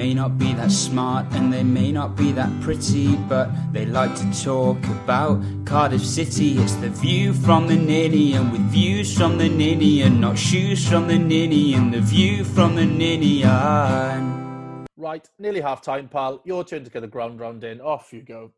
may 0.00 0.14
not 0.14 0.38
be 0.38 0.54
that 0.54 0.72
smart 0.72 1.26
and 1.32 1.52
they 1.52 1.62
may 1.62 1.92
not 1.92 2.16
be 2.16 2.32
that 2.32 2.50
pretty, 2.62 3.16
but 3.28 3.50
they 3.70 3.84
like 3.84 4.14
to 4.14 4.42
talk 4.42 4.82
about 4.84 5.38
Cardiff 5.66 6.02
City. 6.02 6.56
It's 6.56 6.74
the 6.76 6.88
view 6.88 7.34
from 7.34 7.66
the 7.66 7.76
ninny, 7.76 8.32
and 8.32 8.50
with 8.50 8.62
views 8.70 9.14
from 9.14 9.36
the 9.36 9.50
ninny, 9.50 10.00
and 10.00 10.18
not 10.18 10.38
shoes 10.38 10.88
from 10.88 11.06
the 11.06 11.18
ninny, 11.18 11.74
and 11.74 11.92
the 11.92 12.00
view 12.00 12.44
from 12.44 12.76
the 12.76 12.86
ninny. 12.86 13.42
And... 13.44 14.86
Right, 14.96 15.28
nearly 15.38 15.60
half 15.60 15.82
time, 15.82 16.08
pal. 16.08 16.40
Your 16.46 16.64
turn 16.64 16.82
to 16.84 16.90
get 16.90 17.00
the 17.00 17.06
ground 17.06 17.38
round 17.38 17.62
in. 17.62 17.82
Off 17.82 18.10
you 18.10 18.22
go. 18.22 18.52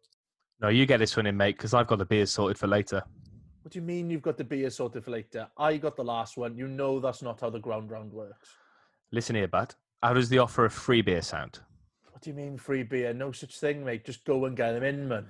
No, 0.60 0.68
you 0.68 0.86
get 0.86 0.98
this 0.98 1.16
one 1.16 1.26
in, 1.26 1.36
mate, 1.36 1.56
because 1.56 1.74
I've 1.74 1.88
got 1.88 1.98
the 1.98 2.04
beers 2.04 2.30
sorted 2.30 2.56
for 2.56 2.68
later. 2.68 3.02
What 3.62 3.72
do 3.72 3.80
you 3.80 3.84
mean 3.84 4.10
you've 4.10 4.22
got 4.22 4.38
the 4.38 4.44
beer 4.44 4.70
sorted 4.70 5.04
for 5.04 5.10
later? 5.10 5.48
I 5.58 5.76
got 5.76 5.96
the 5.96 6.04
last 6.04 6.36
one. 6.36 6.56
You 6.56 6.68
know 6.68 7.00
that's 7.00 7.20
not 7.20 7.40
how 7.40 7.50
the 7.50 7.58
ground 7.58 7.90
round 7.90 8.12
works. 8.12 8.48
Listen 9.10 9.34
here, 9.34 9.48
bud. 9.48 9.74
How 10.02 10.14
does 10.14 10.28
the 10.28 10.38
offer 10.38 10.64
of 10.64 10.72
free 10.72 11.00
beer 11.00 11.22
sound? 11.22 11.60
What 12.10 12.22
do 12.22 12.30
you 12.30 12.34
mean 12.34 12.58
free 12.58 12.82
beer? 12.82 13.14
No 13.14 13.30
such 13.30 13.60
thing, 13.60 13.84
mate. 13.84 14.04
Just 14.04 14.24
go 14.24 14.46
and 14.46 14.56
get 14.56 14.72
them 14.72 14.82
in, 14.82 15.06
man. 15.06 15.26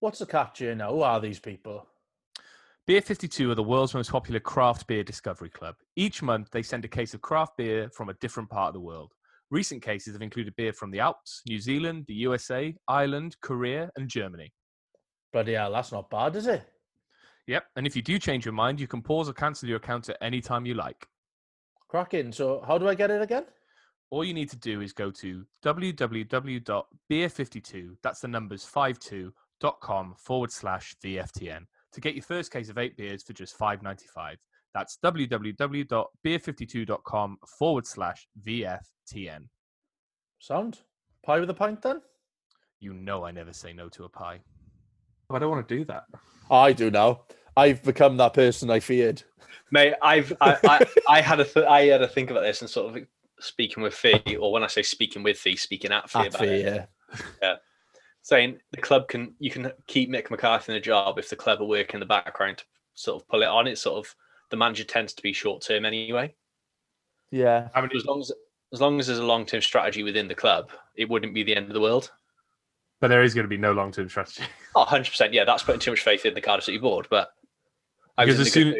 What's 0.00 0.18
the 0.18 0.26
catch 0.26 0.58
here 0.58 0.74
now? 0.74 0.90
Who 0.90 1.02
are 1.02 1.20
these 1.20 1.38
people? 1.38 1.86
Beer 2.88 3.02
52 3.02 3.50
are 3.50 3.54
the 3.54 3.62
world's 3.62 3.92
most 3.92 4.10
popular 4.10 4.40
craft 4.40 4.86
beer 4.86 5.04
discovery 5.04 5.50
club. 5.50 5.74
Each 5.96 6.22
month, 6.22 6.50
they 6.50 6.62
send 6.62 6.86
a 6.86 6.88
case 6.88 7.12
of 7.12 7.20
craft 7.20 7.58
beer 7.58 7.90
from 7.90 8.08
a 8.08 8.14
different 8.14 8.48
part 8.48 8.68
of 8.68 8.72
the 8.72 8.80
world. 8.80 9.12
Recent 9.50 9.82
cases 9.82 10.14
have 10.14 10.22
included 10.22 10.56
beer 10.56 10.72
from 10.72 10.90
the 10.90 11.00
Alps, 11.00 11.42
New 11.46 11.60
Zealand, 11.60 12.06
the 12.08 12.14
USA, 12.14 12.74
Ireland, 12.88 13.36
Korea, 13.42 13.90
and 13.96 14.08
Germany. 14.08 14.54
Bloody 15.34 15.52
hell, 15.52 15.72
that's 15.72 15.92
not 15.92 16.08
bad, 16.08 16.34
is 16.34 16.46
it? 16.46 16.62
Yep, 17.46 17.64
and 17.76 17.86
if 17.86 17.94
you 17.94 18.00
do 18.00 18.18
change 18.18 18.46
your 18.46 18.54
mind, 18.54 18.80
you 18.80 18.86
can 18.86 19.02
pause 19.02 19.28
or 19.28 19.34
cancel 19.34 19.68
your 19.68 19.76
account 19.76 20.08
at 20.08 20.16
any 20.22 20.40
time 20.40 20.64
you 20.64 20.72
like. 20.72 21.06
Cracking. 21.88 22.32
So, 22.32 22.64
how 22.66 22.78
do 22.78 22.88
I 22.88 22.94
get 22.94 23.10
it 23.10 23.20
again? 23.20 23.44
All 24.08 24.24
you 24.24 24.32
need 24.32 24.48
to 24.48 24.56
do 24.56 24.80
is 24.80 24.94
go 24.94 25.10
to 25.10 25.44
www.beer52, 25.62 27.96
that's 28.02 28.20
the 28.20 28.28
numbers 28.28 28.64
52.com 28.64 30.14
forward 30.16 30.50
slash 30.50 30.96
VFTN 31.04 31.66
to 31.92 32.00
get 32.00 32.14
your 32.14 32.22
first 32.22 32.52
case 32.52 32.68
of 32.68 32.78
eight 32.78 32.96
beers 32.96 33.22
for 33.22 33.32
just 33.32 33.56
five 33.56 33.82
ninety 33.82 34.06
five. 34.14 34.38
That's 34.74 34.98
www.beer52.com 35.02 37.38
forward 37.58 37.86
slash 37.86 38.28
VFTN. 38.46 39.44
Sound? 40.38 40.78
Pie 41.24 41.40
with 41.40 41.50
a 41.50 41.54
pint 41.54 41.82
then? 41.82 42.00
You 42.80 42.94
know 42.94 43.24
I 43.24 43.30
never 43.32 43.52
say 43.52 43.72
no 43.72 43.88
to 43.90 44.04
a 44.04 44.08
pie. 44.08 44.40
Oh, 45.30 45.36
I 45.36 45.38
don't 45.40 45.50
want 45.50 45.66
to 45.68 45.76
do 45.78 45.84
that. 45.86 46.04
I 46.50 46.72
do 46.72 46.90
now. 46.90 47.22
I've 47.56 47.82
become 47.82 48.16
that 48.18 48.34
person 48.34 48.70
I 48.70 48.80
feared. 48.80 49.22
Mate, 49.72 49.94
I've 50.00 50.32
I, 50.40 50.56
I, 50.64 50.86
I 51.18 51.20
had 51.20 51.40
a 51.40 51.44
th- 51.44 51.66
I 51.66 51.82
had 51.86 51.98
to 51.98 52.08
think 52.08 52.30
about 52.30 52.42
this 52.42 52.60
and 52.60 52.70
sort 52.70 52.96
of 52.96 53.02
speaking 53.40 53.82
with 53.82 53.94
Fee, 53.94 54.36
or 54.36 54.52
when 54.52 54.62
I 54.62 54.68
say 54.68 54.82
speaking 54.82 55.22
with 55.22 55.38
Fee, 55.38 55.56
speaking 55.56 55.92
at 55.92 56.08
Fee 56.08 56.20
At 56.20 56.26
about 56.28 56.40
Fee, 56.40 56.46
it. 56.46 56.64
yeah. 56.64 56.86
Yeah. 57.42 57.54
Saying 58.28 58.58
the 58.72 58.76
club 58.82 59.08
can 59.08 59.32
you 59.38 59.50
can 59.50 59.72
keep 59.86 60.10
Mick 60.10 60.30
McCarthy 60.30 60.70
in 60.72 60.76
the 60.76 60.82
job 60.82 61.18
if 61.18 61.30
the 61.30 61.34
club 61.36 61.62
are 61.62 61.64
working 61.64 61.94
in 61.94 62.00
the 62.00 62.04
background 62.04 62.58
to 62.58 62.64
sort 62.92 63.22
of 63.22 63.26
pull 63.26 63.40
it 63.42 63.46
on. 63.48 63.66
It's 63.66 63.80
sort 63.80 63.96
of 64.06 64.14
the 64.50 64.56
manager 64.58 64.84
tends 64.84 65.14
to 65.14 65.22
be 65.22 65.32
short 65.32 65.62
term 65.62 65.86
anyway. 65.86 66.34
Yeah. 67.30 67.68
How 67.72 67.80
many, 67.80 67.96
As 67.96 68.04
long 68.04 68.20
as 68.20 68.30
as 68.74 68.82
long 68.82 69.00
as 69.00 69.06
there's 69.06 69.18
a 69.18 69.24
long 69.24 69.46
term 69.46 69.62
strategy 69.62 70.02
within 70.02 70.28
the 70.28 70.34
club, 70.34 70.70
it 70.94 71.08
wouldn't 71.08 71.32
be 71.32 71.42
the 71.42 71.56
end 71.56 71.68
of 71.68 71.72
the 71.72 71.80
world. 71.80 72.10
but 73.00 73.08
there 73.08 73.22
is 73.22 73.32
going 73.32 73.44
to 73.46 73.48
be 73.48 73.56
no 73.56 73.72
long 73.72 73.92
term 73.92 74.10
strategy. 74.10 74.42
Oh, 74.76 74.80
100 74.80 75.06
percent. 75.08 75.32
Yeah, 75.32 75.44
that's 75.44 75.62
putting 75.62 75.80
too 75.80 75.92
much 75.92 76.02
faith 76.02 76.26
in 76.26 76.34
the 76.34 76.42
Cardiff 76.42 76.66
City 76.66 76.76
board. 76.76 77.06
But 77.08 77.30
I 78.18 78.26
was 78.26 78.34
Because 78.36 78.46
as 78.48 78.52
the 78.52 78.60
good 78.64 78.74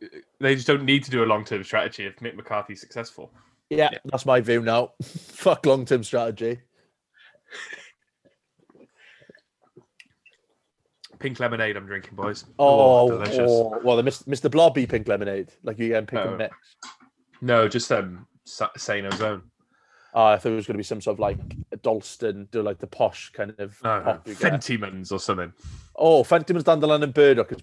soon- 0.00 0.08
uh, 0.16 0.20
They 0.40 0.54
just 0.54 0.66
don't 0.66 0.84
need 0.84 1.04
to 1.04 1.10
do 1.10 1.22
a 1.22 1.26
long 1.26 1.44
term 1.44 1.62
strategy 1.62 2.06
if 2.06 2.16
Mick 2.20 2.36
McCarthy's 2.36 2.80
successful. 2.80 3.30
Yeah, 3.68 3.90
Yeah. 3.92 3.98
that's 4.06 4.24
my 4.24 4.40
view 4.40 4.62
now. 4.62 4.92
Fuck 5.02 5.66
long 5.66 5.84
term 5.84 6.02
strategy. 6.04 6.60
Pink 11.20 11.38
lemonade, 11.38 11.76
I'm 11.76 11.86
drinking, 11.86 12.16
boys. 12.16 12.44
Oh, 12.58 13.08
delicious. 13.10 13.38
oh, 13.48 13.78
well, 13.84 13.96
the 13.96 14.02
Mr. 14.02 14.24
Mr. 14.26 14.50
Blobby 14.50 14.86
pink 14.86 15.06
lemonade, 15.06 15.52
like 15.62 15.78
you 15.78 15.88
get 15.88 16.06
pink 16.08 16.22
Oh. 16.24 16.28
and 16.30 16.38
mix. 16.38 16.56
No, 17.42 17.68
just 17.68 17.92
um, 17.92 18.26
Sa- 18.44 18.70
Sano's 18.76 19.20
own. 19.20 19.42
Oh, 20.12 20.24
I 20.24 20.38
thought 20.38 20.52
it 20.52 20.56
was 20.56 20.66
going 20.66 20.74
to 20.74 20.78
be 20.78 20.82
some 20.82 21.00
sort 21.00 21.14
of 21.16 21.20
like 21.20 21.38
a 21.72 21.76
Dalston, 21.76 22.48
do 22.50 22.62
like 22.62 22.78
the 22.78 22.86
posh 22.86 23.30
kind 23.32 23.54
of. 23.58 23.78
No, 23.84 23.98
no, 23.98 24.04
pop. 24.04 24.24
Fentimans 24.26 25.12
or 25.12 25.20
something. 25.20 25.52
Oh, 25.94 26.24
Fentimans, 26.24 26.64
Dandelion, 26.64 27.02
and 27.02 27.14
Burdock 27.14 27.52
is 27.52 27.58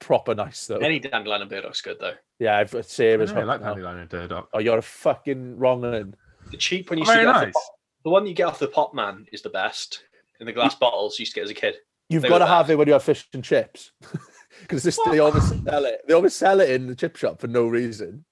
proper 0.00 0.34
nice 0.34 0.66
though. 0.66 0.76
Any 0.78 0.98
dandelion 0.98 1.40
and 1.42 1.50
burdock's 1.50 1.80
good 1.80 1.96
though. 2.00 2.12
Yeah, 2.38 2.58
I've 2.58 2.74
I, 2.74 2.82
Sarah's 2.82 3.32
know, 3.32 3.40
I 3.40 3.44
like. 3.44 3.60
Dandelion 3.62 3.98
and 4.00 4.10
Durdock. 4.10 4.48
Oh, 4.52 4.58
you're 4.58 4.76
a 4.78 4.82
fucking 4.82 5.56
wrong 5.58 5.80
one. 5.82 6.14
The 6.50 6.56
cheap 6.58 6.90
one 6.90 6.98
you 6.98 7.06
Very 7.06 7.20
see 7.22 7.26
off 7.26 7.40
the, 7.40 7.46
nice. 7.46 7.70
the 8.04 8.10
one 8.10 8.26
you 8.26 8.34
get 8.34 8.48
off 8.48 8.58
the 8.58 8.68
pot 8.68 8.94
man 8.94 9.24
is 9.32 9.40
the 9.42 9.48
best. 9.48 10.02
In 10.40 10.46
the 10.46 10.52
glass 10.52 10.74
bottles 10.74 11.18
you 11.18 11.22
used 11.22 11.32
to 11.34 11.40
get 11.40 11.44
as 11.44 11.50
a 11.50 11.54
kid. 11.54 11.76
You've 12.08 12.24
got 12.24 12.38
to 12.38 12.46
have 12.46 12.70
it 12.70 12.76
when 12.76 12.86
you 12.86 12.92
have 12.92 13.02
fish 13.02 13.26
and 13.32 13.42
chips, 13.42 13.92
because 14.60 14.82
this 14.82 14.98
they 15.06 15.18
always 15.18 15.48
sell 15.48 15.84
it. 15.84 16.02
They 16.06 16.14
always 16.14 16.34
sell 16.34 16.60
it 16.60 16.70
in 16.70 16.86
the 16.86 16.94
chip 16.94 17.16
shop 17.16 17.40
for 17.40 17.46
no 17.46 17.66
reason. 17.66 18.24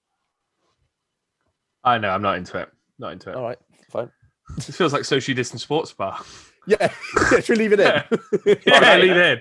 I 1.85 1.99
know, 1.99 2.11
I'm 2.11 2.23
not 2.23 2.37
into 2.37 2.59
it. 2.59 2.69
Not 2.99 3.13
into 3.13 3.31
it. 3.31 3.37
All 3.37 3.43
right, 3.43 3.59
fine. 3.91 4.11
It 4.57 4.63
feels 4.63 4.93
like 4.93 5.05
socially 5.05 5.35
distant 5.35 5.61
sports 5.61 5.93
bar. 5.93 6.21
Yeah, 6.65 6.93
should 7.41 7.49
we 7.49 7.57
leave 7.57 7.73
it 7.73 7.81
in? 7.81 8.57
yeah, 8.67 8.97
lead 8.97 9.41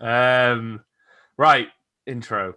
in. 0.00 0.04
Um, 0.04 0.84
right, 1.36 1.68
intro. 2.06 2.54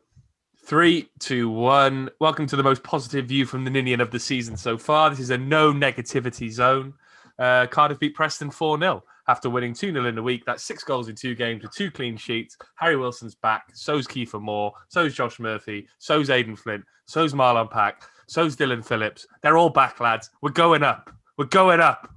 Three, 0.65 1.11
two, 1.19 1.47
one. 1.47 2.09
Welcome 2.19 2.47
to 2.47 2.55
the 2.55 2.63
most 2.63 2.81
positive 2.81 3.27
view 3.27 3.45
from 3.45 3.63
the 3.63 3.69
Ninian 3.69 4.01
of 4.01 4.09
the 4.09 4.19
season 4.19 4.57
so 4.57 4.79
far. 4.79 5.11
This 5.11 5.19
is 5.19 5.29
a 5.29 5.37
no 5.37 5.71
negativity 5.71 6.49
zone. 6.49 6.95
Uh, 7.37 7.67
Cardiff 7.67 7.99
beat 7.99 8.15
Preston 8.15 8.49
4 8.49 8.79
0 8.79 9.03
after 9.31 9.49
winning 9.49 9.73
2 9.73 9.93
0 9.93 10.05
in 10.05 10.15
the 10.15 10.21
week. 10.21 10.43
That's 10.45 10.61
six 10.63 10.83
goals 10.83 11.07
in 11.07 11.15
two 11.15 11.35
games 11.35 11.63
with 11.63 11.73
two 11.73 11.89
clean 11.89 12.17
sheets. 12.17 12.57
Harry 12.75 12.97
Wilson's 12.97 13.33
back. 13.33 13.63
So's 13.73 14.05
Kiefer 14.05 14.41
Moore. 14.41 14.73
So's 14.89 15.13
Josh 15.13 15.39
Murphy. 15.39 15.87
So's 15.99 16.29
Aden 16.29 16.57
Flint. 16.57 16.83
So's 17.05 17.33
Marlon 17.33 17.71
Pack. 17.71 18.03
So's 18.27 18.57
Dylan 18.57 18.85
Phillips. 18.85 19.25
They're 19.41 19.57
all 19.57 19.69
back, 19.69 20.01
lads. 20.01 20.29
We're 20.41 20.51
going 20.51 20.83
up. 20.83 21.09
We're 21.37 21.45
going 21.45 21.79
up. 21.79 22.13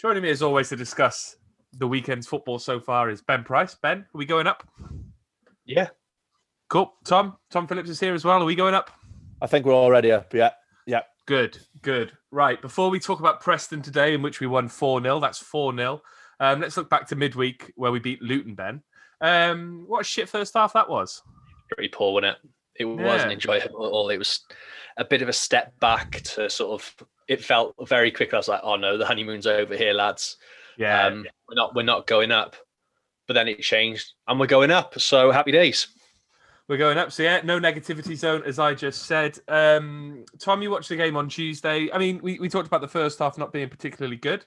Joining 0.00 0.22
me 0.22 0.30
as 0.30 0.40
always 0.40 0.68
to 0.68 0.76
discuss 0.76 1.36
the 1.78 1.88
weekend's 1.88 2.28
football 2.28 2.60
so 2.60 2.78
far 2.78 3.10
is 3.10 3.22
Ben 3.22 3.42
Price. 3.42 3.74
Ben, 3.74 3.98
are 3.98 4.06
we 4.14 4.24
going 4.24 4.46
up? 4.46 4.66
Yeah. 5.64 5.88
Cool. 6.68 6.94
Tom, 7.04 7.38
Tom 7.50 7.66
Phillips 7.66 7.90
is 7.90 7.98
here 7.98 8.14
as 8.14 8.24
well. 8.24 8.40
Are 8.40 8.46
we 8.46 8.54
going 8.54 8.74
up? 8.74 8.92
I 9.42 9.48
think 9.48 9.66
we're 9.66 9.74
already 9.74 10.12
up. 10.12 10.32
Yeah, 10.32 10.50
yeah. 10.86 11.02
Good, 11.26 11.58
good. 11.82 12.12
Right. 12.30 12.60
Before 12.60 12.90
we 12.90 12.98
talk 12.98 13.20
about 13.20 13.40
Preston 13.40 13.82
today, 13.82 14.14
in 14.14 14.22
which 14.22 14.40
we 14.40 14.46
won 14.46 14.68
4 14.68 15.00
0, 15.00 15.20
that's 15.20 15.38
4 15.38 15.76
0. 15.76 16.02
Um, 16.40 16.60
let's 16.60 16.76
look 16.76 16.90
back 16.90 17.06
to 17.08 17.16
midweek 17.16 17.72
where 17.76 17.92
we 17.92 17.98
beat 18.00 18.22
Luton, 18.22 18.54
Ben. 18.54 18.82
Um, 19.20 19.84
what 19.86 20.00
a 20.00 20.04
shit 20.04 20.28
first 20.28 20.54
half 20.54 20.72
that 20.72 20.88
was. 20.88 21.22
Pretty 21.70 21.90
poor, 21.90 22.14
wasn't 22.14 22.32
it? 22.36 22.50
It 22.82 22.86
Yeah. 22.86 23.04
wasn't 23.04 23.32
enjoyable 23.32 23.86
at 23.86 23.92
all. 23.92 24.08
It 24.08 24.16
was 24.18 24.40
a 24.96 25.04
bit 25.04 25.22
of 25.22 25.28
a 25.28 25.32
step 25.34 25.78
back 25.80 26.22
to 26.22 26.48
sort 26.50 26.80
of 26.80 27.06
it 27.28 27.44
felt 27.44 27.74
very 27.86 28.10
quick. 28.10 28.34
I 28.34 28.38
was 28.38 28.48
like, 28.48 28.62
oh 28.64 28.76
no, 28.76 28.96
the 28.98 29.06
honeymoon's 29.06 29.46
over 29.46 29.76
here, 29.76 29.92
lads. 29.92 30.36
Yeah. 30.76 31.06
Um, 31.06 31.26
we're 31.48 31.54
not 31.54 31.74
we're 31.74 31.82
not 31.82 32.06
going 32.06 32.32
up. 32.32 32.56
But 33.28 33.34
then 33.34 33.46
it 33.46 33.60
changed 33.60 34.14
and 34.26 34.40
we're 34.40 34.46
going 34.46 34.72
up. 34.72 34.98
So 34.98 35.30
happy 35.30 35.52
days. 35.52 35.86
We're 36.66 36.78
going 36.78 36.98
up. 36.98 37.12
So 37.12 37.22
yeah, 37.22 37.40
no 37.44 37.60
negativity 37.60 38.16
zone, 38.16 38.42
as 38.44 38.58
I 38.58 38.74
just 38.74 39.02
said. 39.02 39.38
Um, 39.46 40.24
Tom, 40.40 40.62
you 40.62 40.70
watched 40.70 40.88
the 40.88 40.96
game 40.96 41.16
on 41.16 41.28
Tuesday. 41.28 41.88
I 41.92 41.98
mean, 41.98 42.18
we, 42.22 42.38
we 42.40 42.48
talked 42.48 42.66
about 42.66 42.80
the 42.80 42.88
first 42.88 43.18
half 43.20 43.38
not 43.38 43.52
being 43.52 43.68
particularly 43.68 44.16
good. 44.16 44.44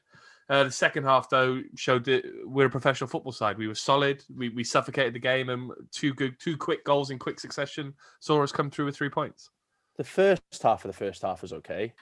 Uh, 0.49 0.65
the 0.65 0.71
second 0.71 1.03
half, 1.03 1.29
though, 1.29 1.61
showed 1.75 2.03
that 2.05 2.23
we're 2.43 2.65
a 2.65 2.69
professional 2.69 3.07
football 3.07 3.31
side. 3.31 3.57
We 3.57 3.67
were 3.67 3.75
solid. 3.75 4.23
We, 4.35 4.49
we 4.49 4.63
suffocated 4.63 5.13
the 5.13 5.19
game, 5.19 5.49
and 5.49 5.71
two 5.91 6.13
good, 6.13 6.37
two 6.39 6.57
quick 6.57 6.83
goals 6.83 7.11
in 7.11 7.19
quick 7.19 7.39
succession 7.39 7.93
saw 8.19 8.43
us 8.43 8.51
come 8.51 8.69
through 8.69 8.85
with 8.85 8.95
three 8.95 9.09
points. 9.09 9.49
The 9.97 10.03
first 10.03 10.41
half 10.61 10.83
of 10.83 10.89
the 10.89 10.97
first 10.97 11.21
half 11.21 11.41
was 11.41 11.53
okay. 11.53 11.93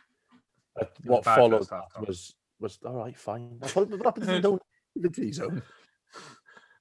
But 0.75 0.93
what 1.03 1.23
followed 1.23 1.67
half, 1.69 2.07
was 2.07 2.33
was 2.59 2.79
all 2.85 2.95
right, 2.95 3.17
fine. 3.17 3.59
What 3.73 3.89
what 3.89 4.05
happens 4.05 4.27
in 4.29 4.41
the 4.41 4.59
negativity 4.97 5.33
zone. 5.33 5.61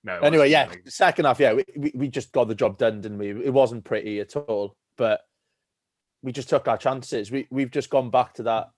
No. 0.02 0.18
Anyway, 0.20 0.50
yeah, 0.50 0.68
really. 0.68 0.80
second 0.86 1.26
half, 1.26 1.38
yeah, 1.40 1.52
we, 1.52 1.64
we, 1.76 1.92
we 1.94 2.08
just 2.08 2.32
got 2.32 2.48
the 2.48 2.54
job 2.54 2.78
done, 2.78 3.02
didn't 3.02 3.18
we? 3.18 3.30
It 3.30 3.52
wasn't 3.52 3.84
pretty 3.84 4.20
at 4.20 4.34
all, 4.34 4.76
but 4.96 5.20
we 6.22 6.32
just 6.32 6.48
took 6.48 6.68
our 6.68 6.78
chances. 6.78 7.30
We 7.30 7.46
we've 7.50 7.70
just 7.70 7.90
gone 7.90 8.10
back 8.10 8.34
to 8.34 8.44
that 8.44 8.70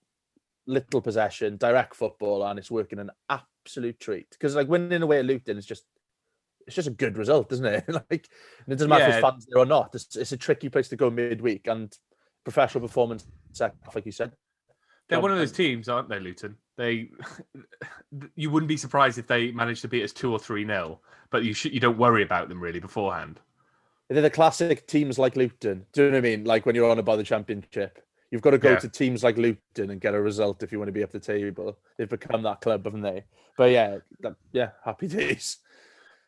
little 0.66 1.00
possession, 1.00 1.56
direct 1.56 1.94
football, 1.94 2.44
and 2.44 2.58
it's 2.58 2.70
working 2.70 2.98
an 2.98 3.10
absolute 3.28 3.98
treat. 4.00 4.28
Because 4.30 4.54
like 4.54 4.68
winning 4.68 5.02
away 5.02 5.18
at 5.18 5.24
Luton 5.24 5.58
is 5.58 5.66
just 5.66 5.84
it's 6.66 6.76
just 6.76 6.88
a 6.88 6.92
good 6.92 7.18
result, 7.18 7.52
isn't 7.52 7.66
it? 7.66 7.84
like 8.10 8.28
it 8.66 8.70
doesn't 8.70 8.88
matter 8.88 9.08
Yeah. 9.08 9.16
if 9.16 9.20
fans 9.22 9.46
there 9.48 9.60
or 9.60 9.66
not. 9.66 9.94
It's, 9.94 10.16
it's 10.16 10.32
a 10.32 10.36
tricky 10.36 10.68
place 10.68 10.88
to 10.88 10.96
go 10.96 11.10
midweek 11.10 11.66
and 11.66 11.96
professional 12.44 12.86
performance, 12.86 13.26
second 13.52 13.78
like 13.94 14.06
you 14.06 14.12
said. 14.12 14.32
They're 15.08 15.18
um, 15.18 15.22
one 15.22 15.32
of 15.32 15.38
those 15.38 15.52
teams, 15.52 15.88
aren't 15.88 16.08
they, 16.08 16.20
Luton? 16.20 16.56
They, 16.76 17.10
you 18.36 18.50
wouldn't 18.50 18.68
be 18.68 18.76
surprised 18.76 19.18
if 19.18 19.26
they 19.26 19.50
managed 19.50 19.82
to 19.82 19.88
beat 19.88 20.04
us 20.04 20.12
two 20.12 20.32
or 20.32 20.38
three 20.38 20.64
nil, 20.64 21.02
but 21.30 21.44
you 21.44 21.52
should, 21.52 21.74
you 21.74 21.80
don't 21.80 21.98
worry 21.98 22.22
about 22.22 22.48
them 22.48 22.60
really 22.60 22.80
beforehand. 22.80 23.40
They're 24.08 24.22
the 24.22 24.30
classic 24.30 24.86
teams 24.86 25.18
like 25.18 25.36
Luton. 25.36 25.86
Do 25.92 26.04
you 26.04 26.10
know 26.10 26.16
what 26.16 26.18
I 26.18 26.28
mean? 26.28 26.44
Like 26.44 26.66
when 26.66 26.74
you're 26.74 26.90
on 26.90 26.98
about 26.98 27.16
the 27.16 27.24
championship, 27.24 28.04
you've 28.32 28.42
got 28.42 28.50
to 28.50 28.58
go 28.58 28.70
Yeah. 28.70 28.78
to 28.80 28.88
teams 28.88 29.22
like 29.22 29.36
Luton 29.36 29.90
and 29.90 30.00
get 30.00 30.14
a 30.14 30.20
result 30.20 30.64
if 30.64 30.72
you 30.72 30.78
want 30.78 30.88
to 30.88 30.92
be 30.92 31.04
up 31.04 31.12
the 31.12 31.20
table. 31.20 31.78
They've 31.96 32.08
become 32.08 32.42
that 32.42 32.60
club, 32.62 32.84
haven't 32.84 33.02
they? 33.02 33.22
But 33.56 33.70
yeah, 33.70 33.98
that, 34.20 34.34
yeah, 34.52 34.70
happy 34.84 35.06
days. 35.18 35.58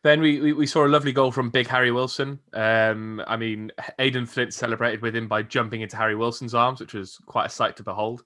Then 0.03 0.21
we, 0.21 0.39
we, 0.39 0.53
we 0.53 0.67
saw 0.67 0.85
a 0.85 0.87
lovely 0.87 1.11
goal 1.11 1.31
from 1.31 1.49
Big 1.49 1.67
Harry 1.67 1.91
Wilson. 1.91 2.39
Um, 2.53 3.21
I 3.27 3.35
mean, 3.37 3.71
Aden 3.97 4.27
Flint 4.27 4.53
celebrated 4.53 5.01
with 5.01 5.15
him 5.15 5.27
by 5.27 5.41
jumping 5.41 5.81
into 5.81 5.97
Harry 5.97 6.15
Wilson's 6.15 6.53
arms, 6.53 6.79
which 6.79 6.93
was 6.93 7.17
quite 7.25 7.47
a 7.47 7.49
sight 7.49 7.75
to 7.77 7.83
behold. 7.83 8.23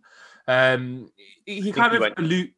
Um, 0.48 1.10
he, 1.46 1.62
he 1.62 1.72
kind 1.72 1.92
he 1.92 1.96
of 1.98 2.02
went- 2.02 2.16
allu- 2.18 2.52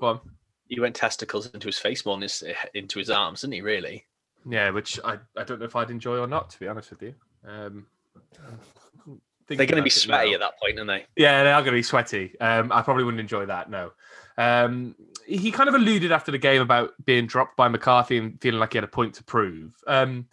Go 0.00 0.06
on. 0.06 0.20
He 0.68 0.80
went 0.80 0.96
testicles 0.96 1.46
into 1.52 1.66
his 1.68 1.78
face 1.78 2.04
more 2.06 2.16
than 2.16 2.22
his, 2.22 2.42
into 2.74 2.98
his 2.98 3.08
arms, 3.10 3.42
didn't 3.42 3.54
he? 3.54 3.60
Really? 3.60 4.04
Yeah, 4.48 4.70
which 4.70 4.98
I, 5.04 5.18
I 5.36 5.44
don't 5.44 5.58
know 5.60 5.66
if 5.66 5.76
I'd 5.76 5.90
enjoy 5.90 6.16
or 6.18 6.26
not, 6.26 6.50
to 6.50 6.58
be 6.58 6.66
honest 6.66 6.90
with 6.90 7.02
you. 7.02 7.14
Um, 7.46 7.86
They're 9.48 9.56
going 9.58 9.76
to 9.76 9.82
be 9.82 9.90
thinking 9.90 10.10
about 10.10 10.24
it 10.24 10.28
sweaty 10.28 10.34
at 10.34 10.40
that 10.40 10.60
point, 10.60 10.78
aren't 10.78 10.88
they? 10.88 11.22
Yeah, 11.22 11.44
they 11.44 11.52
are 11.52 11.60
going 11.60 11.72
to 11.72 11.78
be 11.78 11.82
sweaty. 11.82 12.38
Um, 12.40 12.72
I 12.72 12.82
probably 12.82 13.04
wouldn't 13.04 13.20
enjoy 13.20 13.46
that. 13.46 13.70
No. 13.70 13.92
Um, 14.38 14.94
he 15.26 15.50
kind 15.50 15.68
of 15.68 15.74
alluded 15.74 16.12
after 16.12 16.32
the 16.32 16.38
game 16.38 16.60
about 16.60 16.92
being 17.04 17.26
dropped 17.26 17.56
by 17.56 17.68
McCarthy 17.68 18.18
and 18.18 18.40
feeling 18.40 18.60
like 18.60 18.72
he 18.72 18.78
had 18.78 18.84
a 18.84 18.88
point 18.88 19.14
to 19.14 19.24
prove. 19.24 19.72
Um, 19.86 20.26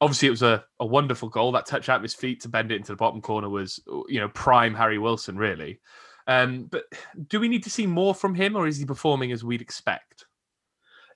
obviously, 0.00 0.28
it 0.28 0.32
was 0.32 0.42
a, 0.42 0.64
a 0.78 0.86
wonderful 0.86 1.28
goal. 1.28 1.52
That 1.52 1.66
touch 1.66 1.88
out 1.88 1.96
of 1.96 2.02
his 2.02 2.14
feet 2.14 2.40
to 2.42 2.48
bend 2.48 2.72
it 2.72 2.76
into 2.76 2.92
the 2.92 2.96
bottom 2.96 3.20
corner 3.20 3.48
was, 3.48 3.80
you 4.08 4.20
know, 4.20 4.28
prime 4.28 4.74
Harry 4.74 4.98
Wilson, 4.98 5.36
really. 5.36 5.80
Um, 6.26 6.64
but 6.64 6.84
do 7.28 7.40
we 7.40 7.48
need 7.48 7.64
to 7.64 7.70
see 7.70 7.86
more 7.86 8.14
from 8.14 8.34
him, 8.34 8.56
or 8.56 8.66
is 8.66 8.78
he 8.78 8.84
performing 8.84 9.32
as 9.32 9.42
we'd 9.42 9.62
expect? 9.62 10.26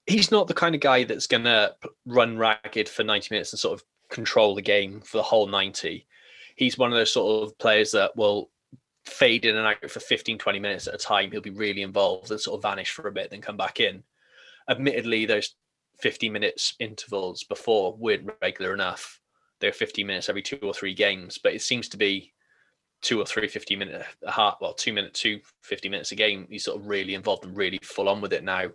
He's 0.07 0.31
not 0.31 0.49
the 0.49 0.55
kind 0.55 0.75
of 0.75 0.81
guy 0.81 1.05
that's 1.05 1.27
going 1.27 1.45
to 1.45 1.75
run 2.05 2.37
ragged 2.37 2.89
for 2.89 3.05
90 3.05 3.29
minutes 3.31 3.53
and 3.53 3.61
sort 3.61 3.81
of 3.81 3.85
control 4.11 4.55
the 4.55 4.63
game 4.63 5.01
for 5.01 5.17
the 5.17 5.23
whole 5.23 5.47
90. 5.47 6.07
He's 6.55 6.79
one 6.79 6.93
of 6.93 6.97
those 6.97 7.13
sort 7.13 7.43
of 7.43 7.59
players 7.59 7.93
that 7.93 8.17
will 8.17 8.51
fade 9.05 9.45
in 9.45 9.57
and 9.57 9.67
out 9.67 9.91
for 9.91 10.01
15, 10.01 10.39
20 10.39 10.59
minutes 10.61 10.87
at 10.87 10.95
a 10.95 10.99
time. 10.99 11.31
He'll 11.31 11.41
be 11.41 11.51
really 11.51 11.83
involved 11.83 12.31
and 12.31 12.41
sort 12.41 12.59
of 12.59 12.63
vanish 12.63 12.91
for 12.93 13.09
a 13.09 13.13
bit, 13.13 13.31
then 13.31 13.41
come 13.41 13.57
back 13.57 13.81
in. 13.81 14.03
Admittedly, 14.69 15.27
those 15.27 15.55
50 16.01 16.31
minutes 16.31 16.75
intervals 16.79 17.45
before 17.45 17.95
weren't 17.97 18.31
regular 18.41 18.73
enough. 18.75 19.21
They're 19.61 19.73
15 19.73 20.07
minutes 20.07 20.29
every 20.29 20.43
two 20.43 20.59
or 20.63 20.75
three 20.75 20.95
games, 20.95 21.39
but 21.39 21.55
it 21.55 21.63
seems 21.63 21.89
to 21.91 21.97
be 21.97 22.33
two 23.03 23.21
or 23.21 23.27
three 23.27 23.47
50 23.47 23.77
minute 23.77 24.05
a 24.23 24.31
half, 24.31 24.57
well, 24.61 24.75
two 24.75 24.93
minute, 24.93 25.15
two 25.15 25.41
50 25.63 25.89
minutes 25.89 26.13
a 26.13 26.17
game. 26.17 26.47
He's 26.51 26.65
sort 26.65 26.81
of 26.81 26.87
really 26.87 27.15
involved 27.15 27.45
and 27.45 27.57
really 27.57 27.79
full 27.83 28.09
on 28.09 28.21
with 28.21 28.33
it 28.33 28.43
now. 28.43 28.71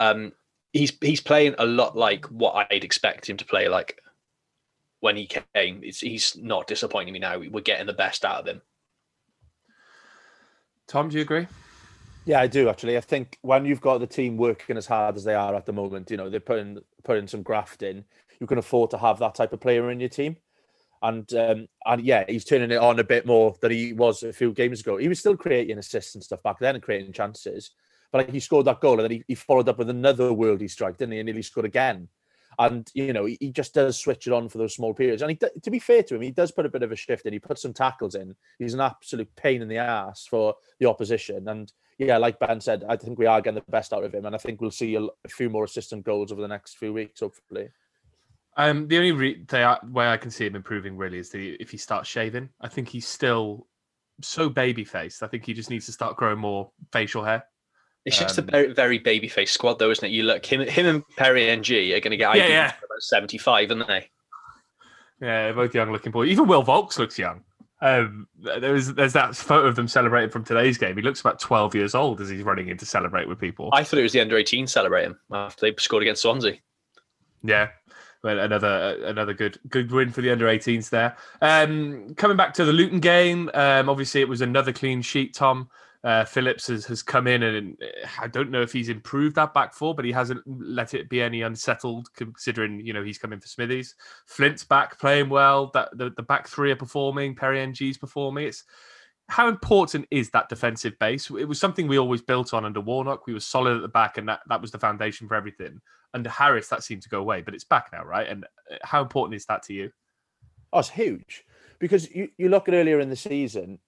Um, 0.00 0.32
he's 0.72 0.92
he's 1.00 1.20
playing 1.20 1.54
a 1.58 1.66
lot 1.66 1.96
like 1.96 2.26
what 2.26 2.66
I'd 2.70 2.84
expect 2.84 3.28
him 3.28 3.36
to 3.36 3.44
play 3.44 3.68
like 3.68 4.00
when 5.00 5.16
he 5.16 5.26
came. 5.26 5.80
It's, 5.82 6.00
he's 6.00 6.36
not 6.36 6.66
disappointing 6.66 7.12
me 7.12 7.18
now. 7.18 7.38
We're 7.38 7.60
getting 7.60 7.86
the 7.86 7.92
best 7.92 8.24
out 8.24 8.40
of 8.40 8.46
him. 8.46 8.62
Tom, 10.86 11.08
do 11.08 11.16
you 11.16 11.22
agree? 11.22 11.46
Yeah, 12.26 12.40
I 12.40 12.46
do 12.46 12.68
actually. 12.68 12.96
I 12.96 13.00
think 13.00 13.38
when 13.42 13.64
you've 13.64 13.80
got 13.80 13.98
the 13.98 14.06
team 14.06 14.36
working 14.36 14.76
as 14.76 14.86
hard 14.86 15.16
as 15.16 15.24
they 15.24 15.34
are 15.34 15.54
at 15.54 15.66
the 15.66 15.72
moment, 15.72 16.10
you 16.10 16.16
know, 16.16 16.28
they're 16.28 16.40
putting 16.40 16.78
putting 17.02 17.26
some 17.26 17.42
graft 17.42 17.82
in. 17.82 18.04
You 18.40 18.46
can 18.46 18.58
afford 18.58 18.90
to 18.90 18.98
have 18.98 19.18
that 19.18 19.34
type 19.34 19.52
of 19.52 19.60
player 19.60 19.90
in 19.90 20.00
your 20.00 20.08
team. 20.08 20.36
And 21.02 21.32
um, 21.32 21.68
and 21.86 22.02
yeah, 22.02 22.24
he's 22.28 22.44
turning 22.44 22.70
it 22.70 22.76
on 22.76 22.98
a 22.98 23.04
bit 23.04 23.24
more 23.24 23.56
than 23.62 23.70
he 23.70 23.94
was 23.94 24.22
a 24.22 24.32
few 24.32 24.52
games 24.52 24.80
ago. 24.80 24.98
He 24.98 25.08
was 25.08 25.18
still 25.18 25.36
creating 25.36 25.78
assists 25.78 26.14
and 26.14 26.22
stuff 26.22 26.42
back 26.42 26.58
then 26.58 26.74
and 26.74 26.84
creating 26.84 27.12
chances. 27.12 27.70
But 28.12 28.18
like 28.18 28.32
he 28.32 28.40
scored 28.40 28.66
that 28.66 28.80
goal 28.80 28.94
and 28.94 29.04
then 29.04 29.10
he, 29.10 29.24
he 29.28 29.34
followed 29.34 29.68
up 29.68 29.78
with 29.78 29.88
another 29.88 30.30
worldy 30.30 30.68
strike, 30.68 30.98
didn't 30.98 31.12
he? 31.12 31.20
And 31.20 31.26
nearly 31.26 31.42
scored 31.42 31.66
again. 31.66 32.08
And 32.58 32.90
you 32.94 33.12
know, 33.12 33.24
he, 33.24 33.38
he 33.40 33.50
just 33.50 33.74
does 33.74 33.98
switch 33.98 34.26
it 34.26 34.32
on 34.32 34.48
for 34.48 34.58
those 34.58 34.74
small 34.74 34.92
periods. 34.92 35.22
And 35.22 35.30
he, 35.30 35.38
to 35.62 35.70
be 35.70 35.78
fair 35.78 36.02
to 36.04 36.16
him, 36.16 36.22
he 36.22 36.30
does 36.30 36.50
put 36.50 36.66
a 36.66 36.70
bit 36.70 36.82
of 36.82 36.92
a 36.92 36.96
shift 36.96 37.26
in. 37.26 37.32
He 37.32 37.38
puts 37.38 37.62
some 37.62 37.72
tackles 37.72 38.14
in. 38.14 38.34
He's 38.58 38.74
an 38.74 38.80
absolute 38.80 39.34
pain 39.36 39.62
in 39.62 39.68
the 39.68 39.78
ass 39.78 40.26
for 40.26 40.54
the 40.78 40.86
opposition. 40.86 41.48
And 41.48 41.72
yeah, 41.98 42.16
like 42.16 42.38
Ben 42.38 42.60
said, 42.60 42.84
I 42.88 42.96
think 42.96 43.18
we 43.18 43.26
are 43.26 43.40
getting 43.40 43.62
the 43.66 43.70
best 43.70 43.92
out 43.92 44.04
of 44.04 44.14
him, 44.14 44.24
and 44.24 44.34
I 44.34 44.38
think 44.38 44.60
we'll 44.60 44.70
see 44.70 44.94
a, 44.94 45.02
a 45.02 45.28
few 45.28 45.50
more 45.50 45.64
assistant 45.64 46.04
goals 46.04 46.32
over 46.32 46.40
the 46.40 46.48
next 46.48 46.78
few 46.78 46.92
weeks, 46.92 47.20
hopefully. 47.20 47.68
Um, 48.56 48.88
the 48.88 48.96
only 48.96 49.12
re- 49.12 49.44
they 49.48 49.64
way 49.90 50.08
I 50.08 50.16
can 50.16 50.30
see 50.30 50.46
him 50.46 50.56
improving 50.56 50.96
really 50.96 51.18
is 51.18 51.30
the 51.30 51.52
if 51.60 51.70
he 51.70 51.76
starts 51.76 52.08
shaving. 52.08 52.48
I 52.60 52.68
think 52.68 52.88
he's 52.88 53.06
still 53.06 53.66
so 54.22 54.48
baby 54.48 54.84
faced. 54.84 55.22
I 55.22 55.26
think 55.26 55.44
he 55.44 55.54
just 55.54 55.70
needs 55.70 55.86
to 55.86 55.92
start 55.92 56.16
growing 56.16 56.38
more 56.38 56.70
facial 56.92 57.22
hair. 57.22 57.44
It's 58.06 58.18
just 58.18 58.38
Um, 58.38 58.46
a 58.48 58.50
very, 58.50 58.72
very 58.72 58.98
baby 58.98 59.28
faced 59.28 59.52
squad, 59.54 59.78
though, 59.78 59.90
isn't 59.90 60.04
it? 60.04 60.10
You 60.10 60.22
look 60.22 60.44
him, 60.46 60.60
him 60.62 60.86
and 60.86 61.08
Perry 61.16 61.48
Ng 61.50 61.60
are 61.60 62.00
going 62.00 62.10
to 62.10 62.16
get 62.16 62.34
Yeah, 62.34 62.46
yeah. 62.46 62.66
about 62.68 63.00
seventy 63.00 63.36
five, 63.38 63.70
aren't 63.70 63.86
they? 63.88 64.08
Yeah, 65.20 65.44
they're 65.44 65.54
both 65.54 65.74
young 65.74 65.92
looking 65.92 66.12
boys. 66.12 66.30
Even 66.30 66.46
Will 66.48 66.64
Vaulks 66.64 66.98
looks 66.98 67.18
young. 67.18 67.44
Um, 67.82 68.26
there 68.38 68.72
was 68.72 68.94
there's 68.94 69.12
that 69.14 69.36
photo 69.36 69.66
of 69.66 69.76
them 69.76 69.88
celebrating 69.88 70.30
from 70.30 70.44
today's 70.44 70.78
game. 70.78 70.96
He 70.96 71.02
looks 71.02 71.20
about 71.20 71.40
12 71.40 71.74
years 71.74 71.94
old 71.94 72.20
as 72.20 72.28
he's 72.28 72.42
running 72.42 72.68
in 72.68 72.76
to 72.78 72.86
celebrate 72.86 73.28
with 73.28 73.38
people. 73.38 73.70
I 73.72 73.84
thought 73.84 73.98
it 73.98 74.02
was 74.02 74.12
the 74.12 74.20
under 74.20 74.36
18 74.36 74.66
celebrating 74.66 75.16
after 75.32 75.66
they 75.70 75.74
scored 75.78 76.02
against 76.02 76.22
Swansea. 76.22 76.56
Yeah. 77.42 77.68
Well, 78.22 78.38
another 78.38 78.98
another 79.04 79.32
good 79.32 79.58
good 79.68 79.90
win 79.92 80.10
for 80.10 80.20
the 80.20 80.30
under 80.30 80.46
18s 80.46 80.90
there. 80.90 81.16
Um, 81.40 82.14
coming 82.16 82.36
back 82.36 82.52
to 82.54 82.66
the 82.66 82.72
Luton 82.72 83.00
game, 83.00 83.50
um, 83.54 83.88
obviously 83.88 84.20
it 84.20 84.28
was 84.28 84.42
another 84.42 84.72
clean 84.74 85.00
sheet. 85.00 85.34
Tom 85.34 85.70
uh, 86.02 86.24
Phillips 86.24 86.68
has, 86.68 86.86
has 86.86 87.02
come 87.02 87.26
in, 87.26 87.42
and 87.42 87.76
uh, 87.82 88.08
I 88.20 88.26
don't 88.26 88.50
know 88.50 88.62
if 88.62 88.72
he's 88.72 88.88
improved 88.88 89.36
that 89.36 89.52
back 89.52 89.74
four, 89.74 89.94
but 89.94 90.04
he 90.04 90.12
hasn't 90.12 90.42
let 90.46 90.94
it 90.94 91.08
be 91.08 91.20
any 91.20 91.42
unsettled. 91.42 92.08
Considering 92.14 92.80
you 92.80 92.92
know 92.92 93.04
he's 93.04 93.18
coming 93.18 93.40
for 93.40 93.48
Smithies. 93.48 93.94
Flint's 94.26 94.64
back 94.64 94.98
playing 94.98 95.28
well. 95.28 95.70
That 95.74 95.96
the, 95.96 96.10
the 96.16 96.22
back 96.22 96.48
three 96.48 96.70
are 96.70 96.76
performing. 96.76 97.34
Perry 97.34 97.60
Ng's 97.66 97.98
performing. 97.98 98.46
It's 98.46 98.64
how 99.28 99.48
important 99.48 100.08
is 100.10 100.30
that 100.30 100.48
defensive 100.48 100.98
base? 100.98 101.30
It 101.30 101.44
was 101.44 101.60
something 101.60 101.86
we 101.86 101.98
always 101.98 102.20
built 102.20 102.52
on 102.52 102.64
under 102.64 102.80
Warnock. 102.80 103.26
We 103.26 103.34
were 103.34 103.40
solid 103.40 103.76
at 103.76 103.82
the 103.82 103.88
back, 103.88 104.18
and 104.18 104.28
that, 104.28 104.40
that 104.48 104.60
was 104.60 104.72
the 104.72 104.78
foundation 104.78 105.28
for 105.28 105.36
everything. 105.36 105.80
Under 106.14 106.28
Harris, 106.28 106.66
that 106.68 106.82
seemed 106.82 107.02
to 107.02 107.08
go 107.08 107.20
away, 107.20 107.40
but 107.40 107.54
it's 107.54 107.62
back 107.62 107.90
now, 107.92 108.04
right? 108.04 108.26
And 108.26 108.44
uh, 108.44 108.76
how 108.82 109.00
important 109.00 109.36
is 109.36 109.46
that 109.46 109.62
to 109.64 109.72
you? 109.72 109.92
Oh, 110.72 110.80
it's 110.80 110.88
huge 110.88 111.44
because 111.78 112.10
you, 112.10 112.28
you 112.38 112.48
look 112.48 112.68
at 112.68 112.74
earlier 112.74 112.98
in 112.98 113.08
the 113.08 113.14
season, 113.14 113.78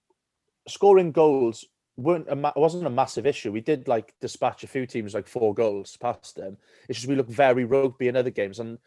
scoring 0.67 1.11
goals 1.11 1.65
weren't 1.97 2.29
a 2.29 2.35
ma- 2.35 2.53
wasn't 2.55 2.85
a 2.85 2.89
massive 2.89 3.25
issue. 3.25 3.51
We 3.51 3.61
did 3.61 3.87
like 3.87 4.13
dispatch 4.19 4.63
a 4.63 4.67
few 4.67 4.85
teams 4.85 5.13
like 5.13 5.27
four 5.27 5.53
goals 5.53 5.97
past 5.97 6.35
them. 6.35 6.57
It's 6.89 6.99
just 6.99 7.09
we 7.09 7.15
look 7.15 7.29
very 7.29 7.65
rugby 7.65 8.07
in 8.07 8.15
other 8.15 8.29
games, 8.29 8.59
and 8.59 8.77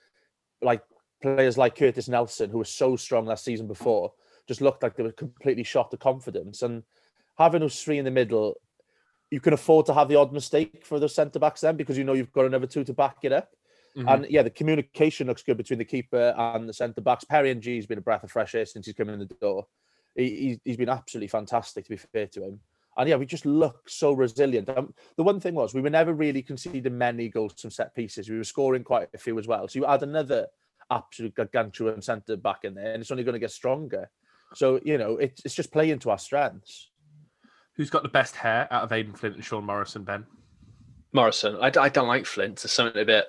like 0.61 0.83
players 1.23 1.57
like 1.57 1.77
Curtis 1.77 2.09
Nelson, 2.09 2.51
who 2.51 2.59
was 2.59 2.69
so 2.69 2.97
strong 2.97 3.27
last 3.27 3.45
season 3.45 3.67
before, 3.67 4.13
just 4.49 4.61
looked 4.61 4.83
like 4.83 4.97
they 4.97 5.03
were 5.03 5.13
completely 5.13 5.65
shot 5.65 5.91
to 5.91 5.97
confidence. 5.97 6.63
And 6.63 6.83
having 7.39 7.61
those 7.61 7.83
three 7.83 7.99
in 7.99 8.05
the 8.05 8.11
middle, 8.11 8.61
you 9.31 9.41
can 9.41 9.53
afford 9.53 9.87
to 9.87 9.95
have 9.95 10.09
the 10.09 10.17
odd 10.17 10.33
mistake 10.33 10.85
for 10.85 10.99
the 10.99 11.09
centre 11.09 11.39
backs 11.39 11.61
then 11.61 11.77
because 11.77 11.99
you 11.99 12.05
know 12.05 12.13
you've 12.13 12.33
got 12.33 12.47
another 12.47 12.67
two 12.67 12.85
to 12.85 12.93
back 12.93 13.19
it 13.23 13.33
up. 13.33 13.51
Mhm. 13.97 14.13
And 14.13 14.27
yeah, 14.31 14.43
the 14.43 14.51
communication 14.51 15.27
looks 15.27 15.43
good 15.43 15.57
between 15.57 15.79
the 15.79 15.85
keeper 15.85 16.35
and 16.37 16.69
the 16.69 16.75
centre 16.75 17.01
backs. 17.01 17.25
Perry 17.25 17.51
Ng's 17.55 17.87
been 17.87 17.99
a 17.99 18.03
breath 18.03 18.25
of 18.25 18.31
fresh 18.31 18.55
air 18.55 18.67
since 18.67 18.87
he's 18.87 18.95
come 18.95 19.09
in 19.09 19.19
the 19.19 19.25
door. 19.25 19.67
He, 20.15 20.37
he's, 20.37 20.59
he's 20.65 20.77
been 20.77 20.89
absolutely 20.89 21.29
fantastic, 21.29 21.85
to 21.85 21.91
be 21.91 21.97
fair 21.97 22.27
to 22.27 22.45
him. 22.45 22.61
And 22.97 23.09
yeah, 23.09 23.17
we 23.17 23.27
just 23.27 23.47
look 23.47 23.89
so 23.89 24.13
resilient. 24.13 24.69
Um, 24.71 24.95
the 25.17 25.23
one 25.23 25.41
thing 25.41 25.55
was 25.55 25.75
we 25.75 25.83
were 25.83 25.91
never 25.91 26.15
really 26.15 26.43
conceding 26.43 26.97
many 26.97 27.29
goals 27.29 27.61
from 27.61 27.71
set 27.71 27.95
pieces. 27.95 28.29
We 28.29 28.39
were 28.39 28.45
scoring 28.45 28.85
quite 28.85 29.09
a 29.15 29.19
few 29.19 29.39
as 29.39 29.47
well. 29.47 29.69
So 29.69 29.79
you 29.79 29.87
add 29.87 30.03
another 30.03 30.47
absolute 30.91 31.35
gargantuan 31.35 32.01
centre 32.01 32.37
back 32.37 32.65
in 32.65 32.75
there, 32.75 32.93
and 32.93 33.01
it's 33.01 33.11
only 33.11 33.25
going 33.25 33.35
to 33.35 33.39
get 33.39 33.51
stronger. 33.51 34.11
So 34.55 34.81
you 34.85 34.97
know, 34.97 35.17
it's 35.17 35.43
it's 35.45 35.55
just 35.55 35.73
playing 35.73 35.99
to 36.01 36.11
our 36.11 36.19
strengths. 36.19 36.91
Who's 37.75 37.91
got 37.91 38.03
the 38.03 38.09
best 38.09 38.37
hair 38.37 38.67
out 38.71 38.85
of 38.85 38.93
Aden 38.93 39.13
Flint 39.13 39.35
and 39.35 39.45
Sean 39.45 39.65
Morrison, 39.65 40.03
Ben? 40.03 40.25
Morrison, 41.13 41.59
I 41.61 41.71
don't 41.71 42.09
like 42.09 42.25
Flint. 42.25 42.57
There's 42.57 42.73
something 42.73 43.01
a 43.01 43.05
bit. 43.05 43.27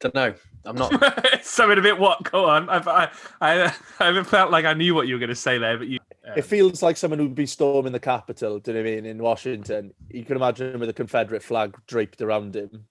Don't 0.00 0.14
know. 0.14 0.34
I'm 0.64 0.76
not. 0.76 0.92
Something 1.44 1.78
a 1.78 1.82
bit 1.82 1.98
what? 1.98 2.30
Go 2.30 2.46
on. 2.46 2.68
I've, 2.68 2.88
I, 2.88 3.10
I, 3.40 3.74
I 4.00 4.22
felt 4.24 4.50
like 4.50 4.64
I 4.64 4.74
knew 4.74 4.94
what 4.94 5.06
you 5.06 5.14
were 5.14 5.18
going 5.18 5.30
to 5.30 5.34
say 5.34 5.58
there, 5.58 5.78
but 5.78 5.88
you. 5.88 5.98
It 6.34 6.40
um, 6.40 6.42
feels 6.42 6.82
like 6.82 6.96
someone 6.96 7.20
who'd 7.20 7.34
be 7.34 7.46
storming 7.46 7.92
the 7.92 8.00
Capitol. 8.00 8.58
Do 8.58 8.72
you 8.72 8.76
know 8.76 8.82
what 8.82 8.90
I 8.90 8.94
mean? 8.96 9.06
In 9.06 9.22
Washington, 9.22 9.92
you 10.10 10.24
can 10.24 10.36
imagine 10.36 10.74
him 10.74 10.80
with 10.80 10.88
a 10.88 10.94
Confederate 10.94 11.42
flag 11.42 11.76
draped 11.86 12.20
around 12.20 12.56
him. 12.56 12.86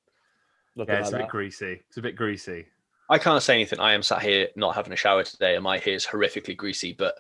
Looking 0.76 0.94
yeah, 0.94 1.02
it's 1.02 1.10
a 1.10 1.14
bit 1.14 1.22
that. 1.24 1.30
greasy. 1.30 1.82
It's 1.88 1.98
a 1.98 2.02
bit 2.02 2.16
greasy. 2.16 2.66
I 3.10 3.18
can't 3.18 3.44
say 3.44 3.54
anything. 3.54 3.80
I 3.80 3.94
am 3.94 4.04
sat 4.04 4.22
here 4.22 4.48
not 4.56 4.76
having 4.76 4.94
a 4.94 4.98
shower 4.98 5.24
today, 5.24 5.56
and 5.56 5.64
my 5.64 5.78
hair 5.78 5.96
is 5.96 6.06
horrifically 6.06 6.56
greasy. 6.56 6.94
But 6.94 7.16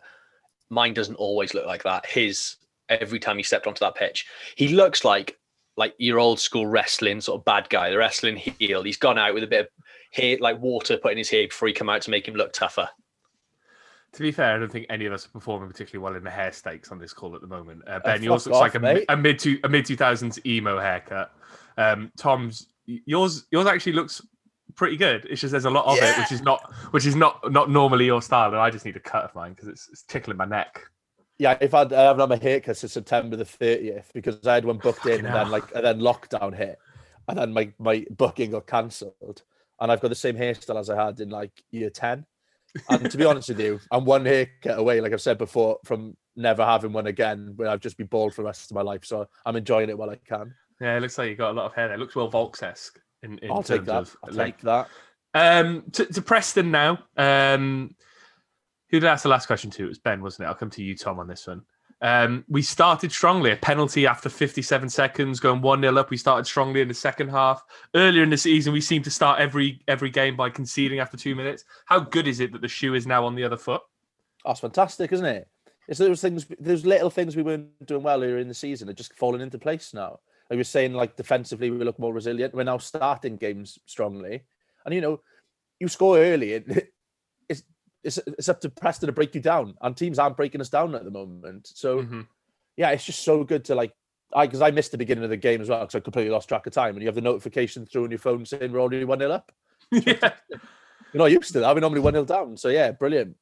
mine 0.69 0.93
doesn't 0.93 1.15
always 1.15 1.53
look 1.53 1.65
like 1.65 1.83
that. 1.83 2.05
His 2.05 2.55
every 2.89 3.19
time 3.19 3.37
he 3.37 3.43
stepped 3.43 3.67
onto 3.67 3.79
that 3.79 3.95
pitch, 3.95 4.25
he 4.55 4.69
looks 4.69 5.03
like 5.03 5.37
like 5.77 5.93
your 5.97 6.19
old 6.19 6.39
school 6.39 6.65
wrestling 6.65 7.19
sort 7.19 7.39
of 7.39 7.45
bad 7.45 7.69
guy, 7.69 7.89
the 7.89 7.97
wrestling 7.97 8.37
heel. 8.37 8.83
He's 8.83 8.97
gone 8.97 9.17
out 9.17 9.33
with 9.33 9.43
a 9.43 9.47
bit 9.47 9.61
of 9.61 9.67
hair 10.11 10.37
like 10.39 10.61
water 10.61 10.97
put 10.97 11.11
in 11.11 11.17
his 11.17 11.29
hair 11.29 11.47
before 11.47 11.67
he 11.67 11.73
come 11.73 11.89
out 11.89 12.01
to 12.03 12.11
make 12.11 12.27
him 12.27 12.35
look 12.35 12.53
tougher. 12.53 12.89
To 14.15 14.21
be 14.21 14.31
fair, 14.31 14.55
I 14.55 14.59
don't 14.59 14.71
think 14.71 14.85
any 14.89 15.05
of 15.05 15.13
us 15.13 15.25
are 15.25 15.29
performing 15.29 15.69
particularly 15.69 16.03
well 16.03 16.15
in 16.15 16.23
the 16.23 16.31
hair 16.31 16.51
stakes 16.51 16.89
on 16.91 16.99
this 16.99 17.13
call 17.13 17.35
at 17.35 17.41
the 17.41 17.47
moment. 17.47 17.83
Uh, 17.85 17.99
ben, 17.99 18.23
yours 18.23 18.47
looks 18.47 18.59
like 18.59 18.75
off, 18.75 18.83
a, 18.83 19.05
a 19.09 19.17
mid 19.17 19.37
two 19.37 19.59
a 19.63 19.69
mid 19.69 19.85
two 19.85 19.97
thousands 19.97 20.39
emo 20.45 20.79
haircut. 20.79 21.33
Um, 21.77 22.11
Tom's 22.17 22.67
yours 22.85 23.45
yours 23.51 23.67
actually 23.67 23.93
looks 23.93 24.21
pretty 24.75 24.95
good. 24.95 25.25
It's 25.29 25.41
just 25.41 25.51
there's 25.51 25.65
a 25.65 25.69
lot 25.69 25.85
of 25.85 25.97
it, 26.01 26.17
which 26.17 26.31
is 26.31 26.41
not 26.41 26.73
which 26.91 27.05
is 27.05 27.15
not 27.15 27.51
not 27.51 27.69
normally 27.69 28.05
your 28.05 28.21
style, 28.21 28.49
and 28.49 28.57
I 28.57 28.69
just 28.69 28.85
need 28.85 28.95
a 28.95 29.01
cut 29.01 29.25
of 29.25 29.35
mine 29.35 29.51
because 29.51 29.67
it's, 29.67 29.89
it's 29.91 30.03
tickling 30.03 30.37
my 30.37 30.45
neck. 30.45 30.81
Yeah, 31.37 31.57
if 31.59 31.73
I'd, 31.73 31.91
I 31.91 32.03
haven't 32.03 32.21
had 32.21 32.29
my 32.29 32.41
haircut 32.41 32.77
since 32.77 32.93
September 32.93 33.35
the 33.35 33.43
30th 33.43 34.05
because 34.13 34.47
I 34.47 34.53
had 34.53 34.63
one 34.63 34.77
booked 34.77 35.05
in 35.05 35.23
Fucking 35.23 35.25
and 35.25 35.35
then 35.35 35.49
like 35.51 35.75
and 35.75 35.85
then 35.85 35.99
lockdown 35.99 36.55
hit 36.55 36.79
and 37.27 37.37
then 37.37 37.53
my, 37.53 37.71
my 37.79 38.05
booking 38.11 38.51
got 38.51 38.67
cancelled 38.67 39.43
and 39.79 39.91
I've 39.91 40.01
got 40.01 40.09
the 40.09 40.15
same 40.15 40.37
hairstyle 40.37 40.79
as 40.79 40.89
I 40.89 41.05
had 41.05 41.19
in 41.19 41.29
like 41.29 41.51
year 41.71 41.89
10. 41.89 42.25
And 42.89 43.09
to 43.09 43.17
be 43.17 43.25
honest 43.25 43.49
with 43.49 43.59
you, 43.59 43.79
I'm 43.91 44.05
one 44.05 44.25
haircut 44.25 44.79
away, 44.79 45.01
like 45.01 45.13
I've 45.13 45.21
said 45.21 45.37
before, 45.37 45.79
from 45.85 46.15
never 46.35 46.65
having 46.65 46.93
one 46.93 47.07
again 47.07 47.53
where 47.55 47.69
I've 47.69 47.79
just 47.79 47.97
be 47.97 48.03
bald 48.03 48.33
for 48.33 48.41
the 48.41 48.47
rest 48.47 48.69
of 48.69 48.75
my 48.75 48.81
life. 48.81 49.05
So 49.05 49.27
I'm 49.45 49.55
enjoying 49.55 49.89
it 49.89 49.97
while 49.97 50.09
I 50.09 50.17
can. 50.27 50.53
Yeah, 50.81 50.97
it 50.97 50.99
looks 51.01 51.17
like 51.17 51.29
you 51.29 51.35
got 51.35 51.51
a 51.51 51.53
lot 51.53 51.65
of 51.65 51.73
hair 51.73 51.87
there. 51.87 51.95
It 51.95 51.99
looks 51.99 52.15
well 52.15 52.29
Vaulks 52.29 52.63
esque 52.63 52.99
in, 53.23 53.37
in 53.39 53.49
I'll 53.51 53.63
terms 53.63 53.67
take 53.67 53.85
that. 53.85 53.95
of 53.95 54.17
I'll 54.23 54.33
take 54.33 54.59
that. 54.61 54.89
Um, 55.33 55.83
to, 55.93 56.05
to 56.05 56.21
Preston 56.21 56.71
now. 56.71 56.99
Um, 57.17 57.95
who 58.89 58.99
did 58.99 59.07
I 59.07 59.13
ask 59.13 59.23
the 59.23 59.29
last 59.29 59.47
question 59.47 59.71
to? 59.71 59.85
It 59.85 59.89
was 59.89 59.99
Ben, 59.99 60.21
wasn't 60.21 60.45
it? 60.45 60.49
I'll 60.49 60.55
come 60.55 60.69
to 60.71 60.83
you, 60.83 60.95
Tom, 60.95 61.19
on 61.19 61.27
this 61.27 61.47
one. 61.47 61.63
Um, 62.01 62.43
we 62.47 62.61
started 62.61 63.11
strongly. 63.11 63.51
A 63.51 63.55
penalty 63.55 64.05
after 64.05 64.29
57 64.29 64.89
seconds, 64.89 65.39
going 65.39 65.61
one 65.61 65.81
0 65.81 65.97
up. 65.97 66.09
We 66.09 66.17
started 66.17 66.45
strongly 66.45 66.81
in 66.81 66.87
the 66.87 66.93
second 66.93 67.29
half. 67.29 67.63
Earlier 67.93 68.23
in 68.23 68.29
the 68.29 68.37
season, 68.37 68.73
we 68.73 68.81
seemed 68.81 69.05
to 69.05 69.11
start 69.11 69.39
every 69.39 69.81
every 69.87 70.09
game 70.09 70.35
by 70.35 70.49
conceding 70.49 70.99
after 70.99 71.17
two 71.17 71.35
minutes. 71.35 71.63
How 71.85 71.99
good 71.99 72.27
is 72.27 72.39
it 72.39 72.51
that 72.51 72.61
the 72.61 72.67
shoe 72.67 72.93
is 72.93 73.07
now 73.07 73.25
on 73.25 73.35
the 73.35 73.43
other 73.43 73.57
foot? 73.57 73.81
That's 74.45 74.59
fantastic, 74.59 75.11
isn't 75.11 75.25
it? 75.25 75.47
It's 75.87 75.99
those 75.99 76.21
things, 76.21 76.45
those 76.59 76.85
little 76.85 77.09
things 77.09 77.35
we 77.35 77.43
weren't 77.43 77.85
doing 77.85 78.03
well 78.03 78.23
earlier 78.23 78.39
in 78.39 78.47
the 78.47 78.53
season 78.53 78.89
are 78.89 78.93
just 78.93 79.13
falling 79.13 79.41
into 79.41 79.59
place 79.59 79.93
now. 79.93 80.19
I 80.51 80.55
was 80.55 80.69
saying, 80.69 80.93
like 80.93 81.15
defensively, 81.15 81.71
we 81.71 81.83
look 81.83 81.97
more 81.97 82.13
resilient. 82.13 82.53
We're 82.53 82.63
now 82.63 82.77
starting 82.77 83.37
games 83.37 83.79
strongly, 83.85 84.43
and 84.85 84.93
you 84.93 85.01
know, 85.01 85.21
you 85.79 85.87
score 85.87 86.17
early. 86.17 86.53
It, 86.53 86.93
it's 88.05 88.17
it's 88.27 88.49
up 88.49 88.61
to 88.61 88.69
Preston 88.69 89.07
to 89.07 89.13
break 89.13 89.35
you 89.35 89.41
down, 89.41 89.75
and 89.81 89.97
teams 89.97 90.19
aren't 90.19 90.37
breaking 90.37 90.61
us 90.61 90.69
down 90.69 90.95
at 90.95 91.03
the 91.03 91.11
moment. 91.11 91.71
So 91.73 92.03
Mhm. 92.03 92.27
yeah, 92.77 92.91
it's 92.91 93.05
just 93.05 93.23
so 93.23 93.43
good 93.43 93.65
to 93.65 93.75
like. 93.75 93.93
I 94.33 94.47
because 94.47 94.61
I 94.61 94.71
missed 94.71 94.91
the 94.91 94.97
beginning 94.97 95.23
of 95.23 95.29
the 95.29 95.37
game 95.37 95.61
as 95.61 95.69
well 95.69 95.81
because 95.81 95.95
I 95.95 95.99
completely 95.99 96.31
lost 96.31 96.47
track 96.47 96.65
of 96.67 96.73
time, 96.73 96.95
and 96.95 97.01
you 97.01 97.07
have 97.07 97.15
the 97.15 97.21
notification 97.21 97.85
through 97.85 98.05
on 98.05 98.11
your 98.11 98.19
phone 98.19 98.45
saying 98.45 98.71
we're 98.71 98.81
already 98.81 99.03
one 99.05 99.19
0 99.19 99.31
up. 99.31 99.51
yeah. 99.91 100.31
You're 101.13 101.23
not 101.23 101.31
used 101.31 101.53
to 101.53 101.59
that. 101.61 101.73
We're 101.73 101.81
normally 101.81 102.01
one 102.01 102.13
0 102.13 102.25
down. 102.25 102.57
So 102.57 102.69
yeah, 102.69 102.91
brilliant. 102.91 103.35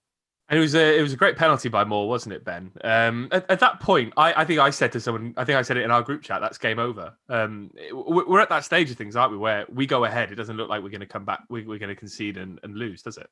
And 0.50 0.60
it 0.60 0.62
was 0.62 0.76
a 0.76 1.00
it 1.00 1.02
was 1.02 1.14
a 1.14 1.18
great 1.18 1.38
penalty 1.38 1.70
by 1.70 1.84
Moore, 1.84 2.08
wasn't 2.08 2.36
it, 2.36 2.44
Ben? 2.44 2.72
Um, 2.84 3.30
at, 3.32 3.50
at 3.50 3.60
that 3.62 3.80
point, 3.80 4.14
I, 4.18 4.42
I 4.42 4.46
think 4.46 4.60
I 4.60 4.70
said 4.70 4.92
to 4.92 5.00
someone, 5.00 5.34
I 5.38 5.46
think 5.46 5.58
I 5.58 5.62
said 5.62 5.78
it 5.78 5.84
in 5.84 5.90
our 5.90 6.04
group 6.04 6.22
chat, 6.22 6.42
that's 6.42 6.58
game 6.58 6.80
over. 6.80 7.14
Um, 7.30 7.72
we're 7.92 8.42
at 8.42 8.50
that 8.50 8.66
stage 8.66 8.92
of 8.92 8.98
things, 8.98 9.16
aren't 9.16 9.32
we? 9.32 9.38
Where 9.38 9.66
we 9.70 9.88
go 9.88 10.04
ahead, 10.04 10.32
it 10.32 10.36
doesn't 10.36 10.58
look 10.58 10.70
like 10.70 10.84
we're 10.84 10.90
going 10.90 11.00
to 11.00 11.08
come 11.08 11.24
back, 11.26 11.44
we, 11.50 11.64
we're 11.64 11.80
going 11.80 11.90
to 11.90 11.96
concede 11.96 12.38
and, 12.38 12.60
and 12.62 12.76
lose, 12.76 13.02
does 13.02 13.18
it? 13.18 13.30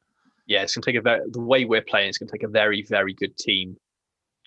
Yeah, 0.52 0.64
it's 0.64 0.76
gonna 0.76 0.84
take 0.84 0.98
a 0.98 1.02
very 1.02 1.22
the 1.32 1.40
way 1.40 1.64
we're 1.64 1.82
playing. 1.82 2.10
It's 2.10 2.18
gonna 2.18 2.30
take 2.30 2.44
a 2.44 2.50
very 2.50 2.82
very 2.82 3.14
good 3.14 3.38
team 3.38 3.78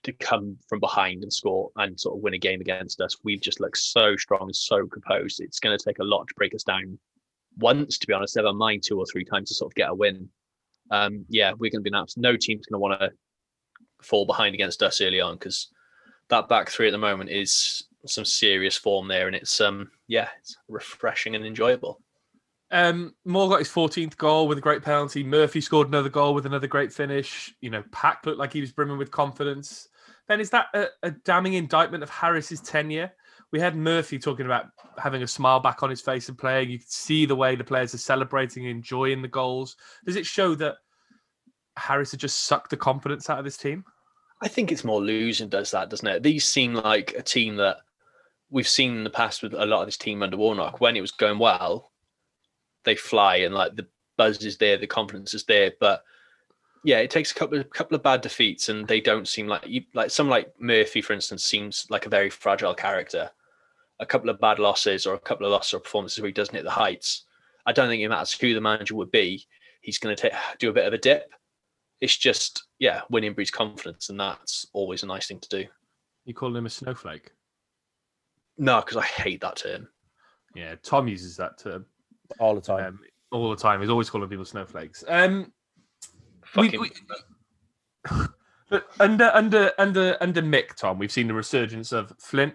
to 0.02 0.12
come 0.12 0.58
from 0.68 0.78
behind 0.78 1.23
and 1.23 1.32
score 1.32 1.70
and 1.76 1.99
sort 1.99 2.18
of 2.18 2.23
win 2.23 2.34
a 2.34 2.38
game 2.38 2.61
against 2.61 3.00
us. 3.00 3.16
We've 3.25 3.40
just 3.40 3.58
looked 3.58 3.78
so 3.78 4.14
strong 4.16 4.50
so 4.52 4.87
composed. 4.87 5.40
It's 5.40 5.58
gonna 5.58 5.78
take 5.78 6.00
a 6.00 6.04
lot 6.04 6.28
to 6.28 6.34
break 6.34 6.54
us 6.54 6.62
down. 6.62 6.99
Once, 7.56 7.96
to 7.96 8.06
be 8.06 8.12
honest, 8.12 8.37
never 8.37 8.52
mind 8.52 8.82
two 8.82 8.99
or 8.99 9.06
three 9.06 9.25
times 9.25 9.49
to 9.49 9.54
sort 9.54 9.73
of 9.73 9.76
get 9.76 9.88
a 9.88 9.94
win. 9.94 10.28
Um, 10.90 11.25
yeah, 11.30 11.54
we're 11.56 11.70
gonna 11.70 11.80
be 11.80 11.88
an 11.88 11.94
absolute. 11.94 12.23
No 12.23 12.37
team's 12.37 12.66
gonna 12.66 12.80
want 12.80 13.00
to 13.00 13.11
fall 14.02 14.26
behind 14.26 14.54
against 14.54 14.82
us 14.82 15.00
early 15.00 15.23
on 15.23 15.37
because 15.37 15.73
that 16.28 16.50
back 16.50 16.68
three 16.68 16.88
at 16.88 16.92
the 16.92 16.99
moment 16.99 17.30
is 17.30 17.82
some 18.04 18.26
serious 18.26 18.76
form 18.76 19.08
there, 19.08 19.26
and 19.26 19.34
it's 19.34 19.58
um 19.58 19.90
yeah, 20.06 20.28
it's 20.38 20.54
refreshing 20.68 21.34
and 21.34 21.46
enjoyable. 21.46 22.02
Um, 22.71 23.14
Moore 23.25 23.49
got 23.49 23.59
his 23.61 23.68
14th 23.68 24.16
goal 24.16 24.49
with 24.49 24.59
a 24.59 24.62
great 24.62 24.83
penalty. 24.83 25.23
Murphy 25.23 25.61
scored 25.61 25.88
another 25.88 26.09
goal 26.09 26.35
with 26.35 26.47
another 26.47 26.66
great 26.66 26.92
finish. 26.92 27.54
You 27.61 27.71
know, 27.71 27.85
Pack 27.92 28.26
looked 28.26 28.38
like 28.38 28.52
he 28.52 28.61
was 28.61 28.73
brimming 28.73 28.99
with 28.99 29.11
confidence. 29.11 29.88
Ben, 30.26 30.40
is 30.40 30.50
that 30.50 30.66
a, 30.75 30.87
a 31.02 31.11
damning 31.11 31.54
indictment 31.54 32.02
of 32.02 32.11
Harris's 32.11 32.61
tenure? 32.61 33.12
We 33.52 33.61
had 33.61 33.76
Murphy 33.76 34.18
talking 34.18 34.47
about 34.47 34.66
having 34.99 35.23
a 35.23 35.28
smile 35.28 35.61
back 35.61 35.83
on 35.83 35.90
his 35.90 36.00
face 36.00 36.28
and 36.28 36.38
playing. 36.38 36.71
You 36.71 36.78
could 36.78 36.90
see 36.90 37.26
the 37.26 37.37
way 37.37 37.54
the 37.54 37.62
players 37.62 37.94
are 37.94 37.99
celebrating, 37.99 38.64
enjoying 38.64 39.23
the 39.23 39.28
goals. 39.28 39.76
Does 40.04 40.16
it 40.16 40.26
show 40.26 40.54
that 40.56 40.76
Harris 41.76 42.11
had 42.11 42.21
just 42.21 42.47
sucked 42.47 42.71
the 42.71 42.76
confidence 42.76 43.30
out 43.30 43.38
of 43.38 43.44
this 43.44 43.56
team? 43.56 43.85
I 44.42 44.49
think 44.49 44.73
it's 44.73 44.85
more 44.85 45.00
losing 45.00 45.49
does 45.49 45.71
that, 45.71 45.90
doesn't 45.90 46.06
it? 46.06 46.23
These 46.23 46.44
seem 46.44 46.75
like 46.75 47.14
a 47.16 47.23
team 47.23 47.56
that 47.56 47.78
we've 48.50 48.68
seen 48.68 48.97
in 48.97 49.04
the 49.04 49.11
past 49.11 49.42
with 49.42 49.54
a 49.54 49.66
lot 49.66 49.80
of 49.80 49.87
this 49.87 49.97
team 49.97 50.23
under 50.23 50.37
Warnock. 50.37 50.80
When 50.80 50.97
it 50.97 51.00
was 51.00 51.12
going 51.12 51.38
well, 51.38 51.92
they 52.85 52.97
fly 52.97 53.37
and 53.37 53.55
like 53.55 53.76
the 53.76 53.87
buzz 54.17 54.45
is 54.45 54.59
there, 54.59 54.76
the 54.76 54.87
confidence 54.87 55.35
is 55.35 55.45
there. 55.45 55.73
But 55.81 56.03
yeah, 56.85 56.99
it 56.99 57.11
takes 57.11 57.33
a 57.33 57.35
couple 57.35 57.59
of 57.59 57.71
couple 57.71 57.95
of 57.95 58.03
bad 58.03 58.21
defeats, 58.21 58.69
and 58.69 58.87
they 58.87 59.00
don't 59.00 59.26
seem 59.26 59.49
like 59.49 59.67
you 59.67 59.83
like 59.95 60.11
some 60.11 60.29
like 60.29 60.53
Murphy, 60.61 61.00
for 61.00 61.14
instance, 61.14 61.45
seems 61.45 61.87
like 61.91 62.07
a 62.07 62.11
very 62.11 62.31
fragile 62.31 62.75
character. 62.75 63.31
A 64.00 64.07
couple 64.07 64.29
of 64.29 64.41
bad 64.41 64.59
losses 64.59 65.07
or 65.07 65.14
a 65.14 65.21
couple 65.21 65.47
of 65.47 65.53
losses 65.53 65.75
or 65.75 65.81
performances 65.81 66.21
where 66.21 66.29
he 66.29 66.33
doesn't 66.33 66.55
hit 66.55 66.64
the 66.64 66.71
heights. 66.71 67.25
I 67.64 67.73
don't 67.73 67.88
think 67.88 68.03
it 68.03 68.09
matters 68.09 68.33
who 68.33 68.53
the 68.53 68.61
manager 68.61 68.97
would 68.97 69.12
be. 69.12 69.47
He's 69.83 69.99
going 69.99 70.14
to 70.14 70.21
take 70.21 70.33
do 70.59 70.69
a 70.69 70.73
bit 70.73 70.87
of 70.87 70.93
a 70.93 70.99
dip. 70.99 71.33
It's 72.00 72.17
just 72.17 72.64
yeah, 72.79 73.03
winning 73.09 73.33
breeds 73.33 73.50
confidence, 73.50 74.11
and 74.11 74.21
that's 74.21 74.67
always 74.73 75.03
a 75.03 75.07
nice 75.07 75.26
thing 75.26 75.41
to 75.41 75.49
do. 75.49 75.64
You 76.26 76.35
call 76.35 76.55
him 76.55 76.67
a 76.67 76.71
snowflake? 76.71 77.31
No, 78.59 78.81
because 78.81 78.97
I 78.97 79.05
hate 79.05 79.41
that 79.41 79.57
term. 79.57 79.88
Yeah, 80.55 80.75
Tom 80.83 81.09
uses 81.09 81.37
that 81.37 81.59
term 81.59 81.87
All 82.38 82.54
the 82.54 82.61
time. 82.61 82.85
um, 82.85 83.00
all 83.31 83.50
the 83.50 83.57
time. 83.57 83.81
He's 83.81 83.90
always 83.90 84.09
calling 84.11 84.28
people 84.28 84.45
snowflakes. 84.45 85.02
Um, 85.09 85.52
We- 86.57 86.76
we- 86.78 86.93
But 88.71 88.87
under 88.99 89.31
under 89.35 89.73
under 89.78 90.16
under 90.21 90.43
Mick, 90.43 90.75
Tom, 90.75 90.99
we've 90.99 91.12
seen 91.12 91.28
the 91.28 91.35
resurgence 91.35 91.93
of 91.93 92.12
Flint, 92.19 92.54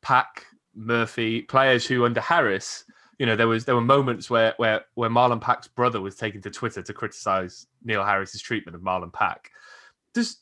Pack, 0.00 0.46
Murphy, 0.74 1.42
players 1.42 1.84
who 1.86 2.04
under 2.06 2.20
Harris, 2.20 2.84
you 3.18 3.26
know, 3.26 3.34
there 3.36 3.48
was 3.48 3.64
there 3.64 3.74
were 3.74 3.80
moments 3.80 4.30
where 4.30 4.54
where 4.58 4.84
where 4.94 5.10
Marlon 5.10 5.40
Pack's 5.40 5.66
brother 5.68 6.00
was 6.00 6.14
taken 6.14 6.40
to 6.42 6.50
Twitter 6.50 6.82
to 6.82 6.94
criticize 6.94 7.66
Neil 7.82 8.04
Harris's 8.04 8.40
treatment 8.40 8.76
of 8.76 8.80
Marlon 8.82 9.12
Pack. 9.12 9.50
Does 10.14 10.38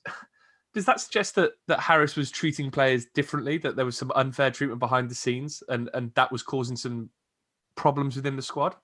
does 0.75 0.85
that 0.85 1.01
suggest 1.01 1.35
that 1.37 1.53
that 1.69 1.81
Harris 1.81 2.15
was 2.15 2.31
treating 2.31 2.71
players 2.71 3.07
differently? 3.15 3.57
That 3.59 3.77
there 3.77 3.87
was 3.87 3.97
some 3.97 4.13
unfair 4.15 4.51
treatment 4.51 4.79
behind 4.79 5.11
the 5.11 5.15
scenes, 5.15 5.63
and 5.69 5.89
and 5.95 6.13
that 6.17 6.31
was 6.31 6.43
causing 6.43 6.77
some 6.77 7.09
problems 7.79 8.17
within 8.17 8.37
the 8.37 8.43
squad? 8.43 8.75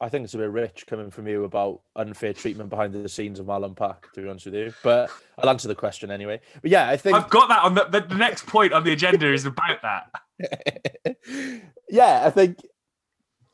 I 0.00 0.08
think 0.08 0.24
it's 0.24 0.34
a 0.34 0.38
bit 0.38 0.50
rich 0.50 0.86
coming 0.86 1.10
from 1.10 1.26
you 1.26 1.42
about 1.42 1.80
unfair 1.96 2.32
treatment 2.32 2.70
behind 2.70 2.94
the 2.94 3.08
scenes 3.08 3.40
of 3.40 3.46
Marlon 3.46 3.76
Pack, 3.76 4.12
to 4.12 4.22
be 4.22 4.28
honest 4.28 4.46
with 4.46 4.54
you. 4.54 4.72
But 4.84 5.10
I'll 5.36 5.50
answer 5.50 5.66
the 5.66 5.74
question 5.74 6.10
anyway. 6.12 6.40
But 6.62 6.70
yeah, 6.70 6.88
I 6.88 6.96
think 6.96 7.16
I've 7.16 7.28
got 7.28 7.48
that 7.48 7.64
on 7.64 7.74
the, 7.74 8.00
the, 8.00 8.14
next 8.14 8.46
point 8.46 8.72
on 8.72 8.84
the 8.84 8.92
agenda 8.92 9.32
is 9.32 9.44
about 9.44 9.82
that. 9.82 11.62
yeah, 11.90 12.22
I 12.24 12.30
think 12.30 12.60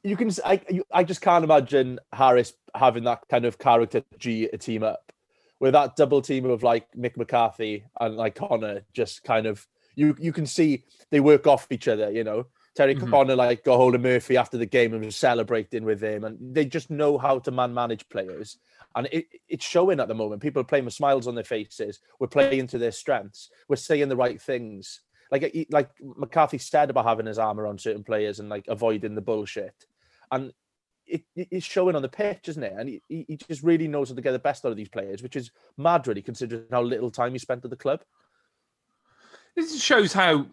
you 0.03 0.17
can. 0.17 0.31
I 0.45 0.61
you, 0.69 0.85
I 0.93 1.03
just 1.03 1.23
can't 1.23 1.45
imagine 1.45 1.99
Harris 2.13 2.53
having 2.75 3.05
that 3.05 3.23
kind 3.31 3.47
of 3.47 3.59
character 3.59 4.03
G 4.19 4.51
a 4.53 4.59
team 4.59 4.83
up, 4.83 5.13
with 5.61 5.73
that 5.73 5.97
double 5.97 6.21
team 6.21 6.45
of 6.45 6.63
like 6.63 6.93
Mick 6.93 7.17
McCarthy 7.17 7.85
and 7.99 8.17
like 8.17 8.35
Connor 8.35 8.83
just 8.93 9.25
kind 9.25 9.47
of 9.47 9.67
you 9.95 10.15
you 10.19 10.33
can 10.33 10.45
see 10.45 10.85
they 11.11 11.21
work 11.21 11.47
off 11.47 11.69
each 11.71 11.89
other. 11.89 12.11
You 12.11 12.25
know, 12.25 12.47
Terry 12.75 12.95
Mhm. 12.97 13.09
Connor 13.11 13.37
like 13.37 13.65
got 13.65 13.77
hold 13.77 13.95
of 13.95 14.01
Murphy 14.01 14.37
after 14.37 14.59
the 14.59 14.67
game 14.67 14.93
and 14.95 15.05
was 15.05 15.17
celebrating 15.17 15.85
with 15.85 16.03
him, 16.03 16.25
and 16.25 16.39
they 16.55 16.65
just 16.65 16.91
know 16.91 17.19
how 17.19 17.39
to 17.41 17.51
man 17.51 17.73
manage 17.73 18.09
players. 18.09 18.59
And 18.97 19.09
it, 19.13 19.27
it's 19.49 19.65
showing 19.65 20.01
at 20.01 20.09
the 20.09 20.15
moment. 20.15 20.43
People 20.43 20.61
are 20.63 20.65
playing 20.67 20.85
with 20.85 20.95
smiles 20.95 21.27
on 21.27 21.35
their 21.35 21.45
faces. 21.45 22.01
We're 22.19 22.27
playing 22.29 22.67
to 22.69 22.79
their 22.79 22.93
strengths. 22.93 23.51
We're 23.69 23.77
saying 23.77 24.09
the 24.09 24.17
right 24.17 24.41
things 24.41 25.01
like 25.31 25.67
like 25.71 25.91
McCarthy 26.01 26.59
said 26.59 26.91
about 26.91 27.07
having 27.07 27.27
his 27.27 27.39
armor 27.39 27.67
on 27.67 27.79
certain 27.79 28.05
players 28.05 28.39
and 28.41 28.49
like 28.49 28.67
avoiding 28.69 29.15
the 29.15 29.21
bullshit, 29.23 29.87
and 30.31 30.53
it, 31.07 31.23
it- 31.35 31.49
it's 31.51 31.67
showing 31.67 31.97
on 31.97 32.03
the 32.03 32.09
pitch, 32.09 32.49
isn't 32.49 32.63
it? 32.63 32.73
And 32.77 32.89
he 32.89 33.01
he 33.09 33.37
just 33.37 33.63
really 33.63 33.89
knows 33.89 34.09
how 34.11 34.15
to 34.15 34.21
get 34.23 34.33
the 34.33 34.39
best 34.39 34.65
out 34.65 34.71
of 34.73 34.77
these 34.77 34.89
players, 34.89 35.23
which 35.23 35.37
is 35.37 35.51
mad, 35.77 36.07
really, 36.07 36.23
considering 36.23 36.65
how 36.71 36.83
little 36.83 37.11
time 37.11 37.33
he 37.33 37.39
spent 37.39 37.65
at 37.65 37.71
the 37.71 37.77
club. 37.77 38.03
This 39.57 39.81
shows 39.81 40.13
how 40.13 40.47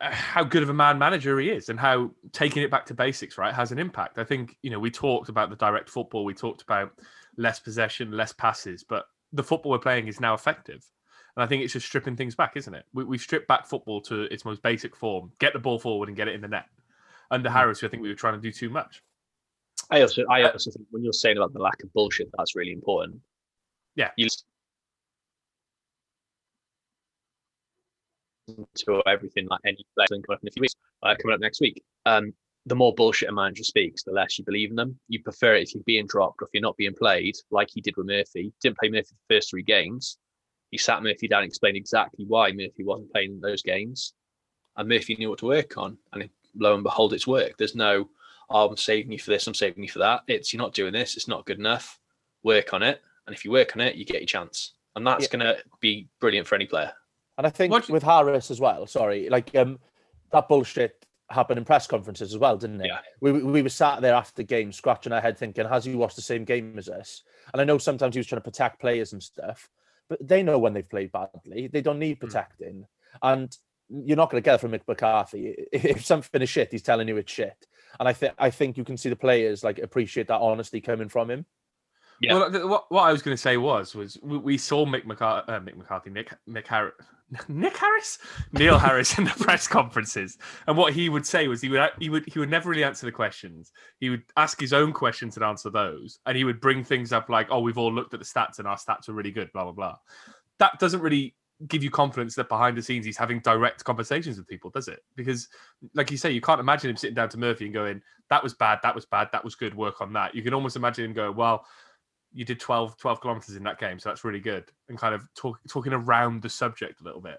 how 0.00 0.42
good 0.42 0.64
of 0.64 0.68
a 0.68 0.74
man 0.74 0.98
manager 0.98 1.38
he 1.38 1.50
is, 1.50 1.68
and 1.68 1.78
how 1.78 2.10
taking 2.32 2.62
it 2.62 2.70
back 2.70 2.86
to 2.86 2.94
basics, 2.94 3.38
right, 3.38 3.54
has 3.54 3.70
an 3.70 3.78
impact. 3.78 4.18
I 4.18 4.24
think 4.24 4.56
you 4.62 4.70
know 4.70 4.80
we 4.80 4.90
talked 4.90 5.28
about 5.28 5.50
the 5.50 5.56
direct 5.56 5.88
football, 5.88 6.24
we 6.24 6.34
talked 6.34 6.62
about 6.62 6.92
less 7.36 7.60
possession, 7.60 8.10
less 8.10 8.32
passes, 8.32 8.82
but 8.82 9.06
the 9.32 9.44
football 9.44 9.70
we're 9.72 9.78
playing 9.78 10.08
is 10.08 10.20
now 10.20 10.34
effective, 10.34 10.84
and 11.36 11.44
I 11.44 11.46
think 11.46 11.62
it's 11.62 11.72
just 11.72 11.86
stripping 11.86 12.16
things 12.16 12.34
back, 12.34 12.56
isn't 12.56 12.74
it? 12.74 12.84
We, 12.92 13.04
we've 13.04 13.20
stripped 13.20 13.46
back 13.46 13.66
football 13.66 14.00
to 14.02 14.22
its 14.22 14.44
most 14.44 14.60
basic 14.62 14.96
form: 14.96 15.30
get 15.38 15.52
the 15.52 15.60
ball 15.60 15.78
forward 15.78 16.08
and 16.08 16.16
get 16.16 16.26
it 16.26 16.34
in 16.34 16.40
the 16.40 16.48
net. 16.48 16.66
Under 17.30 17.48
hmm. 17.48 17.56
Harris, 17.56 17.84
I 17.84 17.88
think 17.88 18.02
we 18.02 18.08
were 18.08 18.14
trying 18.16 18.34
to 18.34 18.40
do 18.40 18.50
too 18.50 18.70
much. 18.70 19.02
I 19.90 20.02
also, 20.02 20.24
I 20.28 20.42
uh, 20.42 20.50
also 20.50 20.70
think 20.70 20.86
when 20.90 21.02
you're 21.02 21.12
saying 21.12 21.36
about 21.36 21.52
the 21.52 21.60
lack 21.60 21.82
of 21.82 21.92
bullshit, 21.92 22.28
that's 22.36 22.56
really 22.56 22.72
important. 22.72 23.20
Yeah. 23.94 24.10
You 24.16 24.28
to 28.56 29.02
everything 29.06 29.46
like 29.48 29.60
any 29.64 29.84
player 29.94 30.06
coming 30.08 30.24
up 30.30 30.42
in 30.42 30.48
a 30.48 30.50
few 30.52 30.60
weeks, 30.62 30.74
uh, 31.02 31.14
coming 31.20 31.34
up 31.34 31.40
next 31.40 31.60
week. 31.60 31.82
Um, 32.06 32.32
the 32.66 32.74
more 32.74 32.94
bullshit 32.94 33.30
a 33.30 33.32
manager 33.32 33.64
speaks, 33.64 34.02
the 34.02 34.12
less 34.12 34.38
you 34.38 34.44
believe 34.44 34.70
in 34.70 34.76
them. 34.76 34.98
You 35.08 35.22
prefer 35.22 35.54
it 35.54 35.62
if 35.62 35.74
you're 35.74 35.82
being 35.84 36.06
dropped 36.06 36.42
or 36.42 36.46
if 36.46 36.50
you're 36.52 36.62
not 36.62 36.76
being 36.76 36.94
played, 36.94 37.34
like 37.50 37.68
he 37.72 37.80
did 37.80 37.96
with 37.96 38.06
Murphy. 38.06 38.52
Didn't 38.60 38.78
play 38.78 38.90
Murphy 38.90 39.14
the 39.28 39.34
first 39.34 39.50
three 39.50 39.62
games. 39.62 40.18
He 40.70 40.76
sat 40.76 41.02
Murphy 41.02 41.28
down 41.28 41.42
and 41.42 41.48
explained 41.48 41.78
exactly 41.78 42.26
why 42.28 42.52
Murphy 42.52 42.84
wasn't 42.84 43.12
playing 43.12 43.40
those 43.40 43.62
games. 43.62 44.12
And 44.76 44.88
Murphy 44.88 45.16
knew 45.16 45.30
what 45.30 45.38
to 45.38 45.46
work 45.46 45.78
on. 45.78 45.96
And 46.12 46.28
lo 46.56 46.74
and 46.74 46.82
behold, 46.82 47.14
it's 47.14 47.26
worked. 47.26 47.56
There's 47.56 47.74
no, 47.74 48.10
oh, 48.50 48.68
I'm 48.68 48.76
saving 48.76 49.12
you 49.12 49.18
for 49.18 49.30
this, 49.30 49.46
I'm 49.46 49.54
saving 49.54 49.82
you 49.82 49.88
for 49.88 50.00
that. 50.00 50.22
It's 50.28 50.52
you're 50.52 50.62
not 50.62 50.74
doing 50.74 50.92
this, 50.92 51.16
it's 51.16 51.28
not 51.28 51.46
good 51.46 51.58
enough. 51.58 51.98
Work 52.42 52.74
on 52.74 52.82
it. 52.82 53.00
And 53.26 53.34
if 53.34 53.44
you 53.44 53.50
work 53.50 53.74
on 53.76 53.80
it, 53.80 53.96
you 53.96 54.04
get 54.04 54.20
your 54.20 54.26
chance. 54.26 54.74
And 54.94 55.06
that's 55.06 55.24
Yeah. 55.24 55.38
going 55.38 55.46
to 55.56 55.62
be 55.80 56.08
brilliant 56.20 56.46
for 56.46 56.54
any 56.54 56.66
player. 56.66 56.92
And 57.38 57.46
I 57.46 57.50
think 57.50 57.72
What- 57.72 57.88
with 57.88 58.02
Harris 58.02 58.50
as 58.50 58.60
well, 58.60 58.86
sorry, 58.86 59.28
like 59.30 59.54
um, 59.56 59.78
that 60.32 60.48
bullshit 60.48 61.06
happened 61.30 61.58
in 61.58 61.64
press 61.64 61.86
conferences 61.86 62.32
as 62.32 62.38
well, 62.38 62.56
didn't 62.56 62.80
it? 62.80 62.88
Yeah. 62.88 62.98
We, 63.20 63.32
we 63.32 63.42
we 63.42 63.62
were 63.62 63.68
sat 63.68 64.00
there 64.00 64.14
after 64.14 64.34
the 64.36 64.44
game, 64.44 64.72
scratching 64.72 65.12
our 65.12 65.20
head, 65.20 65.38
thinking, 65.38 65.66
has 65.66 65.84
he 65.84 65.94
watched 65.94 66.16
the 66.16 66.22
same 66.22 66.44
game 66.44 66.76
as 66.78 66.88
us? 66.88 67.22
And 67.52 67.60
I 67.60 67.64
know 67.64 67.78
sometimes 67.78 68.14
he 68.14 68.18
was 68.18 68.26
trying 68.26 68.40
to 68.40 68.44
protect 68.50 68.80
players 68.80 69.12
and 69.12 69.22
stuff, 69.22 69.70
but 70.08 70.26
they 70.26 70.42
know 70.42 70.58
when 70.58 70.72
they've 70.74 70.88
played 70.88 71.12
badly. 71.12 71.68
They 71.68 71.80
don't 71.80 71.98
need 71.98 72.20
protecting. 72.20 72.86
And 73.22 73.56
you're 73.88 74.16
not 74.16 74.30
going 74.30 74.42
to 74.42 74.44
get 74.44 74.56
it 74.56 74.60
from 74.60 74.72
Mick 74.72 74.82
McCarthy. 74.88 75.54
If 75.72 75.84
if 75.96 76.04
something 76.04 76.42
is 76.42 76.50
shit, 76.50 76.72
he's 76.72 76.82
telling 76.82 77.08
you 77.08 77.16
it's 77.18 77.32
shit. 77.32 77.66
And 78.00 78.08
I 78.08 78.12
think 78.14 78.34
I 78.38 78.50
think 78.50 78.76
you 78.76 78.84
can 78.84 78.96
see 78.96 79.10
the 79.10 79.16
players 79.16 79.62
like 79.62 79.78
appreciate 79.78 80.26
that 80.28 80.40
honesty 80.40 80.80
coming 80.80 81.08
from 81.08 81.30
him. 81.30 81.46
Yeah. 82.20 82.34
Well, 82.34 82.50
th- 82.50 82.64
what, 82.64 82.90
what 82.90 83.02
I 83.02 83.12
was 83.12 83.22
going 83.22 83.36
to 83.36 83.40
say 83.40 83.56
was 83.58 83.94
was 83.94 84.18
we, 84.22 84.38
we 84.38 84.58
saw 84.58 84.84
Mick 84.84 85.04
McCarthy, 85.06 85.52
uh, 85.52 85.60
Mick 85.60 85.76
McCarthy, 85.76 86.10
Nick 86.10 86.32
Nick 86.46 86.66
Harris, 86.66 86.94
Nick 87.48 87.76
Harris, 87.76 88.18
Neil 88.52 88.78
Harris 88.78 89.18
in 89.18 89.24
the 89.24 89.30
press 89.30 89.68
conferences, 89.68 90.38
and 90.66 90.76
what 90.76 90.94
he 90.94 91.08
would 91.08 91.26
say 91.26 91.46
was 91.46 91.60
he 91.60 91.68
would 91.68 91.90
he 92.00 92.08
would 92.08 92.24
he 92.26 92.38
would 92.38 92.48
never 92.48 92.70
really 92.70 92.84
answer 92.84 93.04
the 93.04 93.12
questions. 93.12 93.72
He 94.00 94.08
would 94.08 94.22
ask 94.36 94.58
his 94.58 94.72
own 94.72 94.92
questions 94.92 95.36
and 95.36 95.44
answer 95.44 95.68
those, 95.68 96.20
and 96.24 96.36
he 96.36 96.44
would 96.44 96.60
bring 96.60 96.82
things 96.82 97.12
up 97.12 97.28
like, 97.28 97.48
"Oh, 97.50 97.60
we've 97.60 97.76
all 97.76 97.92
looked 97.92 98.14
at 98.14 98.20
the 98.20 98.26
stats 98.26 98.58
and 98.58 98.66
our 98.66 98.76
stats 98.76 99.08
are 99.08 99.12
really 99.12 99.30
good," 99.30 99.52
blah 99.52 99.64
blah 99.64 99.72
blah. 99.72 99.96
That 100.58 100.78
doesn't 100.78 101.00
really 101.00 101.34
give 101.66 101.82
you 101.82 101.90
confidence 101.90 102.34
that 102.36 102.48
behind 102.48 102.78
the 102.78 102.82
scenes 102.82 103.04
he's 103.04 103.16
having 103.16 103.40
direct 103.40 103.84
conversations 103.84 104.38
with 104.38 104.46
people, 104.46 104.70
does 104.70 104.88
it? 104.88 105.00
Because, 105.16 105.48
like 105.92 106.10
you 106.10 106.16
say, 106.16 106.30
you 106.30 106.40
can't 106.40 106.60
imagine 106.60 106.88
him 106.88 106.96
sitting 106.96 107.16
down 107.16 107.28
to 107.30 107.38
Murphy 107.38 107.66
and 107.66 107.74
going, 107.74 108.00
"That 108.30 108.42
was 108.42 108.54
bad, 108.54 108.78
that 108.82 108.94
was 108.94 109.04
bad, 109.04 109.28
that 109.32 109.44
was 109.44 109.54
good. 109.54 109.74
Work 109.74 110.00
on 110.00 110.14
that." 110.14 110.34
You 110.34 110.42
can 110.42 110.54
almost 110.54 110.76
imagine 110.76 111.04
him 111.04 111.12
going, 111.12 111.36
"Well." 111.36 111.66
You 112.32 112.44
did 112.44 112.60
12, 112.60 112.96
12 112.98 113.20
kilometers 113.20 113.56
in 113.56 113.62
that 113.64 113.78
game, 113.78 113.98
so 113.98 114.08
that's 114.08 114.24
really 114.24 114.40
good. 114.40 114.64
And 114.88 114.98
kind 114.98 115.14
of 115.14 115.22
talk, 115.34 115.58
talking 115.68 115.92
around 115.92 116.42
the 116.42 116.48
subject 116.48 117.00
a 117.00 117.04
little 117.04 117.20
bit. 117.20 117.38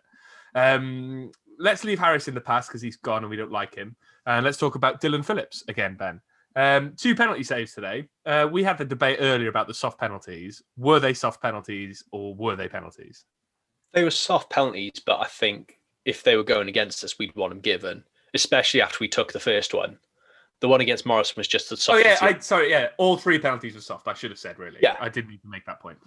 Um, 0.55 1.31
let's 1.59 1.83
leave 1.83 1.99
Harris 1.99 2.27
in 2.27 2.33
the 2.33 2.41
past 2.41 2.69
because 2.69 2.81
he's 2.81 2.97
gone 2.97 3.23
and 3.23 3.29
we 3.29 3.37
don't 3.37 3.51
like 3.51 3.75
him. 3.75 3.95
And 4.25 4.45
let's 4.45 4.57
talk 4.57 4.75
about 4.75 5.01
Dylan 5.01 5.23
Phillips 5.23 5.63
again, 5.67 5.95
Ben. 5.95 6.21
Um, 6.55 6.93
two 6.97 7.15
penalty 7.15 7.43
saves 7.43 7.73
today. 7.73 8.07
Uh, 8.25 8.47
we 8.51 8.63
had 8.63 8.77
the 8.77 8.85
debate 8.85 9.19
earlier 9.21 9.49
about 9.49 9.67
the 9.67 9.73
soft 9.73 9.99
penalties. 9.99 10.61
Were 10.77 10.99
they 10.99 11.13
soft 11.13 11.41
penalties 11.41 12.03
or 12.11 12.33
were 12.35 12.55
they 12.55 12.67
penalties? 12.67 13.25
They 13.93 14.03
were 14.03 14.11
soft 14.11 14.49
penalties, 14.49 15.01
but 15.05 15.19
I 15.19 15.25
think 15.25 15.79
if 16.05 16.23
they 16.23 16.35
were 16.35 16.43
going 16.43 16.67
against 16.67 17.03
us, 17.03 17.17
we'd 17.19 17.35
want 17.35 17.51
them 17.51 17.61
given, 17.61 18.03
especially 18.33 18.81
after 18.81 18.97
we 18.99 19.07
took 19.07 19.31
the 19.31 19.39
first 19.39 19.73
one. 19.73 19.99
The 20.61 20.67
one 20.67 20.81
against 20.81 21.05
Morrison 21.05 21.35
was 21.37 21.47
just 21.47 21.69
the 21.69 21.85
Oh 21.89 21.97
yeah, 21.97 22.17
I 22.21 22.37
sorry, 22.39 22.69
yeah, 22.69 22.89
all 22.97 23.15
three 23.17 23.39
penalties 23.39 23.75
were 23.75 23.81
soft. 23.81 24.07
I 24.07 24.13
should 24.13 24.31
have 24.31 24.39
said 24.39 24.59
really. 24.59 24.79
Yeah. 24.81 24.97
I 24.99 25.09
did 25.09 25.27
need 25.27 25.41
to 25.41 25.47
make 25.47 25.65
that 25.65 25.79
point. 25.79 25.97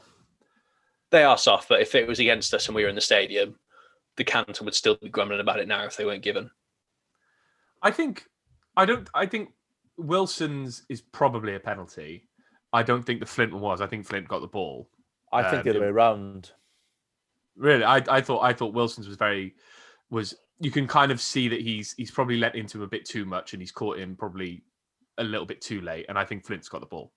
They 1.11 1.25
are 1.25 1.39
soft, 1.39 1.69
but 1.69 1.81
if 1.81 1.95
it 1.95 2.07
was 2.07 2.21
against 2.21 2.53
us 2.55 2.67
and 2.67 2.75
we 2.75 2.83
were 2.83 2.89
in 2.89 2.95
the 2.95 3.01
stadium, 3.01 3.57
the 4.17 4.25
Canton 4.25 4.65
would 4.65 4.75
still 4.75 4.97
be 4.97 5.09
grumbling 5.09 5.41
about 5.41 5.59
it 5.59 5.69
now 5.69 5.85
if 5.85 5.97
they 5.97 6.05
weren't 6.05 6.23
given. 6.23 6.51
I 7.83 7.91
think 7.91 8.27
I 8.77 8.85
don't. 8.85 9.09
I 9.15 9.27
think 9.27 9.51
Wilson's 9.97 10.85
is 10.89 11.01
probably 11.01 11.55
a 11.55 11.61
penalty. 11.61 12.29
I 12.73 12.83
don't 12.83 13.03
think 13.03 13.21
the 13.21 13.27
Flint 13.27 13.53
was. 13.53 13.81
I 13.81 13.87
think 13.87 14.07
Flint 14.07 14.29
got 14.29 14.41
the 14.41 14.47
ball. 14.47 14.89
I 15.33 15.43
think 15.43 15.59
um, 15.59 15.63
the 15.65 15.71
other 15.71 15.81
way 15.81 15.87
around. 15.87 16.51
Really, 17.57 17.85
I, 17.85 18.03
I 18.09 18.21
thought 18.21 18.43
I 18.43 18.53
thought 18.53 18.75
Wilson's 18.75 19.09
was 19.09 19.17
very 19.17 19.55
was. 20.11 20.35
You 20.61 20.71
can 20.71 20.87
kind 20.87 21.11
of 21.11 21.21
see 21.21 21.49
that 21.49 21.61
he's 21.61 21.93
he's 21.95 22.11
probably 22.11 22.37
let 22.37 22.55
into 22.55 22.79
him 22.79 22.85
a 22.85 22.89
bit 22.89 23.05
too 23.05 23.25
much, 23.25 23.53
and 23.53 23.61
he's 23.63 23.73
caught 23.73 23.99
him 23.99 24.17
probably 24.17 24.63
a 25.19 25.25
little 25.25 25.47
bit 25.47 25.61
too 25.61 25.81
late. 25.81 26.07
And 26.09 26.19
I 26.19 26.25
think 26.25 26.47
Flint's 26.47 26.69
got 26.69 26.81
the 26.81 26.87
ball. 26.87 27.13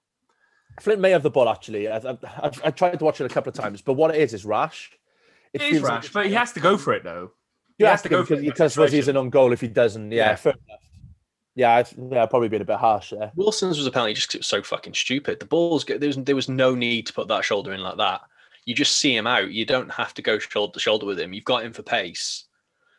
Flint 0.82 1.00
may 1.00 1.12
have 1.12 1.24
the 1.24 1.30
ball 1.30 1.48
actually. 1.48 1.88
I, 1.88 1.98
I, 1.98 2.18
I've, 2.42 2.62
I've 2.66 2.76
tried 2.76 2.98
to 3.00 3.06
watch 3.06 3.22
it 3.22 3.26
a 3.26 3.34
couple 3.34 3.50
of 3.50 3.56
times, 3.56 3.82
but 3.82 3.94
what 3.94 4.14
it 4.14 4.20
is 4.20 4.34
is 4.34 4.46
rash. 4.46 4.92
It 5.54 5.62
is 5.62 5.70
feels 5.70 5.84
like 5.84 5.92
rash, 5.92 6.12
but 6.12 6.26
he 6.26 6.34
has 6.34 6.52
to 6.54 6.60
go 6.60 6.78
for 6.78 6.94
it 6.94 7.04
though. 7.04 7.32
You 7.78 7.86
he 7.86 7.90
have 7.90 8.02
to 8.04 8.10
go 8.10 8.22
because, 8.24 8.28
for 8.28 8.34
it 8.34 8.40
in 8.40 8.46
that 8.46 8.52
because 8.54 8.74
suppose 8.74 8.92
he's 8.92 9.06
situation. 9.06 9.18
an 9.18 9.26
own 9.26 9.30
goal 9.30 9.54
if 9.54 9.62
he 9.62 9.68
doesn't. 9.68 10.12
Yeah, 10.12 10.30
Yeah. 10.32 10.36
fair 10.36 10.54
enough. 10.54 10.80
Yeah, 11.58 11.76
I've, 11.76 11.94
yeah, 12.12 12.26
probably 12.26 12.50
been 12.50 12.62
a 12.62 12.66
bit 12.66 12.78
harsh 12.78 13.12
there. 13.12 13.32
Wilson's 13.36 13.78
was 13.78 13.88
apparently 13.88 14.14
just 14.14 14.28
because 14.28 14.36
it 14.36 14.40
was 14.40 14.48
so 14.48 14.62
fucking 14.62 14.94
stupid. 14.94 15.40
The 15.40 15.46
ball's 15.46 15.86
go- 15.86 15.98
there 15.98 16.10
was 16.10 16.18
there 16.18 16.36
was 16.36 16.50
no 16.50 16.76
need 16.76 17.06
to 17.08 17.14
put 17.14 17.30
that 17.30 17.46
shoulder 17.46 17.72
in 17.74 17.80
like 17.80 17.98
that. 17.98 18.22
You 18.66 18.76
just 18.76 18.98
see 18.98 19.16
him 19.16 19.28
out. 19.28 19.52
You 19.52 19.66
don't 19.66 19.92
have 19.92 20.14
to 20.16 20.22
go 20.22 20.38
shoulder 20.40 20.74
to 20.74 20.80
shoulder 20.80 21.06
with 21.06 21.20
him. 21.20 21.32
You've 21.32 21.46
got 21.46 21.64
him 21.64 21.72
for 21.72 21.84
pace. 21.84 22.46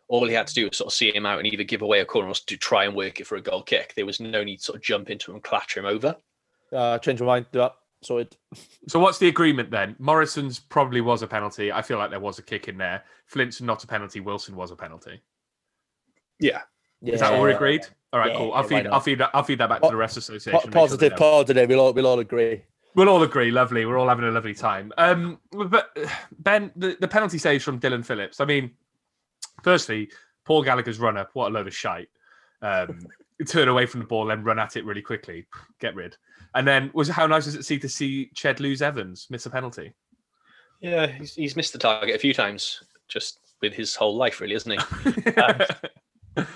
All 0.09 0.27
he 0.27 0.35
had 0.35 0.47
to 0.47 0.55
do 0.55 0.69
was 0.69 0.77
sort 0.77 0.87
of 0.89 0.95
see 0.95 1.15
him 1.15 1.27
out 1.27 1.39
and 1.39 1.47
either 1.53 1.65
give 1.65 1.83
away 1.83 2.01
a 2.01 2.05
corner 2.05 2.29
or 2.29 2.35
to 2.35 2.57
try 2.57 2.85
and 2.85 2.95
work 2.95 3.19
it 3.21 3.27
for 3.27 3.37
a 3.37 3.41
goal 3.41 3.63
kick. 3.63 3.95
There 3.95 4.07
was 4.07 4.21
no 4.21 4.45
need 4.45 4.59
to 4.59 4.63
sort 4.63 4.77
of 4.77 4.83
jump 4.83 5.11
into 5.11 5.31
him 5.31 5.37
and 5.37 5.45
clatter 5.45 5.81
him 5.81 5.87
over. 5.87 6.15
Uh, 6.73 6.99
change 6.99 7.21
my 7.21 7.27
mind. 7.27 7.47
Do 7.53 7.59
that. 7.61 7.75
So 8.03 8.19
it. 8.19 8.37
So 8.89 9.01
what's 9.01 9.19
the 9.19 9.27
agreement 9.29 9.71
then? 9.71 9.97
Morrison's 9.99 10.61
probably 10.61 11.01
was 11.01 11.23
a 11.23 11.27
penalty. 11.27 11.73
I 11.73 11.83
feel 11.83 11.99
like 11.99 12.11
there 12.11 12.21
was 12.21 12.39
a 12.39 12.43
kick 12.43 12.69
in 12.69 12.77
there. 12.79 13.03
Flint's 13.27 13.61
not 13.61 13.83
a 13.83 13.87
penalty. 13.87 14.21
Wilson 14.21 14.55
was 14.55 14.71
a 14.71 14.77
penalty. 14.77 15.21
Yeah. 16.39 16.63
Yeah. 17.01 17.15
Is 17.15 17.21
that 17.21 17.33
all 17.33 17.47
agreed? 17.47 17.83
All 18.13 18.21
right, 18.21 18.31
Yeah, 18.33 18.39
cool. 18.39 18.53
I'll 18.53 18.63
why 18.63 18.69
feed. 18.69 18.87
I'll 18.87 19.01
feed 19.01 19.19
that. 19.19 19.31
I'll 19.35 19.43
feed 19.43 19.59
that 19.59 19.69
back 19.69 19.81
Po- 19.81 19.89
to 19.89 19.93
the 19.93 19.97
rest 19.97 20.17
association. 20.17 20.53
Po- 20.53 20.65
and 20.65 20.67
make 20.69 20.73
sure 20.75 20.81
positive, 20.83 21.01
they 21.01 21.17
know. 21.25 21.31
positive. 21.31 21.69
We'll 21.69 21.81
all, 21.81 21.93
we'll 21.93 22.07
all 22.07 22.19
agree. 22.21 22.63
We'll 22.95 23.09
all 23.09 23.23
agree. 23.23 23.51
Lovely. 23.51 23.85
We're 23.85 23.99
all 23.99 24.09
having 24.09 24.25
a 24.25 24.31
lovely 24.31 24.55
time. 24.55 24.93
Um, 24.97 25.39
but 25.51 25.97
Ben, 26.39 26.71
the, 26.77 26.97
the 27.01 27.09
penalty 27.09 27.39
saves 27.39 27.65
from 27.65 27.81
Dylan 27.81 28.05
Phillips. 28.05 28.41
I 28.41 28.45
mean, 28.45 28.71
firstly, 29.63 30.11
Paul 30.45 30.63
Gallagher's 30.63 30.99
run 30.99 31.17
up. 31.17 31.31
What 31.35 31.49
a 31.49 31.55
load 31.55 31.67
of 31.67 31.75
shite. 31.75 32.09
Um, 32.63 33.01
turn 33.47 33.69
away 33.69 33.87
from 33.87 34.01
the 34.01 34.07
ball 34.07 34.31
and 34.31 34.45
run 34.45 34.59
at 34.59 34.77
it 34.77 34.85
really 34.85 35.03
quickly. 35.03 35.47
Get 35.81 35.95
rid. 35.95 36.17
And 36.55 36.67
then 36.67 36.91
was 36.95 37.09
how 37.09 37.27
nice 37.27 37.47
was 37.47 37.55
it 37.55 37.59
to 37.59 37.65
see 37.65 37.79
to 37.79 37.89
see 37.89 38.31
Ched 38.35 38.61
lose 38.61 38.81
Evans 38.81 39.27
miss 39.29 39.47
a 39.47 39.51
penalty? 39.51 39.93
Yeah, 40.81 41.07
he's, 41.07 41.35
he's 41.35 41.57
missed 41.57 41.73
the 41.73 41.79
target 41.79 42.15
a 42.15 42.19
few 42.19 42.33
times 42.33 42.83
just 43.09 43.41
with 43.61 43.73
his 43.73 43.95
whole 43.95 44.17
life, 44.17 44.41
really, 44.41 44.55
isn't 44.55 44.73
he? 44.73 45.33
Um, 46.37 46.47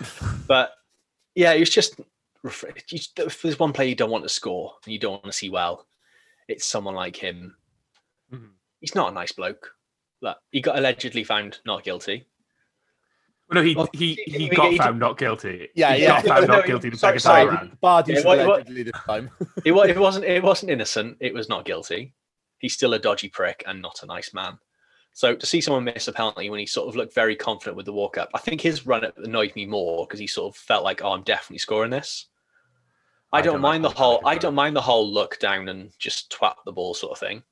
but 0.47 0.73
yeah, 1.35 1.53
it 1.53 1.61
was 1.61 1.71
just 1.71 1.99
if 2.45 3.43
there's 3.43 3.59
one 3.59 3.73
player 3.73 3.89
you 3.89 3.95
don't 3.95 4.11
want 4.11 4.25
to 4.25 4.29
score 4.29 4.75
and 4.85 4.93
you 4.93 4.99
don't 4.99 5.13
want 5.13 5.25
to 5.25 5.33
see 5.33 5.51
well, 5.51 5.87
it's 6.49 6.67
someone 6.67 6.95
like 6.95 7.17
him. 7.17 7.57
Mhm. 8.33 8.51
He's 8.81 8.95
not 8.95 9.11
a 9.11 9.15
nice 9.15 9.33
bloke. 9.33 9.71
Like, 10.23 10.37
he 10.51 10.61
got 10.61 10.79
allegedly 10.79 11.25
found 11.25 11.59
not 11.65 11.85
guilty. 11.85 12.27
No, 13.53 13.63
he 13.63 13.75
Well, 13.75 13.89
he 13.93 14.15
he- 14.15 14.33
he 14.33 14.39
he- 14.45 14.49
got 14.49 14.71
he- 14.73 14.79
found 14.79 14.99
not 14.99 15.19
guilty. 15.19 15.69
Yeah, 15.75 15.95
he 15.95 16.03
yeah. 16.03 16.23
got 16.23 16.27
found 16.27 16.49
No, 16.49 16.57
not 16.57 16.67
guilty 16.71 16.91
the 16.91 16.97
sorry, 16.97 17.19
second 17.21 17.33
time 17.35 17.47
sorry. 17.47 17.57
round. 17.69 17.81
Bad 17.81 18.09
Yeah, 18.09 18.15
use 18.17 18.25
what- 18.25 18.39
of 18.39 18.47
what- 18.47 18.55
allegedly 18.61 18.83
this 18.85 18.93
time. 19.07 19.31
It, 19.65 19.73
it 19.73 19.99
wasn't. 19.99 20.25
It 20.25 20.43
wasn't 20.43 20.71
innocent. 20.71 21.17
It 21.21 21.35
was 21.35 21.49
not 21.49 21.65
guilty. 21.65 22.15
He's 22.59 22.75
still 22.75 22.95
a 22.95 22.99
dodgy 22.99 23.29
prick 23.29 23.63
and 23.67 23.81
not 23.81 24.03
a 24.03 24.07
nice 24.07 24.33
man. 24.35 24.59
So 25.13 25.35
to 25.35 25.47
see 25.47 25.61
someone 25.61 25.85
miss 25.85 26.07
a 26.09 26.13
penalty 26.13 26.51
when 26.51 26.61
he 26.61 26.67
sort 26.67 26.89
of 26.89 26.95
looked 26.95 27.15
very 27.15 27.35
confident 27.35 27.77
with 27.77 27.87
the 27.87 27.93
walk 27.93 28.17
up, 28.17 28.31
I 28.35 28.39
think 28.39 28.61
his 28.61 28.87
run 28.87 29.05
up 29.05 29.19
annoyed 29.19 29.55
me 29.57 29.67
more 29.67 30.07
because 30.07 30.21
he 30.21 30.27
sort 30.27 30.55
of 30.55 30.61
felt 30.61 30.85
like, 30.85 31.03
"Oh, 31.03 31.13
I'm 31.13 31.23
definitely 31.23 31.59
scoring 31.59 31.91
this." 31.91 32.27
I, 33.33 33.39
I 33.39 33.43
don't, 33.43 33.55
don't 33.55 33.63
mind 33.63 33.85
the 33.85 33.91
whole. 33.91 34.21
I 34.25 34.37
don't 34.39 34.55
mind 34.55 34.77
the 34.77 34.81
whole 34.81 35.09
look 35.13 35.39
down 35.41 35.69
and 35.69 35.91
just 35.99 36.31
twat 36.31 36.55
the 36.65 36.73
ball 36.73 36.95
sort 36.95 37.13
of 37.13 37.19
thing. 37.19 37.43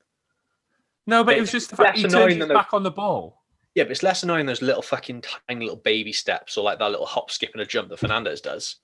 No, 1.07 1.23
but 1.23 1.35
it 1.35 1.41
It's 1.41 1.51
was 1.53 1.63
just 1.63 1.69
the 1.71 1.75
fact 1.77 1.97
he 1.97 2.03
turned 2.03 2.29
his 2.31 2.39
than 2.39 2.47
the- 2.49 2.53
back 2.53 2.73
on 2.73 2.83
the 2.83 2.91
ball. 2.91 3.38
Yeah, 3.79 3.85
but 3.85 3.91
it's 3.91 4.03
less 4.03 4.23
annoying 4.23 4.45
those 4.45 4.61
little 4.61 4.81
fucking 4.81 5.23
tiny 5.47 5.61
little 5.65 5.77
baby 5.79 6.11
steps 6.11 6.57
or 6.57 6.65
like 6.65 6.79
that 6.79 6.91
little 6.91 7.05
hop, 7.05 7.31
skip, 7.31 7.51
and 7.53 7.61
a 7.61 7.65
jump 7.65 7.87
that 7.87 7.99
Fernandes 7.99 8.41
does. 8.41 8.75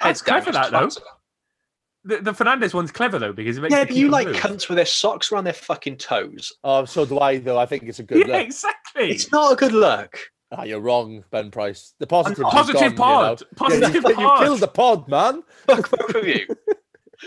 That's 0.00 0.20
Heads 0.20 0.22
down, 0.22 0.42
clever, 0.42 0.52
that, 0.52 0.70
though. 0.72 2.16
The, 2.16 2.22
the 2.22 2.32
Fernandes 2.32 2.72
one's 2.72 2.90
clever 2.92 3.18
though 3.18 3.34
because 3.34 3.58
it 3.58 3.60
makes 3.60 3.74
Yeah, 3.74 3.84
but 3.84 3.94
you 3.94 4.08
like 4.08 4.28
move. 4.28 4.36
cunts 4.36 4.68
with 4.70 4.76
their 4.76 4.86
socks 4.86 5.30
around 5.30 5.44
their 5.44 5.52
fucking 5.52 5.98
toes. 5.98 6.50
Oh, 6.64 6.86
so 6.86 7.04
do 7.04 7.18
I, 7.20 7.36
though. 7.36 7.58
I 7.58 7.66
think 7.66 7.82
it's 7.82 7.98
a 7.98 8.04
good 8.04 8.26
Yeah, 8.26 8.36
look. 8.38 8.46
exactly. 8.46 9.10
It's 9.10 9.30
not 9.32 9.52
a 9.52 9.56
good 9.56 9.72
look. 9.72 10.18
Ah, 10.52 10.62
you're 10.62 10.80
wrong, 10.80 11.24
Ben 11.30 11.50
Price. 11.50 11.92
The 11.98 12.06
positive. 12.06 12.38
not- 12.38 12.54
is 12.54 12.54
Positive 12.54 12.80
gone, 12.80 12.90
you 12.90 12.96
know. 12.96 13.02
pod. 13.04 13.42
Yeah, 13.42 13.46
Positive 13.56 13.94
you, 14.04 14.10
you 14.24 14.32
killed 14.38 14.60
the 14.60 14.68
pod, 14.68 15.08
man. 15.08 15.42
Fuck 15.66 15.90
both 15.90 16.14
of 16.14 16.26
you. 16.26 16.46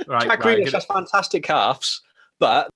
Right, 0.08 0.22
Jack 0.28 0.44
right, 0.46 0.60
Grealish 0.60 0.72
has 0.74 0.86
fantastic 0.86 1.44
calves, 1.44 2.02
but 2.40 2.70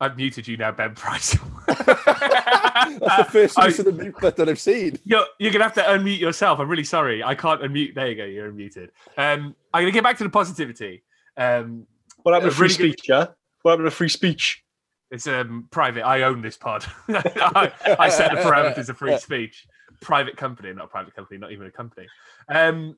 I've 0.00 0.16
muted 0.16 0.46
you 0.48 0.56
now, 0.56 0.72
Ben 0.72 0.94
Price. 0.94 1.36
That's 3.00 3.16
the 3.16 3.26
first 3.30 3.58
I- 3.58 3.66
use 3.66 3.78
of 3.78 3.84
the 3.86 3.92
mute 3.92 4.14
button 4.20 4.48
I've 4.48 4.60
seen. 4.60 4.98
You're, 5.04 5.24
you're 5.38 5.52
gonna 5.52 5.64
have 5.64 5.74
to 5.74 5.82
unmute 5.82 6.18
yourself. 6.18 6.58
I'm 6.58 6.68
really 6.68 6.84
sorry. 6.84 7.22
I 7.22 7.34
can't 7.34 7.60
unmute. 7.62 7.94
There 7.94 8.08
you 8.08 8.14
go. 8.14 8.24
You're 8.24 8.50
unmuted. 8.52 8.88
Um, 9.16 9.54
I'm 9.72 9.82
gonna 9.82 9.90
get 9.92 10.02
back 10.04 10.18
to 10.18 10.24
the 10.24 10.30
positivity. 10.30 11.02
Um, 11.36 11.86
What 12.22 12.32
happened 12.34 12.48
A 12.48 12.50
to 12.52 12.56
free 12.56 12.68
really 12.68 12.76
good- 12.78 12.98
speech, 12.98 13.08
yeah? 13.08 13.26
What 13.62 13.72
happened 13.72 13.86
to 13.86 13.90
free 13.90 14.08
speech? 14.08 14.64
it's 15.10 15.26
um, 15.26 15.66
private. 15.70 16.04
I 16.04 16.22
own 16.22 16.42
this 16.42 16.58
pod. 16.58 16.84
I, 17.08 17.72
I 17.98 18.08
set 18.10 18.30
the 18.30 18.36
parameters 18.38 18.88
of 18.90 18.98
free 18.98 19.16
speech. 19.18 19.66
Private 20.02 20.36
company, 20.36 20.72
not 20.74 20.84
a 20.84 20.88
private 20.88 21.14
company, 21.16 21.38
not 21.38 21.50
even 21.50 21.66
a 21.66 21.70
company. 21.70 22.06
Um, 22.48 22.94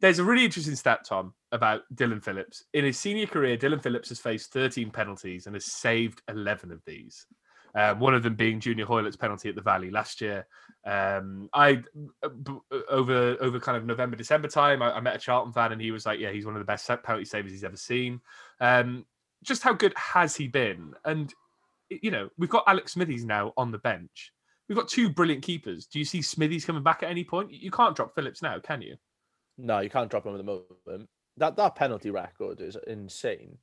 there's 0.00 0.18
a 0.20 0.24
really 0.24 0.44
interesting 0.44 0.76
stat, 0.76 1.00
Tom, 1.08 1.32
about 1.50 1.80
Dylan 1.94 2.22
Phillips. 2.22 2.64
In 2.74 2.84
his 2.84 2.98
senior 2.98 3.26
career, 3.26 3.56
Dylan 3.56 3.82
Phillips 3.82 4.10
has 4.10 4.20
faced 4.20 4.52
13 4.52 4.90
penalties 4.90 5.46
and 5.46 5.56
has 5.56 5.72
saved 5.72 6.20
11 6.28 6.70
of 6.70 6.80
these. 6.86 7.26
Um, 7.74 8.00
one 8.00 8.14
of 8.14 8.22
them 8.22 8.34
being 8.34 8.60
Junior 8.60 8.86
Hoilett's 8.86 9.16
penalty 9.16 9.48
at 9.48 9.54
the 9.54 9.62
Valley 9.62 9.90
last 9.90 10.20
year. 10.20 10.46
Um, 10.86 11.48
I 11.52 11.82
over 12.88 13.36
over 13.40 13.60
kind 13.60 13.76
of 13.76 13.84
November 13.84 14.16
December 14.16 14.48
time, 14.48 14.82
I, 14.82 14.92
I 14.92 15.00
met 15.00 15.16
a 15.16 15.18
Charlton 15.18 15.52
fan 15.52 15.72
and 15.72 15.80
he 15.80 15.90
was 15.90 16.06
like, 16.06 16.18
"Yeah, 16.18 16.30
he's 16.30 16.46
one 16.46 16.54
of 16.54 16.60
the 16.60 16.64
best 16.64 16.88
penalty 17.02 17.24
savers 17.24 17.52
he's 17.52 17.64
ever 17.64 17.76
seen." 17.76 18.20
Um, 18.60 19.04
just 19.42 19.62
how 19.62 19.72
good 19.72 19.94
has 19.96 20.34
he 20.34 20.48
been? 20.48 20.94
And 21.04 21.32
you 21.90 22.10
know, 22.10 22.28
we've 22.38 22.50
got 22.50 22.64
Alex 22.66 22.92
Smithies 22.92 23.24
now 23.24 23.52
on 23.56 23.70
the 23.70 23.78
bench. 23.78 24.32
We've 24.68 24.76
got 24.76 24.88
two 24.88 25.08
brilliant 25.08 25.42
keepers. 25.42 25.86
Do 25.86 25.98
you 25.98 26.04
see 26.04 26.20
Smithies 26.20 26.64
coming 26.64 26.82
back 26.82 27.02
at 27.02 27.10
any 27.10 27.24
point? 27.24 27.52
You 27.52 27.70
can't 27.70 27.96
drop 27.96 28.14
Phillips 28.14 28.42
now, 28.42 28.58
can 28.58 28.82
you? 28.82 28.96
No, 29.56 29.80
you 29.80 29.88
can't 29.88 30.10
drop 30.10 30.26
him 30.26 30.34
at 30.34 30.38
the 30.38 30.44
moment. 30.44 31.08
That 31.36 31.56
that 31.56 31.74
penalty 31.74 32.10
record 32.10 32.60
is 32.60 32.76
insane. 32.86 33.58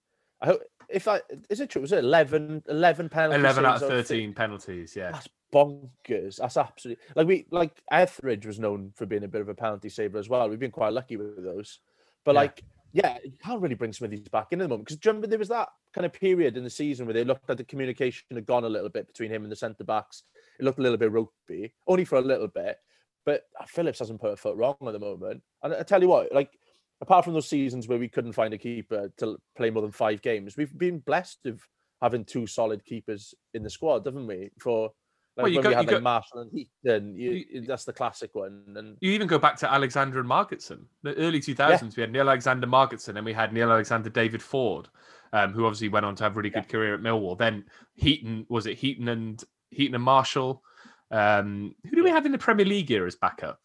I 0.46 0.58
if 0.90 1.08
I 1.08 1.22
is 1.50 1.60
it 1.60 1.70
true? 1.70 1.82
Was 1.82 1.92
it 1.92 2.04
11, 2.04 2.64
11 2.68 3.10
penalties? 3.10 3.40
11 3.40 3.66
out 3.66 3.82
of 3.82 3.90
13 3.90 4.34
penalties, 4.34 4.96
yeah. 4.96 5.12
That's 5.12 5.30
bonkers. 5.54 6.38
That's 6.38 6.58
absolutely 6.58 7.04
like 7.16 7.28
we 7.28 7.46
like 7.52 7.82
Etheridge 7.92 8.46
was 8.46 8.60
known 8.60 8.92
for 8.96 9.06
being 9.06 9.24
a 9.24 9.28
bit 9.28 9.42
of 9.42 9.50
a 9.50 9.56
penalty 9.56 9.90
saver 9.90 10.18
as 10.18 10.30
well. 10.30 10.50
We've 10.50 10.60
been 10.60 10.72
quite 10.72 10.94
lucky 10.94 11.18
with 11.18 11.44
those. 11.44 11.80
But 12.24 12.34
Yeah. 12.34 12.42
like, 12.42 12.64
yeah, 12.92 13.18
you 13.24 13.38
can't 13.44 13.62
really 13.62 13.76
bring 13.76 13.94
Smithies 13.94 14.28
back 14.30 14.48
in 14.52 14.62
at 14.62 14.66
the 14.66 14.70
moment 14.70 14.88
because 14.88 15.04
remember 15.06 15.28
there 15.28 15.40
was 15.40 15.50
that 15.50 15.70
kind 15.94 16.06
of 16.06 16.14
period 16.14 16.58
in 16.58 16.64
the 16.64 16.70
season 16.70 17.06
where 17.06 17.14
they 17.14 17.24
looked 17.24 17.48
like 17.48 17.58
the 17.58 17.64
communication 17.64 18.26
had 18.34 18.46
gone 18.46 18.64
a 18.64 18.70
little 18.70 18.90
bit 18.90 19.08
between 19.08 19.32
him 19.32 19.44
and 19.44 19.52
the 19.52 19.56
centre 19.56 19.84
backs. 19.84 20.24
It 20.60 20.64
looked 20.64 20.80
a 20.80 20.82
little 20.82 20.98
bit 20.98 21.12
ropey, 21.12 21.74
only 21.88 22.06
for 22.06 22.18
a 22.18 22.22
little 22.22 22.48
bit. 22.48 22.80
But 23.26 23.44
uh, 23.60 23.66
Phillips 23.66 24.00
hasn't 24.00 24.22
put 24.22 24.34
a 24.34 24.36
foot 24.36 24.56
wrong 24.56 24.78
at 24.86 24.94
the 24.94 25.00
moment. 25.00 25.42
And 25.64 25.74
I 25.74 25.84
tell 25.84 26.02
you 26.02 26.08
what, 26.08 26.34
like 26.34 26.58
apart 27.02 27.26
from 27.26 27.34
those 27.34 27.48
seasons 27.48 27.88
where 27.88 28.00
we 28.00 28.08
couldn't 28.10 28.34
find 28.34 28.54
a 28.54 28.58
keeper 28.58 29.12
to 29.18 29.38
play 29.58 29.70
more 29.70 29.82
than 29.82 29.92
five 29.92 30.22
games, 30.22 30.58
we've 30.58 30.78
been 30.78 31.00
blessed 31.00 31.46
of 31.46 31.62
having 32.02 32.26
two 32.26 32.46
solid 32.48 32.84
keepers 32.86 33.34
in 33.54 33.64
the 33.64 33.70
squad, 33.70 34.06
haven't 34.06 34.28
we? 34.28 34.50
For 34.60 34.92
like 35.38 35.44
Well, 35.44 35.48
you 35.50 35.58
when 35.58 35.64
go- 35.64 35.70
we 35.70 35.76
had 35.76 35.82
you 35.86 35.88
like 35.92 35.98
go- 35.98 36.02
Marshall 36.02 36.40
and 36.40 36.52
Heaton, 36.84 37.16
you, 37.18 37.46
You- 37.50 37.62
that's 37.62 37.84
the 37.86 37.94
classic 37.94 38.34
one. 38.36 38.64
And 38.76 38.98
You 39.02 39.12
even 39.12 39.28
go 39.28 39.38
back 39.38 39.58
to 39.58 39.72
Alexander 39.72 40.20
and 40.20 40.30
Margetson. 40.30 40.86
The 41.04 41.14
early 41.16 41.40
2000s, 41.42 41.96
we 41.98 42.02
had 42.02 42.12
Neil 42.12 42.30
Alexander 42.30 42.68
Margetson 42.68 43.18
and 43.18 43.26
we 43.26 43.34
had 43.34 43.52
Neil 43.54 43.72
Alexander 43.72 44.10
David 44.10 44.42
Forde, 44.42 44.88
um, 45.34 45.52
who 45.54 45.66
obviously 45.66 45.90
went 45.90 46.06
on 46.06 46.16
to 46.16 46.24
have 46.24 46.34
a 46.34 46.36
really 46.38 46.50
good 46.50 46.70
career 46.70 46.94
at 46.94 47.02
Millwall. 47.02 47.38
Then 47.38 47.66
Heaton, 47.96 48.46
was 48.50 48.66
it 48.66 48.78
Heaton 48.78 49.10
and 49.10 49.44
Heaton 49.72 49.96
and 49.96 50.04
Marshall? 50.04 50.64
Um, 51.12 51.76
who 51.90 51.96
do 51.98 52.04
we 52.04 52.10
have 52.12 52.26
in 52.26 52.32
the 52.32 52.38
Premier 52.38 52.66
League 52.66 52.88
here 52.88 53.06
as 53.06 53.16
backup? 53.16 53.60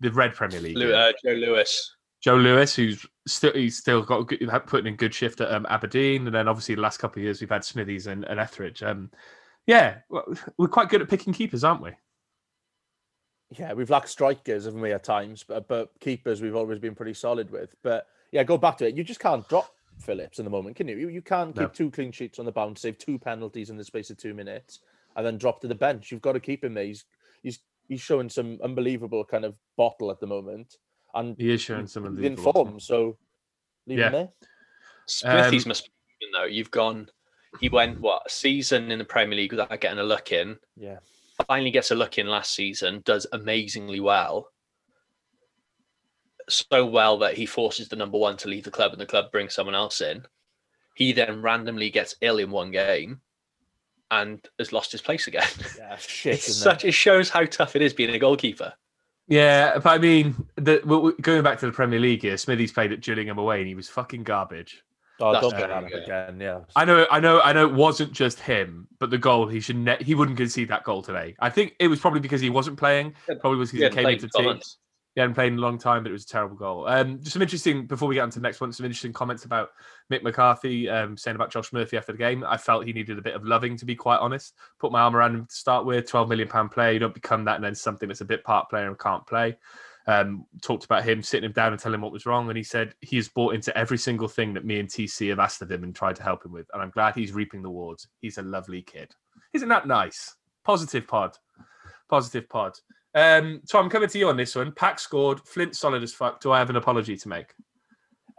The 0.00 0.10
Red 0.10 0.34
Premier 0.34 0.60
League. 0.60 0.76
Lew- 0.76 0.92
uh, 0.94 1.12
Joe 1.24 1.32
Lewis. 1.34 1.94
Joe 2.22 2.36
Lewis, 2.36 2.74
who's 2.74 3.04
still 3.26 3.52
he's 3.52 3.78
still 3.78 4.02
got 4.02 4.22
good, 4.28 4.48
putting 4.66 4.86
in 4.86 4.96
good 4.96 5.12
shift 5.14 5.40
at 5.40 5.52
um, 5.52 5.66
Aberdeen, 5.68 6.26
and 6.26 6.34
then 6.34 6.48
obviously 6.48 6.74
the 6.76 6.80
last 6.80 6.98
couple 6.98 7.20
of 7.20 7.24
years 7.24 7.40
we've 7.40 7.50
had 7.50 7.64
Smithies 7.64 8.06
and, 8.06 8.24
and 8.24 8.38
Etheridge. 8.38 8.82
Um, 8.82 9.10
yeah, 9.66 9.98
we're 10.56 10.68
quite 10.68 10.88
good 10.88 11.02
at 11.02 11.08
picking 11.08 11.32
keepers, 11.32 11.64
aren't 11.64 11.82
we? 11.82 11.90
yeah, 13.58 13.74
we've 13.74 13.90
lacked 13.90 14.08
strikers, 14.08 14.64
haven't 14.64 14.80
we, 14.80 14.92
at 14.92 15.04
times? 15.04 15.44
But, 15.46 15.68
but 15.68 15.90
keepers 16.00 16.40
we've 16.40 16.56
always 16.56 16.78
been 16.78 16.94
pretty 16.94 17.14
solid 17.14 17.50
with. 17.50 17.74
But 17.82 18.06
yeah, 18.30 18.44
go 18.44 18.56
back 18.56 18.78
to 18.78 18.86
it. 18.86 18.96
You 18.96 19.04
just 19.04 19.20
can't 19.20 19.46
drop 19.48 19.74
Phillips 19.98 20.38
in 20.38 20.44
the 20.44 20.50
moment, 20.50 20.76
can 20.76 20.88
you? 20.88 20.96
You, 20.96 21.08
you 21.08 21.22
can't 21.22 21.54
keep 21.54 21.62
No. 21.62 21.68
two 21.68 21.90
clean 21.90 22.12
sheets 22.12 22.38
on 22.38 22.46
the 22.46 22.52
bounce, 22.52 22.80
save 22.80 22.98
two 22.98 23.18
penalties 23.18 23.68
in 23.68 23.76
the 23.76 23.84
space 23.84 24.10
of 24.10 24.16
two 24.16 24.32
minutes, 24.32 24.80
and 25.16 25.26
then 25.26 25.36
drop 25.36 25.60
to 25.60 25.68
the 25.68 25.74
bench. 25.74 26.10
You've 26.10 26.22
got 26.22 26.32
to 26.32 26.40
keep 26.40 26.64
him 26.64 26.74
there. 26.74 26.84
He's 26.84 27.04
he's 27.42 27.58
he's 27.88 28.00
showing 28.00 28.30
some 28.30 28.58
unbelievable 28.64 29.24
kind 29.24 29.44
of 29.44 29.54
bottle 29.76 30.10
at 30.10 30.18
the 30.18 30.26
moment, 30.26 30.76
and 31.14 31.36
He 31.38 31.52
is 31.52 31.60
showing 31.60 31.86
some 31.86 32.04
of 32.04 32.16
the 32.16 32.24
in 32.26 32.36
form. 32.36 32.80
So 32.80 33.16
leave 33.86 33.98
Yeah. 33.98 34.06
him 34.06 34.12
there. 34.12 34.28
Smithies 35.06 35.64
Um, 35.66 35.68
must 35.68 35.84
be 36.20 36.26
though. 36.32 36.44
You've 36.44 36.70
gone. 36.70 37.08
He 37.60 37.68
went 37.68 38.00
what 38.00 38.22
a 38.26 38.30
season 38.30 38.90
in 38.90 38.98
the 38.98 39.04
Premier 39.04 39.36
League 39.36 39.52
without 39.52 39.78
getting 39.80 39.98
a 39.98 40.02
look 40.04 40.32
in. 40.32 40.58
Yeah, 40.76 40.98
Finally 41.46 41.70
gets 41.70 41.90
a 41.90 41.94
look 41.94 42.16
in 42.18 42.26
last 42.26 42.54
season. 42.54 43.02
Does 43.04 43.26
amazingly 43.32 44.00
well. 44.00 44.50
So 46.48 46.86
well 46.86 47.18
that 47.18 47.34
he 47.34 47.46
forces 47.46 47.88
the 47.88 47.96
number 47.96 48.18
one 48.18 48.36
to 48.38 48.48
leave 48.48 48.64
the 48.64 48.70
club, 48.70 48.92
and 48.92 49.00
the 49.00 49.06
club 49.06 49.30
brings 49.30 49.54
someone 49.54 49.74
else 49.74 50.00
in. 50.00 50.26
He 50.94 51.12
then 51.12 51.40
randomly 51.42 51.88
gets 51.90 52.16
ill 52.20 52.38
in 52.38 52.50
one 52.50 52.70
game, 52.70 53.20
and 54.10 54.44
has 54.58 54.72
lost 54.72 54.92
his 54.92 55.00
place 55.02 55.26
again. 55.26 55.46
yeah, 55.78 55.96
shit. 55.96 56.34
It's 56.36 56.48
isn't 56.48 56.62
such 56.62 56.84
it 56.84 56.92
shows 56.92 57.28
how 57.30 57.44
tough 57.44 57.76
it 57.76 57.82
is 57.82 57.92
being 57.94 58.10
a 58.14 58.18
goalkeeper. 58.18 58.72
Yeah, 59.32 59.78
but 59.78 59.86
I 59.86 59.96
mean, 59.98 60.34
the, 60.56 61.14
going 61.22 61.42
back 61.42 61.58
to 61.60 61.66
the 61.66 61.72
Premier 61.72 61.98
League 61.98 62.20
here, 62.20 62.36
Smithies 62.36 62.70
played 62.70 62.92
at 62.92 63.00
Gillingham 63.00 63.38
away, 63.38 63.60
and 63.60 63.66
he 63.66 63.74
was 63.74 63.88
fucking 63.88 64.24
garbage. 64.24 64.84
Oh, 65.20 65.32
That's 65.32 65.42
don't 65.42 65.58
get 65.58 65.70
very 65.70 65.90
that 65.90 66.02
again. 66.02 66.38
Yeah, 66.38 66.60
I 66.76 66.84
know, 66.84 67.06
I 67.10 67.18
know, 67.18 67.40
I 67.40 67.54
know. 67.54 67.66
It 67.66 67.72
wasn't 67.72 68.12
just 68.12 68.40
him, 68.40 68.86
but 68.98 69.08
the 69.08 69.16
goal 69.16 69.46
he 69.46 69.58
should 69.60 69.76
ne- 69.76 70.02
he 70.02 70.14
wouldn't 70.14 70.36
concede 70.36 70.68
that 70.68 70.84
goal 70.84 71.00
today. 71.00 71.34
I 71.40 71.48
think 71.48 71.76
it 71.78 71.88
was 71.88 71.98
probably 71.98 72.20
because 72.20 72.42
he 72.42 72.50
wasn't 72.50 72.76
playing. 72.76 73.14
Probably 73.40 73.56
was 73.56 73.70
because 73.72 73.94
He 73.94 73.98
he 74.00 74.04
came 74.04 74.12
into 74.12 74.24
in 74.26 74.30
12 74.30 74.42
team. 74.42 74.44
months. 74.46 74.76
He 75.14 75.20
hadn't 75.20 75.34
played 75.34 75.52
in 75.52 75.58
a 75.58 75.62
long 75.62 75.78
time, 75.78 76.02
but 76.02 76.08
it 76.08 76.14
was 76.14 76.24
a 76.24 76.28
terrible 76.28 76.56
goal. 76.56 76.86
Um, 76.88 77.20
just 77.20 77.34
some 77.34 77.42
interesting 77.42 77.86
before 77.86 78.08
we 78.08 78.14
get 78.14 78.22
on 78.22 78.30
to 78.30 78.38
the 78.38 78.42
next 78.42 78.60
one. 78.60 78.72
Some 78.72 78.86
interesting 78.86 79.12
comments 79.12 79.44
about 79.44 79.70
Mick 80.10 80.22
McCarthy 80.22 80.88
um, 80.88 81.18
saying 81.18 81.34
about 81.34 81.50
Josh 81.50 81.72
Murphy 81.72 81.98
after 81.98 82.12
the 82.12 82.18
game. 82.18 82.44
I 82.46 82.56
felt 82.56 82.86
he 82.86 82.94
needed 82.94 83.18
a 83.18 83.22
bit 83.22 83.34
of 83.34 83.44
loving, 83.44 83.76
to 83.76 83.84
be 83.84 83.94
quite 83.94 84.18
honest. 84.18 84.54
Put 84.78 84.90
my 84.90 85.02
arm 85.02 85.14
around 85.14 85.34
him 85.34 85.46
to 85.46 85.54
start 85.54 85.84
with. 85.84 86.08
Twelve 86.08 86.30
million 86.30 86.48
pound 86.48 86.70
player. 86.70 86.92
You 86.92 86.98
don't 86.98 87.12
become 87.12 87.44
that 87.44 87.56
and 87.56 87.64
then 87.64 87.74
something 87.74 88.08
that's 88.08 88.22
a 88.22 88.26
bit 88.26 88.42
part 88.42 88.70
player 88.70 88.88
and 88.88 88.98
can't 88.98 89.26
play. 89.26 89.58
Um, 90.06 90.46
talked 90.62 90.84
about 90.84 91.04
him 91.04 91.22
sitting 91.22 91.44
him 91.44 91.52
down 91.52 91.72
and 91.72 91.80
telling 91.80 91.94
him 91.94 92.00
what 92.00 92.12
was 92.12 92.26
wrong, 92.26 92.48
and 92.48 92.56
he 92.56 92.64
said 92.64 92.94
he 93.00 93.16
has 93.16 93.28
bought 93.28 93.54
into 93.54 93.76
every 93.76 93.98
single 93.98 94.28
thing 94.28 94.54
that 94.54 94.64
me 94.64 94.80
and 94.80 94.88
TC 94.88 95.28
have 95.28 95.38
asked 95.38 95.62
of 95.62 95.70
him 95.70 95.84
and 95.84 95.94
tried 95.94 96.16
to 96.16 96.22
help 96.22 96.44
him 96.44 96.52
with. 96.52 96.66
And 96.72 96.82
I'm 96.82 96.90
glad 96.90 97.14
he's 97.14 97.32
reaping 97.32 97.62
the 97.62 97.68
rewards. 97.68 98.08
He's 98.20 98.38
a 98.38 98.42
lovely 98.42 98.82
kid. 98.82 99.14
Isn't 99.52 99.68
that 99.68 99.86
nice? 99.86 100.34
Positive 100.64 101.06
pod. 101.06 101.36
Positive 102.08 102.48
pod. 102.48 102.72
Um, 103.14 103.60
Tom, 103.70 103.90
coming 103.90 104.08
to 104.08 104.18
you 104.18 104.28
on 104.28 104.36
this 104.36 104.54
one. 104.54 104.72
Pack 104.72 104.98
scored. 104.98 105.40
Flint 105.40 105.76
solid 105.76 106.02
as 106.02 106.12
fuck. 106.12 106.40
Do 106.40 106.52
I 106.52 106.58
have 106.58 106.70
an 106.70 106.76
apology 106.76 107.16
to 107.16 107.28
make? 107.28 107.54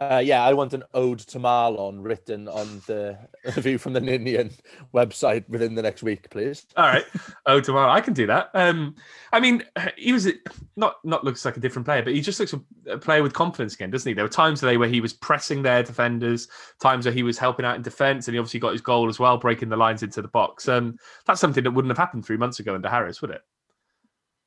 Uh, 0.00 0.20
yeah, 0.24 0.42
I 0.42 0.52
want 0.54 0.74
an 0.74 0.82
ode 0.92 1.20
to 1.20 1.38
Marlon 1.38 2.02
written 2.02 2.48
on 2.48 2.82
the 2.86 3.16
View 3.60 3.78
from 3.78 3.92
the 3.92 4.00
Ninian 4.00 4.50
website 4.92 5.48
within 5.48 5.74
the 5.74 5.82
next 5.82 6.02
week, 6.02 6.28
please. 6.30 6.66
All 6.76 6.86
right. 6.86 7.04
Oh, 7.46 7.60
tomorrow 7.60 7.90
I 7.90 8.00
can 8.00 8.12
do 8.12 8.26
that. 8.26 8.50
Um, 8.54 8.96
I 9.32 9.38
mean, 9.38 9.62
he 9.96 10.12
was 10.12 10.28
not 10.76 10.96
not 11.04 11.22
looks 11.22 11.44
like 11.44 11.56
a 11.56 11.60
different 11.60 11.86
player, 11.86 12.02
but 12.02 12.12
he 12.12 12.20
just 12.20 12.40
looks 12.40 12.52
a, 12.52 12.60
a 12.90 12.98
player 12.98 13.22
with 13.22 13.32
confidence 13.32 13.74
again, 13.74 13.90
doesn't 13.90 14.08
he? 14.08 14.14
There 14.14 14.24
were 14.24 14.28
times 14.28 14.60
today 14.60 14.76
where 14.76 14.88
he 14.88 15.00
was 15.00 15.12
pressing 15.12 15.62
their 15.62 15.82
defenders, 15.82 16.48
times 16.82 17.06
where 17.06 17.14
he 17.14 17.22
was 17.22 17.38
helping 17.38 17.64
out 17.64 17.76
in 17.76 17.82
defence, 17.82 18.26
and 18.26 18.34
he 18.34 18.38
obviously 18.38 18.60
got 18.60 18.72
his 18.72 18.80
goal 18.80 19.08
as 19.08 19.20
well, 19.20 19.38
breaking 19.38 19.68
the 19.68 19.76
lines 19.76 20.02
into 20.02 20.22
the 20.22 20.28
box. 20.28 20.68
Um, 20.68 20.98
that's 21.24 21.40
something 21.40 21.62
that 21.62 21.70
wouldn't 21.70 21.90
have 21.90 21.98
happened 21.98 22.26
three 22.26 22.36
months 22.36 22.58
ago 22.58 22.74
under 22.74 22.88
Harris, 22.88 23.22
would 23.22 23.30
it? 23.30 23.42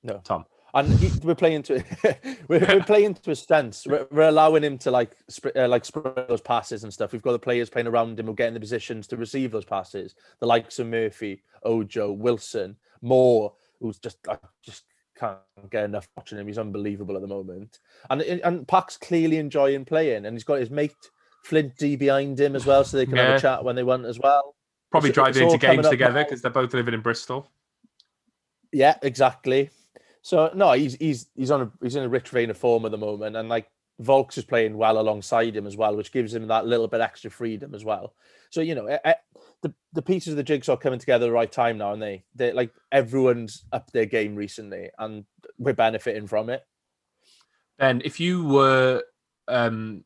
No. 0.07 0.21
Tom. 0.23 0.45
And 0.73 0.87
he, 0.99 1.11
we're 1.23 1.35
playing 1.35 1.63
to 1.63 1.83
we're, 2.47 2.59
we're 2.59 2.83
playing 2.83 3.15
to 3.15 3.29
his 3.29 3.39
strengths. 3.39 3.85
We're, 3.85 4.07
we're 4.11 4.29
allowing 4.29 4.63
him 4.63 4.77
to 4.79 4.91
like 4.91 5.11
sp- 5.29 5.55
uh, 5.55 5.67
like 5.67 5.85
spread 5.85 6.27
those 6.27 6.41
passes 6.41 6.83
and 6.83 6.93
stuff. 6.93 7.11
We've 7.11 7.21
got 7.21 7.31
the 7.33 7.39
players 7.39 7.69
playing 7.69 7.87
around 7.87 8.19
him 8.19 8.25
who 8.25 8.33
get 8.33 8.49
in 8.49 8.53
the 8.53 8.59
positions 8.59 9.07
to 9.07 9.17
receive 9.17 9.51
those 9.51 9.65
passes. 9.65 10.15
The 10.39 10.45
likes 10.45 10.79
of 10.79 10.87
Murphy, 10.87 11.41
Ojo, 11.63 12.11
Wilson, 12.11 12.75
Moore, 13.01 13.53
who's 13.79 13.97
just 13.99 14.17
I 14.27 14.37
just 14.61 14.83
can't 15.17 15.39
get 15.71 15.85
enough 15.85 16.07
watching 16.15 16.37
him. 16.37 16.47
He's 16.47 16.57
unbelievable 16.57 17.15
at 17.15 17.21
the 17.21 17.27
moment. 17.27 17.79
And 18.09 18.21
and 18.21 18.67
Pack's 18.67 18.97
clearly 18.97 19.37
enjoying 19.37 19.85
playing, 19.85 20.25
and 20.25 20.35
he's 20.35 20.43
got 20.43 20.59
his 20.59 20.69
mate 20.69 20.95
Flinty 21.43 21.95
behind 21.95 22.39
him 22.39 22.55
as 22.55 22.65
well, 22.65 22.83
so 22.83 22.97
they 22.97 23.05
can 23.05 23.15
have 23.15 23.37
a 23.37 23.39
chat 23.39 23.63
when 23.63 23.75
they 23.75 23.83
want 23.83 24.05
as 24.05 24.19
well. 24.19 24.55
Probably 24.91 25.09
It's- 25.11 25.15
driving 25.15 25.43
it's 25.43 25.53
into 25.53 25.65
games 25.65 25.87
together 25.89 26.23
because 26.23 26.41
they're 26.41 26.51
both 26.51 26.73
living 26.73 26.93
in 26.93 27.01
Bristol. 27.01 27.49
Yeah, 28.73 28.97
exactly. 29.01 29.69
So 30.27 30.51
no, 30.53 30.73
he's 30.73 30.95
he's 30.95 31.27
he's 31.35 31.51
on 31.51 31.61
a 31.61 31.71
he's 31.81 31.95
in 31.95 32.03
a 32.03 32.09
rich 32.09 32.27
vein 32.27 32.49
of 32.49 32.57
form 32.57 32.83
at 32.83 32.91
the 32.91 32.97
moment, 32.97 33.37
and 33.37 33.47
like 33.47 33.71
Vaulks 34.01 34.37
is 34.37 34.43
playing 34.43 34.75
well 34.75 34.99
alongside 34.99 35.55
him 35.55 35.65
as 35.65 35.77
well, 35.77 35.95
which 35.95 36.11
gives 36.11 36.33
him 36.33 36.45
that 36.49 36.65
little 36.65 36.89
bit 36.89 36.99
extra 36.99 37.31
freedom 37.31 37.73
as 37.73 37.85
well. 37.85 38.13
So 38.49 38.59
you 38.59 38.75
know, 38.75 38.87
eh, 38.87 38.97
eh, 39.05 39.13
the 39.61 39.73
the 39.93 40.01
pieces 40.01 40.33
of 40.33 40.35
the 40.35 40.43
jigsaw 40.43 40.75
coming 40.75 40.99
together 40.99 41.27
at 41.27 41.29
the 41.29 41.31
right 41.31 41.49
time 41.49 41.77
now, 41.77 41.93
and 41.93 42.01
they 42.01 42.25
they 42.35 42.51
like 42.51 42.73
everyone's 42.91 43.63
up 43.71 43.89
their 43.93 44.05
game 44.05 44.35
recently, 44.35 44.89
and 44.99 45.23
we're 45.57 45.71
benefiting 45.71 46.27
from 46.27 46.49
it. 46.49 46.61
Ben, 47.79 48.01
if 48.03 48.19
you 48.19 48.43
were 48.43 49.03
um, 49.47 50.03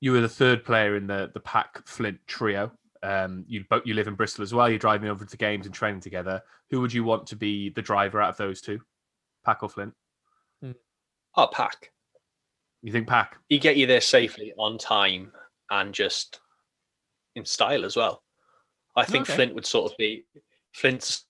you 0.00 0.12
were 0.12 0.20
the 0.20 0.28
third 0.28 0.64
player 0.64 0.94
in 0.94 1.08
the 1.08 1.32
the 1.34 1.40
Pack 1.40 1.84
Flint 1.88 2.20
trio, 2.28 2.70
um, 3.02 3.44
you 3.48 3.64
you 3.84 3.94
live 3.94 4.06
in 4.06 4.14
Bristol 4.14 4.44
as 4.44 4.54
well. 4.54 4.68
You're 4.68 4.78
driving 4.78 5.08
over 5.08 5.24
to 5.24 5.36
games 5.36 5.66
and 5.66 5.74
training 5.74 6.02
together. 6.02 6.42
Who 6.70 6.80
would 6.80 6.92
you 6.92 7.02
want 7.02 7.26
to 7.26 7.34
be 7.34 7.70
the 7.70 7.82
driver 7.82 8.22
out 8.22 8.30
of 8.30 8.36
those 8.36 8.60
two, 8.60 8.80
Pack 9.46 9.62
or 9.62 9.68
Flint? 9.68 9.94
Hmm. 10.60 10.72
Oh, 11.36 11.46
pack. 11.46 11.92
You 12.82 12.92
think 12.92 13.08
Pack? 13.08 13.38
He 13.48 13.58
get 13.58 13.76
you 13.76 13.86
there 13.86 14.00
safely 14.00 14.52
on 14.58 14.76
time, 14.76 15.32
and 15.70 15.94
just 15.94 16.40
in 17.36 17.44
style 17.44 17.84
as 17.84 17.96
well. 17.96 18.22
I 18.96 19.04
think 19.04 19.22
Okay. 19.22 19.36
Flint 19.36 19.54
would 19.54 19.66
sort 19.66 19.90
of 19.92 19.96
be 19.98 20.24
Flint's 20.72 21.26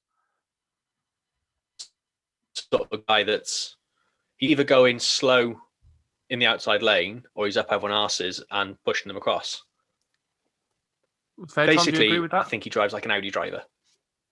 sort 2.54 2.82
of 2.90 2.98
a 2.98 3.02
guy 3.06 3.22
that's 3.22 3.76
he'd 4.38 4.50
either 4.50 4.64
go 4.64 4.86
in 4.86 4.98
slow 4.98 5.60
in 6.30 6.38
the 6.38 6.46
outside 6.46 6.82
lane 6.82 7.22
or 7.34 7.44
he's 7.46 7.56
up 7.56 7.70
everyone 7.70 7.96
asses 7.96 8.42
and 8.50 8.82
pushing 8.84 9.08
them 9.08 9.16
across. 9.16 9.62
Fair, 11.50 11.66
Tom, 11.66 11.66
do 11.66 11.72
you 11.72 11.78
Basically, 11.78 12.06
agree 12.06 12.18
with 12.20 12.34
I 12.34 12.42
think 12.44 12.64
he 12.64 12.70
drives 12.70 12.92
like 12.94 13.04
an 13.04 13.10
Audi 13.10 13.30
driver. 13.30 13.62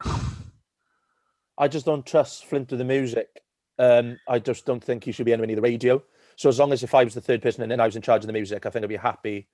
I 1.59 1.68
just 1.68 1.87
don't 1.87 2.07
trust 2.07 2.47
Flint 2.47 2.70
with 2.70 2.79
the 2.79 2.85
music. 2.85 3.44
Um, 3.79 4.19
I 4.29 4.39
just 4.39 4.67
don't 4.67 4.83
think 4.83 5.05
he 5.05 5.13
should 5.13 5.27
be 5.27 5.33
anywhere 5.33 5.47
near 5.47 5.57
the 5.57 5.63
radio. 5.63 6.03
So 6.37 6.49
as 6.49 6.59
long 6.59 6.73
as 6.73 6.83
if 6.83 6.95
I 6.95 7.05
was 7.05 7.15
the 7.15 7.21
third 7.21 7.43
person 7.43 7.63
and 7.63 7.71
then 7.71 7.81
I 7.81 7.87
was 7.87 7.97
in 7.97 8.03
charge 8.03 8.23
of 8.23 8.27
the 8.27 8.33
music, 8.33 8.67
I 8.67 8.71
think 8.71 8.85
I'd 8.85 8.89
be 8.89 8.97
happy 8.97 9.49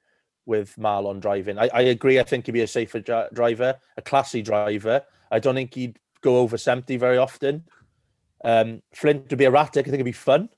with 0.46 0.74
Marlon 0.76 1.20
driving. 1.20 1.58
I, 1.58 1.68
I 1.72 1.80
agree. 1.82 2.18
I 2.18 2.22
think 2.22 2.46
he'd 2.46 2.52
be 2.52 2.62
a 2.62 2.66
safer 2.66 3.00
dri- 3.00 3.28
driver, 3.32 3.78
a 3.96 4.02
classy 4.02 4.42
driver. 4.42 5.02
I 5.30 5.38
don't 5.38 5.54
think 5.54 5.74
he'd 5.74 5.98
go 6.20 6.38
over 6.38 6.58
70 6.58 6.96
very 6.96 7.18
often. 7.18 7.64
Um, 8.44 8.82
Flint 8.94 9.28
would 9.30 9.38
be 9.38 9.44
erratic. 9.44 9.86
I 9.86 9.90
think 9.90 9.94
it'd 9.94 10.04
be 10.04 10.12
fun. 10.12 10.48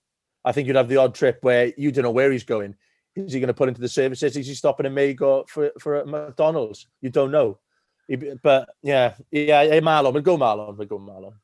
I 0.45 0.53
think 0.53 0.67
you'd 0.67 0.77
have 0.77 0.89
the 0.89 0.97
odd 0.97 1.15
trip 1.15 1.39
where 1.43 1.73
you 1.77 1.93
don't 1.93 2.05
know 2.05 2.11
where 2.11 2.33
he's 2.33 2.45
going. 2.45 2.75
Is 3.15 3.33
he 3.33 3.41
going 3.41 3.49
to 3.49 3.55
pull 3.55 3.69
into 3.69 3.81
the 3.81 3.89
services? 3.89 4.37
Is 4.37 4.47
he 4.47 4.55
stopping 4.55 4.87
in 4.87 4.95
Magor 4.95 5.43
for, 5.47 5.71
for 5.79 6.01
a 6.01 6.07
McDonald's? 6.07 6.87
You 7.01 7.11
don't 7.11 7.31
know. 7.31 7.59
But 8.43 8.71
yeah, 8.83 9.15
yeah, 9.31 9.63
yeah, 9.63 9.81
Marlon. 9.81 10.13
We'll 10.13 10.23
go 10.23 10.39
Marlon. 10.39 10.77
We'll 10.77 10.89
go 10.89 10.99
Marlon. 10.99 11.35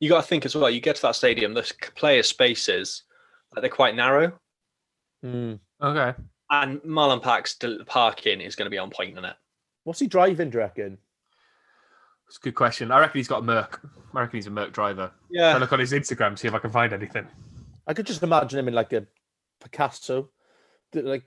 You 0.00 0.08
got 0.10 0.20
to 0.22 0.26
think 0.26 0.44
as 0.44 0.54
well. 0.54 0.68
You 0.70 0.80
get 0.80 0.96
to 0.96 1.02
that 1.02 1.16
stadium, 1.16 1.54
the 1.54 1.60
s- 1.62 1.72
player 1.94 2.22
spaces 2.22 3.02
like 3.54 3.62
they're 3.62 3.70
quite 3.70 3.94
narrow, 3.96 4.38
Mm. 5.24 5.58
Okay. 5.82 6.14
and 6.50 6.80
Marlon 6.82 7.22
Pack's 7.22 7.56
del- 7.56 7.84
parking 7.86 8.40
is 8.40 8.54
going 8.56 8.66
to 8.66 8.70
be 8.70 8.78
on 8.78 8.90
point 8.90 9.16
in 9.16 9.24
it. 9.24 9.36
What's 9.84 10.00
he 10.00 10.06
driving, 10.06 10.50
do 10.50 10.58
you 10.58 10.60
reckon? 10.64 10.98
It's 12.28 12.36
a 12.36 12.40
good 12.40 12.54
question. 12.54 12.90
I 12.90 12.98
reckon 13.00 13.18
he's 13.18 13.28
got 13.28 13.38
a 13.38 13.42
Merc. 13.42 13.80
I 14.14 14.20
reckon 14.20 14.36
he's 14.36 14.46
a 14.48 14.50
Merc 14.50 14.72
driver. 14.72 15.12
Yeah. 15.30 15.48
I 15.48 15.50
Yeah, 15.52 15.56
look 15.58 15.72
on 15.72 15.78
his 15.78 15.92
Instagram, 15.92 16.38
see 16.38 16.48
if 16.48 16.54
I 16.54 16.58
can 16.58 16.70
find 16.70 16.92
anything. 16.92 17.26
I 17.86 17.94
could 17.94 18.06
just 18.06 18.22
imagine 18.22 18.58
him 18.58 18.68
in 18.68 18.74
like 18.74 18.92
a 18.92 19.06
Picasso, 19.62 20.28
like 20.92 21.24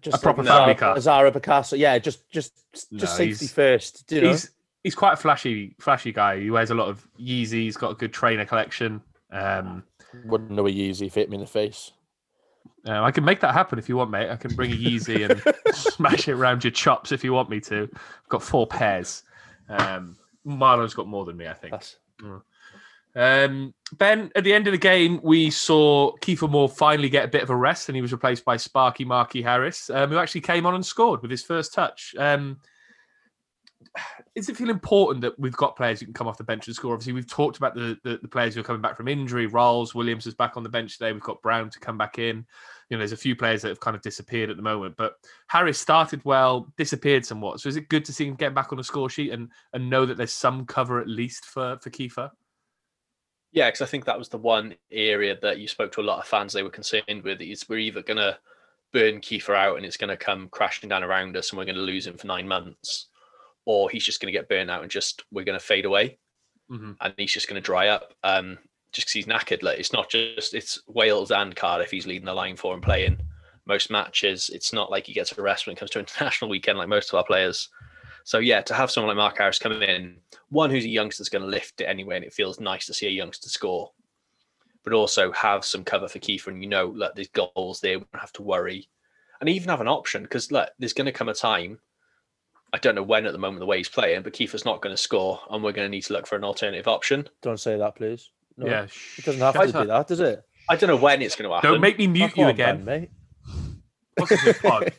just 0.00 0.16
A 0.16 0.20
proper 0.20 0.42
like 0.42 0.48
family 0.52 0.74
Xsara- 0.74 0.78
car. 0.78 0.96
a 0.96 0.98
Xsara 1.30 1.32
Picasso. 1.32 1.76
Yeah, 1.76 1.98
just 1.98 2.28
just 2.30 2.52
just 2.72 2.90
No, 2.92 3.04
safety 3.04 3.46
first. 3.46 4.06
Do 4.06 4.14
you 4.16 4.20
know? 4.22 4.28
He's 4.30 4.50
he's 4.82 4.94
quite 4.94 5.14
a 5.14 5.16
flashy, 5.16 5.74
flashy 5.78 6.12
guy. 6.12 6.40
He 6.40 6.50
wears 6.50 6.70
a 6.70 6.74
lot 6.74 6.88
of 6.88 7.06
Yeezys. 7.18 7.50
He's 7.50 7.76
got 7.76 7.90
a 7.92 7.94
good 7.94 8.12
trainer 8.12 8.44
collection. 8.44 9.00
Um, 9.32 9.84
Wouldn't 10.24 10.50
know 10.50 10.66
a 10.66 10.70
Yeezy 10.70 11.06
if 11.06 11.16
it 11.16 11.20
hit 11.20 11.30
me 11.30 11.36
in 11.36 11.40
the 11.42 11.46
face. 11.46 11.92
uh, 12.86 13.02
I 13.02 13.10
can 13.10 13.24
make 13.24 13.40
that 13.40 13.52
happen 13.54 13.78
if 13.78 13.88
you 13.88 13.96
want, 13.96 14.10
mate. 14.10 14.30
I 14.30 14.36
can 14.36 14.54
bring 14.54 14.72
a 14.72 14.76
Yeezy 14.76 15.28
and 15.28 15.74
smash 15.74 16.28
it 16.28 16.32
around 16.32 16.64
your 16.64 16.70
chops 16.72 17.12
if 17.12 17.22
you 17.22 17.32
want 17.32 17.50
me 17.50 17.60
to. 17.60 17.88
I've 17.92 18.28
got 18.28 18.42
four 18.42 18.66
pairs. 18.66 19.22
Um, 19.68 20.16
Marlon's 20.44 20.94
got 20.94 21.06
more 21.06 21.24
than 21.24 21.36
me, 21.36 21.46
I 21.46 21.54
think. 21.54 21.72
That's 21.72 21.96
Um, 23.14 23.74
ben, 23.98 24.30
at 24.36 24.44
the 24.44 24.52
end 24.52 24.66
of 24.68 24.72
the 24.72 24.78
game, 24.78 25.20
we 25.22 25.50
saw 25.50 26.12
Kiefer 26.18 26.48
Moore 26.48 26.68
finally 26.68 27.08
get 27.08 27.24
a 27.24 27.28
bit 27.28 27.42
of 27.42 27.50
a 27.50 27.56
rest, 27.56 27.88
and 27.88 27.96
he 27.96 28.02
was 28.02 28.12
replaced 28.12 28.44
by 28.44 28.56
Sparky 28.56 29.04
Marky 29.04 29.42
Harris, 29.42 29.90
um, 29.90 30.10
who 30.10 30.18
actually 30.18 30.40
came 30.42 30.64
on 30.64 30.74
and 30.74 30.86
scored 30.86 31.20
with 31.22 31.30
his 31.30 31.42
first 31.42 31.74
touch. 31.74 32.14
Um, 32.18 32.58
does 34.36 34.48
it 34.48 34.56
feel 34.56 34.70
important 34.70 35.20
that 35.22 35.38
we've 35.38 35.56
got 35.56 35.76
players 35.76 36.00
who 36.00 36.06
can 36.06 36.14
come 36.14 36.28
off 36.28 36.38
the 36.38 36.44
bench 36.44 36.66
and 36.66 36.76
score? 36.76 36.92
Obviously, 36.92 37.12
we've 37.12 37.26
talked 37.26 37.56
about 37.56 37.74
the, 37.74 37.98
the, 38.04 38.18
the 38.22 38.28
players 38.28 38.54
who 38.54 38.60
are 38.60 38.64
coming 38.64 38.82
back 38.82 38.96
from 38.96 39.08
injury. 39.08 39.46
Ralls, 39.46 39.94
Williams 39.94 40.26
is 40.26 40.34
back 40.34 40.56
on 40.56 40.62
the 40.62 40.68
bench 40.68 40.98
today. 40.98 41.12
We've 41.12 41.22
got 41.22 41.42
Brown 41.42 41.70
to 41.70 41.80
come 41.80 41.98
back 41.98 42.18
in. 42.18 42.46
You 42.88 42.96
know, 42.96 42.98
there's 42.98 43.12
a 43.12 43.16
few 43.16 43.36
players 43.36 43.62
that 43.62 43.68
have 43.68 43.80
kind 43.80 43.96
of 43.96 44.02
disappeared 44.02 44.50
at 44.50 44.56
the 44.56 44.62
moment, 44.62 44.96
but 44.96 45.14
Harris 45.48 45.78
started 45.78 46.24
well, 46.24 46.72
disappeared 46.76 47.24
somewhat. 47.24 47.60
So 47.60 47.68
is 47.68 47.76
it 47.76 47.88
good 47.88 48.04
to 48.04 48.12
see 48.12 48.26
him 48.26 48.34
get 48.34 48.54
back 48.54 48.72
on 48.72 48.78
the 48.78 48.84
score 48.84 49.10
sheet 49.10 49.32
and 49.32 49.48
and 49.72 49.88
know 49.88 50.06
that 50.06 50.16
there's 50.16 50.32
some 50.32 50.66
cover 50.66 51.00
at 51.00 51.08
least 51.08 51.44
for 51.44 51.78
for 51.80 51.90
Kiefer? 51.90 52.30
yeah, 53.52 53.68
because 53.68 53.82
I 53.82 53.86
think 53.86 54.04
that 54.04 54.18
was 54.18 54.28
the 54.28 54.38
one 54.38 54.74
area 54.92 55.36
that 55.42 55.58
you 55.58 55.66
spoke 55.66 55.92
to 55.92 56.00
a 56.00 56.02
lot 56.02 56.20
of 56.20 56.26
fans 56.26 56.52
they 56.52 56.62
were 56.62 56.70
concerned 56.70 57.22
with. 57.24 57.40
Is 57.40 57.68
we're 57.68 57.78
either 57.78 58.02
going 58.02 58.18
to 58.18 58.38
burn 58.92 59.20
Kiefer 59.20 59.56
out 59.56 59.76
and 59.76 59.84
it's 59.84 59.96
going 59.96 60.10
to 60.10 60.16
come 60.16 60.48
crashing 60.50 60.88
down 60.88 61.02
around 61.02 61.36
us 61.36 61.50
and 61.50 61.58
we're 61.58 61.64
going 61.64 61.76
to 61.76 61.80
lose 61.80 62.06
him 62.06 62.16
for 62.16 62.26
nine 62.26 62.46
months, 62.46 63.08
or 63.70 63.90
he's 63.90 64.04
just 64.04 64.20
going 64.20 64.32
to 64.32 64.38
get 64.38 64.48
burnt 64.48 64.70
out 64.70 64.82
and 64.82 64.90
just 64.90 65.22
we're 65.30 65.44
going 65.44 65.58
to 65.58 65.64
fade 65.64 65.84
away 65.84 66.18
Mhm. 66.70 66.96
and 67.00 67.14
he's 67.16 67.32
just 67.32 67.48
going 67.48 67.60
to 67.60 67.64
dry 67.66 67.88
up. 67.88 68.14
Um, 68.22 68.58
just 68.92 69.06
because 69.06 69.12
he's 69.12 69.26
knackered. 69.26 69.62
Like 69.62 69.78
it's 69.78 69.92
not 69.92 70.10
just 70.10 70.52
it's 70.54 70.82
Wales 70.88 71.30
and 71.30 71.54
Cardiff. 71.54 71.90
He's 71.90 72.06
leading 72.08 72.26
the 72.26 72.34
line 72.34 72.56
for 72.56 72.74
and 72.74 72.82
playing 72.82 73.20
most 73.66 73.90
matches. 73.90 74.50
It's 74.52 74.72
not 74.72 74.90
like 74.90 75.06
he 75.06 75.12
gets 75.12 75.30
a 75.36 75.40
rest 75.42 75.66
when 75.66 75.74
it 75.76 75.78
comes 75.78 75.92
to 75.92 75.98
international 76.06 76.50
weekend 76.50 76.78
like 76.78 76.88
most 76.88 77.10
of 77.10 77.16
our 77.16 77.24
players. 77.24 77.68
So 78.24 78.38
yeah, 78.38 78.60
to 78.62 78.74
have 78.74 78.90
someone 78.90 79.08
like 79.16 79.22
Mark 79.22 79.38
Harris 79.38 79.58
come 79.60 79.80
in, 79.82 80.16
one 80.48 80.70
who's 80.70 80.84
a 80.84 80.88
youngster 80.88 81.22
is 81.22 81.28
going 81.28 81.42
to 81.42 81.48
lift 81.48 81.80
it 81.80 81.84
anyway, 81.84 82.16
and 82.16 82.24
it 82.24 82.32
feels 82.34 82.58
nice 82.60 82.86
to 82.86 82.94
see 82.94 83.06
a 83.06 83.10
youngster 83.10 83.48
score. 83.48 83.92
But 84.82 84.92
also 84.92 85.30
have 85.32 85.64
some 85.64 85.84
cover 85.84 86.08
for 86.08 86.18
Kiefer, 86.18 86.48
and 86.48 86.62
you 86.62 86.68
know, 86.68 86.86
look, 86.86 87.14
there's 87.14 87.28
goals 87.28 87.80
there. 87.80 87.98
We 87.98 88.04
don't 88.12 88.20
have 88.20 88.32
to 88.34 88.42
worry, 88.42 88.88
and 89.40 89.48
even 89.48 89.68
have 89.68 89.80
an 89.80 89.88
option 89.88 90.22
because 90.22 90.50
look, 90.50 90.68
there's 90.78 90.92
going 90.94 91.06
to 91.06 91.12
come 91.12 91.28
a 91.28 91.34
time. 91.34 91.78
I 92.72 92.78
don't 92.78 92.94
know 92.94 93.02
when 93.02 93.26
at 93.26 93.32
the 93.32 93.38
moment 93.38 93.60
the 93.60 93.66
way 93.66 93.78
he's 93.78 93.88
playing, 93.88 94.22
but 94.22 94.32
Kiefer's 94.32 94.64
not 94.64 94.80
going 94.80 94.94
to 94.94 95.00
score, 95.00 95.40
and 95.50 95.62
we're 95.62 95.72
going 95.72 95.86
to 95.86 95.90
need 95.90 96.02
to 96.02 96.12
look 96.12 96.26
for 96.26 96.36
an 96.36 96.44
alternative 96.44 96.86
option. 96.86 97.28
don't 97.42 97.58
say 97.58 97.76
that, 97.76 97.96
please. 97.96 98.30
No, 98.56 98.66
Yeah, 98.66 98.86
it 99.16 99.24
doesn't 99.24 99.40
have 99.40 99.54
to 99.54 99.66
be 99.80 99.86
that, 99.86 100.06
does 100.06 100.20
it? 100.20 100.44
I 100.68 100.76
don't 100.76 100.88
know 100.88 100.96
when 100.96 101.22
it's 101.22 101.34
going 101.34 101.48
to 101.48 101.54
happen. 101.54 101.72
Don't 101.72 101.80
make 101.80 101.98
me 101.98 102.06
mute 102.06 102.36
you 102.36 102.44
on, 102.44 102.50
again. 102.50 102.84
Ben, 102.84 103.00
mate. 103.00 103.10
Positive 104.16 104.58
pod. 104.62 104.92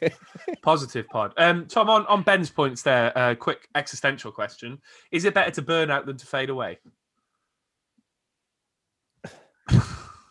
Positive 0.62 1.08
pod. 1.08 1.34
Um, 1.38 1.66
Tom, 1.68 1.90
on, 1.90 2.06
on 2.08 2.24
Ben's 2.24 2.50
points 2.50 2.82
there, 2.82 3.18
uh, 3.18 3.36
quick 3.36 3.70
existential 3.76 4.32
question: 4.32 4.82
Is 5.12 5.26
it 5.26 5.34
better 5.34 5.52
to 5.52 5.62
burn 5.62 5.90
out 5.90 6.06
than 6.06 6.18
to 6.18 6.26
fade 6.26 6.50
away? 6.50 6.80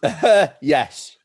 yes. 0.60 1.16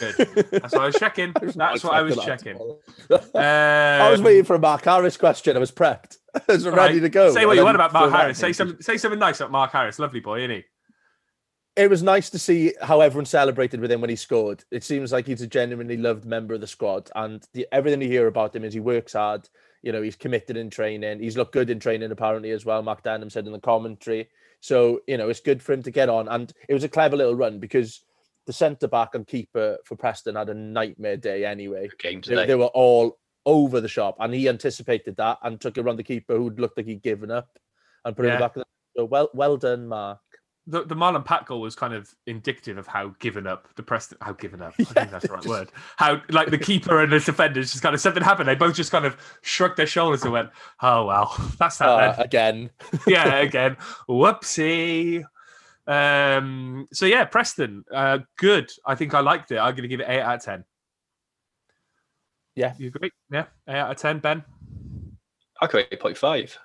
Good. 0.00 0.46
That's 0.50 0.72
what 0.74 0.82
I 0.82 0.86
was 0.86 0.96
checking. 0.96 1.32
That's 1.54 1.84
what 1.84 1.94
I 1.94 2.02
was 2.02 2.16
checking. 2.24 2.56
I 3.10 4.08
was 4.10 4.18
Um, 4.20 4.24
waiting 4.24 4.44
for 4.44 4.56
a 4.56 4.58
Mark 4.58 4.84
Harris 4.84 5.16
question. 5.16 5.56
I 5.56 5.60
was 5.60 5.72
prepped. 5.72 6.18
I 6.34 6.52
was 6.52 6.66
ready 6.66 6.94
right, 6.94 7.00
to 7.00 7.08
go. 7.08 7.32
Say 7.32 7.46
what 7.46 7.56
you 7.56 7.64
want 7.64 7.76
about 7.76 7.92
Mark 7.92 8.12
Harris. 8.12 8.38
Say 8.38 8.52
some, 8.52 8.80
say 8.80 8.96
something 8.96 9.18
nice 9.18 9.40
about 9.40 9.50
Mark 9.50 9.72
Harris. 9.72 9.98
Lovely 9.98 10.20
boy, 10.20 10.40
isn't 10.40 10.50
he? 10.50 10.64
it 11.76 11.90
was 11.90 12.02
nice 12.02 12.30
to 12.30 12.38
see 12.38 12.72
how 12.80 13.02
everyone 13.02 13.26
celebrated 13.26 13.80
with 13.80 13.92
him 13.92 14.00
when 14.00 14.08
he 14.08 14.16
scored. 14.16 14.64
It 14.70 14.82
seems 14.82 15.12
like 15.12 15.26
he's 15.26 15.42
a 15.42 15.46
genuinely 15.46 15.98
loved 15.98 16.24
member 16.24 16.54
of 16.54 16.62
the 16.62 16.66
squad, 16.66 17.10
and 17.14 17.46
the, 17.52 17.66
everything 17.70 18.00
you 18.00 18.08
hear 18.08 18.26
about 18.26 18.56
him 18.56 18.64
is 18.64 18.72
he 18.72 18.80
works 18.80 19.12
hard. 19.12 19.48
You 19.82 19.92
know, 19.92 20.00
he's 20.00 20.16
committed 20.16 20.56
in 20.56 20.70
training. 20.70 21.20
He's 21.20 21.36
looked 21.36 21.52
good 21.52 21.68
in 21.68 21.78
training 21.78 22.10
apparently 22.10 22.50
as 22.50 22.64
well. 22.64 22.82
Mark 22.82 23.02
Denham 23.02 23.30
said 23.30 23.46
in 23.46 23.52
the 23.52 23.60
commentary. 23.60 24.30
So 24.60 25.00
you 25.06 25.18
know, 25.18 25.28
it's 25.28 25.40
good 25.40 25.62
for 25.62 25.74
him 25.74 25.82
to 25.82 25.90
get 25.90 26.08
on, 26.08 26.28
and 26.28 26.50
it 26.66 26.74
was 26.74 26.82
a 26.84 26.88
clever 26.88 27.16
little 27.16 27.34
run 27.34 27.60
because 27.60 28.00
the 28.46 28.52
centre 28.52 28.88
back 28.88 29.14
and 29.14 29.26
keeper 29.26 29.76
for 29.84 29.96
Preston 29.96 30.36
had 30.36 30.48
a 30.48 30.54
nightmare 30.54 31.16
day 31.16 31.44
anyway. 31.44 31.88
game 31.98 32.20
They, 32.20 32.30
today. 32.30 32.46
they 32.46 32.54
were 32.54 32.66
all 32.66 33.18
over 33.44 33.80
the 33.80 33.88
shop, 33.88 34.16
and 34.20 34.32
he 34.34 34.48
anticipated 34.48 35.16
that 35.16 35.38
and 35.42 35.60
took 35.60 35.76
it 35.78 35.80
around 35.82 35.96
the 35.96 36.02
keeper 36.04 36.36
who 36.36 36.50
looked 36.50 36.76
like 36.76 36.86
he'd 36.86 37.02
given 37.02 37.30
up 37.30 37.48
and 38.04 38.16
put 38.16 38.24
it 38.24 38.28
Yeah. 38.28 38.38
the 38.38 38.48
back. 38.60 38.66
So 38.96 39.04
well, 39.04 39.28
well 39.34 39.56
done, 39.56 39.86
Mark. 39.88 40.18
The, 40.68 40.82
the 40.84 40.96
Marlon 40.96 41.24
Pack 41.24 41.46
goal 41.46 41.60
was 41.60 41.76
kind 41.76 41.94
of 41.94 42.12
indicative 42.26 42.76
of 42.76 42.88
how 42.88 43.14
given 43.20 43.46
up 43.46 43.68
the 43.76 43.84
Preston, 43.84 44.18
how 44.20 44.32
given 44.32 44.60
up. 44.60 44.74
I 44.80 44.82
think 44.84 45.10
that's 45.12 45.24
the 45.28 45.32
right 45.32 45.42
just- 45.42 45.48
word. 45.48 45.70
How 45.96 46.20
like 46.30 46.50
the 46.50 46.58
keeper 46.58 47.00
and 47.00 47.12
the 47.12 47.20
defenders 47.20 47.70
just 47.70 47.84
kind 47.84 47.94
of 47.94 48.00
something 48.00 48.22
happened. 48.24 48.48
They 48.48 48.56
both 48.56 48.74
just 48.74 48.90
kind 48.90 49.04
of 49.04 49.16
shrugged 49.42 49.76
their 49.76 49.86
shoulders 49.86 50.24
and 50.24 50.32
went, 50.32 50.50
"Oh 50.82 51.04
well, 51.06 51.36
that's 51.60 51.78
that." 51.78 51.88
Uh, 51.88 52.12
then." 52.16 52.24
again, 52.24 52.70
yeah, 53.06 53.36
again, 53.36 53.76
whoopsie. 54.08 55.24
Um, 55.86 56.88
so 56.92 57.06
yeah, 57.06 57.24
Preston, 57.24 57.84
uh, 57.92 58.18
good. 58.38 58.70
I 58.84 58.94
think 58.94 59.14
I 59.14 59.20
liked 59.20 59.52
it. 59.52 59.58
I'm 59.58 59.72
going 59.72 59.82
to 59.82 59.88
give 59.88 60.00
it 60.00 60.08
eight 60.08 60.20
out 60.20 60.36
of 60.36 60.42
ten. 60.42 60.64
Yeah. 62.54 62.74
you 62.78 62.88
agree? 62.88 63.12
Yeah, 63.30 63.44
eight 63.68 63.76
out 63.76 63.90
of 63.90 63.96
ten. 63.96 64.18
Ben, 64.18 64.44
I 65.60 65.66
go 65.66 65.78
eight 65.78 66.00
point 66.00 66.16
five. 66.16 66.58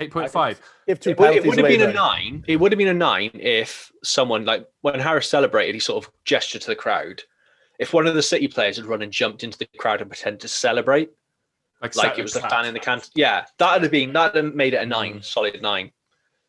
eight 0.00 0.10
point 0.10 0.30
five. 0.30 0.60
give 0.86 1.00
two 1.00 1.10
It 1.10 1.18
would, 1.18 1.36
it 1.36 1.46
would 1.46 1.56
have 1.58 1.64
away. 1.64 1.76
been 1.78 1.90
a 1.90 1.92
nine. 1.92 2.44
It 2.46 2.56
would 2.56 2.72
have 2.72 2.78
been 2.78 2.88
a 2.88 2.94
nine 2.94 3.30
if 3.34 3.90
someone 4.02 4.44
like 4.44 4.66
when 4.82 4.98
Harris 5.00 5.28
celebrated, 5.28 5.74
he 5.74 5.80
sort 5.80 6.04
of 6.04 6.12
gestured 6.24 6.62
to 6.62 6.68
the 6.68 6.76
crowd. 6.76 7.22
If 7.78 7.92
one 7.94 8.08
of 8.08 8.14
the 8.16 8.22
City 8.22 8.48
players 8.48 8.76
had 8.76 8.86
run 8.86 9.02
and 9.02 9.12
jumped 9.12 9.44
into 9.44 9.56
the 9.56 9.68
crowd 9.78 10.00
and 10.00 10.10
pretended 10.10 10.40
to 10.40 10.48
celebrate, 10.48 11.10
like 11.80 11.94
sat 11.94 12.18
it 12.18 12.22
was 12.22 12.32
the 12.32 12.40
fan 12.40 12.64
in 12.64 12.74
the 12.74 12.80
can, 12.80 13.00
yeah, 13.14 13.44
that 13.58 13.72
would 13.72 13.82
have 13.82 13.92
been 13.92 14.12
that 14.14 14.34
would 14.34 14.44
have 14.44 14.54
made 14.54 14.74
it 14.74 14.82
a 14.82 14.86
nine, 14.86 15.22
solid 15.22 15.62
nine. 15.62 15.92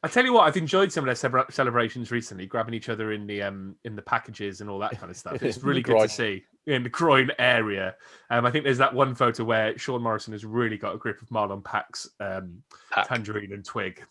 I 0.01 0.07
tell 0.07 0.23
you 0.23 0.31
what, 0.31 0.47
I've 0.47 0.55
enjoyed 0.55 0.91
some 0.91 1.07
of 1.07 1.19
their 1.19 1.45
celebrations 1.49 2.09
recently, 2.09 2.45
grabbing 2.45 2.73
each 2.73 2.87
other 2.87 3.11
in 3.11 3.27
the 3.27 3.41
um 3.41 3.75
in 3.83 3.95
the 3.95 4.01
packages 4.01 4.61
and 4.61 4.69
all 4.69 4.79
that 4.79 4.97
kind 4.97 5.09
of 5.09 5.17
stuff. 5.17 5.41
It's 5.43 5.57
really 5.63 5.81
good 5.81 6.01
to 6.01 6.09
see 6.09 6.43
in 6.67 6.83
the 6.83 6.89
groin 6.89 7.31
area. 7.39 7.95
Um, 8.29 8.45
I 8.45 8.51
think 8.51 8.63
there's 8.63 8.77
that 8.77 8.93
one 8.93 9.13
photo 9.15 9.43
where 9.43 9.77
Sean 9.77 10.01
Morrison 10.01 10.33
has 10.33 10.45
really 10.45 10.77
got 10.77 10.95
a 10.95 10.97
grip 10.97 11.21
of 11.21 11.27
Marlon 11.29 11.63
Pack's 11.63 12.07
um, 12.19 12.61
Pack. 12.91 13.07
tangerine 13.07 13.51
and 13.51 13.65
twig. 13.65 14.03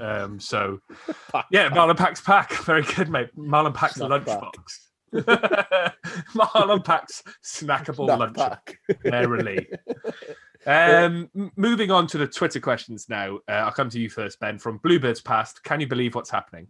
Um, 0.00 0.38
so 0.40 0.80
Pack, 1.32 1.46
yeah, 1.50 1.68
pack. 1.68 1.78
Marlon 1.78 1.96
Pack's 1.96 2.20
pack, 2.20 2.52
very 2.64 2.82
good, 2.82 3.08
mate. 3.08 3.30
Marlon 3.36 3.74
Pack's 3.74 3.96
Snack 3.96 4.24
lunchbox. 4.24 4.52
Marlon 6.34 6.84
Pack's 6.84 7.22
snackable 7.42 8.06
Snap 8.06 8.36
lunch 8.36 8.76
merrily. 9.04 9.66
Um, 10.66 11.30
m- 11.36 11.52
moving 11.56 11.90
on 11.90 12.06
to 12.08 12.18
the 12.18 12.26
Twitter 12.26 12.60
questions 12.60 13.08
now. 13.08 13.36
Uh, 13.48 13.52
I'll 13.52 13.72
come 13.72 13.90
to 13.90 14.00
you 14.00 14.08
first, 14.08 14.40
Ben. 14.40 14.58
From 14.58 14.78
Bluebirds 14.78 15.20
Past, 15.20 15.62
can 15.64 15.80
you 15.80 15.86
believe 15.86 16.14
what's 16.14 16.30
happening? 16.30 16.68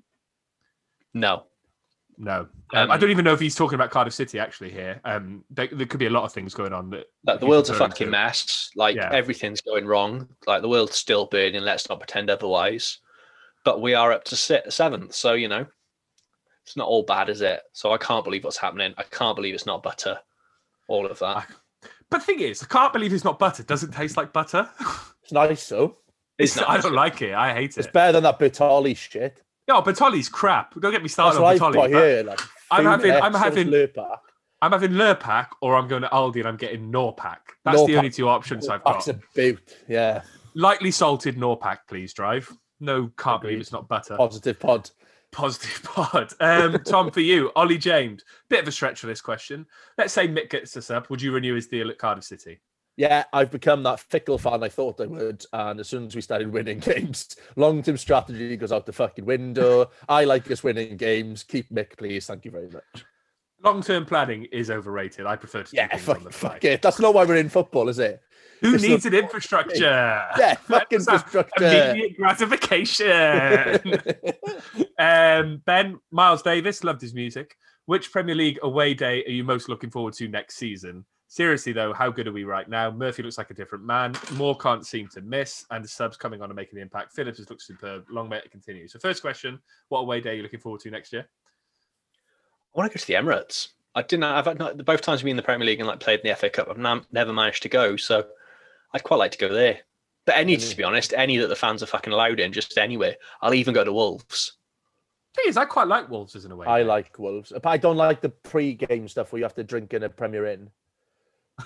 No. 1.13 1.45
No, 2.17 2.41
um, 2.43 2.49
Um, 2.75 2.91
I 2.93 2.97
don't 2.97 3.11
even 3.11 3.25
know 3.25 3.33
if 3.33 3.41
he's 3.41 3.57
talking 3.57 3.75
about 3.75 3.91
Cardiff 3.91 4.15
City 4.15 4.39
actually 4.39 4.71
here. 4.71 5.01
Um, 5.05 5.45
there, 5.51 5.67
there 5.73 5.87
could 5.87 5.99
be 5.99 6.07
a 6.07 6.11
lot 6.11 6.23
of 6.23 6.33
things 6.33 6.55
going 6.55 6.73
on 6.73 6.91
that 6.91 7.07
Like 7.27 7.41
the 7.41 7.47
world's 7.47 7.71
a 7.71 7.75
fucking 7.75 8.07
to. 8.07 8.11
mess. 8.11 8.71
Like 8.77 8.95
Yeah. 8.95 9.11
everything's 9.13 9.61
going 9.61 9.85
wrong. 9.85 10.29
Like 10.47 10.63
the 10.63 10.69
world's 10.69 10.95
still 10.95 11.27
burning. 11.27 11.63
Let's 11.63 11.89
not 11.89 11.99
pretend 11.99 12.31
otherwise. 12.31 12.99
But 13.65 13.81
we 13.81 13.95
are 13.95 14.13
up 14.13 14.23
to 14.25 14.37
se- 14.37 14.63
seventh, 14.69 15.13
so 15.15 15.33
you 15.33 15.49
know, 15.49 15.67
it's 16.63 16.77
not 16.77 16.87
all 16.87 17.03
bad, 17.03 17.29
is 17.31 17.41
it? 17.41 17.63
So 17.73 17.93
I 17.93 17.97
can't 17.99 18.25
believe 18.25 18.45
what's 18.45 18.59
happening. 18.59 18.95
I 18.97 19.03
can't 19.03 19.35
believe 19.35 19.55
it's 19.55 19.67
not 19.67 19.83
butter. 19.83 20.21
All 20.87 21.07
of 21.07 21.19
that. 21.19 21.49
But 22.15 22.21
the 22.21 22.27
thing 22.27 22.41
is, 22.41 22.63
I 22.63 22.67
can't 22.67 22.93
believe 22.93 23.13
it's 23.13 23.25
not 23.25 23.41
butter. 23.41 23.65
Does 23.65 23.83
it 23.83 23.91
taste 23.93 24.17
like 24.17 24.33
butter? 24.33 24.71
It's 25.25 25.33
nice, 25.33 25.69
though. 25.69 25.97
It's 26.39 26.57
I 26.57 26.75
nice. 26.75 26.83
don't 26.85 26.95
like 26.95 27.23
it. 27.23 27.35
I 27.35 27.53
hate 27.55 27.71
it. 27.71 27.79
It's 27.79 27.89
better 27.89 28.13
than 28.13 28.23
that 28.25 28.39
Bertolli 28.39 28.97
shit. 28.97 29.43
No, 29.69 29.83
Bertolli's 29.83 30.29
crap. 30.29 30.75
Don't 30.81 30.93
get 30.93 31.03
me 31.03 31.09
started 31.09 31.41
what 31.41 31.47
on 31.49 31.53
I've 31.55 31.59
got 31.61 31.73
Bertolli. 31.73 31.93
but 31.93 32.05
here. 32.05 32.23
Like, 32.25 32.41
I'm 32.71 32.85
having- 32.85 33.13
I'm 33.13 33.35
having- 33.35 33.69
Lurpak. 33.69 34.19
I'm 34.63 34.71
having 34.73 34.93
Lurpak 34.93 35.47
or 35.61 35.75
I'm 35.77 35.87
going 35.89 36.03
to 36.03 36.09
Aldi 36.09 36.37
and 36.39 36.47
I'm 36.49 36.57
getting 36.57 36.91
Norpak. 36.93 37.39
That's 37.65 37.85
the 37.85 37.97
only 37.97 38.11
two 38.11 38.29
options 38.29 38.69
I've 38.69 38.83
got. 38.85 39.05
That's 39.05 39.09
a 39.09 39.21
boot. 39.35 39.77
Yeah, 39.89 40.23
Lightly 40.55 40.91
salted 40.93 41.37
Norpak, 41.37 41.79
please, 41.89 42.13
drive. 42.15 42.49
No, 42.81 43.11
can't 43.19 43.41
believe 43.43 43.61
it's 43.61 43.73
not 43.73 43.89
butter. 43.89 44.17
positive 44.17 44.59
pod. 44.61 44.89
Positive 45.35 45.83
pod. 45.85 46.33
Um, 46.41 46.79
Tom, 46.85 47.11
for 47.11 47.21
you, 47.21 47.51
Ollie 47.57 47.79
James. 47.79 48.23
Bit 48.49 48.63
of 48.63 48.69
a 48.69 48.73
stretch 48.73 49.01
for 49.01 49.07
this 49.07 49.21
question. 49.21 49.67
Let's 49.99 50.13
say 50.13 50.29
Mick 50.29 50.51
gets 50.51 50.77
us 50.77 50.91
up. 50.91 51.11
Would 51.11 51.21
you 51.21 51.33
renew 51.33 51.55
his 51.55 51.67
deal 51.67 51.91
at 51.91 51.99
Cardiff 51.99 52.25
City? 52.25 52.61
Yeah, 52.97 53.25
I've 53.33 53.51
become 53.51 53.83
that 53.83 53.99
fickle 53.99 54.39
fan 54.39 54.63
I 54.63 54.69
thought 54.69 55.01
I 55.01 55.07
would. 55.07 55.45
And 55.53 55.81
as 55.81 55.89
soon 55.89 56.07
as 56.07 56.15
we 56.15 56.21
started 56.21 56.53
winning 56.53 56.79
games, 56.81 57.35
long 57.57 57.83
term 57.83 57.97
strategy 57.97 58.57
goes 58.57 58.71
out 58.71 58.87
the 58.87 58.93
fucking 58.93 59.25
window. 59.25 59.91
I 60.09 60.25
like 60.25 60.49
us 60.51 60.63
winning 60.63 60.97
games. 60.97 61.43
Keep 61.43 61.71
Mick, 61.71 61.97
please. 61.99 62.27
Thank 62.27 62.45
you 62.45 62.53
very 62.53 62.69
much. 62.69 63.05
Long 63.65 63.83
term 63.83 64.05
planning 64.05 64.45
is 64.53 64.71
overrated. 64.71 65.27
I 65.27 65.35
prefer 65.37 65.65
to 65.65 65.75
Yeah, 65.75 65.97
fuck, 65.97 66.19
on 66.19 66.25
the 66.25 66.31
fly. 66.31 66.51
fuck 66.51 66.65
it. 66.65 66.83
That's 66.83 67.01
not 67.01 67.15
why 67.15 67.25
we're 67.25 67.37
in 67.37 67.49
football, 67.49 67.89
is 67.89 67.99
it? 67.99 68.21
Who 68.65 68.75
It's 68.77 68.83
needs 68.83 69.05
an 69.05 69.15
infrastructure? 69.15 70.23
Yeah, 70.39 70.55
fucking 70.55 71.01
infrastructure. 71.01 71.91
Immediate 71.93 72.17
gratification. 72.17 74.01
um, 74.99 75.63
ben 75.67 76.01
Miles 76.11 76.41
Davis 76.41 76.83
loved 76.83 77.03
his 77.03 77.13
music. 77.13 77.59
Which 77.85 78.11
Premier 78.11 78.35
League 78.35 78.59
away 78.63 78.95
day 78.95 79.23
are 79.27 79.31
you 79.31 79.45
most 79.45 79.69
looking 79.69 79.91
forward 79.91 80.15
to 80.15 80.29
next 80.29 80.57
season? 80.57 81.05
Seriously 81.29 81.75
though, 81.75 81.93
how 81.93 82.11
good 82.11 82.27
are 82.27 82.33
we 82.33 82.45
right 82.45 82.67
now? 82.67 82.91
Murphy 82.91 83.23
looks 83.23 83.37
like 83.37 83.51
a 83.51 83.55
different 83.55 83.85
man. 83.85 84.15
Moore 84.33 84.57
can't 84.57 84.87
seem 84.87 85.09
to 85.09 85.21
miss, 85.21 85.67
and 85.71 85.85
the 85.85 85.89
subs 85.89 86.17
coming 86.17 86.41
on 86.41 86.49
and 86.49 86.57
making 86.57 86.77
the 86.77 86.83
impact. 86.83 87.13
Phillips 87.13 87.37
has 87.39 87.51
looked 87.51 87.61
superb. 87.61 88.07
Long 88.09 88.31
may 88.31 88.39
it 88.39 88.51
continue. 88.51 88.89
So, 88.89 88.99
first 88.99 89.21
question: 89.21 89.61
What 89.91 90.01
away 90.01 90.23
day 90.23 90.31
are 90.31 90.35
you 90.35 90.43
looking 90.43 90.61
forward 90.61 90.81
to 90.83 90.91
next 90.91 91.13
year? 91.13 91.29
I 92.75 92.79
want 92.79 92.91
to 92.91 92.99
go 92.99 93.01
to 93.01 93.07
the 93.07 93.15
Emirates. 93.15 93.69
I 93.95 94.01
didn't. 94.03 94.25
I've 94.25 94.59
not, 94.59 94.83
both 94.87 95.03
times 95.03 95.23
we've 95.23 95.27
been 95.27 95.33
in 95.33 95.37
the 95.37 95.43
Premier 95.43 95.67
League 95.67 95.81
and 95.81 95.87
like 95.87 96.01
played 96.01 96.21
in 96.21 96.31
the 96.31 96.37
FA 96.37 96.49
Cup. 96.49 96.69
I've 96.71 97.05
never 97.13 97.33
managed 97.33 97.63
to 97.65 97.69
go, 97.69 97.97
so 97.97 98.25
I'd 98.95 99.05
quite 99.05 99.17
like 99.19 99.33
to 99.33 99.39
go 99.39 99.53
there. 99.53 99.81
But 100.25 100.37
any, 100.37 100.57
to 100.57 100.63
mm. 100.63 100.77
be 100.77 100.85
honest, 100.85 101.13
any 101.15 101.37
that 101.37 101.49
the 101.49 101.57
fans 101.57 101.83
are 101.83 101.87
fucking 101.87 102.13
allowed 102.13 102.41
in, 102.41 102.53
just 102.53 102.79
anywhere. 102.79 103.17
I'll 103.43 103.53
even 103.53 103.75
go 103.75 103.85
to 103.85 103.93
Wolves. 103.93 104.57
Thing 105.35 105.45
is, 105.49 105.57
I 105.57 105.65
quite 105.67 105.89
like 105.89 106.09
Wolves 106.09 106.35
as 106.37 106.45
an 106.45 106.53
away. 106.53 106.67
I 106.67 106.79
day. 106.79 106.85
like 106.85 107.19
Wolves. 107.19 107.53
But 107.53 107.67
I 107.67 107.77
don't 107.77 107.97
like 107.97 108.21
the 108.23 108.29
pre 108.31 108.73
game 108.73 109.09
stuff 109.09 109.33
where 109.33 109.39
you 109.41 109.45
have 109.45 109.55
to 109.57 109.65
drink 109.65 109.93
in 109.93 110.05
a 110.05 110.09
Premier 110.09 110.47
Inn. 110.47 110.71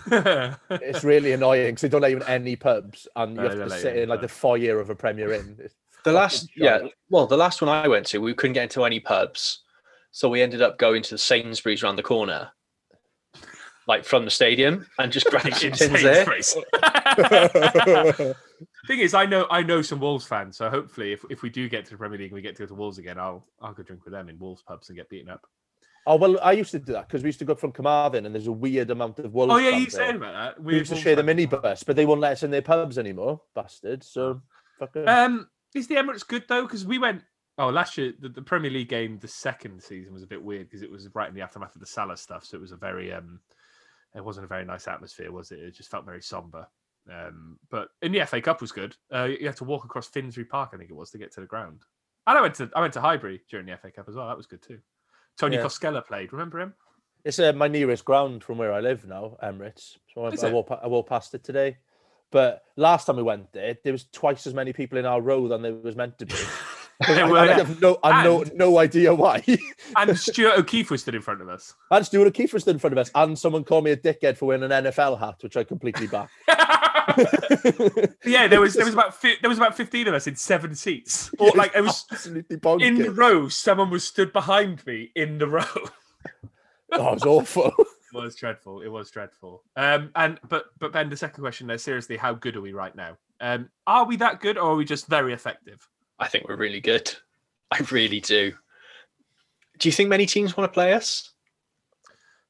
It's 0.70 1.04
really 1.04 1.32
annoying 1.32 1.68
because 1.68 1.82
they 1.82 1.88
don't 1.88 2.00
let 2.00 2.10
you 2.10 2.18
in 2.18 2.22
any 2.24 2.56
pubs 2.56 3.06
and 3.16 3.36
you 3.36 3.42
No, 3.42 3.48
have 3.48 3.58
to 3.58 3.70
sit 3.70 3.96
in 3.96 4.04
in 4.04 4.08
like 4.08 4.20
the 4.20 4.28
pubs. 4.28 4.38
foyer 4.38 4.80
of 4.80 4.90
a 4.90 4.94
Premier 4.94 5.32
Inn. 5.32 5.56
It's 5.58 5.74
The 6.04 6.12
last, 6.12 6.48
fucking 6.48 6.62
yeah, 6.64 6.88
well, 7.10 7.26
the 7.26 7.36
last 7.36 7.62
one 7.62 7.68
I 7.68 7.88
went 7.88 8.06
to, 8.06 8.20
we 8.20 8.34
couldn't 8.34 8.54
get 8.54 8.64
into 8.64 8.84
any 8.84 9.00
pubs, 9.00 9.62
so 10.10 10.28
we 10.28 10.42
ended 10.42 10.62
up 10.62 10.78
going 10.78 11.02
to 11.02 11.10
the 11.10 11.18
Sainsbury's 11.18 11.82
around 11.82 11.96
the 11.96 12.02
corner, 12.02 12.50
like 13.88 14.04
from 14.04 14.24
the 14.24 14.30
stadium, 14.30 14.86
and 14.98 15.10
just 15.10 15.26
grabbed 15.26 15.54
some 15.56 15.70
Insane 15.70 15.90
tins 15.90 16.02
there. 16.02 16.24
Thing 18.86 19.00
is, 19.00 19.14
I 19.14 19.26
know 19.26 19.46
I 19.50 19.62
know 19.62 19.82
some 19.82 19.98
Wolves 19.98 20.26
fans, 20.26 20.56
so 20.56 20.70
hopefully, 20.70 21.12
if, 21.12 21.24
if 21.30 21.42
we 21.42 21.50
do 21.50 21.68
get 21.68 21.84
to 21.86 21.92
the 21.92 21.96
Premier 21.96 22.18
League 22.18 22.30
and 22.30 22.36
we 22.36 22.42
get 22.42 22.56
to 22.56 22.62
go 22.62 22.66
to 22.66 22.74
Wolves 22.74 22.98
again, 22.98 23.18
I'll 23.18 23.46
I'll 23.60 23.72
go 23.72 23.82
drink 23.82 24.04
with 24.04 24.12
them 24.12 24.28
in 24.28 24.38
Wolves 24.38 24.62
pubs 24.62 24.88
and 24.88 24.96
get 24.96 25.08
beaten 25.08 25.30
up. 25.30 25.46
Oh 26.06 26.16
well, 26.16 26.38
I 26.42 26.52
used 26.52 26.70
to 26.70 26.78
do 26.78 26.92
that 26.92 27.08
because 27.08 27.22
we 27.22 27.28
used 27.28 27.38
to 27.40 27.44
go 27.44 27.52
up 27.52 27.60
from 27.60 27.72
Carmarthen 27.72 28.24
and 28.24 28.34
there's 28.34 28.46
a 28.46 28.52
weird 28.52 28.90
amount 28.90 29.18
of 29.18 29.32
Wolves. 29.32 29.52
Oh 29.52 29.58
yeah, 29.58 29.70
you 29.70 29.86
there. 29.86 29.90
saying 29.90 30.16
about 30.16 30.32
that? 30.32 30.62
We 30.62 30.76
used 30.76 30.92
to 30.92 30.96
share 30.96 31.16
the 31.16 31.22
minibus, 31.22 31.84
but 31.84 31.96
they 31.96 32.06
won't 32.06 32.20
let 32.20 32.32
us 32.32 32.42
in 32.42 32.50
their 32.50 32.62
pubs 32.62 32.98
anymore, 32.98 33.40
bastards. 33.54 34.10
So, 34.10 34.40
fuck 34.78 34.96
'em. 34.96 35.08
Um, 35.08 35.48
is 35.74 35.86
the 35.86 35.96
Emirates 35.96 36.26
good 36.26 36.44
though? 36.48 36.62
Because 36.62 36.86
we 36.86 36.98
went. 36.98 37.22
Oh, 37.58 37.70
last 37.70 37.98
year 37.98 38.12
the, 38.18 38.28
the 38.28 38.42
Premier 38.42 38.70
League 38.70 38.88
game, 38.88 39.18
the 39.18 39.28
second 39.28 39.82
season 39.82 40.12
was 40.12 40.22
a 40.22 40.28
bit 40.28 40.42
weird 40.42 40.68
because 40.68 40.82
it 40.82 40.90
was 40.90 41.08
right 41.14 41.28
in 41.28 41.34
the 41.34 41.42
aftermath 41.42 41.74
of 41.74 41.80
the 41.80 41.86
Salah 41.86 42.16
stuff, 42.16 42.44
so 42.44 42.56
it 42.56 42.60
was 42.60 42.72
a 42.72 42.76
very 42.76 43.12
um, 43.12 43.40
it 44.18 44.24
wasn't 44.24 44.44
a 44.44 44.48
very 44.48 44.64
nice 44.64 44.88
atmosphere, 44.88 45.32
was 45.32 45.50
it? 45.52 45.60
It 45.60 45.74
just 45.74 45.90
felt 45.90 46.04
very 46.04 46.20
somber. 46.20 46.66
Um, 47.10 47.58
but 47.70 47.88
in 48.02 48.12
the 48.12 48.24
FA 48.26 48.40
Cup 48.40 48.60
was 48.60 48.72
good. 48.72 48.94
Uh, 49.12 49.24
you 49.24 49.46
had 49.46 49.56
to 49.56 49.64
walk 49.64 49.84
across 49.84 50.08
Finsbury 50.08 50.44
Park, 50.44 50.70
I 50.74 50.76
think 50.76 50.90
it 50.90 50.96
was, 50.96 51.10
to 51.12 51.18
get 51.18 51.32
to 51.32 51.40
the 51.40 51.46
ground. 51.46 51.82
And 52.26 52.36
I 52.36 52.42
went 52.42 52.56
to 52.56 52.70
I 52.76 52.82
went 52.82 52.92
to 52.94 53.00
Highbury 53.00 53.40
during 53.48 53.64
the 53.64 53.76
FA 53.78 53.90
Cup 53.90 54.08
as 54.08 54.16
well. 54.16 54.28
That 54.28 54.36
was 54.36 54.46
good 54.46 54.60
too. 54.60 54.80
Tony 55.38 55.56
Yeah. 55.56 56.00
Played. 56.06 56.32
Remember 56.32 56.60
him? 56.60 56.74
It's 57.24 57.38
uh, 57.38 57.52
my 57.52 57.68
nearest 57.68 58.04
ground 58.04 58.44
from 58.44 58.58
where 58.58 58.72
I 58.72 58.80
live 58.80 59.06
now, 59.06 59.38
Emirates. 59.42 59.96
So 60.14 60.24
I, 60.24 60.30
I, 60.30 60.78
I 60.82 60.86
walked 60.88 61.08
past 61.08 61.34
it 61.34 61.44
today. 61.44 61.78
But 62.30 62.62
last 62.76 63.06
time 63.06 63.16
we 63.16 63.22
went 63.22 63.52
there, 63.52 63.78
there 63.82 63.92
was 63.92 64.04
twice 64.12 64.46
as 64.46 64.52
many 64.52 64.72
people 64.72 64.98
in 64.98 65.06
our 65.06 65.20
row 65.20 65.48
than 65.48 65.62
there 65.62 65.74
was 65.74 65.96
meant 65.96 66.18
to 66.18 66.26
be. 66.26 66.34
I, 67.06 67.22
I 67.22 67.46
have 67.48 67.80
no, 67.80 67.98
I 68.02 68.24
no, 68.24 68.42
And- 68.42 68.54
no 68.54 68.78
idea 68.78 69.14
why. 69.14 69.44
and 69.96 70.18
Stuart 70.18 70.58
O'Keefe 70.58 70.90
was 70.90 71.02
stood 71.02 71.14
in 71.14 71.22
front 71.22 71.40
of 71.40 71.48
us. 71.48 71.74
and 71.90 72.04
Stuart 72.04 72.26
O'Keefe 72.26 72.52
was 72.52 72.62
stood 72.62 72.74
in 72.74 72.80
front 72.80 72.92
of 72.92 72.98
us, 72.98 73.10
and 73.14 73.38
someone 73.38 73.62
called 73.64 73.84
me 73.84 73.92
a 73.92 73.96
dickhead 73.96 74.36
for 74.36 74.46
wearing 74.46 74.64
an 74.64 74.70
NFL 74.70 75.18
hat, 75.18 75.36
which 75.42 75.56
I 75.56 75.64
completely 75.64 76.08
back. 76.08 76.30
yeah, 78.24 78.48
there 78.48 78.60
was 78.60 78.74
there 78.74 78.84
was 78.84 78.94
about 78.94 79.14
fi- 79.14 79.36
there 79.40 79.48
was 79.48 79.58
about 79.58 79.76
fifteen 79.76 80.08
of 80.08 80.14
us 80.14 80.26
in 80.26 80.36
seven 80.36 80.74
seats. 80.74 81.30
Or 81.38 81.50
like 81.54 81.72
it 81.74 81.80
was 81.80 82.04
absolutely 82.10 82.58
in 82.86 82.98
the 82.98 83.10
row. 83.10 83.48
Someone 83.48 83.90
was 83.90 84.04
stood 84.04 84.32
behind 84.32 84.84
me 84.86 85.10
in 85.14 85.38
the 85.38 85.46
row. 85.46 85.64
Oh, 86.92 87.08
it 87.08 87.14
was 87.14 87.24
awful. 87.24 87.72
It 87.78 88.16
was 88.16 88.34
dreadful. 88.36 88.80
It 88.80 88.88
was 88.88 89.10
dreadful. 89.10 89.62
Um, 89.76 90.10
and 90.16 90.38
but 90.48 90.66
but 90.78 90.92
Ben, 90.92 91.10
the 91.10 91.16
second 91.16 91.42
question 91.42 91.66
there, 91.66 91.78
seriously, 91.78 92.16
how 92.16 92.34
good 92.34 92.56
are 92.56 92.60
we 92.60 92.72
right 92.72 92.94
now? 92.94 93.16
Um, 93.40 93.68
are 93.86 94.04
we 94.04 94.16
that 94.16 94.40
good, 94.40 94.58
or 94.58 94.72
are 94.72 94.76
we 94.76 94.84
just 94.84 95.06
very 95.06 95.32
effective? 95.32 95.86
I 96.18 96.28
think 96.28 96.48
we're 96.48 96.56
really 96.56 96.80
good. 96.80 97.12
I 97.70 97.78
really 97.90 98.20
do. 98.20 98.52
Do 99.78 99.88
you 99.88 99.92
think 99.92 100.08
many 100.08 100.26
teams 100.26 100.56
want 100.56 100.70
to 100.70 100.74
play 100.74 100.92
us? 100.94 101.30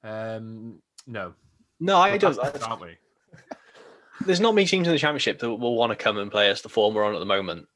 Um, 0.03 0.81
no, 1.07 1.35
No, 1.81 1.97
I 1.99 2.13
We're 2.13 2.19
don't. 2.19 2.39
past- 2.41 2.63
aren't 2.69 2.81
we? 2.83 2.97
There's 4.27 4.41
not 4.41 4.55
many 4.55 4.67
teams 4.67 4.87
in 4.87 4.93
the 4.93 4.99
championship 4.99 5.39
that 5.41 5.51
will 5.51 5.77
want 5.77 5.91
to 5.91 5.97
come 5.97 6.19
and 6.19 6.31
play 6.31 6.51
us 6.51 6.63
the 6.63 6.69
form 6.69 6.95
we're 6.95 7.05
on 7.05 7.15
at 7.15 7.19
the 7.19 7.25
moment. 7.27 7.67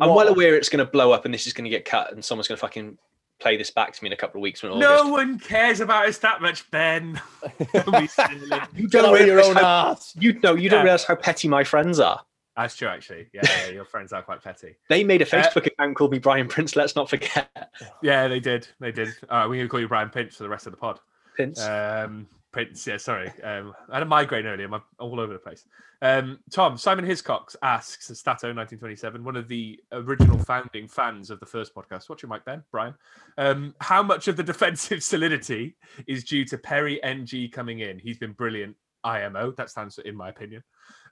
I'm 0.00 0.10
What- 0.10 0.16
well 0.16 0.28
aware 0.28 0.54
it's 0.56 0.68
going 0.68 0.84
to 0.84 0.90
blow 0.90 1.12
up 1.12 1.24
and 1.24 1.32
this 1.34 1.46
is 1.46 1.52
going 1.52 1.64
to 1.64 1.70
get 1.70 1.84
cut 1.84 2.12
and 2.12 2.24
someone's 2.24 2.48
going 2.48 2.56
to 2.56 2.60
fucking 2.60 2.98
play 3.40 3.56
this 3.56 3.70
back 3.70 3.94
to 3.94 4.04
me 4.04 4.08
in 4.08 4.12
a 4.12 4.16
couple 4.16 4.38
of 4.38 4.42
weeks 4.42 4.62
when 4.62 4.78
No 4.78 4.98
August. 4.98 5.10
one 5.10 5.38
cares 5.38 5.80
about 5.80 6.06
us 6.06 6.18
that 6.18 6.42
much, 6.42 6.70
Ben. 6.70 7.20
Don't 7.72 7.98
be 7.98 8.06
silly. 8.06 8.38
You 8.76 8.86
don't 8.88 9.18
of 9.18 9.26
your 9.26 9.42
own 9.42 9.56
how, 9.56 9.92
ass. 9.92 10.14
you 10.18 10.38
know 10.40 10.54
you 10.54 10.64
Yeah. 10.64 10.70
don't 10.70 10.84
realize 10.84 11.04
how 11.04 11.14
petty 11.16 11.48
my 11.48 11.64
friends 11.64 11.98
are. 11.98 12.20
That's 12.56 12.76
true, 12.76 12.88
actually. 12.88 13.28
Yeah, 13.32 13.42
yeah, 13.44 13.68
your 13.68 13.84
friends 13.84 14.12
are 14.12 14.22
quite 14.22 14.42
petty. 14.42 14.74
They 14.88 15.04
made 15.04 15.22
a 15.22 15.24
Uh, 15.24 15.42
Facebook 15.42 15.66
account 15.66 15.96
called 15.96 16.12
me 16.12 16.18
Brian 16.18 16.48
Prince. 16.48 16.76
Let's 16.76 16.96
not 16.96 17.08
forget 17.08 17.48
Yeah, 18.02 18.28
they 18.28 18.40
did. 18.40 18.68
They 18.80 18.92
did. 18.92 19.08
All 19.30 19.38
right, 19.38 19.46
we're 19.46 19.54
going 19.56 19.66
to 19.66 19.68
call 19.70 19.80
you 19.80 19.88
Brian 19.88 20.10
Pinch 20.10 20.34
for 20.34 20.42
the 20.42 20.48
rest 20.48 20.66
of 20.66 20.72
the 20.72 20.76
pod. 20.76 21.00
Prince. 21.36 21.62
Um, 21.62 22.26
Prince, 22.52 22.84
yeah, 22.86 22.96
sorry. 22.96 23.28
Um, 23.44 23.72
I 23.88 23.94
had 23.94 24.02
a 24.02 24.06
migraine 24.06 24.44
earlier. 24.46 24.66
I'm 24.66 24.82
all 24.98 25.20
over 25.20 25.32
the 25.32 25.38
place. 25.38 25.64
Um, 26.02 26.40
Tom, 26.50 26.76
Simon 26.76 27.04
Hiscox 27.06 27.54
asks, 27.62 28.06
Stato 28.06 28.48
1927, 28.48 29.22
one 29.22 29.36
of 29.36 29.46
the 29.46 29.78
original 29.92 30.36
founding 30.38 30.88
fans 30.88 31.30
of 31.30 31.38
the 31.38 31.46
first 31.46 31.72
podcast. 31.74 32.08
What's 32.08 32.22
your 32.22 32.30
mic, 32.30 32.44
Ben? 32.44 32.64
Brian. 32.72 32.94
Um, 33.38 33.74
how 33.80 34.02
much 34.02 34.26
of 34.26 34.36
the 34.36 34.42
defensive 34.42 35.02
solidity 35.04 35.76
is 36.08 36.24
due 36.24 36.44
to 36.46 36.58
Perry 36.58 37.00
Ng 37.04 37.50
coming 37.52 37.80
in? 37.80 37.98
He's 38.00 38.18
been 38.18 38.32
brilliant. 38.32 38.74
IMO, 39.04 39.52
that 39.52 39.70
stands 39.70 39.94
for 39.94 40.02
in 40.02 40.16
my 40.16 40.28
opinion. 40.28 40.62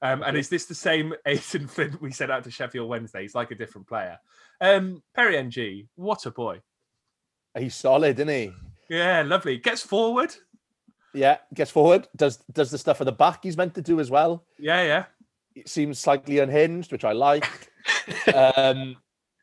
Um, 0.02 0.22
and 0.22 0.36
is 0.36 0.48
this 0.48 0.66
the 0.66 0.74
same 0.74 1.14
Aden 1.26 1.66
Flint 1.68 2.00
we 2.00 2.12
sent 2.12 2.30
out 2.30 2.44
to 2.44 2.50
Sheffield 2.50 2.88
Wednesday? 2.88 3.22
He's 3.22 3.34
like 3.34 3.50
a 3.50 3.54
different 3.54 3.86
player. 3.86 4.18
Um, 4.60 5.02
Perry 5.14 5.36
Ng, 5.36 5.88
what 5.96 6.26
a 6.26 6.30
boy. 6.30 6.60
He's 7.56 7.74
solid, 7.74 8.18
isn't 8.18 8.28
he? 8.28 8.52
Yeah, 8.88 9.22
lovely. 9.22 9.58
Gets 9.58 9.82
forward. 9.82 10.34
Yeah, 11.14 11.38
gets 11.54 11.70
forward, 11.70 12.06
does 12.16 12.36
does 12.52 12.70
the 12.70 12.78
stuff 12.78 13.00
at 13.00 13.04
the 13.04 13.12
back 13.12 13.42
he's 13.42 13.56
meant 13.56 13.74
to 13.74 13.82
do 13.82 13.98
as 13.98 14.10
well. 14.10 14.44
Yeah, 14.58 14.82
yeah. 14.82 15.04
It 15.54 15.68
seems 15.68 15.98
slightly 15.98 16.38
unhinged, 16.38 16.92
which 16.92 17.04
I 17.04 17.12
like. 17.12 17.46
um, 18.34 18.96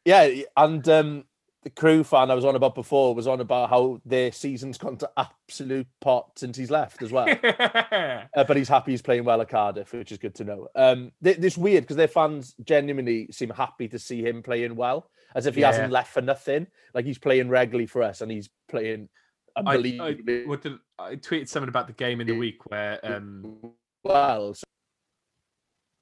yeah, 0.05 0.29
and 0.55 0.87
um, 0.87 1.23
the 1.65 1.71
crew 1.71 2.03
fan 2.03 2.29
I 2.29 2.35
was 2.35 2.45
on 2.45 2.55
about 2.55 2.75
before 2.75 3.15
was 3.15 3.25
on 3.25 3.41
about 3.41 3.71
how 3.71 3.99
their 4.05 4.31
season's 4.31 4.77
gone 4.77 4.97
to 4.97 5.09
absolute 5.17 5.87
pot 5.99 6.29
since 6.37 6.55
he's 6.55 6.69
left 6.69 7.01
as 7.01 7.11
well. 7.11 7.27
uh, 7.43 8.43
but 8.43 8.55
he's 8.55 8.69
happy 8.69 8.91
he's 8.91 9.01
playing 9.01 9.23
well 9.23 9.41
at 9.41 9.49
Cardiff, 9.49 9.91
which 9.91 10.11
is 10.11 10.19
good 10.19 10.35
to 10.35 10.43
know. 10.43 10.67
Um, 10.75 11.11
th- 11.23 11.37
this 11.37 11.57
weird 11.57 11.83
because 11.83 11.95
their 11.95 12.07
fans 12.07 12.53
genuinely 12.63 13.29
seem 13.31 13.49
happy 13.49 13.87
to 13.87 13.97
see 13.97 14.21
him 14.21 14.43
playing 14.43 14.75
well, 14.75 15.09
as 15.33 15.47
if 15.47 15.55
he 15.55 15.61
Yeah. 15.61 15.71
hasn't 15.71 15.91
left 15.91 16.13
for 16.13 16.21
nothing. 16.21 16.67
Like 16.93 17.05
he's 17.05 17.17
playing 17.17 17.49
regularly 17.49 17.87
for 17.87 18.03
us 18.03 18.21
and 18.21 18.31
he's 18.31 18.47
playing 18.69 19.09
I, 19.55 19.61
I, 19.61 20.43
what 20.45 20.61
did, 20.61 20.73
I 20.99 21.15
tweeted 21.15 21.47
something 21.49 21.69
about 21.69 21.87
the 21.87 21.93
game 21.93 22.21
in 22.21 22.27
the 22.27 22.35
week 22.35 22.69
where 22.69 22.99
um, 23.03 23.57
well. 24.03 24.53
So, 24.53 24.63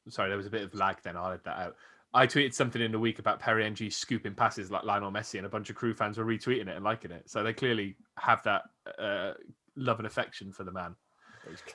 sorry, 0.09 0.28
there 0.28 0.38
was 0.38 0.47
a 0.47 0.49
bit 0.49 0.64
of 0.64 0.74
lag 0.74 0.97
then. 1.03 1.16
I'll 1.16 1.28
edit 1.32 1.45
that 1.45 1.57
out. 1.57 1.76
I 2.14 2.28
tweeted 2.28 2.53
something 2.53 2.82
in 2.82 2.91
the 2.91 2.99
week 2.99 3.20
about 3.20 3.39
Perry 3.39 3.66
Ng 3.66 3.89
scooping 3.89 4.36
passes 4.36 4.70
like 4.70 4.84
Lionel 4.84 5.11
Messi, 5.11 5.38
and 5.38 5.45
a 5.45 5.49
bunch 5.49 5.70
of 5.70 5.76
crew 5.76 5.93
fans 5.93 6.18
were 6.18 6.26
retweeting 6.26 6.68
it 6.68 6.76
and 6.76 6.84
liking 6.84 7.11
it. 7.11 7.30
So 7.30 7.43
they 7.43 7.53
clearly 7.53 7.95
have 8.18 8.43
that 8.43 8.64
uh, 8.99 9.34
love 9.76 9.99
and 9.99 10.05
affection 10.05 10.51
for 10.51 10.64
the 10.64 10.72
man. 10.72 10.95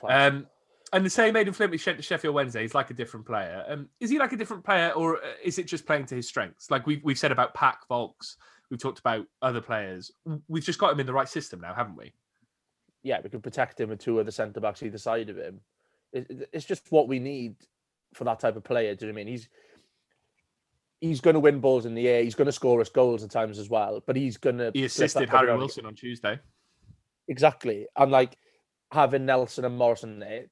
Um, 0.09 0.47
and 0.93 1.05
the 1.05 1.09
same 1.09 1.35
Aden 1.35 1.53
Flint 1.53 1.71
with 1.71 1.81
She- 1.81 2.01
Sheffield 2.01 2.33
Wednesday. 2.33 2.61
He's 2.61 2.73
like 2.73 2.89
a 2.89 2.93
different 2.93 3.25
player. 3.25 3.63
Um, 3.67 3.89
is 3.99 4.09
he 4.09 4.17
like 4.17 4.31
a 4.31 4.37
different 4.37 4.63
player, 4.63 4.91
or 4.91 5.17
uh, 5.17 5.27
is 5.43 5.59
it 5.59 5.67
just 5.67 5.85
playing 5.85 6.05
to 6.07 6.15
his 6.15 6.27
strengths? 6.27 6.71
Like 6.71 6.87
we've 6.87 7.03
we've 7.03 7.19
said 7.19 7.31
about 7.31 7.53
Pack 7.53 7.87
Vaulks, 7.89 8.37
we've 8.71 8.79
talked 8.81 8.99
about 8.99 9.25
other 9.41 9.61
players. 9.61 10.11
We've 10.47 10.63
just 10.63 10.79
got 10.79 10.93
him 10.93 10.99
in 10.99 11.05
the 11.05 11.13
right 11.13 11.29
system 11.29 11.59
now, 11.61 11.73
haven't 11.73 11.97
we? 11.97 12.13
yeah, 13.01 13.19
we 13.23 13.29
can 13.29 13.41
protect 13.41 13.79
him 13.79 13.89
with 13.89 13.99
two 13.99 14.19
other 14.19 14.29
centre 14.31 14.59
backs 14.59 14.83
either 14.83 14.97
side 14.97 15.29
of 15.29 15.37
him. 15.37 15.61
It, 16.11 16.27
it- 16.29 16.49
it's 16.51 16.65
just 16.65 16.91
what 16.91 17.07
we 17.07 17.19
need 17.19 17.55
for 18.13 18.23
that 18.25 18.39
type 18.39 18.55
of 18.57 18.63
player. 18.63 18.93
Do 18.95 19.05
you 19.05 19.11
know 19.11 19.15
what 19.15 19.21
I 19.21 19.23
mean? 19.25 19.31
He's 19.33 19.47
he's 21.01 21.21
going 21.21 21.33
to 21.33 21.39
win 21.39 21.59
balls 21.59 21.85
in 21.85 21.95
the 21.95 22.07
air. 22.07 22.23
He's 22.23 22.35
going 22.35 22.47
to 22.47 22.51
score 22.51 22.81
us 22.81 22.89
goals 22.89 23.23
at 23.23 23.31
times 23.31 23.59
as 23.59 23.69
well. 23.69 24.03
But 24.05 24.15
he's 24.15 24.37
going 24.37 24.57
to 24.57 24.71
He 24.73 24.85
assisted 24.85 25.29
Harry 25.29 25.55
Wilson 25.55 25.85
on 25.85 25.95
Tuesday. 25.95 26.39
exactly. 27.27 27.87
And 27.95 28.11
like 28.11 28.37
having 28.91 29.25
Nelson 29.25 29.65
and 29.65 29.77
Morrison 29.77 30.19
there, 30.19 30.45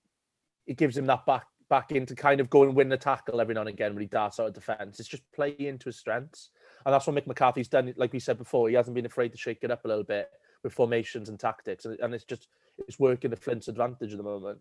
it 0.66 0.78
gives 0.78 0.98
him 0.98 1.06
that 1.08 1.26
back 1.26 1.46
back 1.70 1.92
in 1.92 2.06
to 2.06 2.16
kind 2.16 2.40
of 2.40 2.50
go 2.50 2.64
and 2.64 2.74
win 2.74 2.88
the 2.88 2.96
tackle 2.96 3.42
every 3.42 3.54
now 3.54 3.60
and 3.60 3.70
again 3.70 3.94
when 3.94 4.02
he 4.02 4.08
darts 4.08 4.40
out 4.40 4.48
of 4.48 4.54
defence. 4.54 5.00
It's 5.00 5.10
just 5.10 5.30
play 5.34 5.54
into 5.60 5.86
his 5.86 5.98
strengths. 5.98 6.50
And 6.86 6.94
that's 6.94 7.06
what 7.06 7.16
Mick 7.18 7.28
McCarthy's 7.28 7.68
done. 7.68 7.94
Like 7.98 8.14
we 8.14 8.20
said 8.20 8.38
before, 8.38 8.70
he 8.70 8.76
hasn't 8.76 8.96
been 8.96 9.06
afraid 9.06 9.34
to 9.34 9.38
shake 9.38 9.60
it 9.64 9.72
up 9.72 9.84
a 9.84 9.88
little 9.88 10.06
bit 10.06 10.30
with 10.64 10.74
formations 10.74 11.28
and 11.28 11.38
tactics. 11.38 11.84
And, 11.84 12.00
and 12.00 12.14
it's 12.14 12.24
just 12.24 12.48
it's 12.88 13.00
working 13.00 13.32
the 13.32 13.36
Flint's 13.36 13.68
advantage 13.68 14.12
at 14.12 14.18
the 14.18 14.24
moment. 14.24 14.60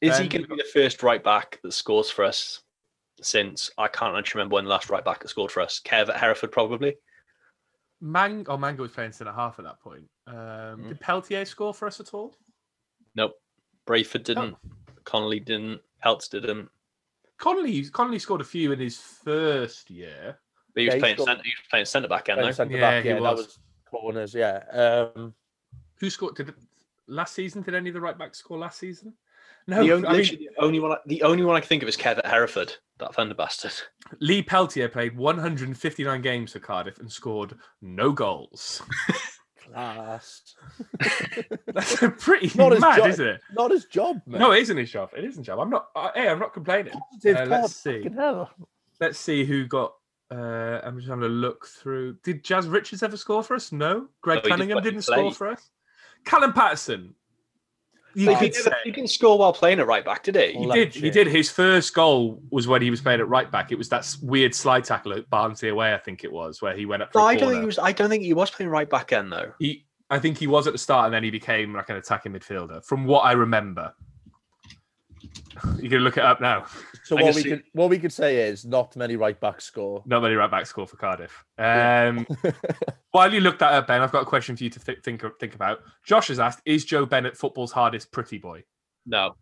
Is 0.00 0.18
he 0.18 0.26
going 0.28 0.42
to 0.42 0.48
be 0.48 0.56
the 0.56 0.68
first 0.72 1.04
right 1.04 1.22
back 1.22 1.60
that 1.62 1.72
scores 1.72 2.10
for 2.10 2.24
us 2.24 2.62
since 3.22 3.70
I 3.78 3.88
can't 3.88 4.16
actually 4.16 4.38
remember 4.40 4.54
when 4.54 4.64
the 4.64 4.70
last 4.70 4.90
right 4.90 5.04
back 5.04 5.20
that 5.20 5.28
scored 5.28 5.50
for 5.50 5.60
us? 5.60 5.80
Kev 5.84 6.08
at 6.08 6.16
Hereford, 6.16 6.52
probably. 6.52 6.96
Mang, 8.00 8.46
oh, 8.48 8.56
Manga 8.56 8.82
was 8.82 8.92
playing 8.92 9.12
centre 9.12 9.32
half 9.32 9.58
at 9.58 9.64
that 9.64 9.80
point. 9.80 10.08
Um, 10.26 10.34
Mm. 10.84 10.88
Did 10.88 11.00
Peltier 11.00 11.44
score 11.44 11.74
for 11.74 11.86
us 11.88 12.00
at 12.00 12.14
all? 12.14 12.36
Nope. 13.14 13.32
Brayford 13.86 14.22
didn't. 14.24 14.56
Connolly 15.04 15.40
didn't. 15.40 15.80
Peltz 16.04 16.28
didn't. 16.30 16.68
Connolly, 17.38 17.84
Connolly 17.90 18.18
scored 18.18 18.40
a 18.40 18.44
few 18.44 18.72
in 18.72 18.78
his 18.78 18.98
first 18.98 19.90
year. 19.90 20.38
But 20.74 20.80
he 20.82 20.86
was 20.86 20.94
Yeah, 20.94 21.00
playing 21.00 21.16
centre. 21.18 21.42
He 21.42 21.50
was 21.50 21.66
playing 21.70 21.86
centre 21.86 22.08
back 22.08 22.28
end 22.28 22.38
though. 22.40 22.64
Yeah, 22.64 22.80
back, 22.80 23.02
he 23.02 23.08
yeah, 23.08 23.14
that 23.14 23.22
was. 23.22 23.46
was 23.46 23.58
corners, 23.90 24.34
yeah. 24.34 24.64
Um, 25.16 25.34
Who 26.00 26.10
scored? 26.10 26.36
Did 26.36 26.54
last 27.06 27.34
season? 27.34 27.62
Did 27.62 27.74
any 27.74 27.90
of 27.90 27.94
the 27.94 28.00
right 28.00 28.16
backs 28.18 28.38
score 28.38 28.58
last 28.58 28.78
season? 28.78 29.14
No, 29.66 29.82
The 29.82 29.92
only, 29.92 30.08
I 30.08 30.12
mean, 30.12 30.22
the 30.24 30.50
only 30.58 30.80
one. 30.80 30.92
I- 30.92 30.98
The 31.06 31.22
only 31.22 31.44
one 31.44 31.56
I 31.56 31.60
can 31.60 31.68
think 31.68 31.82
of 31.82 31.88
is 31.88 31.96
Kev 31.96 32.18
at 32.18 32.26
Hereford. 32.26 32.74
That 32.98 33.14
thunder 33.14 33.34
bastard. 33.34 33.72
Lee 34.20 34.42
Peltier 34.42 34.88
played 34.88 35.16
159 35.16 36.20
games 36.22 36.52
for 36.52 36.58
Cardiff 36.58 36.98
and 36.98 37.10
scored 37.10 37.54
no 37.80 38.10
goals. 38.12 38.82
class. 39.72 40.54
That's 41.66 42.02
a 42.02 42.10
pretty 42.10 42.50
Not 42.58 42.72
his 42.72 42.80
mad, 42.80 42.96
job. 42.98 43.08
isn't 43.08 43.26
it? 43.26 43.40
Not 43.54 43.70
his 43.70 43.84
job, 43.84 44.20
man. 44.26 44.40
No, 44.40 44.52
it 44.52 44.60
isn't 44.62 44.76
his 44.76 44.90
job. 44.90 45.10
It 45.16 45.24
isn't 45.24 45.44
job. 45.44 45.58
I'm 45.60 45.70
not. 45.70 45.88
Uh, 45.94 46.10
hey, 46.14 46.28
I'm 46.28 46.38
not 46.38 46.52
complaining. 46.52 46.92
Positive 47.12 47.36
Uh, 47.36 47.46
let's 47.46 47.76
see. 47.76 48.08
Let's 49.00 49.18
see 49.18 49.44
who 49.44 49.66
got. 49.66 49.94
Uh, 50.30 50.80
I'm 50.82 50.96
just 50.98 51.08
having 51.08 51.24
a 51.24 51.28
look 51.28 51.66
through. 51.66 52.16
Did 52.24 52.44
Jazz 52.44 52.66
Richards 52.66 53.02
ever 53.02 53.16
score 53.16 53.42
for 53.42 53.54
us? 53.54 53.72
No. 53.72 54.08
Greg 54.20 54.42
No, 54.44 54.48
Cunningham 54.50 54.82
didn't 54.82 55.02
score 55.02 55.32
for 55.32 55.48
us. 55.48 55.70
Callum 56.24 56.52
Patterson. 56.52 57.14
You 58.18 58.30
he, 58.36 58.50
could 58.50 58.64
never- 58.64 58.76
he 58.84 58.90
didn't 58.90 59.10
score 59.10 59.38
while 59.38 59.52
playing 59.52 59.78
at 59.78 59.86
right 59.86 60.04
back, 60.04 60.24
did 60.24 60.34
he? 60.34 60.52
he 60.52 60.66
Well, 60.66 60.74
did. 60.74 60.94
He 60.94 61.08
did. 61.10 61.26
His 61.28 61.50
first 61.50 61.94
goal 61.94 62.42
was 62.50 62.66
when 62.66 62.82
he 62.82 62.90
was 62.90 63.00
playing 63.00 63.20
at 63.20 63.28
right 63.28 63.50
back. 63.50 63.70
It 63.70 63.78
was 63.78 63.88
that 63.90 64.12
weird 64.22 64.54
slide 64.54 64.84
tackle 64.84 65.12
at 65.12 65.30
Barnsley 65.30 65.68
away, 65.68 65.94
I 65.94 65.98
think 65.98 66.24
it 66.24 66.32
was, 66.32 66.60
where 66.60 66.76
he 66.76 66.84
went 66.84 67.02
up. 67.02 67.12
For 67.12 67.18
No, 67.20 67.24
a 67.24 67.28
I 67.28 67.34
don't 67.36 67.50
think 67.50 67.60
he 67.60 67.66
was. 67.66 67.78
I 67.78 67.92
don't 67.92 68.08
think 68.08 68.24
he 68.24 68.34
was 68.34 68.50
playing 68.50 68.70
right 68.70 68.90
back 68.90 69.12
end 69.12 69.32
though. 69.32 69.52
He, 69.58 69.84
I 70.10 70.18
think 70.18 70.38
he 70.38 70.46
was 70.46 70.66
at 70.66 70.72
the 70.72 70.78
start, 70.78 71.04
and 71.04 71.14
then 71.14 71.22
he 71.22 71.30
became 71.30 71.74
like 71.74 71.90
an 71.90 71.96
attacking 71.96 72.32
midfielder, 72.32 72.84
from 72.84 73.04
what 73.04 73.20
I 73.20 73.32
remember. 73.32 73.94
You 75.82 75.88
can 75.90 76.00
look 76.00 76.16
it 76.16 76.24
up 76.24 76.40
now. 76.40 76.66
So 77.04 77.16
I 77.18 77.22
what 77.22 77.34
we 77.34 77.42
see- 77.42 77.48
could 77.50 77.62
what 77.72 77.88
we 77.90 77.98
could 77.98 78.12
say 78.12 78.48
is 78.48 78.64
not 78.64 78.94
many 78.96 79.16
right 79.16 79.38
backs 79.38 79.64
score. 79.64 80.02
Not 80.06 80.22
many 80.22 80.34
right 80.34 80.50
backs 80.50 80.70
score 80.70 80.86
for 80.86 80.96
Cardiff. 80.96 81.44
Yeah. 81.58 82.08
Um, 82.16 82.26
while 83.12 83.32
you 83.32 83.40
look 83.40 83.58
that 83.60 83.72
up, 83.72 83.86
Ben, 83.86 84.00
I've 84.02 84.12
got 84.12 84.22
a 84.22 84.26
question 84.26 84.56
for 84.56 84.64
you 84.64 84.70
to 84.70 84.80
th- 84.80 84.98
think 85.04 85.22
think 85.40 85.54
about. 85.54 85.78
Josh 86.04 86.28
has 86.28 86.38
asked: 86.40 86.60
Is 86.64 86.84
Joe 86.84 87.06
Bennett 87.06 87.36
football's 87.36 87.72
hardest 87.72 88.10
pretty 88.12 88.38
boy? 88.38 88.64
No, 89.06 89.34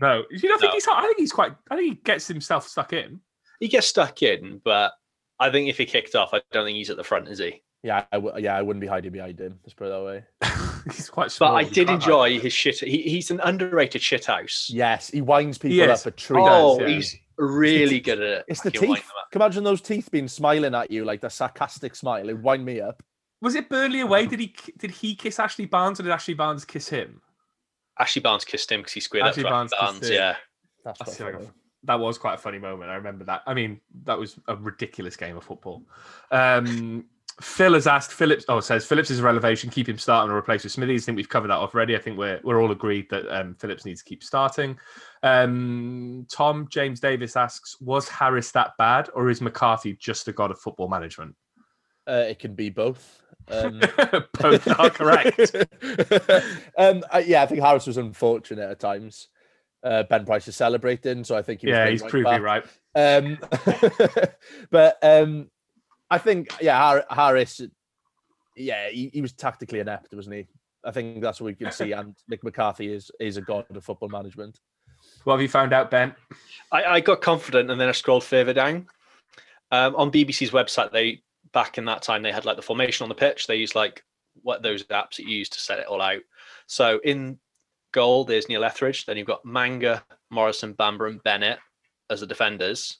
No, 0.00 0.24
you 0.30 0.48
don't 0.48 0.60
think 0.60 0.72
he's 0.72 0.86
hard? 0.86 1.04
I 1.04 1.06
think 1.08 1.18
he's 1.18 1.32
quite. 1.32 1.52
I 1.70 1.76
think 1.76 1.88
he 1.88 1.94
gets 2.02 2.26
himself 2.28 2.66
stuck 2.68 2.92
in. 2.92 3.20
he 3.60 3.68
gets 3.68 3.86
stuck 3.88 4.22
in, 4.22 4.60
but 4.64 4.92
I 5.38 5.50
think 5.50 5.68
if 5.68 5.76
he 5.78 5.84
kicked 5.86 6.14
off, 6.14 6.30
I 6.32 6.40
don't 6.52 6.64
think 6.64 6.76
he's 6.76 6.90
at 6.90 6.96
the 6.96 7.04
front, 7.04 7.28
is 7.28 7.38
he? 7.38 7.62
yeah, 7.82 8.04
I 8.10 8.16
w- 8.16 8.34
yeah, 8.42 8.56
I 8.56 8.62
wouldn't 8.62 8.80
be 8.80 8.86
hiding 8.86 9.12
behind 9.12 9.38
him. 9.40 9.58
Let's 9.62 9.74
put 9.74 9.86
it 9.86 9.90
that 9.90 10.02
way. 10.04 10.24
he's 10.94 11.10
quite 11.10 11.34
But. 11.38 11.54
I 11.54 11.64
did 11.64 11.90
enjoy 11.90 12.34
hide 12.34 12.42
his 12.42 12.52
shit. 12.52 12.78
He, 12.78 13.02
he's 13.02 13.30
an 13.30 13.40
underrated 13.42 14.02
shithouse. 14.02 14.66
Yes, 14.68 15.10
he 15.10 15.20
winds 15.20 15.58
people 15.58 15.90
is. 15.90 16.00
up 16.00 16.06
a 16.06 16.16
tree. 16.16 16.38
oh, 16.40 16.80
yeah. 16.80 16.88
he's 16.88 17.16
really 17.38 18.00
good 18.00 18.20
at 18.20 18.38
it. 18.40 18.44
It's 18.48 18.60
the 18.60 18.70
teeth. 18.70 18.88
them. 18.88 18.98
Can 19.32 19.42
imagine 19.42 19.64
those 19.64 19.80
teeth 19.80 20.10
being 20.10 20.28
smiling 20.28 20.74
at 20.74 20.90
you 20.90 21.04
like 21.04 21.20
the 21.20 21.30
sarcastic 21.30 21.94
smile. 21.94 22.28
It 22.28 22.38
wind 22.38 22.64
me 22.64 22.80
up. 22.80 23.02
Was 23.42 23.54
it 23.54 23.68
Burnley 23.68 24.00
away? 24.00 24.26
Did 24.26 24.40
he 24.40 24.54
did 24.78 24.90
he 24.90 25.14
kiss 25.14 25.38
Ashley 25.38 25.66
Barnes 25.66 26.00
or 26.00 26.04
did 26.04 26.12
Ashley 26.12 26.34
Barnes 26.34 26.64
kiss 26.64 26.88
him? 26.88 27.20
Ashley 27.98 28.22
Barnes 28.22 28.44
kissed 28.44 28.70
him 28.70 28.80
because 28.80 28.92
he 28.92 29.00
squared 29.00 29.26
Ashley 29.26 29.44
up 29.44 29.48
to 29.48 29.50
Barnes 29.50 29.72
Ashley 29.72 29.86
Barnes. 29.86 30.08
him. 30.08 30.14
Yeah, 30.14 30.36
That's 30.84 30.98
That's 30.98 31.20
like 31.20 31.34
a- 31.34 31.52
that 31.84 32.00
was 32.00 32.18
quite 32.18 32.34
a 32.34 32.38
funny 32.38 32.58
moment. 32.58 32.90
I 32.90 32.96
remember 32.96 33.24
that. 33.24 33.42
I 33.46 33.54
mean, 33.54 33.80
that 34.04 34.18
was 34.18 34.38
a 34.48 34.56
ridiculous 34.56 35.16
game 35.16 35.36
of 35.36 35.44
football. 35.44 35.82
Um, 36.30 37.04
Phil 37.40 37.74
has 37.74 37.86
asked 37.86 38.12
Phillips. 38.12 38.44
Oh, 38.48 38.60
says 38.60 38.86
Phillips 38.86 39.10
is 39.10 39.20
a 39.20 39.22
relegation. 39.22 39.68
Keep 39.68 39.90
him 39.90 39.98
starting 39.98 40.32
or 40.32 40.38
replace 40.38 40.62
with 40.62 40.72
Smithies. 40.72 41.04
I 41.04 41.06
think 41.06 41.16
we've 41.16 41.28
covered 41.28 41.48
that 41.48 41.58
already. 41.58 41.94
I 41.94 41.98
think 41.98 42.16
we're 42.16 42.40
we're 42.42 42.62
all 42.62 42.70
agreed 42.70 43.08
that 43.10 43.28
um, 43.28 43.54
Phillips 43.54 43.84
needs 43.84 44.02
to 44.02 44.08
keep 44.08 44.24
starting. 44.24 44.78
Um, 45.22 46.26
Tom 46.30 46.66
James 46.70 47.00
Davis 47.00 47.36
asks: 47.36 47.76
Was 47.80 48.08
Harris 48.08 48.52
that 48.52 48.72
bad, 48.78 49.10
or 49.14 49.28
is 49.28 49.42
McCarthy 49.42 49.94
just 49.94 50.28
a 50.28 50.32
god 50.32 50.50
of 50.50 50.58
football 50.58 50.88
management? 50.88 51.34
Uh, 52.08 52.24
it 52.28 52.38
can 52.38 52.54
be 52.54 52.70
both. 52.70 53.22
Um, 53.48 53.80
Both 54.40 54.66
are 54.78 54.90
correct. 54.90 55.54
um, 56.78 57.04
uh, 57.12 57.22
yeah, 57.24 57.42
I 57.42 57.46
think 57.46 57.60
Harris 57.60 57.86
was 57.86 57.96
unfortunate 57.96 58.68
at 58.68 58.80
times. 58.80 59.28
Uh, 59.84 60.02
ben 60.04 60.24
Price 60.24 60.48
is 60.48 60.56
celebrating, 60.56 61.22
so 61.22 61.36
I 61.36 61.42
think 61.42 61.60
he 61.60 61.68
was 61.68 61.74
yeah, 61.74 61.88
he's 61.88 62.02
right 62.02 62.10
proved 62.10 62.28
me 62.28 62.38
right. 62.38 62.64
Um, 62.96 63.38
but 64.70 64.98
um, 65.02 65.48
I 66.10 66.18
think, 66.18 66.48
yeah, 66.60 67.02
Harris, 67.10 67.60
yeah, 68.56 68.88
he, 68.90 69.10
he 69.12 69.20
was 69.20 69.32
tactically 69.32 69.80
inept, 69.80 70.14
wasn't 70.14 70.36
he? 70.36 70.46
I 70.84 70.92
think 70.92 71.20
that's 71.20 71.40
what 71.40 71.46
we 71.46 71.54
can 71.54 71.72
see. 71.72 71.92
And 71.96 72.14
Mick 72.30 72.42
McCarthy 72.42 72.92
is 72.92 73.10
is 73.18 73.36
a 73.36 73.42
god 73.42 73.64
of 73.74 73.84
football 73.84 74.08
management. 74.08 74.60
What 75.24 75.34
have 75.34 75.42
you 75.42 75.48
found 75.48 75.72
out, 75.72 75.90
Ben? 75.90 76.14
I, 76.70 76.84
I 76.84 77.00
got 77.00 77.20
confident 77.20 77.70
and 77.70 77.80
then 77.80 77.88
I 77.88 77.92
scrolled 77.92 78.24
further 78.24 78.52
down. 78.52 78.86
Um, 79.72 79.96
on 79.96 80.12
BBC's 80.12 80.52
website, 80.52 80.92
they 80.92 81.22
back 81.52 81.78
in 81.78 81.84
that 81.86 82.02
time 82.02 82.22
they 82.22 82.32
had 82.32 82.44
like 82.44 82.56
the 82.56 82.62
formation 82.62 83.04
on 83.04 83.08
the 83.08 83.14
pitch. 83.14 83.46
They 83.46 83.56
used 83.56 83.74
like 83.74 84.04
what 84.42 84.62
those 84.62 84.84
apps 84.84 85.16
that 85.16 85.26
you 85.26 85.36
use 85.38 85.48
to 85.50 85.60
set 85.60 85.78
it 85.78 85.86
all 85.86 86.00
out. 86.00 86.22
So 86.66 87.00
in 87.04 87.38
goal, 87.92 88.24
there's 88.24 88.48
Neil 88.48 88.64
Etheridge. 88.64 89.06
Then 89.06 89.16
you've 89.16 89.26
got 89.26 89.44
Manga, 89.44 90.04
Morrison, 90.30 90.74
Bamba, 90.74 91.08
and 91.08 91.22
Bennett 91.22 91.58
as 92.10 92.20
the 92.20 92.26
defenders. 92.26 92.98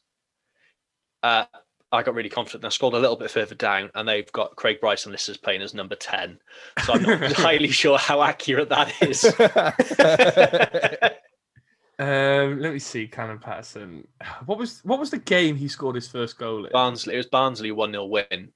Uh, 1.22 1.44
I 1.92 2.02
got 2.02 2.14
really 2.14 2.28
confident. 2.28 2.64
and 2.64 2.66
I 2.66 2.70
scrolled 2.70 2.94
a 2.94 2.98
little 2.98 3.16
bit 3.16 3.30
further 3.30 3.54
down, 3.54 3.90
and 3.94 4.08
they've 4.08 4.30
got 4.32 4.56
Craig 4.56 4.80
Bryson 4.80 5.12
listed 5.12 5.34
as 5.34 5.38
playing 5.38 5.62
as 5.62 5.74
number 5.74 5.94
ten. 5.94 6.38
So 6.84 6.94
I'm 6.94 7.02
not 7.02 7.22
entirely 7.30 7.68
sure 7.68 7.96
how 7.98 8.22
accurate 8.22 8.68
that 8.70 8.92
is. 9.02 9.24
Um, 11.98 12.60
let 12.60 12.74
me 12.74 12.78
see, 12.78 13.06
Callum 13.08 13.38
Patterson. 13.38 14.06
What 14.44 14.58
was 14.58 14.80
what 14.84 14.98
was 14.98 15.10
the 15.10 15.18
game 15.18 15.56
he 15.56 15.66
scored 15.66 15.94
his 15.94 16.06
first 16.06 16.38
goal 16.38 16.66
in? 16.66 16.72
Barnsley. 16.72 17.14
It 17.14 17.16
was 17.16 17.26
Barnsley 17.26 17.72
one 17.72 17.92
0 17.92 18.04
win, 18.04 18.52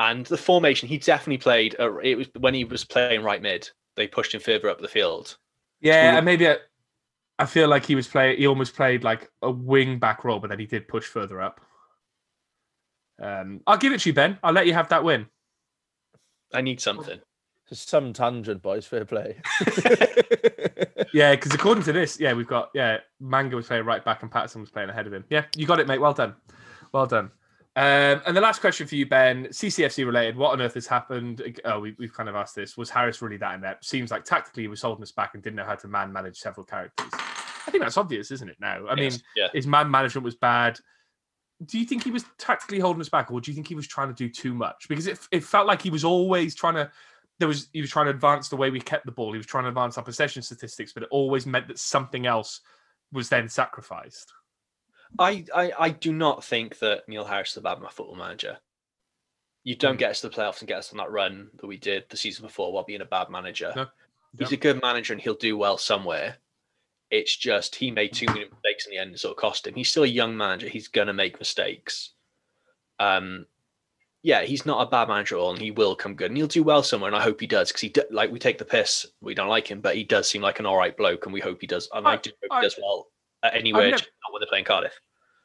and 0.00 0.26
the 0.26 0.36
formation 0.36 0.88
he 0.88 0.98
definitely 0.98 1.38
played. 1.38 1.76
Uh, 1.78 1.96
it 1.98 2.16
was 2.16 2.28
when 2.40 2.52
he 2.52 2.64
was 2.64 2.84
playing 2.84 3.22
right 3.22 3.40
mid. 3.40 3.70
They 3.96 4.08
pushed 4.08 4.34
him 4.34 4.40
further 4.40 4.68
up 4.68 4.80
the 4.80 4.88
field. 4.88 5.36
Yeah, 5.80 6.16
and 6.16 6.24
maybe 6.24 6.48
I, 6.48 6.56
I 7.38 7.46
feel 7.46 7.68
like 7.68 7.86
he 7.86 7.94
was 7.94 8.08
play. 8.08 8.36
He 8.36 8.48
almost 8.48 8.74
played 8.74 9.04
like 9.04 9.30
a 9.42 9.50
wing 9.52 10.00
back 10.00 10.24
role, 10.24 10.40
but 10.40 10.50
then 10.50 10.58
he 10.58 10.66
did 10.66 10.88
push 10.88 11.04
further 11.04 11.40
up. 11.40 11.60
Um, 13.20 13.60
I'll 13.66 13.78
give 13.78 13.92
it 13.92 14.00
to 14.00 14.08
you, 14.08 14.14
Ben. 14.14 14.38
I'll 14.42 14.52
let 14.52 14.66
you 14.66 14.74
have 14.74 14.88
that 14.88 15.04
win. 15.04 15.26
I 16.52 16.60
need 16.60 16.80
something. 16.80 17.20
Some 17.72 18.12
tangent, 18.12 18.62
boys. 18.62 18.86
Fair 18.86 19.04
play. 19.04 19.36
Yeah, 21.14 21.30
because 21.36 21.54
according 21.54 21.84
to 21.84 21.92
this, 21.92 22.18
yeah, 22.18 22.32
we've 22.32 22.48
got 22.48 22.70
yeah, 22.74 22.98
Manga 23.20 23.54
was 23.54 23.68
playing 23.68 23.84
right 23.84 24.04
back 24.04 24.22
and 24.22 24.30
Patterson 24.30 24.60
was 24.60 24.70
playing 24.70 24.90
ahead 24.90 25.06
of 25.06 25.12
him. 25.12 25.24
Yeah, 25.30 25.44
you 25.56 25.64
got 25.64 25.78
it, 25.78 25.86
mate. 25.86 26.00
Well 26.00 26.12
done, 26.12 26.34
well 26.90 27.06
done. 27.06 27.30
Um, 27.76 28.20
and 28.26 28.36
the 28.36 28.40
last 28.40 28.60
question 28.60 28.88
for 28.88 28.96
you, 28.96 29.06
Ben, 29.06 29.46
CCFC 29.46 30.04
related. 30.04 30.36
What 30.36 30.52
on 30.52 30.60
earth 30.60 30.74
has 30.74 30.88
happened? 30.88 31.60
Oh, 31.64 31.78
we, 31.78 31.94
we've 32.00 32.12
kind 32.12 32.28
of 32.28 32.34
asked 32.34 32.56
this. 32.56 32.76
Was 32.76 32.90
Harris 32.90 33.22
really 33.22 33.36
that 33.36 33.54
inept? 33.54 33.84
Seems 33.84 34.10
like 34.10 34.24
tactically 34.24 34.64
he 34.64 34.68
was 34.68 34.82
holding 34.82 35.04
us 35.04 35.12
back 35.12 35.34
and 35.34 35.42
didn't 35.42 35.56
know 35.56 35.64
how 35.64 35.76
to 35.76 35.86
man 35.86 36.12
manage 36.12 36.36
several 36.38 36.66
characters. 36.66 37.10
I 37.12 37.70
think 37.70 37.84
that's 37.84 37.96
obvious, 37.96 38.32
isn't 38.32 38.48
it? 38.48 38.56
Now, 38.58 38.84
I 38.88 38.96
mean, 38.96 39.12
yeah. 39.36 39.48
his 39.52 39.68
man 39.68 39.88
management 39.88 40.24
was 40.24 40.34
bad. 40.34 40.80
Do 41.64 41.78
you 41.78 41.86
think 41.86 42.02
he 42.04 42.10
was 42.10 42.24
tactically 42.38 42.80
holding 42.80 43.00
us 43.00 43.08
back, 43.08 43.30
or 43.30 43.40
do 43.40 43.50
you 43.50 43.54
think 43.54 43.68
he 43.68 43.74
was 43.74 43.86
trying 43.86 44.08
to 44.08 44.14
do 44.14 44.28
too 44.28 44.54
much? 44.54 44.86
Because 44.88 45.06
it, 45.06 45.18
it 45.30 45.44
felt 45.44 45.66
like 45.66 45.80
he 45.80 45.90
was 45.90 46.04
always 46.04 46.54
trying 46.54 46.74
to. 46.74 46.90
There 47.38 47.48
was 47.48 47.68
he 47.72 47.80
was 47.80 47.90
trying 47.90 48.06
to 48.06 48.10
advance 48.10 48.48
the 48.48 48.56
way 48.56 48.70
we 48.70 48.80
kept 48.80 49.06
the 49.06 49.12
ball. 49.12 49.32
He 49.32 49.38
was 49.38 49.46
trying 49.46 49.64
to 49.64 49.68
advance 49.68 49.96
our 49.98 50.04
possession 50.04 50.42
statistics, 50.42 50.92
but 50.92 51.02
it 51.02 51.08
always 51.10 51.46
meant 51.46 51.68
that 51.68 51.78
something 51.78 52.26
else 52.26 52.60
was 53.12 53.28
then 53.28 53.48
sacrificed. 53.48 54.32
I, 55.18 55.44
I, 55.54 55.72
I 55.78 55.90
do 55.90 56.12
not 56.12 56.44
think 56.44 56.78
that 56.80 57.08
Neil 57.08 57.24
Harris 57.24 57.52
is 57.52 57.58
a 57.58 57.60
bad 57.60 57.78
football 57.90 58.16
manager. 58.16 58.58
You 59.62 59.76
don't 59.76 59.96
Mm. 59.96 60.00
get 60.00 60.10
us 60.10 60.20
to 60.20 60.28
the 60.28 60.34
playoffs 60.34 60.58
and 60.60 60.68
get 60.68 60.78
us 60.78 60.92
on 60.92 60.98
that 60.98 61.10
run 61.10 61.50
that 61.60 61.66
we 61.66 61.76
did 61.76 62.04
the 62.08 62.16
season 62.16 62.44
before 62.46 62.72
while 62.72 62.84
being 62.84 63.00
a 63.00 63.06
bad 63.06 63.30
manager. 63.30 63.72
No. 63.76 63.86
He's 64.38 64.52
a 64.52 64.56
good 64.56 64.82
manager 64.82 65.12
and 65.12 65.22
he'll 65.22 65.34
do 65.34 65.56
well 65.56 65.78
somewhere. 65.78 66.36
It's 67.14 67.36
just 67.36 67.76
he 67.76 67.90
made 67.90 68.12
too 68.12 68.26
many 68.26 68.40
mistakes 68.50 68.86
in 68.86 68.90
the 68.90 68.98
end 68.98 69.10
and 69.10 69.20
sort 69.20 69.32
of 69.36 69.40
cost 69.40 69.66
him. 69.66 69.74
He's 69.74 69.90
still 69.90 70.02
a 70.02 70.06
young 70.08 70.36
manager. 70.36 70.68
He's 70.68 70.88
gonna 70.88 71.12
make 71.12 71.38
mistakes. 71.38 72.10
Um, 72.98 73.46
yeah, 74.22 74.42
he's 74.42 74.64
not 74.64 74.86
a 74.86 74.90
bad 74.90 75.08
manager 75.08 75.36
at 75.36 75.40
all, 75.40 75.50
and 75.52 75.60
he 75.60 75.70
will 75.70 75.94
come 75.94 76.14
good, 76.14 76.30
and 76.30 76.36
he'll 76.36 76.46
do 76.46 76.62
well 76.62 76.82
somewhere. 76.82 77.08
And 77.08 77.16
I 77.16 77.20
hope 77.22 77.40
he 77.40 77.46
does 77.46 77.68
because 77.68 77.82
he 77.82 77.88
do, 77.90 78.02
like 78.10 78.32
we 78.32 78.38
take 78.38 78.58
the 78.58 78.64
piss. 78.64 79.06
We 79.20 79.34
don't 79.34 79.48
like 79.48 79.68
him, 79.70 79.80
but 79.80 79.96
he 79.96 80.02
does 80.04 80.28
seem 80.28 80.42
like 80.42 80.58
an 80.60 80.66
all 80.66 80.76
right 80.78 80.96
bloke, 80.96 81.26
and 81.26 81.32
we 81.32 81.40
hope 81.40 81.60
he 81.60 81.66
does. 81.66 81.88
And 81.92 82.06
I, 82.06 82.12
I- 82.12 82.16
do 82.16 82.30
hope 82.42 82.52
I- 82.52 82.60
he 82.60 82.66
does 82.66 82.76
well 82.80 83.08
at 83.42 83.54
anywhere, 83.54 83.84
never- 83.84 83.98
just 83.98 84.10
not 84.24 84.32
when 84.32 84.40
they're 84.40 84.48
playing 84.48 84.64
Cardiff. 84.64 84.98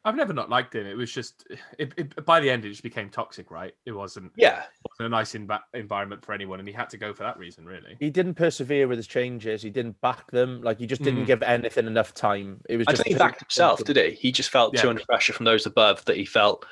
I've 0.09 0.15
never 0.15 0.33
not 0.33 0.49
liked 0.49 0.73
him. 0.75 0.85
It 0.87 0.97
was 0.97 1.11
just 1.11 1.47
it, 1.77 1.93
it, 1.97 2.25
by 2.25 2.39
the 2.39 2.49
end 2.49 2.65
it 2.65 2.69
just 2.69 2.83
became 2.83 3.09
toxic, 3.09 3.51
right? 3.51 3.73
It 3.85 3.91
wasn't, 3.91 4.31
Yeah, 4.35 4.63
wasn't 4.89 5.05
a 5.05 5.09
nice 5.09 5.33
env- 5.33 5.61
environment 5.73 6.25
for 6.25 6.33
anyone, 6.33 6.59
and 6.59 6.67
he 6.67 6.73
had 6.73 6.89
to 6.89 6.97
go 6.97 7.13
for 7.13 7.23
that 7.23 7.37
reason, 7.37 7.65
really. 7.65 7.95
he 7.99 8.09
didn't 8.09 8.33
persevere 8.33 8.87
with 8.87 8.97
his 8.97 9.07
changes. 9.07 9.61
He 9.61 9.69
didn't 9.69 9.99
back 10.01 10.29
them. 10.31 10.61
Like 10.61 10.79
he 10.79 10.87
just 10.87 11.03
didn't 11.03 11.23
Mm. 11.23 11.27
give 11.27 11.43
anything 11.43 11.85
enough 11.87 12.13
time. 12.13 12.59
It 12.67 12.77
was 12.77 12.87
I 12.87 12.91
just 12.91 13.03
think 13.03 13.15
he 13.15 13.19
backed 13.19 13.39
himself, 13.41 13.83
did 13.83 13.95
he? 13.97 14.11
He 14.11 14.31
just 14.31 14.49
felt 14.49 14.73
Yeah. 14.73 14.81
too 14.81 14.89
under 14.89 15.05
pressure 15.05 15.33
from 15.33 15.45
those 15.45 15.65
above 15.65 16.03
that 16.05 16.17
he 16.17 16.25
felt, 16.25 16.65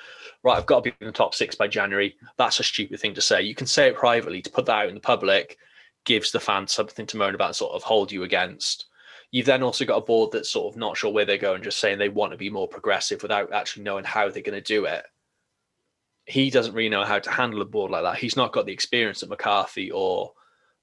right, 0.43 0.57
I've 0.57 0.65
got 0.65 0.83
to 0.83 0.89
be 0.91 0.95
in 0.99 1.07
the 1.07 1.13
top 1.13 1.35
six 1.35 1.55
by 1.55 1.67
January. 1.67 2.15
That's 2.37 2.59
a 2.59 2.63
stupid 2.63 2.99
thing 2.99 3.13
to 3.13 3.21
say. 3.21 3.43
You 3.43 3.55
can 3.55 3.67
say 3.67 3.87
it 3.87 3.95
privately. 3.95 4.41
To 4.41 4.49
put 4.49 4.65
that 4.65 4.77
out 4.83 4.89
in 4.89 4.95
the 4.95 5.01
public 5.01 5.57
gives 6.05 6.31
the 6.31 6.39
fans 6.39 6.71
something 6.73 7.05
to 7.05 7.17
moan 7.17 7.35
about, 7.35 7.47
and 7.49 7.55
sort 7.55 7.73
of 7.73 7.83
hold 7.83 8.11
you 8.11 8.23
against. 8.23 8.86
You've 9.31 9.45
then 9.45 9.63
also 9.63 9.85
got 9.85 9.97
a 9.97 10.05
board 10.05 10.31
that's 10.31 10.49
sort 10.49 10.73
of 10.73 10.79
not 10.79 10.95
sure 10.95 11.11
where 11.11 11.25
they're 11.25 11.37
going, 11.37 11.61
just 11.61 11.79
saying 11.79 11.97
they 11.97 12.09
want 12.09 12.31
to 12.31 12.37
be 12.37 12.49
more 12.49 12.67
progressive 12.67 13.21
without 13.21 13.51
actually 13.51 13.83
knowing 13.83 14.05
how 14.05 14.29
they're 14.29 14.41
going 14.41 14.55
to 14.55 14.61
do 14.61 14.85
it. 14.85 15.05
He 16.25 16.49
doesn't 16.49 16.73
really 16.73 16.89
know 16.89 17.03
how 17.03 17.19
to 17.19 17.29
handle 17.29 17.61
a 17.61 17.65
board 17.65 17.91
like 17.91 18.03
that. 18.03 18.17
He's 18.17 18.37
not 18.37 18.53
got 18.53 18.65
the 18.65 18.73
experience 18.73 19.21
that 19.21 19.29
McCarthy 19.29 19.91
or 19.91 20.33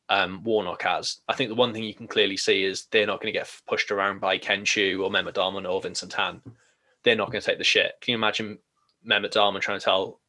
um, 0.08 0.42
Warnock 0.44 0.82
has. 0.82 1.20
I 1.28 1.34
think 1.34 1.48
the 1.48 1.54
one 1.54 1.72
thing 1.72 1.84
you 1.84 1.94
can 1.94 2.08
clearly 2.08 2.36
see 2.36 2.64
is 2.64 2.86
they're 2.90 3.06
not 3.06 3.20
going 3.20 3.32
to 3.32 3.38
get 3.38 3.50
pushed 3.66 3.90
around 3.90 4.20
by 4.20 4.38
Ken 4.38 4.64
Choo 4.64 5.02
or 5.02 5.10
Mehmet 5.10 5.34
Dalman 5.34 5.70
or 5.70 5.80
Vincent 5.80 6.12
Tan. 6.12 6.40
They're 7.02 7.16
not 7.16 7.30
going 7.30 7.40
to 7.40 7.46
take 7.46 7.58
the 7.58 7.64
shit. 7.64 7.92
Can 8.00 8.12
you 8.12 8.18
imagine 8.18 8.58
Mehmet 9.06 9.32
Dalman 9.32 9.60
trying 9.60 9.78
to 9.78 9.84
tell 9.84 10.20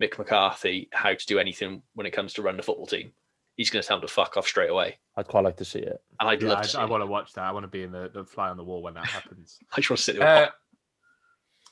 Mick 0.00 0.18
McCarthy 0.18 0.88
how 0.92 1.14
to 1.14 1.26
do 1.26 1.38
anything 1.38 1.82
when 1.94 2.06
it 2.06 2.12
comes 2.12 2.34
to 2.34 2.42
run 2.42 2.56
the 2.56 2.62
football 2.62 2.86
team? 2.86 3.12
He's 3.60 3.68
going 3.68 3.82
to 3.82 3.86
tell 3.86 3.98
him 3.98 4.00
to 4.00 4.08
fuck 4.08 4.38
off 4.38 4.46
straight 4.48 4.70
away. 4.70 4.96
I'd 5.18 5.26
quite 5.28 5.44
like 5.44 5.58
to 5.58 5.66
see 5.66 5.80
it. 5.80 6.00
And 6.18 6.30
I'd 6.30 6.40
Yeah, 6.40 6.48
love 6.48 6.58
I, 6.60 6.62
to 6.62 6.68
see 6.68 6.78
I 6.78 6.84
it. 6.84 6.88
want 6.88 7.02
to 7.02 7.06
watch 7.06 7.34
that. 7.34 7.44
I 7.44 7.52
want 7.52 7.64
to 7.64 7.68
be 7.68 7.82
in 7.82 7.92
the, 7.92 8.08
the 8.08 8.24
fly 8.24 8.48
on 8.48 8.56
the 8.56 8.64
wall 8.64 8.80
when 8.80 8.94
that 8.94 9.04
happens. 9.04 9.58
I 9.72 9.76
just 9.76 9.90
want 9.90 9.98
to 9.98 10.02
sit 10.02 10.16
there. 10.18 10.46
Uh, 10.46 10.48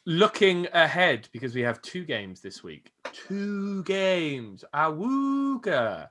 looking 0.04 0.66
ahead, 0.74 1.30
because 1.32 1.54
we 1.54 1.62
have 1.62 1.80
two 1.80 2.04
games 2.04 2.42
this 2.42 2.62
week. 2.62 2.92
Two 3.14 3.82
games. 3.84 4.64
Awooga. 4.74 6.08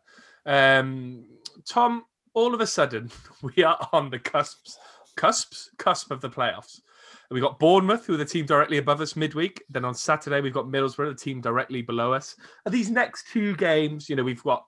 Um, 0.47 1.25
Tom, 1.63 2.05
all 2.33 2.55
of 2.55 2.61
a 2.61 2.65
sudden, 2.65 3.11
we 3.43 3.63
are 3.63 3.87
on 3.93 4.09
the 4.09 4.17
cusps, 4.17 4.79
cusps, 5.15 5.69
cusp 5.77 6.09
of 6.09 6.21
the 6.21 6.29
playoffs. 6.29 6.81
We've 7.29 7.43
got 7.43 7.59
Bournemouth, 7.59 8.07
who 8.07 8.15
are 8.15 8.17
the 8.17 8.25
team 8.25 8.47
directly 8.47 8.79
above 8.79 8.99
us 8.99 9.15
midweek. 9.15 9.63
Then 9.69 9.85
on 9.85 9.93
Saturday, 9.93 10.41
we've 10.41 10.53
got 10.55 10.65
Middlesbrough, 10.65 11.09
the 11.09 11.23
team 11.23 11.39
directly 11.39 11.83
below 11.83 12.13
us. 12.13 12.35
Are 12.65 12.71
these 12.71 12.89
next 12.89 13.27
two 13.31 13.55
games, 13.57 14.09
you 14.09 14.15
know, 14.15 14.23
we've 14.23 14.41
got 14.41 14.63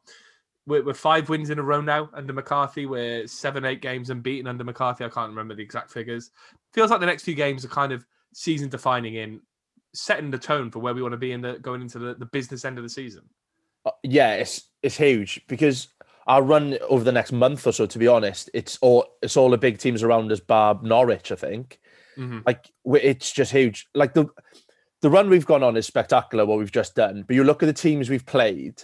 we're, 0.69 0.83
we're 0.85 0.93
five 0.93 1.27
wins 1.27 1.49
in 1.49 1.59
a 1.59 1.63
row 1.63 1.81
now 1.81 2.09
under 2.13 2.31
McCarthy. 2.31 2.85
We're 2.85 3.27
seven, 3.27 3.65
eight 3.65 3.81
games 3.81 4.09
unbeaten 4.09 4.47
under 4.47 4.63
McCarthy. 4.63 5.03
I 5.03 5.09
can't 5.09 5.29
remember 5.29 5.55
the 5.55 5.63
exact 5.63 5.91
figures. 5.91 6.31
Feels 6.73 6.91
like 6.91 6.99
the 6.99 7.05
next 7.05 7.23
few 7.23 7.35
games 7.35 7.65
are 7.65 7.69
kind 7.69 7.91
of 7.91 8.05
season 8.33 8.69
defining 8.69 9.15
in 9.15 9.41
setting 9.93 10.29
the 10.29 10.37
tone 10.37 10.69
for 10.69 10.79
where 10.79 10.93
we 10.93 11.01
want 11.01 11.13
to 11.13 11.17
be 11.17 11.31
in 11.31 11.41
the 11.41 11.53
going 11.59 11.81
into 11.81 11.97
the, 11.97 12.13
the 12.13 12.27
business 12.27 12.63
end 12.63 12.77
of 12.77 12.83
the 12.83 12.89
season. 12.89 13.23
Uh, 13.85 13.91
yeah, 14.03 14.35
it's 14.35 14.69
it's 14.83 14.97
huge 14.97 15.41
because 15.47 15.87
our 16.27 16.43
run 16.43 16.77
over 16.87 17.03
the 17.03 17.11
next 17.11 17.31
month 17.31 17.65
or 17.65 17.71
so. 17.71 17.87
To 17.87 17.97
be 17.99 18.07
honest, 18.07 18.49
it's 18.53 18.77
all 18.81 19.07
it's 19.23 19.35
all 19.35 19.49
the 19.49 19.57
big 19.57 19.79
teams 19.79 20.03
around 20.03 20.31
us, 20.31 20.39
bar 20.39 20.79
Norwich. 20.83 21.31
I 21.31 21.35
think 21.35 21.79
Mhm. 22.17 22.43
like 22.45 22.69
it's 22.85 23.31
just 23.31 23.51
huge. 23.51 23.87
Like 23.95 24.13
the 24.13 24.27
the 25.01 25.09
run 25.09 25.29
we've 25.29 25.45
gone 25.45 25.63
on 25.63 25.75
is 25.77 25.87
spectacular. 25.87 26.45
What 26.45 26.59
we've 26.59 26.71
just 26.71 26.93
done, 26.93 27.23
but 27.25 27.35
you 27.35 27.43
look 27.43 27.63
at 27.63 27.67
the 27.67 27.73
teams 27.73 28.09
we've 28.09 28.25
played. 28.25 28.83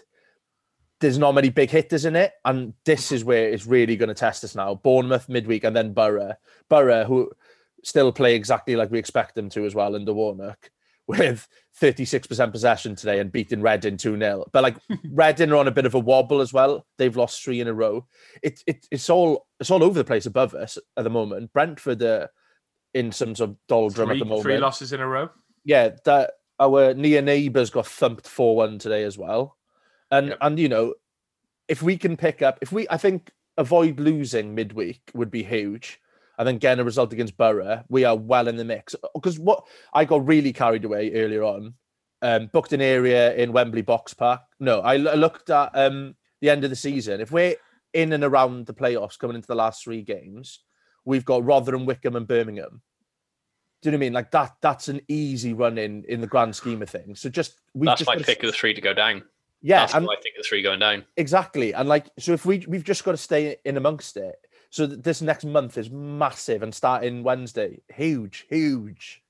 There's 1.02 1.18
not 1.18 1.34
many 1.36 1.50
big 1.50 1.70
hitters 1.70 2.06
in 2.06 2.16
it, 2.16 2.34
and 2.46 2.74
this 2.86 3.12
is 3.12 3.24
where 3.24 3.50
it's 3.50 3.66
really 3.66 3.96
going 3.96 4.10
to 4.10 4.16
test 4.16 4.43
us 4.43 4.56
now. 4.56 4.76
Bournemouth 4.76 5.28
midweek, 5.28 5.64
and 5.64 5.76
then 5.76 5.93
Borough. 5.93 6.36
Borough, 6.70 7.06
who 7.06 7.32
still 7.84 8.12
play 8.12 8.36
exactly 8.36 8.76
like 8.76 8.91
we 8.91 9.00
expect 9.00 9.36
them 9.36 9.50
to 9.50 9.66
as 9.66 9.76
well 9.76 9.96
under 9.96 10.14
Warnock, 10.14 10.70
with 11.08 11.48
36% 11.82 12.52
possession 12.52 12.96
today 12.96 13.20
and 13.20 13.32
beating 13.32 13.62
Reading 13.62 13.98
2 13.98 14.18
0. 14.18 14.46
But 14.52 14.64
like 14.64 14.78
Reading 15.12 15.52
are 15.52 15.58
on 15.58 15.68
a 15.68 15.72
bit 15.72 15.86
of 15.86 15.93
a 15.93 16.00
wobble 16.00 16.41
as 16.41 16.54
well. 16.54 16.86
They've 16.98 17.16
lost 17.16 17.43
three 17.43 17.60
in 17.60 17.68
a 17.68 17.74
row. 17.74 18.08
It, 18.41 18.64
it, 18.66 18.88
it's 18.89 19.10
all 19.10 19.46
it's 19.60 19.72
all 19.72 19.84
over 19.84 19.98
the 20.00 20.06
place 20.06 20.26
above 20.26 20.54
us 20.54 20.78
at 20.98 21.04
the 21.04 21.10
moment. 21.10 21.54
Brentford 21.54 22.02
are 22.02 22.30
in 22.93 23.12
some 23.12 23.36
sort 23.36 23.52
of 23.52 23.58
doldrum 23.68 24.08
Three, 24.08 24.16
at 24.16 24.20
the 24.20 24.26
moment. 24.26 24.43
three 24.43 24.58
losses 24.58 24.93
in 24.93 25.02
a 25.02 25.08
row. 25.08 25.30
Yeah, 25.66 25.89
that 26.06 26.32
our 26.60 26.93
near 26.93 27.22
neighbours 27.22 27.70
got 27.70 27.86
thumped 27.86 28.28
4 28.28 28.56
1 28.56 28.80
today 28.80 29.04
as 29.04 29.18
well. 29.18 29.55
And 30.12 30.28
Yep. 30.30 30.38
and 30.41 30.60
you 30.60 30.70
know, 30.70 30.93
if 31.68 31.82
we 31.82 31.97
can 31.97 32.16
pick 32.18 32.41
up 32.41 32.60
if 32.62 32.72
we 32.72 32.88
I 32.89 32.97
think 32.97 33.32
avoid 33.58 33.99
losing 33.99 34.53
midweek 34.56 35.01
would 35.14 35.32
be 35.32 35.43
huge. 35.43 35.99
And 36.38 36.45
then 36.45 36.58
getting 36.58 36.82
a 36.82 36.84
result 36.84 37.14
against 37.14 37.38
Borough, 37.38 37.82
we 37.88 38.03
are 38.03 38.18
well 38.18 38.49
in 38.49 38.58
the 38.58 38.66
mix. 38.66 38.93
Because 39.14 39.39
what 39.39 39.66
I 39.93 40.03
got 40.03 40.28
really 40.28 40.51
carried 40.51 40.84
away 40.84 41.14
earlier 41.14 41.43
on, 41.43 41.76
um, 42.22 42.47
booked 42.51 42.74
an 42.74 42.82
area 42.82 43.34
in 43.36 43.53
Wembley 43.53 43.84
Box 43.84 44.14
Park. 44.14 44.41
No, 44.60 44.82
I, 44.82 44.97
l- 44.97 45.08
I 45.08 45.14
looked 45.14 45.49
at 45.49 45.72
um, 45.74 46.14
the 46.41 46.49
end 46.49 46.66
of 46.66 46.70
the 46.70 46.76
season. 46.76 47.22
If 47.22 47.32
we're 47.32 47.56
in 47.93 48.12
and 48.12 48.22
around 48.22 48.66
the 48.66 48.74
playoffs 48.74 49.18
coming 49.18 49.38
into 49.38 49.47
the 49.47 49.56
last 49.56 49.82
three 49.82 50.01
games, 50.01 50.60
we've 51.06 51.24
got 51.24 51.45
Rotherham, 51.45 51.86
Wycombe, 51.86 52.18
and 52.18 52.28
Birmingham. 52.28 52.82
Do 53.82 53.88
you 53.88 53.91
know 53.91 53.95
what 53.97 53.99
I 53.99 54.06
mean? 54.08 54.14
Like 54.14 54.32
that. 54.32 54.56
That's 54.62 54.89
an 54.89 54.99
easy 55.08 55.53
run 55.53 55.78
in 55.78 56.03
in 56.10 56.20
the 56.20 56.28
grand 56.28 56.53
scheme 56.53 56.82
of 56.82 56.89
things. 56.89 57.22
So 57.22 57.30
just 57.30 57.62
we 57.74 57.88
That's 57.88 57.99
just 57.99 58.10
my 58.10 58.18
pick 58.18 58.43
of 58.43 58.47
the 58.47 58.58
three 58.58 58.74
to 58.74 58.82
go 58.82 58.93
down. 58.93 59.24
Yeah, 59.66 59.80
That's 59.80 59.95
and 59.95 60.05
what 60.05 60.20
I 60.20 60.22
think 60.22 60.36
of 60.36 60.43
the 60.43 60.47
three 60.47 60.61
going 60.61 60.78
down. 60.78 61.05
Exactly. 61.18 61.74
And 61.74 61.89
like, 61.89 62.11
so 62.20 62.34
if 62.34 62.45
we 62.45 62.63
we've 62.68 62.84
just 62.84 63.03
got 63.03 63.11
to 63.11 63.18
stay 63.18 63.57
in 63.66 63.78
amongst 63.78 64.16
it. 64.16 64.36
So 64.70 64.86
this 64.86 65.24
next 65.24 65.43
month 65.43 65.78
is 65.80 65.89
massive 65.89 66.61
and 66.61 66.74
starting 66.74 67.24
Wednesday, 67.24 67.82
huge, 67.91 68.45
huge. 68.47 69.24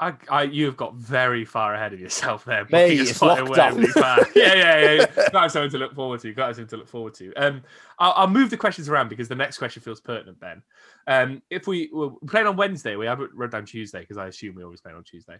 I, 0.00 0.14
I, 0.28 0.42
you've 0.42 0.76
got 0.76 0.94
very 0.96 1.44
far 1.44 1.74
ahead 1.74 1.92
of 1.92 2.00
yourself 2.00 2.44
there. 2.44 2.66
Mate, 2.70 2.88
booking 2.88 2.98
a 2.98 3.02
it's 3.02 3.16
spot 3.16 3.38
in 3.38 3.46
lockdown. 3.46 3.72
Wembley 3.74 3.92
Park. 3.92 4.28
yeah, 4.34 4.54
yeah, 4.54 4.80
yeah. 4.80 4.92
yeah. 5.16 5.28
Got 5.30 5.44
us 5.44 5.52
something 5.52 5.70
to 5.70 5.78
look 5.78 5.94
forward 5.94 6.20
to. 6.20 6.32
Got 6.34 6.50
us 6.50 6.56
something 6.56 6.70
to 6.70 6.76
look 6.78 6.88
forward 6.88 7.14
to. 7.14 7.32
Um, 7.34 7.62
I'll, 7.98 8.12
I'll 8.16 8.28
move 8.28 8.50
the 8.50 8.56
questions 8.56 8.88
around 8.88 9.08
because 9.08 9.28
the 9.28 9.36
next 9.36 9.58
question 9.58 9.82
feels 9.82 10.00
pertinent. 10.00 10.40
Ben, 10.40 10.62
um, 11.06 11.42
if 11.48 11.66
we 11.66 11.90
we're 11.92 12.10
playing 12.26 12.48
on 12.48 12.56
Wednesday, 12.56 12.96
we 12.96 13.06
have 13.06 13.20
it 13.20 13.30
wrote 13.34 13.52
down 13.52 13.64
Tuesday 13.64 14.00
because 14.00 14.18
I 14.18 14.26
assume 14.26 14.56
we 14.56 14.64
always 14.64 14.80
play 14.80 14.92
on 14.92 15.04
Tuesday. 15.04 15.36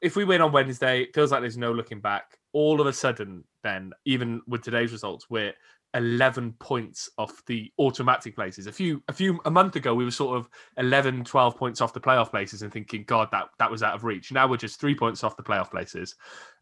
If 0.00 0.16
we 0.16 0.24
win 0.24 0.40
on 0.40 0.52
Wednesday, 0.52 1.02
it 1.02 1.14
feels 1.14 1.32
like 1.32 1.40
there's 1.40 1.56
no 1.56 1.72
looking 1.72 2.00
back. 2.00 2.38
All 2.52 2.80
of 2.80 2.86
a 2.86 2.92
sudden, 2.92 3.44
then, 3.62 3.92
even 4.04 4.42
with 4.46 4.62
today's 4.62 4.92
results, 4.92 5.30
we're 5.30 5.54
11 5.94 6.54
points 6.58 7.08
off 7.18 7.44
the 7.46 7.72
automatic 7.78 8.34
places. 8.34 8.66
A 8.66 8.72
few 8.72 9.02
a 9.08 9.12
few 9.12 9.40
a 9.44 9.50
month 9.50 9.76
ago 9.76 9.94
we 9.94 10.04
were 10.04 10.10
sort 10.10 10.36
of 10.36 10.48
11 10.76 11.24
12 11.24 11.56
points 11.56 11.80
off 11.80 11.92
the 11.92 12.00
playoff 12.00 12.30
places 12.30 12.62
and 12.62 12.72
thinking 12.72 13.04
god 13.04 13.28
that 13.30 13.48
that 13.58 13.70
was 13.70 13.82
out 13.82 13.94
of 13.94 14.04
reach. 14.04 14.32
Now 14.32 14.48
we're 14.48 14.56
just 14.56 14.80
3 14.80 14.94
points 14.96 15.22
off 15.22 15.36
the 15.36 15.42
playoff 15.42 15.70
places. 15.70 16.16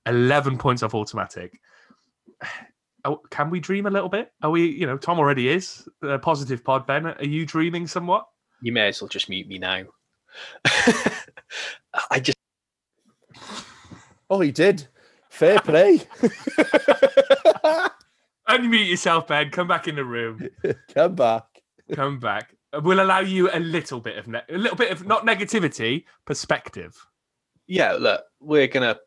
11 0.06 0.58
points 0.58 0.82
off 0.82 0.94
automatic. 0.94 1.58
Oh, 3.04 3.16
can 3.30 3.50
we 3.50 3.58
dream 3.58 3.86
a 3.86 3.90
little 3.90 4.08
bit? 4.08 4.30
Are 4.44 4.50
we, 4.52 4.64
you 4.64 4.86
know, 4.86 4.96
Tom 4.96 5.18
already 5.18 5.48
is 5.48 5.88
a 6.02 6.20
positive 6.20 6.62
pod 6.62 6.86
Ben. 6.86 7.04
Are 7.04 7.24
you 7.24 7.44
dreaming 7.44 7.88
somewhat? 7.88 8.28
You 8.60 8.70
may 8.70 8.86
as 8.86 9.02
well 9.02 9.08
just 9.08 9.28
mute 9.28 9.48
me 9.48 9.58
now. 9.58 9.82
I 12.12 12.20
just 12.20 12.38
Oh, 14.32 14.40
he 14.40 14.50
did. 14.50 14.88
Fair 15.28 15.60
play. 15.60 15.98
Unmute 18.48 18.88
yourself, 18.88 19.26
Ben. 19.26 19.50
Come 19.50 19.68
back 19.68 19.88
in 19.88 19.94
the 19.94 20.06
room. 20.06 20.48
Come 20.94 21.14
back. 21.14 21.44
Come 21.92 22.18
back. 22.18 22.54
We'll 22.82 23.02
allow 23.02 23.20
you 23.20 23.50
a 23.52 23.60
little 23.60 24.00
bit 24.00 24.16
of 24.16 24.28
ne- 24.28 24.40
a 24.48 24.56
little 24.56 24.78
bit 24.78 24.90
of 24.90 25.06
not 25.06 25.26
negativity, 25.26 26.04
perspective. 26.24 26.96
Yeah, 27.66 27.92
look, 27.92 28.24
we're 28.40 28.68
gonna 28.68 28.98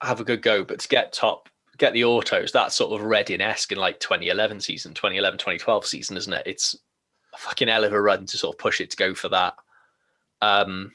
have 0.00 0.20
a 0.20 0.24
good 0.24 0.40
go, 0.40 0.62
but 0.62 0.78
to 0.78 0.88
get 0.88 1.12
top, 1.12 1.48
get 1.76 1.92
the 1.92 2.04
autos, 2.04 2.52
that's 2.52 2.76
sort 2.76 2.92
of 2.92 3.04
Reading 3.04 3.40
esque 3.40 3.72
in 3.72 3.78
like 3.78 3.98
2011 3.98 4.60
season, 4.60 4.94
2011, 4.94 5.38
2012 5.38 5.84
season, 5.84 6.16
isn't 6.16 6.32
it? 6.32 6.44
It's 6.46 6.76
a 7.34 7.38
fucking 7.38 7.66
hell 7.66 7.82
of 7.82 7.92
a 7.92 8.00
run 8.00 8.24
to 8.26 8.38
sort 8.38 8.54
of 8.54 8.58
push 8.60 8.80
it 8.80 8.90
to 8.90 8.96
go 8.96 9.14
for 9.16 9.30
that. 9.30 9.54
Um, 10.40 10.92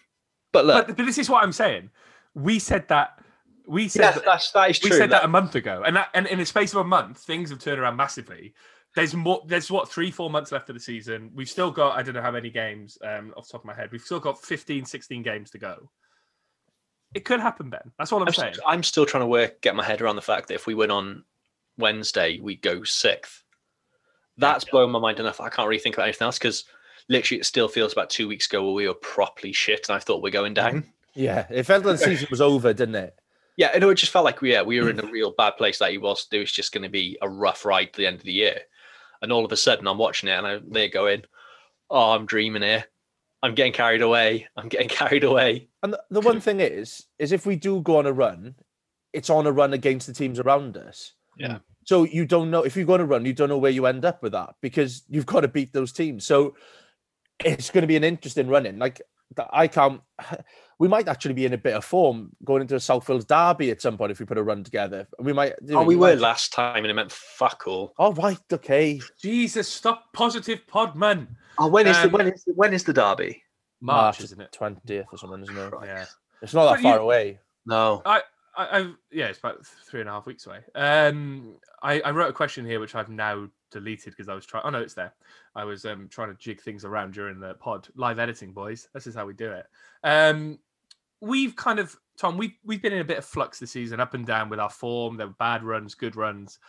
but 0.53 0.65
look, 0.65 0.87
But, 0.87 0.95
but 0.95 1.05
this 1.05 1.17
is 1.17 1.29
what 1.29 1.43
I'm 1.43 1.51
saying. 1.51 1.89
We 2.35 2.59
said 2.59 2.87
that. 2.87 3.19
We 3.68 3.88
said 3.88 4.01
yeah, 4.01 4.11
that- 4.11 4.26
that's 4.26 4.51
that 4.51 4.70
is 4.72 4.82
we 4.84 4.89
true. 4.89 4.97
said 4.97 5.09
that 5.11 5.22
That- 5.22 5.26
a 5.26 5.30
month 5.30 5.55
ago, 5.55 5.84
and 5.86 5.95
that, 5.95 6.09
and 6.14 6.28
in 6.28 6.39
the 6.39 6.45
space 6.45 6.74
of 6.74 6.80
a 6.80 6.84
month, 6.84 7.20
things 7.20 7.49
have 7.49 7.59
turned 7.59 7.80
around 7.80 7.95
massively. 7.95 8.53
There's 8.95 9.16
more. 9.16 9.43
There's 9.47 9.72
what 9.72 9.89
three, 9.89 10.11
four 10.11 10.30
months 10.30 10.51
left 10.51 10.70
of 10.70 10.76
the 10.76 10.80
season. 10.80 11.32
We've 11.34 11.49
still 11.49 11.72
got 11.72 11.97
I 11.97 12.03
don't 12.03 12.14
know 12.14 12.22
how 12.22 12.32
many 12.32 12.49
games 12.49 12.97
um, 13.03 13.34
off 13.38 13.47
the 13.47 13.53
top 13.53 13.61
of 13.61 13.66
my 13.66 13.74
head. 13.74 13.89
We've 13.91 14.01
still 14.01 14.20
got 14.20 14.39
15, 14.43 14.86
16 14.86 15.24
games 15.24 15.49
to 15.51 15.57
go. 15.57 15.89
It 17.14 17.26
could 17.26 17.39
happen, 17.39 17.70
Ben. 17.70 17.91
That's 17.97 18.11
all 18.11 18.22
I'm, 18.22 18.28
I'm, 18.28 18.34
saying. 18.34 18.53
st- 18.55 18.66
I'm 18.68 18.84
still 18.84 19.05
trying 19.05 19.22
to 19.24 19.28
work 19.28 19.61
get 19.61 19.76
my 19.76 19.84
head 19.84 20.01
around 20.01 20.16
the 20.16 20.22
fact 20.22 20.47
that 20.47 20.55
if 20.55 20.68
we 20.68 20.76
win 20.76 20.91
on 20.91 21.24
Wednesday, 21.78 22.39
we 22.39 22.55
go 22.55 22.84
sixth. 22.84 23.43
That's 24.38 24.66
blowing 24.66 24.91
my 24.91 24.99
mind 24.99 25.20
enough. 25.20 25.39
I 25.39 25.49
can't 25.49 25.68
really 25.68 25.80
think 25.82 25.95
about 25.95 26.05
anything 26.05 26.26
else 26.26 26.38
because 26.39 26.66
literally 27.09 27.39
it 27.39 27.45
still 27.45 27.68
feels 27.68 27.93
about 27.93 28.09
two 28.09 28.28
weeks 28.28 28.47
ago 28.47 28.64
where 28.64 28.74
we 28.74 28.88
were 28.88 28.93
properly 28.95 29.53
shit 29.53 29.88
and 29.89 29.95
I 29.95 29.99
thought 29.99 30.22
we're 30.24 30.32
going 30.32 30.53
down. 30.55 30.86
Yeah, 31.16 31.45
it 31.51 31.64
felt 31.64 31.86
like 31.86 31.99
the 31.99 32.05
season 32.05 32.28
was 32.32 32.41
over, 32.41 32.74
didn't 32.74 32.95
it? 32.95 33.16
Yeah, 33.57 33.71
I 33.73 33.79
know 33.79 33.89
it 33.89 33.95
just 33.95 34.11
felt 34.11 34.25
like 34.25 34.41
we 34.41 34.51
yeah, 34.51 34.61
we 34.61 34.79
were 34.81 34.89
in 34.89 34.99
a 34.99 35.05
real 35.11 35.31
bad 35.31 35.57
place. 35.57 35.79
Like 35.81 35.93
it 35.93 35.99
was, 35.99 36.27
it 36.31 36.39
was 36.39 36.51
just 36.51 36.71
going 36.71 36.83
to 36.83 36.89
be 36.89 37.17
a 37.21 37.29
rough 37.29 37.65
ride 37.65 37.93
to 37.93 37.97
the 37.97 38.07
end 38.07 38.17
of 38.17 38.23
the 38.23 38.33
year. 38.33 38.59
And 39.21 39.31
all 39.31 39.45
of 39.45 39.51
a 39.51 39.57
sudden, 39.57 39.87
I'm 39.87 39.97
watching 39.97 40.29
it 40.29 40.37
and 40.37 40.47
I, 40.47 40.59
they're 40.67 40.89
going, 40.89 41.23
"Oh, 41.89 42.11
I'm 42.11 42.25
dreaming 42.25 42.63
here. 42.63 42.85
I'm 43.41 43.55
getting 43.55 43.73
carried 43.73 44.01
away. 44.01 44.47
I'm 44.57 44.69
getting 44.69 44.89
carried 44.89 45.23
away." 45.23 45.69
And 45.81 45.93
the, 45.93 46.01
the 46.09 46.21
one 46.21 46.41
thing 46.41 46.59
is, 46.59 47.05
is 47.19 47.31
if 47.31 47.45
we 47.45 47.55
do 47.55 47.81
go 47.81 47.97
on 47.97 48.05
a 48.05 48.13
run, 48.13 48.55
it's 49.13 49.29
on 49.29 49.47
a 49.47 49.51
run 49.51 49.73
against 49.73 50.07
the 50.07 50.13
teams 50.13 50.39
around 50.39 50.75
us. 50.75 51.13
Yeah. 51.37 51.59
So 51.85 52.03
you 52.03 52.25
don't 52.25 52.51
know 52.51 52.63
if 52.63 52.75
you 52.75 52.85
go 52.85 52.93
on 52.93 53.01
a 53.01 53.05
run, 53.05 53.25
you 53.25 53.33
don't 53.33 53.49
know 53.49 53.57
where 53.57 53.71
you 53.71 53.85
end 53.85 54.05
up 54.05 54.23
with 54.23 54.31
that 54.31 54.55
because 54.61 55.03
you've 55.09 55.25
got 55.25 55.41
to 55.41 55.47
beat 55.47 55.73
those 55.73 55.91
teams. 55.91 56.25
So 56.25 56.55
it's 57.43 57.69
going 57.69 57.81
to 57.81 57.87
be 57.87 57.97
an 57.97 58.03
interesting 58.03 58.47
running. 58.47 58.79
Like 58.79 59.01
I 59.51 59.67
can't. 59.67 60.01
We 60.80 60.88
might 60.88 61.07
actually 61.07 61.34
be 61.34 61.45
in 61.45 61.53
a 61.53 61.57
bit 61.57 61.74
of 61.76 61.86
form 61.86 62.32
going 62.43 62.61
into 62.61 62.76
a 62.76 62.80
South 62.80 63.07
Wales 63.07 63.26
derby 63.26 63.71
at 63.71 63.82
some 63.82 63.97
point 63.97 64.11
if 64.11 64.19
we 64.19 64.26
put 64.26 64.38
a 64.38 64.43
run 64.43 64.63
together. 64.63 65.07
We 65.19 65.34
might. 65.34 65.53
you 65.65 65.76
Oh, 65.78 65.82
know, 65.82 65.84
we 65.84 65.95
were 65.95 66.09
might- 66.09 66.19
last 66.19 66.51
time 66.53 66.78
and 66.84 66.88
it 66.88 66.93
meant 66.93 67.11
fuck 67.11 67.63
all. 67.67 67.93
Oh 67.97 68.13
right, 68.13 68.38
okay. 68.51 68.99
Jesus, 69.21 69.67
stop 69.67 70.11
positive 70.13 70.61
podman. 70.67 71.28
Oh, 71.57 71.67
when 71.67 71.88
is 71.88 71.95
Um, 71.97 72.03
the 72.11 72.17
when 72.17 72.28
is 72.28 72.43
the, 72.43 72.53
when 72.53 72.74
is 72.74 72.84
the 72.84 72.93
derby? 72.93 73.43
March, 73.82 74.21
isn't 74.21 74.39
it? 74.41 74.51
Twentieth 74.51 75.07
or 75.11 75.17
something, 75.17 75.41
isn't 75.43 75.57
it? 75.57 75.74
Yeah. 75.84 76.05
It's 76.41 76.53
not 76.53 76.65
that 76.65 76.76
But 76.78 76.82
far 76.84 76.95
you- 76.97 77.01
away. 77.03 77.39
No. 77.65 78.01
I, 78.05 78.21
I, 78.55 78.91
yeah, 79.11 79.26
it's 79.28 79.39
about 79.39 79.65
three 79.65 80.01
and 80.01 80.09
a 80.09 80.11
half 80.11 80.26
weeks 80.26 80.45
away. 80.45 80.59
Um, 80.76 81.55
I, 81.82 82.01
I 82.01 82.11
wrote 82.11 82.30
a 82.30 82.34
question 82.34 82.65
here 82.65 82.80
which 82.80 82.93
I've 82.93 83.09
now 83.09 83.47
deleted 83.74 84.13
because 84.13 84.30
I 84.30 84.34
was 84.34 84.45
trying. 84.45 84.63
Oh 84.65 84.69
no, 84.69 84.80
it's 84.80 84.93
there. 84.93 85.13
I 85.55 85.63
was 85.63 85.86
um 85.86 86.07
trying 86.09 86.30
to 86.30 86.36
jig 86.36 86.61
things 86.61 86.86
around 86.86 87.13
during 87.13 87.39
the 87.39 87.55
pod. 87.55 87.88
Live 87.95 88.19
editing, 88.19 88.51
boys. 88.51 88.88
This 88.93 89.07
is 89.07 89.15
how 89.15 89.26
we 89.26 89.34
do 89.34 89.51
it. 89.51 89.65
Um, 90.03 90.59
we've 91.19 91.55
kind 91.55 91.80
of 91.80 91.95
Tom. 92.17 92.38
We've 92.38 92.53
we've 92.63 92.82
been 92.82 92.93
in 92.93 93.01
a 93.01 93.05
bit 93.05 93.17
of 93.17 93.26
flux 93.26 93.59
this 93.59 93.71
season, 93.71 93.99
up 93.99 94.13
and 94.13 94.26
down 94.26 94.49
with 94.49 94.59
our 94.59 94.69
form. 94.69 95.17
There 95.17 95.28
were 95.28 95.36
bad 95.39 95.63
runs, 95.63 95.95
good 95.95 96.15
runs. 96.15 96.59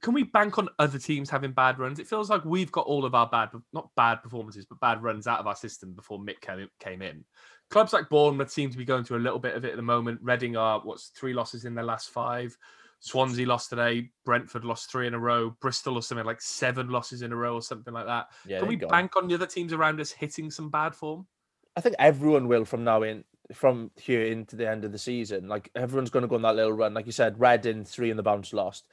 Can 0.00 0.14
we 0.14 0.22
bank 0.22 0.58
on 0.58 0.68
other 0.78 0.98
teams 0.98 1.28
having 1.28 1.50
bad 1.50 1.80
runs? 1.80 1.98
It 1.98 2.06
feels 2.06 2.30
like 2.30 2.44
we've 2.44 2.70
got 2.70 2.86
all 2.86 3.04
of 3.04 3.16
our 3.16 3.26
bad, 3.26 3.48
not 3.72 3.90
bad 3.96 4.22
performances, 4.22 4.64
but 4.64 4.78
bad 4.78 5.02
runs 5.02 5.26
out 5.26 5.40
of 5.40 5.48
our 5.48 5.56
system 5.56 5.92
before 5.92 6.20
Mick 6.20 6.40
came, 6.40 6.68
came 6.78 7.02
in 7.02 7.24
clubs 7.70 7.92
like 7.92 8.08
Bournemouth 8.08 8.50
seem 8.50 8.70
to 8.70 8.76
be 8.76 8.84
going 8.84 9.04
through 9.04 9.18
a 9.18 9.20
little 9.20 9.38
bit 9.38 9.54
of 9.54 9.64
it 9.64 9.70
at 9.70 9.76
the 9.76 9.82
moment. 9.82 10.20
Reading 10.22 10.56
are 10.56 10.80
what's 10.80 11.08
three 11.08 11.32
losses 11.32 11.64
in 11.64 11.74
their 11.74 11.84
last 11.84 12.10
five. 12.10 12.56
Swansea 13.00 13.46
lost 13.46 13.70
today. 13.70 14.10
Brentford 14.24 14.64
lost 14.64 14.90
three 14.90 15.06
in 15.06 15.14
a 15.14 15.18
row. 15.18 15.56
Bristol 15.60 15.96
or 15.96 16.02
something 16.02 16.26
like 16.26 16.40
seven 16.40 16.88
losses 16.88 17.22
in 17.22 17.32
a 17.32 17.36
row 17.36 17.54
or 17.54 17.62
something 17.62 17.92
like 17.94 18.06
that. 18.06 18.26
Yeah, 18.46 18.58
Can 18.60 18.68
we 18.68 18.76
go. 18.76 18.88
bank 18.88 19.16
on 19.16 19.26
the 19.26 19.34
other 19.34 19.46
teams 19.46 19.72
around 19.72 20.00
us 20.00 20.10
hitting 20.10 20.50
some 20.50 20.70
bad 20.70 20.94
form? 20.94 21.26
I 21.76 21.80
think 21.80 21.96
everyone 21.98 22.46
will 22.46 22.64
from 22.64 22.84
now 22.84 23.02
in, 23.02 23.24
from 23.54 23.90
here 23.96 24.22
into 24.22 24.54
the 24.54 24.68
end 24.68 24.84
of 24.84 24.92
the 24.92 24.98
season. 24.98 25.48
Like 25.48 25.70
everyone's 25.74 26.10
going 26.10 26.22
to 26.22 26.28
go 26.28 26.36
on 26.36 26.42
that 26.42 26.56
little 26.56 26.72
run. 26.72 26.92
Like 26.94 27.06
you 27.06 27.12
said, 27.12 27.40
Reading 27.40 27.84
three 27.84 28.10
in 28.10 28.16
the 28.16 28.22
bounce 28.22 28.52
lost. 28.52 28.86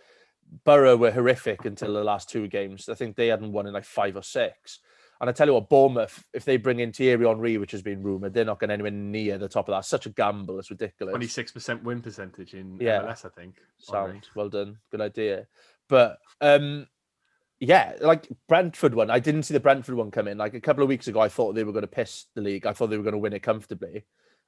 Borough 0.63 0.95
were 0.95 1.11
horrific 1.11 1.65
until 1.65 1.93
the 1.93 2.03
last 2.03 2.29
two 2.29 2.47
games. 2.47 2.87
I 2.87 2.93
think 2.93 3.15
they 3.17 3.27
hadn't 3.27 3.51
won 3.51 3.67
in 3.67 3.73
like 3.73 3.83
five 3.83 4.15
or 4.15 4.23
six. 4.23 4.79
And 5.19 5.29
I 5.29 5.33
tell 5.33 5.47
you 5.47 5.53
what, 5.53 5.69
Bournemouth, 5.69 6.23
if 6.33 6.45
they 6.45 6.57
bring 6.57 6.79
in 6.79 6.93
Thierry 6.93 7.25
Henry, 7.25 7.57
which 7.57 7.71
has 7.71 7.81
been 7.81 8.03
rumored, 8.03 8.33
they're 8.33 8.45
not 8.45 8.59
going 8.59 8.69
anywhere 8.71 8.91
near 8.91 9.37
the 9.37 9.49
top 9.49 9.67
of 9.67 9.73
that. 9.73 9.85
Such 9.85 10.05
a 10.05 10.09
gamble. 10.09 10.59
It's 10.59 10.69
ridiculous. 10.69 11.11
Twenty 11.11 11.27
six 11.27 11.51
percent 11.51 11.83
win 11.83 12.01
percentage 12.01 12.53
in 12.53 12.77
Yeah. 12.79 13.01
MLS, 13.01 13.25
I 13.25 13.29
think. 13.29 13.55
Henry. 13.89 14.11
Sound 14.13 14.27
well 14.35 14.49
done. 14.49 14.77
Good 14.91 15.01
idea. 15.01 15.47
But 15.89 16.19
um 16.41 16.87
yeah, 17.59 17.93
like 18.01 18.27
Brentford 18.47 18.93
one, 18.93 19.09
I 19.09 19.19
didn't 19.19 19.43
see 19.43 19.53
the 19.55 19.59
Brentford 19.59 19.95
one 19.95 20.11
come 20.11 20.27
in. 20.27 20.37
Like 20.37 20.53
a 20.53 20.61
couple 20.61 20.83
of 20.83 20.89
weeks 20.89 21.07
ago, 21.07 21.19
I 21.19 21.29
thought 21.29 21.55
they 21.55 21.63
were 21.63 21.71
going 21.71 21.81
to 21.81 21.87
piss 21.87 22.25
the 22.35 22.41
league. 22.41 22.67
I 22.67 22.73
thought 22.73 22.91
they 22.91 22.97
were 22.97 23.03
going 23.03 23.13
to 23.13 23.17
win 23.19 23.33
it 23.33 23.41
comfortably. 23.41 24.05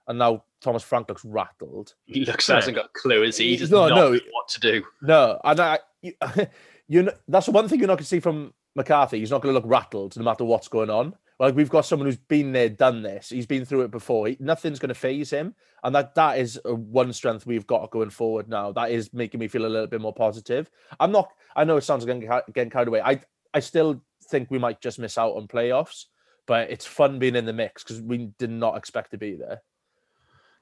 And 0.08 0.20
now 0.20 0.44
Thomas 0.62 0.84
Frank 0.84 1.10
looks 1.10 1.26
rattled. 1.26 1.96
He 2.06 2.24
looks 2.26 2.48
Yeah. 2.48 2.56
hasn't 2.56 2.76
got 2.76 2.86
a 2.86 3.00
clue, 3.00 3.24
is 3.24 3.38
he? 3.38 3.50
He 3.50 3.58
does 3.58 3.72
No, 3.72 3.88
not 3.88 3.96
no. 3.96 4.12
know 4.12 4.20
what 4.32 4.48
to 4.50 4.60
do. 4.60 4.84
No, 5.02 5.40
and 5.44 5.60
I, 5.60 5.80
you, 6.04 6.14
you 6.88 7.04
know, 7.04 7.12
that's 7.28 7.48
the 7.48 7.52
one 7.52 7.68
thing 7.68 7.80
you're 7.80 7.88
not 7.88 7.96
going 7.96 8.04
to 8.04 8.10
see 8.10 8.20
from 8.20 8.54
McCarthy. 8.80 9.20
He's 9.20 9.30
not 9.30 9.42
going 9.42 9.54
to 9.54 9.60
look 9.60 9.70
rattled 9.70 10.16
no 10.16 10.24
matter 10.24 10.46
what's 10.46 10.70
going 10.70 10.90
on. 10.90 11.14
Like 11.38 11.54
we've 11.54 11.70
got 11.70 11.86
someone 11.86 12.08
who's 12.08 12.18
been 12.18 12.54
there, 12.54 12.70
done 12.70 13.02
this. 13.02 13.30
He's 13.30 13.46
been 13.46 13.66
through 13.66 13.82
it 13.82 13.92
before. 13.92 14.28
He, 14.28 14.38
nothing's 14.40 14.80
going 14.80 14.90
to 14.90 14.96
phase 14.96 15.30
him, 15.30 15.54
and 15.84 15.94
that 15.96 16.16
that 16.16 16.38
is 16.40 16.60
a 16.66 16.74
one 16.74 17.14
strength 17.14 17.46
we've 17.46 17.68
got 17.68 17.92
going 17.92 18.10
forward 18.10 18.50
now. 18.50 18.72
That 18.72 18.92
is 18.92 19.14
making 19.14 19.40
me 19.42 19.48
feel 19.48 19.66
a 19.66 19.68
little 19.68 19.88
bit 19.88 20.02
more 20.02 20.14
positive. 20.14 20.70
I'm 21.00 21.12
not. 21.12 21.30
I 21.56 21.66
know 21.66 21.78
it 21.78 21.84
sounds 21.84 22.06
like 22.06 22.54
getting 22.54 22.70
carried 22.70 22.88
away. 22.88 23.02
I 23.02 23.22
I 23.54 23.60
still 23.60 24.02
think 24.30 24.50
we 24.50 24.60
might 24.60 24.82
just 24.82 25.00
miss 25.00 25.18
out 25.18 25.36
on 25.36 25.48
playoffs, 25.48 26.06
but 26.48 26.70
it's 26.70 26.86
fun 26.86 27.20
being 27.20 27.36
in 27.36 27.46
the 27.46 27.54
mix 27.54 27.84
because 27.84 28.02
we 28.02 28.32
did 28.38 28.50
not 28.50 28.78
expect 28.78 29.12
to 29.12 29.18
be 29.18 29.36
there. 29.36 29.62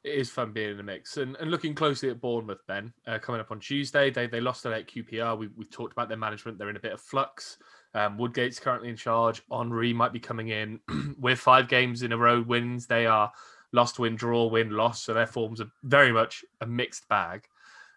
It 0.03 0.13
is 0.13 0.29
fun 0.29 0.53
being 0.53 0.71
in 0.71 0.77
the 0.77 0.83
mix. 0.83 1.17
And, 1.17 1.35
and 1.37 1.51
looking 1.51 1.75
closely 1.75 2.09
at 2.09 2.21
Bournemouth, 2.21 2.61
Ben, 2.67 2.93
uh, 3.07 3.17
coming 3.19 3.41
up 3.41 3.51
on 3.51 3.59
Tuesday, 3.59 4.09
they, 4.09 4.27
they 4.27 4.39
lost 4.39 4.65
at 4.65 4.87
QPR. 4.87 5.37
We, 5.37 5.49
we've 5.55 5.71
talked 5.71 5.91
about 5.91 6.07
their 6.07 6.17
management. 6.17 6.57
They're 6.57 6.69
in 6.69 6.77
a 6.77 6.81
bit 6.81 6.93
of 6.93 7.01
flux. 7.01 7.57
Um, 7.93 8.17
Woodgate's 8.17 8.59
currently 8.59 8.89
in 8.89 8.95
charge. 8.95 9.41
Henry 9.51 9.93
might 9.93 10.13
be 10.13 10.19
coming 10.19 10.49
in 10.49 10.79
with 11.19 11.39
five 11.39 11.67
games 11.67 12.03
in 12.03 12.11
a 12.11 12.17
row 12.17 12.41
wins. 12.41 12.85
They 12.85 13.05
are 13.05 13.31
lost, 13.71 13.99
win, 13.99 14.15
draw, 14.15 14.47
win, 14.47 14.71
loss. 14.71 15.03
So 15.03 15.13
their 15.13 15.27
forms 15.27 15.61
are 15.61 15.71
very 15.83 16.11
much 16.11 16.43
a 16.61 16.65
mixed 16.65 17.07
bag. 17.07 17.47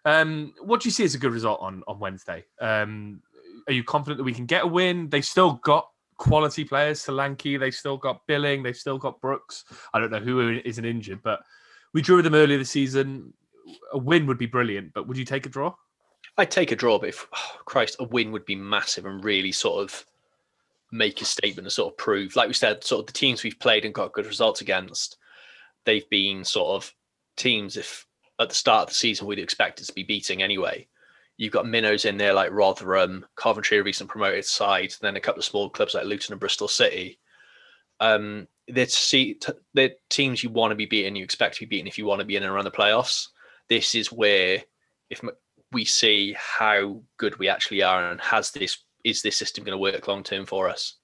Um, 0.05 0.53
what 0.61 0.81
do 0.81 0.87
you 0.87 0.91
see 0.91 1.03
as 1.03 1.15
a 1.15 1.19
good 1.19 1.31
result 1.31 1.59
on, 1.61 1.83
on 1.87 1.99
Wednesday? 1.99 2.45
Um, 2.59 3.21
are 3.67 3.73
you 3.73 3.83
confident 3.83 4.17
that 4.17 4.23
we 4.23 4.33
can 4.33 4.45
get 4.45 4.63
a 4.63 4.67
win? 4.67 5.09
They've 5.09 5.25
still 5.25 5.53
got 5.63 5.87
quality 6.17 6.63
players, 6.63 7.03
Solanke. 7.03 7.59
They've 7.59 7.73
still 7.73 7.97
got 7.97 8.25
Billing. 8.27 8.63
They've 8.63 8.75
still 8.75 8.97
got 8.97 9.21
Brooks. 9.21 9.65
I 9.93 9.99
don't 9.99 10.11
know 10.11 10.19
who 10.19 10.59
isn't 10.65 10.85
injured, 10.85 11.21
but 11.23 11.41
we 11.93 12.01
drew 12.01 12.21
them 12.21 12.35
earlier 12.35 12.57
this 12.57 12.69
season. 12.69 13.33
A 13.93 13.97
win 13.97 14.25
would 14.25 14.37
be 14.37 14.47
brilliant, 14.47 14.93
but 14.93 15.07
would 15.07 15.17
you 15.17 15.25
take 15.25 15.45
a 15.45 15.49
draw? 15.49 15.73
I'd 16.37 16.51
take 16.51 16.71
a 16.71 16.75
draw, 16.75 16.97
but 16.97 17.09
if 17.09 17.27
oh, 17.35 17.59
Christ, 17.65 17.97
a 17.99 18.03
win 18.03 18.31
would 18.31 18.45
be 18.45 18.55
massive 18.55 19.05
and 19.05 19.23
really 19.23 19.51
sort 19.51 19.83
of 19.83 20.05
make 20.91 21.21
a 21.21 21.25
statement 21.25 21.65
and 21.65 21.71
sort 21.71 21.93
of 21.93 21.97
prove, 21.97 22.35
like 22.35 22.47
we 22.47 22.53
said, 22.53 22.83
sort 22.83 23.01
of 23.01 23.07
the 23.07 23.13
teams 23.13 23.43
we've 23.43 23.59
played 23.59 23.85
and 23.85 23.93
got 23.93 24.13
good 24.13 24.25
results 24.25 24.61
against, 24.61 25.17
they've 25.85 26.09
been 26.09 26.43
sort 26.43 26.75
of 26.75 26.93
teams. 27.35 27.77
If 27.77 28.05
at 28.39 28.49
the 28.49 28.55
start 28.55 28.83
of 28.83 28.87
the 28.89 28.95
season 28.95 29.27
we'd 29.27 29.39
expected 29.39 29.85
to 29.87 29.93
be 29.93 30.03
beating 30.03 30.41
anyway, 30.41 30.87
you've 31.37 31.53
got 31.53 31.67
minnows 31.67 32.05
in 32.05 32.17
there 32.17 32.33
like 32.33 32.51
Rotherham, 32.51 33.25
Coventry, 33.35 33.79
a 33.79 33.83
recent 33.83 34.09
promoted 34.09 34.45
side, 34.45 34.93
then 35.01 35.15
a 35.15 35.21
couple 35.21 35.39
of 35.39 35.45
small 35.45 35.69
clubs 35.69 35.93
like 35.93 36.05
Luton 36.05 36.33
and 36.33 36.39
Bristol 36.39 36.67
City. 36.67 37.19
Um, 37.99 38.47
they're, 38.67 38.87
see, 38.87 39.39
they're 39.73 39.91
teams 40.09 40.43
you 40.43 40.49
want 40.49 40.71
to 40.71 40.75
be 40.75 40.85
beating, 40.85 41.15
you 41.15 41.23
expect 41.23 41.55
to 41.55 41.61
be 41.61 41.65
beaten 41.65 41.87
if 41.87 41.97
you 41.97 42.05
want 42.05 42.19
to 42.19 42.25
be 42.25 42.35
in 42.35 42.43
and 42.43 42.51
around 42.51 42.65
the 42.65 42.71
playoffs. 42.71 43.29
This 43.69 43.95
is 43.95 44.11
where 44.11 44.63
if 45.09 45.21
we 45.71 45.85
see 45.85 46.35
how 46.37 47.01
good 47.17 47.37
we 47.39 47.47
actually 47.47 47.81
are 47.83 48.11
and 48.11 48.19
has 48.21 48.51
this 48.51 48.77
is 49.03 49.21
this 49.21 49.35
system 49.37 49.63
going 49.63 49.73
to 49.73 49.77
work 49.81 50.07
long 50.07 50.23
term 50.23 50.45
for 50.45 50.69
us? 50.69 50.97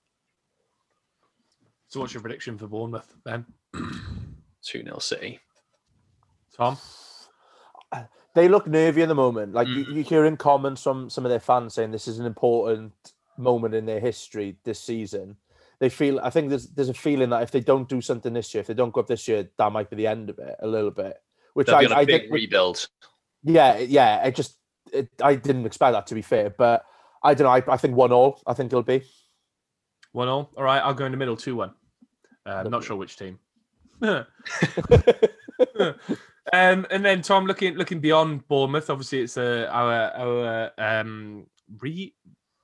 So, 1.88 2.00
what's 2.00 2.14
your 2.14 2.22
prediction 2.22 2.58
for 2.58 2.68
Bournemouth, 2.68 3.12
Ben? 3.24 3.46
2 3.74 4.84
0 4.84 5.00
City. 5.00 5.40
Tom? 6.56 6.78
they 8.36 8.48
look 8.48 8.68
nervy 8.68 9.02
at 9.02 9.08
the 9.08 9.16
moment. 9.16 9.54
Like 9.54 9.68
you, 9.68 9.84
Mm. 9.86 9.96
you're 9.96 10.04
hearing 10.04 10.38
comments 10.38 10.84
from 10.84 11.10
some 11.10 11.26
of 11.26 11.32
their 11.32 11.40
fans 11.40 11.74
saying 11.74 11.90
this 11.90 12.08
is 12.08 12.20
an 12.20 12.26
important 12.28 12.94
moment 13.36 13.74
in 13.74 13.86
their 13.88 14.00
history 14.00 14.58
this 14.64 14.80
season. 14.80 15.38
They 15.80 15.90
feel. 15.90 16.20
I 16.20 16.30
think 16.30 16.50
there's 16.50 16.68
there's 16.70 16.90
a 16.90 16.94
feeling 16.94 17.30
that 17.32 17.42
if 17.44 17.50
they 17.52 17.62
don't 17.62 17.88
do 17.90 18.00
something 18.02 18.34
this 18.34 18.54
year, 18.54 18.62
if 18.62 18.68
they 18.68 18.74
don't 18.76 18.94
go 18.94 19.02
up 19.02 19.08
this 19.08 19.28
year, 19.28 19.48
that 19.58 19.72
might 19.72 19.90
be 19.90 19.96
the 19.96 20.08
end 20.08 20.30
of 20.30 20.38
it 20.40 20.56
a 20.60 20.68
little 20.68 20.92
bit. 20.92 21.18
Which 21.54 21.68
They'll 21.68 21.78
I, 21.78 21.80
be 21.82 21.86
on 21.88 21.92
a 21.94 21.96
I 21.96 22.06
big 22.06 22.22
think, 22.22 22.34
rebuild. 22.34 22.88
yeah, 23.44 23.78
yeah. 23.80 24.24
It 24.26 24.36
just 24.36 24.57
it, 24.94 25.10
I 25.22 25.36
didn't 25.36 25.66
expect 25.66 25.94
that 25.94 26.08
to 26.08 26.16
be 26.16 26.22
fair, 26.22 26.50
but 26.50 26.86
I 27.24 27.34
don't 27.34 27.46
know. 27.46 27.52
I, 27.52 27.74
I 27.74 27.78
think 27.78 27.96
one 27.96 28.12
all. 28.12 28.42
I 28.46 28.54
think 28.54 28.68
it'll 28.68 28.84
be. 28.84 29.04
One 30.12 30.28
all. 30.28 30.52
All 30.58 30.64
right, 30.64 30.80
I'll 30.80 30.94
go 30.94 31.06
in 31.06 31.12
the 31.12 31.18
middle, 31.18 31.38
two 31.38 31.56
one. 31.56 31.74
Uh, 32.46 32.64
I'm 32.66 32.72
not 32.72 32.84
sure 32.84 32.96
which 32.96 33.18
team. 33.18 33.40
um, 34.02 34.26
and 36.54 37.04
then 37.04 37.22
Tom, 37.22 37.46
looking 37.46 37.76
looking 37.76 38.00
beyond 38.00 38.48
Bournemouth, 38.48 38.90
obviously 38.90 39.22
it's 39.22 39.38
uh, 39.38 39.68
our 39.72 40.12
our 40.12 40.72
um, 40.78 41.48
re 41.80 42.14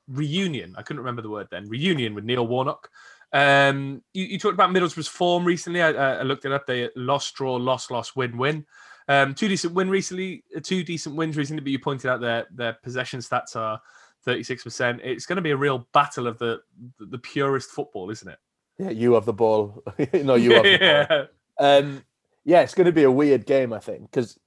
reunion. 0.08 0.76
I 0.78 0.82
couldn't 0.84 1.02
remember 1.02 1.22
the 1.22 1.30
word 1.30 1.48
then. 1.52 1.68
Reunion 1.68 2.16
with 2.16 2.24
Neil 2.24 2.48
Warnock. 2.48 2.90
Um, 3.32 4.04
you, 4.14 4.26
you 4.26 4.40
talked 4.40 4.54
about 4.54 4.70
Middlesbrough's 4.70 5.08
form 5.08 5.44
recently. 5.44 5.82
I, 5.82 6.20
I 6.20 6.22
looked 6.22 6.46
it 6.46 6.52
up. 6.52 6.68
They 6.68 6.90
lost, 6.96 7.34
draw, 7.34 7.56
lost, 7.56 7.90
lost, 7.90 8.16
win, 8.16 8.38
win. 8.38 8.66
Um, 9.08 9.34
two 9.34 9.48
decent 9.48 9.74
win 9.74 9.90
recently, 9.90 10.44
uh, 10.56 10.60
two 10.62 10.84
decent 10.84 11.16
wins 11.16 11.38
recently. 11.38 11.62
But 11.62 11.72
you 11.72 11.80
pointed 11.80 12.10
out 12.10 12.22
their 12.22 12.48
their 12.52 12.74
possession 12.74 13.20
stats 13.20 13.56
are 13.56 13.82
thirty 14.24 14.44
six 14.44 14.64
percent. 14.64 15.02
It's 15.04 15.26
going 15.26 15.38
to 15.38 15.42
be 15.42 15.52
a 15.52 15.58
real 15.58 15.88
battle 15.94 16.28
of 16.28 16.40
the 16.40 16.62
the 17.00 17.20
purest 17.20 17.70
football, 17.72 18.10
isn't 18.10 18.28
it? 18.28 18.40
Yeah, 18.80 18.90
you 18.90 19.14
have 19.14 19.26
the 19.26 19.34
ball. 19.34 19.84
no, 20.14 20.36
you 20.36 20.54
have 20.54 20.64
the 20.64 20.78
yeah. 20.82 21.06
ball. 21.08 21.28
Um, 21.60 22.04
yeah, 22.46 22.62
it's 22.62 22.74
going 22.74 22.86
to 22.86 22.92
be 22.92 23.04
a 23.04 23.12
weird 23.12 23.46
game, 23.46 23.72
I 23.72 23.80
think, 23.80 24.10
because 24.10 24.40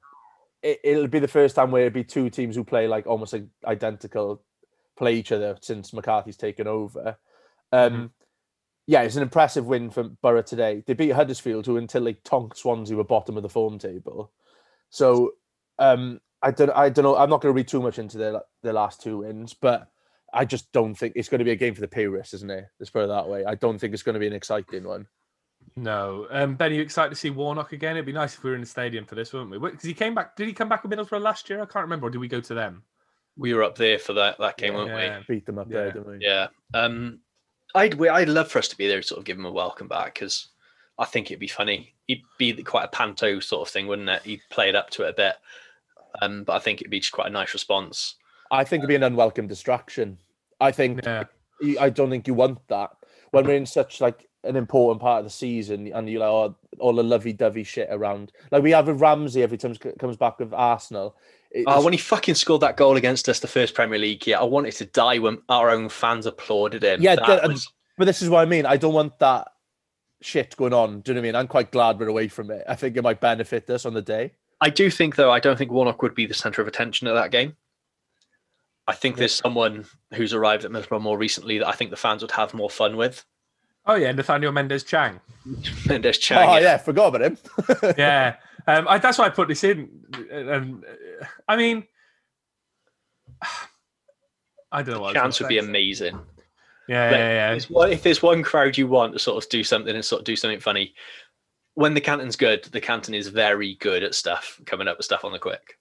it, 0.63 0.81
it'll 0.83 1.07
be 1.07 1.21
the 1.21 1.29
first 1.29 1.55
time 1.55 1.71
where 1.71 1.87
it'll 1.87 1.95
be 1.95 2.05
two 2.05 2.29
teams 2.29 2.57
who 2.57 2.65
play 2.65 2.89
like 2.89 3.07
almost 3.07 3.33
like 3.33 3.45
identical, 3.65 4.43
play 4.97 5.15
each 5.15 5.33
other 5.33 5.57
since 5.61 5.93
McCarthy's 5.93 6.37
taken 6.37 6.67
over. 6.67 7.17
Um, 7.73 7.93
Mhm. 7.93 8.11
Yeah, 8.89 9.03
it's 9.03 9.17
an 9.17 9.23
impressive 9.23 9.67
win 9.67 9.91
for 9.91 10.05
Borough 10.05 10.43
today. 10.43 10.85
They 10.87 10.95
beat 10.95 11.11
Huddersfield, 11.11 11.67
who 11.67 11.77
until 11.77 12.05
they 12.05 12.13
tonked 12.15 12.57
Swansea 12.57 12.97
were 12.97 13.03
bottom 13.03 13.37
of 13.37 13.43
the 13.43 13.49
form 13.49 13.81
table. 13.81 14.31
So 14.91 15.33
um, 15.79 16.21
I 16.43 16.51
don't, 16.51 16.71
I 16.71 16.89
don't 16.89 17.05
know. 17.05 17.17
I'm 17.17 17.31
not 17.31 17.41
going 17.41 17.53
to 17.53 17.57
read 17.57 17.69
too 17.69 17.83
much 17.83 17.99
into 17.99 18.19
their 18.19 18.41
their 18.63 18.73
last 18.73 19.03
two 19.03 19.19
wins, 19.19 19.55
but 19.55 19.89
I 20.33 20.45
just 20.45 20.71
don't 20.73 20.95
think 20.95 21.15
it's 21.17 21.29
going 21.29 21.39
to 21.39 21.45
be 21.45 21.51
a 21.53 21.57
game 21.57 21.75
for 21.75 21.81
the 21.81 21.89
purists, 21.89 22.35
isn't 22.35 22.51
it? 22.51 22.67
Let's 22.79 22.91
put 22.91 23.05
it 23.05 23.09
that 23.09 23.29
way. 23.29 23.45
I 23.45 23.55
don't 23.55 23.79
think 23.79 23.95
it's 23.95 24.03
going 24.03 24.15
to 24.15 24.21
be 24.21 24.27
an 24.27 24.33
exciting 24.33 24.85
one. 24.85 25.07
No, 25.77 26.27
um, 26.31 26.55
Ben, 26.55 26.71
are 26.71 26.75
you 26.75 26.83
excited 26.83 27.11
to 27.11 27.17
see 27.17 27.31
Warnock 27.31 27.73
again? 27.73 27.97
It'd 27.97 28.07
be 28.07 28.13
nice 28.13 28.35
if 28.35 28.45
we 28.45 28.51
were 28.51 28.55
in 28.55 28.61
the 28.63 28.67
stadium 28.67 29.05
for 29.05 29.15
this, 29.15 29.33
wouldn't 29.33 29.51
we? 29.51 29.59
Because 29.59 29.83
he 29.85 29.95
came 29.95 30.15
back. 30.15 30.37
Did 30.37 30.47
he 30.47 30.53
come 30.55 30.69
back 30.69 30.83
with 30.83 30.93
Middlesbrough 30.93 31.21
last 31.21 31.51
year? 31.51 31.61
I 31.61 31.67
can't 31.67 31.85
remember. 31.85 32.07
Or 32.07 32.11
did 32.11 32.19
we 32.19 32.29
go 32.29 32.41
to 32.41 32.55
them? 32.55 32.83
We 33.37 33.53
were 33.53 33.65
up 33.65 33.77
there 33.77 33.99
for 33.99 34.13
that 34.15 34.39
that 34.39 34.57
game, 34.57 34.75
weren't 34.75 34.95
we? 34.95 35.03
Yeah. 35.03 35.21
Beat 35.29 35.45
them 35.45 35.59
up 35.59 35.69
Yeah. 35.69 35.77
there, 35.79 35.93
didn't 35.93 36.07
we? 36.09 36.19
we? 36.19 36.25
Yeah. 36.25 36.47
Um, 36.73 37.19
I'd 37.75 37.95
we- 37.95 38.09
I'd 38.09 38.29
love 38.29 38.49
for 38.51 38.59
us 38.59 38.69
to 38.69 38.77
be 38.79 38.87
there, 38.89 39.01
to 39.01 39.07
sort 39.07 39.19
of 39.19 39.25
give 39.25 39.37
him 39.37 39.45
a 39.45 39.53
welcome 39.53 39.89
back, 39.89 40.15
because 40.15 40.49
I 40.99 41.05
think 41.05 41.27
it'd 41.31 41.41
be 41.41 41.49
funny. 41.49 41.95
He'd 42.07 42.23
be 42.39 42.53
quite 42.63 42.85
a 42.85 42.89
panto 42.89 43.41
sort 43.41 43.67
of 43.69 43.73
thing, 43.73 43.87
wouldn't 43.87 44.09
it? 44.09 44.23
He'd 44.23 44.43
play 44.51 44.69
it 44.69 44.77
up 44.77 44.91
to 44.91 45.03
it 45.05 45.11
a 45.11 45.13
bit. 45.13 45.35
Um, 46.23 46.45
but 46.45 46.55
I 46.55 46.59
think 46.61 46.81
it'd 46.81 46.91
be 46.91 47.01
just 47.01 47.13
quite 47.13 47.27
a 47.27 47.31
nice 47.31 47.53
response. 47.53 48.15
I 48.51 48.65
think 48.65 48.81
it'd 48.81 48.89
be 48.89 48.95
an 48.95 49.03
unwelcome 49.03 49.49
distraction. 49.49 50.19
I 50.61 50.71
think 50.73 51.05
Yeah. 51.05 51.25
I 51.81 51.91
don't 51.91 52.11
think 52.11 52.27
you 52.27 52.35
want 52.35 52.59
that 52.69 52.91
when 53.31 53.45
we're 53.47 53.55
in 53.57 53.67
such 53.67 54.01
like 54.01 54.29
an 54.45 54.57
important 54.57 55.01
part 55.01 55.19
of 55.21 55.25
the 55.25 55.31
season 55.31 55.91
and 55.93 56.09
you're 56.09 56.21
like 56.21 56.29
oh, 56.29 56.55
all 56.79 56.93
the 56.95 57.03
lovey-dovey 57.03 57.65
shit 57.65 57.89
around. 57.91 58.31
Like 58.53 58.63
we 58.63 58.71
have 58.71 58.87
with 58.87 59.01
Ramsey 59.01 59.43
every 59.43 59.59
time 59.59 59.73
he 59.73 59.93
comes 59.99 60.17
back 60.17 60.39
with 60.39 60.53
Arsenal. 60.55 61.17
It- 61.51 61.65
Oh, 61.67 61.83
when 61.83 61.93
he 61.93 61.99
fucking 61.99 62.35
scored 62.37 62.61
that 62.63 62.77
goal 62.77 62.97
against 62.97 63.29
us, 63.29 63.41
the 63.41 63.49
first 63.49 63.75
Premier 63.75 63.99
League 63.99 64.27
year, 64.27 64.37
I 64.39 64.45
wanted 64.45 64.73
to 64.75 64.85
die 64.87 65.19
when 65.19 65.39
our 65.49 65.71
own 65.71 65.89
fans 65.89 66.27
applauded 66.27 66.83
him. 66.85 67.03
Yeah, 67.03 67.17
That 67.17 67.27
that- 67.27 67.49
was- 67.49 67.71
but 67.99 68.05
this 68.05 68.23
is 68.23 68.29
what 68.31 68.41
I 68.41 68.45
mean. 68.45 68.65
I 68.67 68.77
don't 68.77 68.95
want 68.95 69.19
that 69.19 69.49
shit 70.23 70.57
going 70.57 70.73
on. 70.73 71.01
Do 71.01 71.11
you 71.11 71.15
know 71.15 71.21
what 71.21 71.25
I 71.25 71.29
mean? 71.29 71.37
I'm 71.37 71.49
quite 71.49 71.71
glad 71.71 71.99
we're 71.99 72.09
away 72.09 72.29
from 72.29 72.51
it. 72.51 72.65
I 72.69 72.75
think 72.75 72.97
it 72.97 73.03
might 73.03 73.21
benefit 73.21 73.69
us 73.71 73.85
on 73.87 73.95
the 73.95 74.03
day. 74.03 74.33
I 74.61 74.71
do 74.71 74.91
think, 74.91 75.17
though, 75.17 75.31
I 75.31 75.39
don't 75.41 75.57
think 75.59 75.71
Warnock 75.71 76.01
would 76.03 76.15
be 76.15 76.27
the 76.27 76.35
centre 76.35 76.63
of 76.63 76.69
attention 76.69 77.07
at 77.09 77.15
that 77.15 77.31
game. 77.31 77.57
I 78.89 78.95
think 78.95 79.17
Yeah. 79.17 79.21
there's 79.21 79.35
someone 79.35 79.85
who's 80.15 80.33
arrived 80.33 80.65
at 80.65 80.71
Middlesbrough 80.71 81.03
more 81.03 81.19
recently 81.19 81.59
that 81.59 81.67
I 81.69 81.73
think 81.73 81.91
the 81.91 81.97
fans 81.97 82.23
would 82.23 82.31
have 82.33 82.55
more 82.55 82.71
fun 82.71 82.97
with. 82.97 83.25
Oh 83.85 83.95
yeah, 83.95 84.11
Nathaniel 84.13 84.53
Mendez-Laing. 84.53 85.21
Mendez-Laing. 85.87 86.49
oh 86.49 86.57
yeah, 86.59 86.77
forgot 86.79 87.15
about 87.15 87.23
him. 87.23 87.39
yeah, 87.99 88.37
um, 88.67 88.87
I, 88.89 88.99
that's 88.99 89.19
why 89.19 89.27
I 89.27 89.29
put 89.31 89.49
this 89.49 89.63
in. 89.65 89.89
And 90.31 90.85
uh, 90.85 91.27
I 91.49 91.57
mean, 91.57 91.85
I 94.73 94.83
don't 94.83 94.95
know. 94.97 95.01
What 95.03 95.15
chance 95.15 95.39
would 95.41 95.49
be 95.49 95.61
say. 95.61 95.67
amazing. 95.67 96.19
Yeah, 96.89 97.11
But 97.11 97.19
yeah, 97.19 97.33
yeah. 97.33 97.53
It's 97.53 97.69
one- 97.71 97.93
if 97.93 98.03
there's 98.03 98.23
one 98.23 98.43
crowd 98.43 98.77
you 98.79 98.87
want 98.87 99.13
to 99.15 99.19
sort 99.19 99.43
of 99.43 99.49
do 99.51 99.65
something 99.65 99.95
and 99.95 100.05
sort 100.05 100.21
of 100.21 100.25
do 100.27 100.37
something 100.37 100.61
funny, 100.61 100.95
when 101.75 101.95
the 101.95 102.01
Canton's 102.01 102.37
good, 102.37 102.65
the 102.65 102.81
Canton 102.81 103.15
is 103.15 103.29
very 103.29 103.75
good 103.77 104.03
at 104.03 104.15
stuff, 104.15 104.61
coming 104.67 104.89
up 104.89 104.97
with 104.97 105.05
stuff 105.05 105.25
on 105.25 105.33
the 105.33 105.39
quick. 105.39 105.79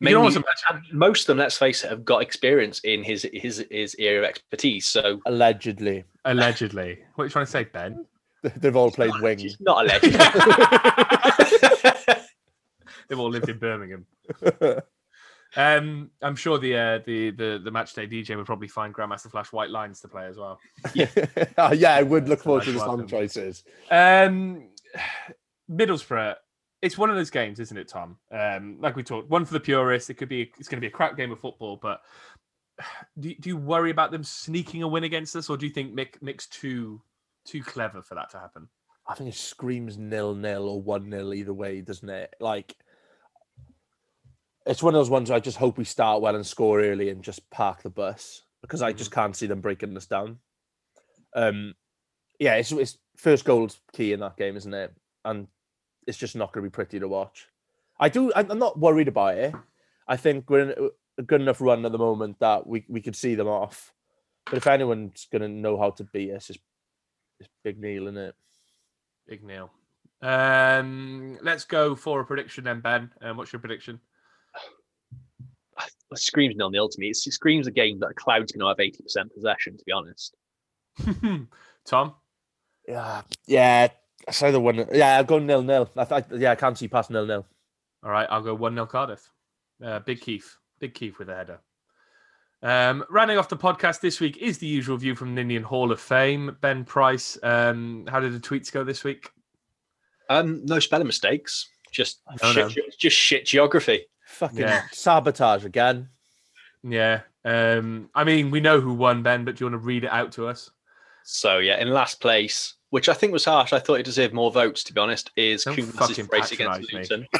You 0.00 0.08
can 0.08 0.16
almost 0.16 0.34
Mainly- 0.36 0.48
imagine. 0.70 0.86
and 0.90 0.98
most 0.98 1.22
of 1.22 1.26
them, 1.28 1.38
let's 1.38 1.56
face 1.56 1.84
it, 1.84 1.88
have 1.90 2.04
got 2.04 2.20
experience 2.20 2.80
in 2.80 3.02
his 3.04 3.26
his 3.32 3.64
his 3.70 3.94
area 3.98 4.18
of 4.18 4.24
expertise. 4.24 4.86
So 4.86 5.20
Allegedly, 5.24 6.04
Allegedly, 6.24 6.98
what 7.14 7.22
are 7.22 7.26
you 7.26 7.30
trying 7.30 7.46
to 7.46 7.50
say, 7.50 7.64
Ben? 7.64 8.04
they've 8.56 8.76
all 8.76 8.90
played 8.90 9.10
not- 9.10 9.22
wing. 9.22 9.40
it's 9.40 9.56
not 9.60 9.84
alleged. 9.84 10.04
They've 13.08 13.18
all 13.18 13.28
lived 13.30 13.48
in 13.50 13.58
Birmingham. 13.58 14.06
Um, 15.56 16.10
I'm 16.22 16.36
sure 16.36 16.58
the 16.58 16.76
uh, 16.76 16.98
the 17.04 17.30
the 17.30 17.60
the 17.62 17.70
match 17.70 17.94
day 17.94 18.06
DJ 18.06 18.36
would 18.36 18.46
probably 18.46 18.68
find 18.68 18.94
Grandmaster 18.94 19.30
Flash 19.30 19.52
white 19.52 19.70
lines 19.70 20.00
to 20.00 20.08
play 20.08 20.26
as 20.26 20.36
well. 20.36 20.58
Oh, 21.56 21.72
yeah, 21.72 21.94
I 21.94 22.02
would 22.02 22.28
look 22.28 22.40
forward 22.40 22.64
to 22.64 22.72
the 22.72 22.80
song 22.80 23.06
choices. 23.06 23.64
Um, 23.90 24.68
Middlesbrough, 25.70 26.34
it's 26.82 26.98
one 26.98 27.10
of 27.10 27.16
those 27.16 27.30
games, 27.30 27.60
isn't 27.60 27.76
it, 27.76 27.88
Tom? 27.88 28.16
Um, 28.30 28.78
like 28.80 28.96
we 28.96 29.02
talked, 29.02 29.30
one 29.30 29.44
for 29.44 29.54
the 29.54 29.60
purists. 29.60 30.10
It 30.10 30.14
could 30.14 30.28
be 30.28 30.52
it's 30.58 30.68
going 30.68 30.78
to 30.78 30.80
be 30.80 30.88
a 30.88 30.90
crap 30.90 31.16
game 31.16 31.30
of 31.32 31.40
football, 31.40 31.78
but 31.80 32.02
do, 33.18 33.34
do 33.40 33.48
you 33.48 33.56
worry 33.56 33.90
about 33.90 34.10
them 34.10 34.24
sneaking 34.24 34.82
a 34.82 34.88
win 34.88 35.04
against 35.04 35.36
us, 35.36 35.48
or 35.48 35.56
do 35.56 35.66
you 35.66 35.72
think 35.72 35.94
Mick 35.94 36.20
Mick's 36.20 36.46
too 36.46 37.00
too 37.44 37.62
clever 37.62 38.02
for 38.02 38.14
that 38.14 38.30
to 38.30 38.38
happen? 38.38 38.68
I 39.06 39.14
think 39.14 39.28
it 39.30 39.36
screams 39.36 39.98
nil 39.98 40.34
nil 40.34 40.68
or 40.68 40.80
one 40.80 41.08
nil 41.08 41.34
either 41.34 41.54
way, 41.54 41.80
doesn't 41.80 42.08
it? 42.08 42.34
Like 42.40 42.74
it's 44.66 44.82
one 44.82 44.94
of 44.94 44.98
those 44.98 45.10
ones 45.10 45.30
where 45.30 45.36
I 45.36 45.40
just 45.40 45.58
hope 45.58 45.78
we 45.78 45.84
start 45.84 46.22
well 46.22 46.34
and 46.34 46.46
score 46.46 46.80
early 46.80 47.10
and 47.10 47.22
just 47.22 47.48
park 47.50 47.82
the 47.82 47.90
bus 47.90 48.42
because 48.62 48.82
I 48.82 48.92
just 48.92 49.10
can't 49.10 49.36
see 49.36 49.46
them 49.46 49.60
breaking 49.60 49.96
us 49.96 50.06
down. 50.06 50.38
Um, 51.34 51.74
yeah, 52.38 52.54
it's, 52.54 52.72
it's 52.72 52.98
first 53.16 53.44
goal's 53.44 53.80
key 53.92 54.12
in 54.12 54.20
that 54.20 54.36
game, 54.36 54.56
isn't 54.56 54.72
it? 54.72 54.92
And 55.24 55.48
it's 56.06 56.18
just 56.18 56.36
not 56.36 56.52
going 56.52 56.64
to 56.64 56.70
be 56.70 56.74
pretty 56.74 56.98
to 57.00 57.08
watch. 57.08 57.48
I 57.98 58.08
do. 58.08 58.32
I'm 58.34 58.50
I'm 58.50 58.58
not 58.58 58.78
worried 58.78 59.08
about 59.08 59.38
it. 59.38 59.54
I 60.08 60.16
think 60.16 60.50
we're 60.50 60.70
in 60.70 60.90
a 61.18 61.22
good 61.22 61.40
enough 61.40 61.60
run 61.60 61.84
at 61.84 61.92
the 61.92 61.98
moment 61.98 62.40
that 62.40 62.66
we, 62.66 62.84
we 62.88 63.00
could 63.00 63.16
see 63.16 63.34
them 63.34 63.46
off. 63.46 63.92
But 64.46 64.58
if 64.58 64.66
anyone's 64.66 65.26
going 65.30 65.42
to 65.42 65.48
know 65.48 65.78
how 65.78 65.90
to 65.90 66.04
beat 66.04 66.32
us, 66.32 66.50
it's, 66.50 66.58
it's 67.40 67.48
Big 67.62 67.80
Neil, 67.80 68.04
isn't 68.04 68.16
it? 68.18 68.34
Big 69.26 69.42
Neil. 69.42 69.70
Um, 70.20 71.38
let's 71.42 71.64
go 71.64 71.94
for 71.94 72.20
a 72.20 72.24
prediction 72.24 72.64
then, 72.64 72.80
Ben. 72.80 73.10
Um, 73.22 73.36
what's 73.36 73.52
your 73.52 73.60
prediction? 73.60 74.00
It 76.14 76.22
screams 76.22 76.56
nil 76.56 76.70
nil 76.70 76.88
to 76.88 77.00
me. 77.00 77.08
It 77.10 77.16
screams 77.16 77.66
a 77.66 77.70
game 77.70 78.00
that 78.00 78.16
Cloud's 78.16 78.52
going 78.52 78.60
to 78.60 78.68
have 78.68 78.80
eighty 78.80 79.02
percent 79.02 79.32
possession. 79.34 79.76
To 79.76 79.84
be 79.84 79.92
honest, 79.92 80.34
Tom. 81.84 82.14
Yeah, 82.88 83.22
yeah. 83.46 83.88
It's 84.26 84.40
the 84.40 84.58
one. 84.60 84.86
Yeah, 84.92 85.16
I'll 85.18 85.24
go 85.24 85.38
nil 85.38 85.62
nil. 85.62 85.90
I, 85.96 86.06
I, 86.10 86.24
yeah, 86.34 86.52
I 86.52 86.54
can't 86.54 86.78
see 86.78 86.88
past 86.88 87.10
nil 87.10 87.26
nil. 87.26 87.46
All 88.02 88.10
right, 88.10 88.28
I'll 88.30 88.42
go 88.42 88.54
1 88.54 88.74
nil 88.74 88.86
Cardiff. 88.86 89.30
Uh, 89.82 89.98
Big 90.00 90.20
Keith. 90.20 90.56
Big 90.78 90.92
Keith 90.92 91.18
with 91.18 91.30
a 91.30 91.34
header. 91.34 91.60
Um, 92.62 93.04
rounding 93.08 93.38
off 93.38 93.48
the 93.48 93.56
podcast 93.56 94.00
this 94.00 94.20
week 94.20 94.36
is 94.38 94.58
the 94.58 94.66
usual 94.66 94.96
view 94.98 95.14
from 95.14 95.34
the 95.34 95.42
Ninian 95.42 95.62
Hall 95.62 95.90
of 95.90 96.00
Fame. 96.00 96.56
Ben 96.60 96.84
Price, 96.84 97.38
um, 97.42 98.06
how 98.10 98.20
did 98.20 98.34
the 98.34 98.40
tweets 98.40 98.70
go 98.70 98.84
this 98.84 99.04
week? 99.04 99.30
um, 100.30 100.64
no 100.64 100.78
spelling 100.78 101.06
mistakes. 101.06 101.68
Just 101.90 102.20
No, 102.42 102.52
shit, 102.52 102.76
no. 102.76 102.82
just 102.98 103.16
shit 103.16 103.46
geography. 103.46 104.06
Fucking 104.34 104.58
Yeah. 104.58 104.82
sabotage 104.92 105.64
again. 105.64 106.08
Yeah. 106.82 107.20
Um, 107.44 108.10
I 108.14 108.24
mean, 108.24 108.50
we 108.50 108.60
know 108.60 108.80
who 108.80 108.92
won, 108.94 109.22
Ben, 109.22 109.44
but 109.44 109.56
do 109.56 109.64
you 109.64 109.70
want 109.70 109.80
to 109.82 109.86
read 109.86 110.04
it 110.04 110.10
out 110.10 110.32
to 110.32 110.48
us? 110.48 110.70
So 111.24 111.58
yeah, 111.58 111.78
in 111.80 111.88
last 111.90 112.20
place, 112.20 112.74
which 112.90 113.08
I 113.08 113.14
think 113.14 113.32
was 113.32 113.44
harsh. 113.44 113.72
I 113.72 113.78
thought 113.78 113.96
he 113.96 114.02
deserved 114.02 114.34
more 114.34 114.50
votes. 114.52 114.84
To 114.84 114.92
be 114.92 115.00
honest, 115.00 115.30
is 115.36 115.64
Don't 115.64 115.76
Coombs' 115.76 115.94
fucking 115.94 116.28
race 116.30 116.52
against 116.52 116.92
Luton. 116.92 117.26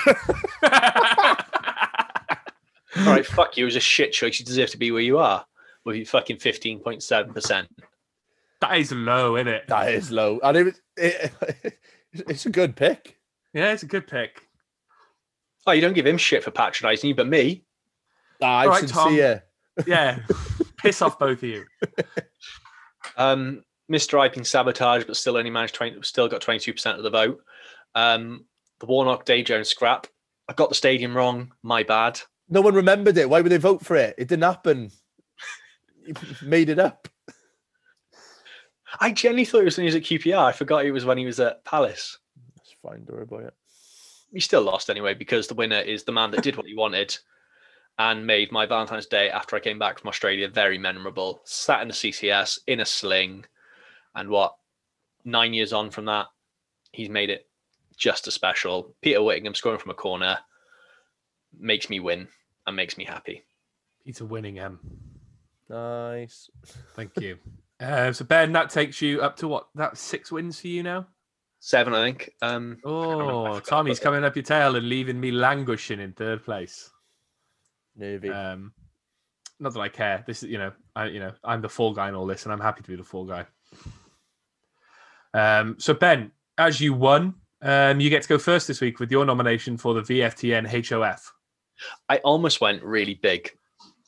All 2.96 3.06
right, 3.06 3.26
fuck 3.26 3.56
you. 3.56 3.64
It 3.64 3.66
was 3.66 3.76
a 3.76 3.80
shit 3.80 4.12
choice. 4.12 4.38
You 4.38 4.46
deserve 4.46 4.70
to 4.70 4.78
be 4.78 4.90
where 4.92 5.02
you 5.02 5.18
are 5.18 5.44
with 5.84 5.96
your 5.96 6.06
fucking 6.06 6.38
fifteen 6.38 6.78
point 6.78 7.02
seven 7.02 7.32
percent. 7.34 7.68
that 8.60 8.78
is 8.78 8.92
low, 8.92 9.36
isn't 9.36 9.48
it? 9.48 9.64
That 9.68 9.92
is 9.92 10.10
low, 10.10 10.38
and 10.42 10.56
it, 10.56 10.64
was- 10.64 10.80
it, 10.96 11.32
it's 12.12 12.46
a 12.46 12.50
good 12.50 12.76
pick. 12.76 13.18
Yeah, 13.52 13.72
it's 13.72 13.82
a 13.82 13.86
good 13.86 14.06
pick. 14.06 14.43
Oh, 15.66 15.72
you 15.72 15.80
don't 15.80 15.94
give 15.94 16.06
him 16.06 16.18
shit 16.18 16.44
for 16.44 16.50
patronising 16.50 17.08
you, 17.08 17.14
but 17.14 17.26
me. 17.28 17.64
Ah, 18.42 18.60
I'm 18.60 18.68
All 18.68 18.74
right, 18.74 18.88
Tom. 18.88 19.08
sincere. 19.08 19.44
Yeah. 19.86 20.20
Piss 20.78 21.02
off 21.02 21.18
both 21.18 21.38
of 21.42 21.48
you. 21.48 21.64
Um, 23.16 23.62
Mr. 23.92 24.18
Iping 24.18 24.46
sabotage, 24.46 25.04
but 25.04 25.16
still 25.16 25.36
only 25.36 25.50
managed 25.50 25.74
twenty. 25.74 26.00
Still 26.02 26.26
got 26.26 26.40
twenty 26.40 26.58
two 26.58 26.72
percent 26.72 26.96
of 26.96 27.04
the 27.04 27.10
vote. 27.10 27.40
Um, 27.94 28.46
the 28.80 28.86
Warnock 28.86 29.24
Dave 29.26 29.44
Jones 29.44 29.68
scrap. 29.68 30.06
I 30.48 30.54
got 30.54 30.70
the 30.70 30.74
stadium 30.74 31.14
wrong. 31.14 31.52
My 31.62 31.82
bad. 31.82 32.20
No 32.48 32.62
one 32.62 32.74
remembered 32.74 33.18
it. 33.18 33.28
Why 33.28 33.40
would 33.42 33.52
they 33.52 33.58
vote 33.58 33.84
for 33.84 33.94
it? 33.94 34.14
It 34.18 34.28
didn't 34.28 34.44
happen. 34.44 34.90
You 36.06 36.14
made 36.42 36.70
it 36.70 36.78
up. 36.78 37.08
I 39.00 39.12
genuinely 39.12 39.44
thought 39.44 39.60
it 39.60 39.64
was 39.66 39.76
when 39.76 39.84
he 39.84 39.88
was 39.88 39.96
at 39.96 40.02
QPR. 40.02 40.38
I 40.44 40.52
forgot 40.52 40.86
it 40.86 40.90
was 40.92 41.04
when 41.04 41.18
he 41.18 41.26
was 41.26 41.38
at 41.40 41.64
Palace. 41.64 42.18
That's 42.56 42.74
fine. 42.82 43.04
Don't 43.04 43.16
worry 43.16 43.22
about 43.24 43.42
it. 43.44 43.54
He 44.34 44.40
still 44.40 44.62
lost 44.62 44.90
anyway 44.90 45.14
because 45.14 45.46
the 45.46 45.54
winner 45.54 45.78
is 45.78 46.02
the 46.02 46.12
man 46.12 46.32
that 46.32 46.42
did 46.42 46.56
what 46.56 46.66
he 46.66 46.74
wanted 46.74 47.16
and 47.98 48.26
made 48.26 48.50
my 48.50 48.66
Valentine's 48.66 49.06
Day 49.06 49.30
after 49.30 49.54
I 49.54 49.60
came 49.60 49.78
back 49.78 50.00
from 50.00 50.08
Australia 50.08 50.48
very 50.48 50.76
memorable. 50.76 51.40
Sat 51.44 51.82
in 51.82 51.88
the 51.88 51.94
CCS 51.94 52.58
in 52.66 52.80
a 52.80 52.84
sling, 52.84 53.44
and 54.16 54.28
what 54.28 54.56
nine 55.24 55.54
years 55.54 55.72
on 55.72 55.88
from 55.88 56.06
that, 56.06 56.26
he's 56.90 57.08
made 57.08 57.30
it 57.30 57.46
just 57.96 58.26
as 58.26 58.34
special. 58.34 58.96
Peter 59.00 59.22
Whittingham 59.22 59.54
scoring 59.54 59.78
from 59.78 59.92
a 59.92 59.94
corner 59.94 60.38
makes 61.56 61.88
me 61.88 62.00
win 62.00 62.26
and 62.66 62.74
makes 62.74 62.98
me 62.98 63.04
happy. 63.04 63.44
Peter 64.04 64.24
Winningham. 64.24 64.78
Nice. 65.68 66.50
Thank 66.96 67.12
you. 67.20 67.38
uh, 67.80 68.12
so 68.12 68.24
Ben, 68.24 68.50
that 68.52 68.70
takes 68.70 69.00
you 69.00 69.22
up 69.22 69.36
to 69.36 69.46
what? 69.46 69.68
That's 69.76 70.00
six 70.00 70.32
wins 70.32 70.60
for 70.60 70.66
you 70.66 70.82
now. 70.82 71.06
Seven, 71.66 71.94
I 71.94 72.04
think. 72.04 72.30
Um, 72.42 72.76
I. 72.84 72.88
I 72.88 72.90
Oh, 72.90 73.60
Tommy's 73.60 73.98
about 73.98 74.02
it. 74.02 74.04
coming 74.04 74.24
up 74.24 74.36
your 74.36 74.42
tail 74.42 74.76
and 74.76 74.86
leaving 74.86 75.18
me 75.18 75.30
languishing 75.30 75.98
in 75.98 76.12
third 76.12 76.44
place. 76.44 76.90
Nervy. 77.96 78.28
Um, 78.28 78.74
not 79.58 79.72
that 79.72 79.80
I 79.80 79.88
care. 79.88 80.22
This 80.26 80.42
is, 80.42 80.50
you 80.50 80.58
know, 80.58 80.72
I, 80.94 81.06
you 81.06 81.20
know, 81.20 81.32
I'm 81.42 81.62
the 81.62 81.70
fall 81.70 81.94
guy 81.94 82.10
in 82.10 82.14
all 82.14 82.26
this, 82.26 82.44
and 82.44 82.52
I'm 82.52 82.60
happy 82.60 82.82
to 82.82 82.88
be 82.90 82.96
the 82.96 83.02
fall 83.02 83.24
guy. 83.24 83.46
Um, 85.32 85.76
so 85.78 85.94
Ben, 85.94 86.32
as 86.58 86.82
you 86.82 86.92
won, 86.92 87.34
um, 87.62 87.98
you 87.98 88.10
get 88.10 88.20
to 88.20 88.28
go 88.28 88.36
first 88.36 88.68
this 88.68 88.82
week 88.82 89.00
with 89.00 89.10
your 89.10 89.24
nomination 89.24 89.78
for 89.78 89.94
the 89.94 90.02
VFTN 90.02 90.66
HOF. 90.66 91.32
I 92.10 92.18
almost 92.18 92.60
went 92.60 92.82
really 92.82 93.14
big 93.14 93.50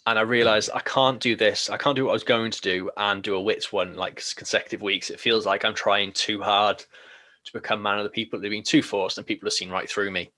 and 0.04 0.18
I 0.18 0.22
realized 0.22 0.68
I 0.74 0.80
can't 0.80 1.20
do 1.20 1.34
this. 1.34 1.70
I 1.70 1.78
can't 1.78 1.96
do 1.96 2.04
what 2.04 2.10
I 2.10 2.12
was 2.12 2.22
going 2.22 2.50
to 2.50 2.60
do 2.60 2.90
and 2.98 3.22
do 3.22 3.34
a 3.34 3.40
wits 3.40 3.72
one 3.72 3.96
like 3.96 4.22
consecutive 4.36 4.82
weeks. 4.82 5.08
It 5.08 5.20
feels 5.20 5.46
like 5.46 5.64
I'm 5.64 5.74
trying 5.74 6.12
too 6.12 6.42
hard 6.42 6.84
to 7.46 7.52
become 7.52 7.80
man 7.80 7.98
of 7.98 8.04
the 8.04 8.10
people. 8.10 8.38
They've 8.38 8.50
been 8.50 8.62
too 8.62 8.82
forced 8.82 9.18
and 9.18 9.26
people 9.26 9.46
have 9.46 9.54
seen 9.54 9.70
right 9.70 9.88
through 9.88 10.10
me. 10.10 10.30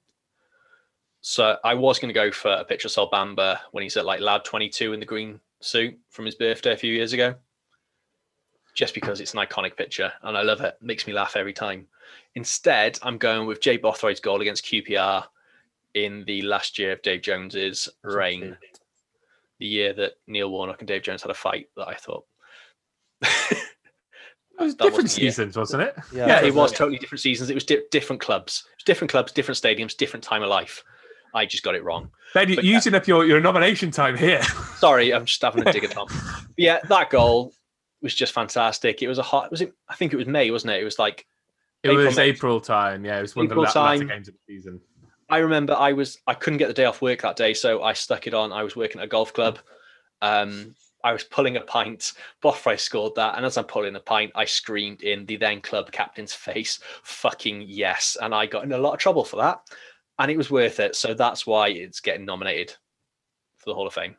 So 1.20 1.56
I 1.64 1.74
was 1.74 1.98
going 1.98 2.12
to 2.12 2.18
go 2.18 2.30
for 2.30 2.52
a 2.52 2.64
picture 2.64 2.86
of 2.86 2.92
Sol 2.92 3.10
Bamba 3.10 3.58
when 3.72 3.82
he's 3.82 3.96
at 3.96 4.06
like 4.06 4.20
lad 4.20 4.44
22 4.44 4.92
in 4.92 5.00
the 5.00 5.06
green 5.06 5.40
suit 5.60 5.98
from 6.10 6.26
his 6.26 6.36
birthday 6.36 6.72
a 6.72 6.76
few 6.76 6.92
years 6.92 7.12
ago. 7.12 7.34
Just 8.74 8.94
because 8.94 9.20
it's 9.20 9.34
an 9.34 9.40
iconic 9.40 9.76
picture 9.76 10.12
and 10.22 10.36
I 10.36 10.42
love 10.42 10.60
it. 10.60 10.76
Makes 10.80 11.06
me 11.06 11.12
laugh 11.12 11.34
every 11.34 11.52
time. 11.52 11.86
Instead, 12.34 12.98
I'm 13.02 13.18
going 13.18 13.46
with 13.46 13.60
Jay 13.60 13.78
Bothroyd's 13.78 14.20
goal 14.20 14.40
against 14.40 14.64
QPR 14.64 15.24
in 15.94 16.24
the 16.26 16.42
last 16.42 16.78
year 16.78 16.92
of 16.92 17.02
Dave 17.02 17.22
Jones's 17.22 17.88
reign, 18.04 18.56
the 19.58 19.66
year 19.66 19.92
that 19.94 20.12
Neil 20.26 20.50
Warnock 20.50 20.80
and 20.80 20.88
Dave 20.88 21.02
Jones 21.02 21.22
had 21.22 21.30
a 21.30 21.34
fight 21.34 21.68
that 21.76 21.88
I 21.88 21.94
thought. 21.94 22.24
It 24.58 24.62
was 24.64 24.74
different 24.74 25.04
wasn't 25.04 25.22
year. 25.22 25.30
seasons, 25.30 25.56
wasn't 25.56 25.82
it? 25.84 25.96
yeah, 26.12 26.40
it 26.42 26.54
was 26.54 26.72
totally 26.72 26.98
different 26.98 27.20
seasons. 27.20 27.48
It 27.50 27.54
was 27.54 27.64
di- 27.64 27.82
different 27.90 28.20
clubs, 28.20 28.64
was 28.76 28.84
different 28.84 29.10
clubs, 29.10 29.30
different 29.32 29.58
stadiums, 29.60 29.96
different 29.96 30.24
time 30.24 30.42
of 30.42 30.48
life. 30.48 30.82
I 31.34 31.46
just 31.46 31.62
got 31.62 31.74
it 31.74 31.84
wrong. 31.84 32.10
Ben, 32.34 32.48
you're 32.48 32.56
But 32.56 32.64
yeah. 32.64 32.72
using 32.74 32.94
up 32.94 33.06
your, 33.06 33.24
your 33.24 33.40
nomination 33.40 33.90
time 33.90 34.16
here. 34.16 34.42
Sorry, 34.78 35.12
I'm 35.14 35.26
just 35.26 35.40
having 35.42 35.66
a 35.66 35.72
dig 35.72 35.84
at 35.84 35.90
Tom. 35.92 36.06
But 36.08 36.46
yeah, 36.56 36.80
that 36.88 37.10
goal 37.10 37.52
was 38.02 38.14
just 38.14 38.32
fantastic. 38.32 39.02
It 39.02 39.08
was 39.08 39.18
a 39.18 39.22
hot. 39.22 39.50
Was 39.50 39.60
it? 39.60 39.72
I 39.88 39.94
think 39.94 40.12
it 40.12 40.16
was 40.16 40.26
May, 40.26 40.50
wasn't 40.50 40.72
it? 40.72 40.80
It 40.80 40.84
was 40.84 40.98
like 40.98 41.26
It 41.82 41.90
April, 41.90 42.06
was 42.06 42.16
May. 42.16 42.22
April 42.24 42.60
time. 42.60 43.04
Yeah, 43.04 43.18
it 43.18 43.22
was 43.22 43.36
one 43.36 43.44
April 43.46 43.64
of 43.64 43.72
the 43.72 43.78
la- 43.78 43.84
latter 43.90 44.04
games 44.04 44.28
of 44.28 44.34
the 44.34 44.54
season. 44.56 44.80
I 45.30 45.38
remember 45.38 45.74
I 45.74 45.92
was 45.92 46.18
I 46.26 46.34
couldn't 46.34 46.58
get 46.58 46.68
the 46.68 46.74
day 46.74 46.86
off 46.86 47.02
work 47.02 47.20
that 47.22 47.36
day, 47.36 47.52
so 47.54 47.82
I 47.82 47.92
stuck 47.92 48.26
it 48.26 48.34
on. 48.34 48.50
I 48.52 48.62
was 48.62 48.74
working 48.74 49.00
at 49.00 49.04
a 49.04 49.08
golf 49.08 49.32
club. 49.34 49.58
Um, 50.22 50.74
I 51.04 51.12
was 51.12 51.24
pulling 51.24 51.56
a 51.56 51.60
pint. 51.60 52.12
Bothroyd 52.42 52.80
scored 52.80 53.14
that, 53.16 53.36
and 53.36 53.46
as 53.46 53.56
I'm 53.56 53.64
pulling 53.64 53.92
the 53.92 54.00
pint, 54.00 54.32
I 54.34 54.44
screamed 54.44 55.02
in 55.02 55.26
the 55.26 55.36
then 55.36 55.60
club 55.60 55.92
captain's 55.92 56.34
face, 56.34 56.80
"Fucking 57.02 57.64
yes!" 57.66 58.16
And 58.20 58.34
I 58.34 58.46
got 58.46 58.64
in 58.64 58.72
a 58.72 58.78
lot 58.78 58.94
of 58.94 58.98
trouble 58.98 59.24
for 59.24 59.36
that, 59.36 59.60
and 60.18 60.30
it 60.30 60.36
was 60.36 60.50
worth 60.50 60.80
it. 60.80 60.96
So 60.96 61.14
that's 61.14 61.46
why 61.46 61.68
it's 61.68 62.00
getting 62.00 62.24
nominated 62.24 62.74
for 63.56 63.70
the 63.70 63.74
Hall 63.74 63.86
of 63.86 63.94
Fame. 63.94 64.16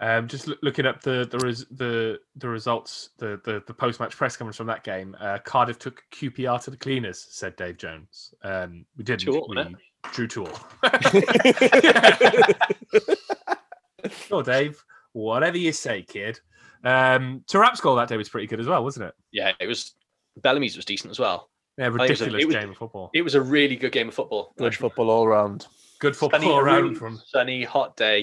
Um, 0.00 0.28
just 0.28 0.46
loo- 0.46 0.58
looking 0.62 0.86
up 0.86 1.02
the 1.02 1.28
the 1.30 1.38
res- 1.38 1.66
the 1.70 2.20
the 2.36 2.48
results, 2.48 3.10
the 3.18 3.40
the, 3.44 3.62
the 3.66 3.74
post 3.74 4.00
match 4.00 4.16
press 4.16 4.36
conference 4.36 4.56
from 4.56 4.68
that 4.68 4.84
game. 4.84 5.16
Uh, 5.20 5.38
Cardiff 5.38 5.78
took 5.78 6.02
QPR 6.12 6.62
to 6.64 6.70
the 6.70 6.76
cleaners, 6.76 7.26
said 7.30 7.56
Dave 7.56 7.78
Jones. 7.78 8.34
Um, 8.42 8.84
we 8.96 9.04
didn't. 9.04 9.22
Two 9.22 9.38
all, 9.38 9.46
we 9.48 9.56
wasn't 9.56 9.76
drew 10.12 10.28
two 10.28 10.46
all. 10.46 10.60
sure, 14.28 14.42
Dave. 14.42 14.84
Whatever 15.18 15.58
you 15.58 15.72
say, 15.72 16.02
kid. 16.02 16.38
Um, 16.84 17.42
Taarabt's 17.48 17.80
goal 17.80 17.96
that 17.96 18.08
day 18.08 18.16
was 18.16 18.28
pretty 18.28 18.46
good 18.46 18.60
as 18.60 18.68
well, 18.68 18.84
wasn't 18.84 19.06
it? 19.06 19.14
Yeah, 19.32 19.52
it 19.58 19.66
was. 19.66 19.94
Bellamy's 20.42 20.76
was 20.76 20.84
decent 20.84 21.10
as 21.10 21.18
well. 21.18 21.50
Yeah, 21.76 21.90
think 21.90 22.02
it 22.02 22.10
was 22.10 22.20
a- 22.20 22.24
ridiculous 22.26 22.42
it 22.42 22.46
was- 22.46 22.54
game 22.54 22.70
of 22.70 22.76
football. 22.76 23.10
It 23.12 23.22
was 23.22 23.34
a 23.34 23.42
really 23.42 23.74
good 23.74 23.90
game 23.90 24.06
of 24.08 24.14
football. 24.14 24.54
Good 24.58 24.76
football 24.76 25.10
all 25.10 25.26
round. 25.26 25.66
Good 25.98 26.14
football 26.16 26.38
sunny, 26.38 26.52
all 26.52 26.60
a 26.60 26.62
around 26.62 26.82
really 26.84 26.94
from. 26.94 27.16
sunny, 27.26 27.64
hot 27.64 27.96
day, 27.96 28.20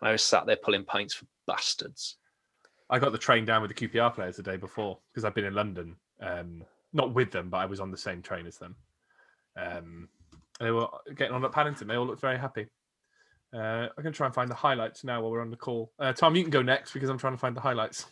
and 0.00 0.08
I 0.08 0.12
was 0.12 0.22
sat 0.22 0.46
there 0.46 0.54
pulling 0.54 0.84
pints 0.84 1.12
for 1.12 1.26
bastards. 1.48 2.18
I 2.88 3.00
got 3.00 3.10
the 3.10 3.18
train 3.18 3.44
down 3.44 3.60
with 3.60 3.74
the 3.76 3.88
QPR 3.88 4.14
players 4.14 4.36
the 4.36 4.44
day 4.44 4.56
before 4.56 5.00
because 5.10 5.24
I've 5.24 5.34
been 5.34 5.46
in 5.46 5.54
London, 5.54 5.96
um, 6.20 6.62
not 6.92 7.12
with 7.12 7.32
them, 7.32 7.50
but 7.50 7.56
I 7.56 7.66
was 7.66 7.80
on 7.80 7.90
the 7.90 7.96
same 7.96 8.22
train 8.22 8.46
as 8.46 8.58
them. 8.58 8.76
Um, 9.56 10.08
they 10.60 10.70
were 10.70 10.86
getting 11.16 11.34
on 11.34 11.44
at 11.44 11.50
Paddington. 11.50 11.88
They 11.88 11.96
all 11.96 12.06
looked 12.06 12.20
very 12.20 12.38
happy. 12.38 12.68
Uh, 13.54 13.88
I'm 13.96 14.02
going 14.02 14.12
to 14.12 14.16
try 14.16 14.26
and 14.26 14.34
find 14.34 14.50
the 14.50 14.54
highlights 14.54 15.04
now 15.04 15.20
while 15.20 15.30
we're 15.30 15.42
on 15.42 15.50
the 15.50 15.56
call. 15.56 15.92
Uh, 15.98 16.12
Tom, 16.12 16.34
you 16.34 16.42
can 16.42 16.50
go 16.50 16.62
next 16.62 16.92
because 16.92 17.10
I'm 17.10 17.18
trying 17.18 17.34
to 17.34 17.38
find 17.38 17.56
the 17.56 17.60
highlights. 17.60 18.06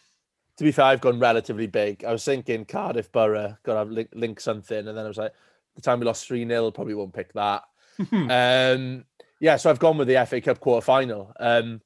To 0.58 0.64
be 0.64 0.72
fair, 0.72 0.86
I've 0.86 1.00
gone 1.00 1.18
relatively 1.18 1.66
big. 1.66 2.04
I 2.04 2.12
was 2.12 2.24
thinking 2.24 2.66
Cardiff 2.66 3.10
Borough, 3.10 3.56
got 3.62 3.82
to 3.82 3.90
link, 3.90 4.10
link 4.12 4.40
something. 4.40 4.86
And 4.86 4.96
then 4.96 5.04
I 5.04 5.08
was 5.08 5.16
like, 5.16 5.32
the 5.74 5.80
time 5.80 6.00
we 6.00 6.06
lost 6.06 6.26
3 6.26 6.46
0, 6.46 6.70
probably 6.72 6.94
won't 6.94 7.14
pick 7.14 7.32
that. 7.32 7.62
um, 8.12 9.04
yeah, 9.40 9.56
so 9.56 9.70
I've 9.70 9.78
gone 9.78 9.96
with 9.96 10.08
the 10.08 10.26
FA 10.26 10.40
Cup 10.40 10.60
quarter 10.60 10.84
final. 10.84 11.32
Um, 11.40 11.80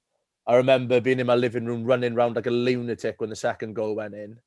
I 0.47 0.57
remember 0.57 1.01
being 1.01 1.21
in 1.21 1.27
my 1.27 1.37
living 1.37 1.65
room 1.65 1.85
running 1.85 2.15
around 2.15 2.37
like 2.37 2.47
a 2.47 2.51
lunatic 2.51 3.21
when 3.21 3.31
the 3.31 3.37
second 3.37 3.75
goal 3.75 3.95
went 3.95 4.15
in. 4.15 4.41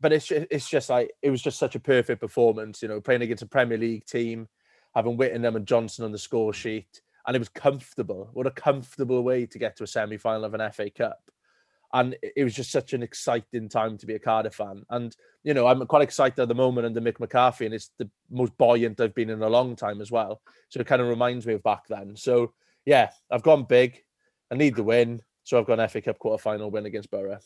But 0.00 0.12
it's 0.12 0.26
just, 0.26 0.46
it's 0.50 0.68
just 0.68 0.90
like 0.90 1.12
it 1.22 1.30
was 1.30 1.42
just 1.42 1.58
such 1.58 1.74
a 1.74 1.80
perfect 1.80 2.20
performance, 2.20 2.82
you 2.82 2.88
know, 2.88 3.00
playing 3.00 3.22
against 3.22 3.42
a 3.42 3.46
Premier 3.46 3.78
League 3.78 4.06
team, 4.06 4.48
having 4.94 5.16
Whittingham 5.16 5.56
and 5.56 5.66
Johnson 5.66 6.04
on 6.04 6.12
the 6.12 6.18
score 6.18 6.52
sheet, 6.52 7.00
and 7.26 7.36
it 7.36 7.38
was 7.38 7.48
comfortable. 7.48 8.30
What 8.32 8.46
a 8.46 8.50
comfortable 8.50 9.22
way 9.22 9.46
to 9.46 9.58
get 9.58 9.76
to 9.76 9.84
a 9.84 9.86
semi 9.86 10.16
final 10.16 10.44
of 10.44 10.54
an 10.54 10.60
FA 10.72 10.90
Cup. 10.90 11.30
And 11.92 12.16
it- 12.22 12.42
was 12.44 12.54
just 12.54 12.72
such 12.72 12.92
an 12.92 13.02
exciting 13.04 13.68
time 13.68 13.96
to 13.98 14.06
be 14.06 14.14
a 14.14 14.18
Cardiff 14.18 14.56
fan. 14.56 14.84
And 14.90 15.14
you 15.42 15.54
know, 15.54 15.66
I'm 15.66 15.86
quite 15.86 16.02
excited 16.02 16.40
at 16.40 16.48
the 16.48 16.54
moment 16.54 16.86
under 16.86 17.00
Mick 17.00 17.20
McCarthy, 17.20 17.66
and 17.66 17.74
it's 17.74 17.90
the 17.98 18.10
most 18.30 18.56
buoyant 18.58 19.00
I've 19.00 19.14
been 19.14 19.30
in 19.30 19.42
a 19.42 19.48
long 19.48 19.76
time 19.76 20.00
as 20.00 20.10
well. 20.10 20.40
So 20.70 20.80
it 20.80 20.86
kind 20.86 21.00
of 21.02 21.08
reminds 21.08 21.46
me 21.46 21.54
of 21.54 21.62
back 21.62 21.86
then. 21.88 22.16
So 22.16 22.52
yeah, 22.84 23.10
I've 23.30 23.42
gone 23.42 23.64
big. 23.64 24.02
I 24.50 24.56
need 24.56 24.74
the 24.76 24.82
win, 24.82 25.22
so 25.44 25.58
I've 25.58 25.66
gone 25.66 25.80
FA 25.88 26.00
Cup 26.00 26.18
quarter 26.18 26.40
final 26.42 26.70
win 26.70 26.86
against 26.86 27.10
Borough. 27.10 27.38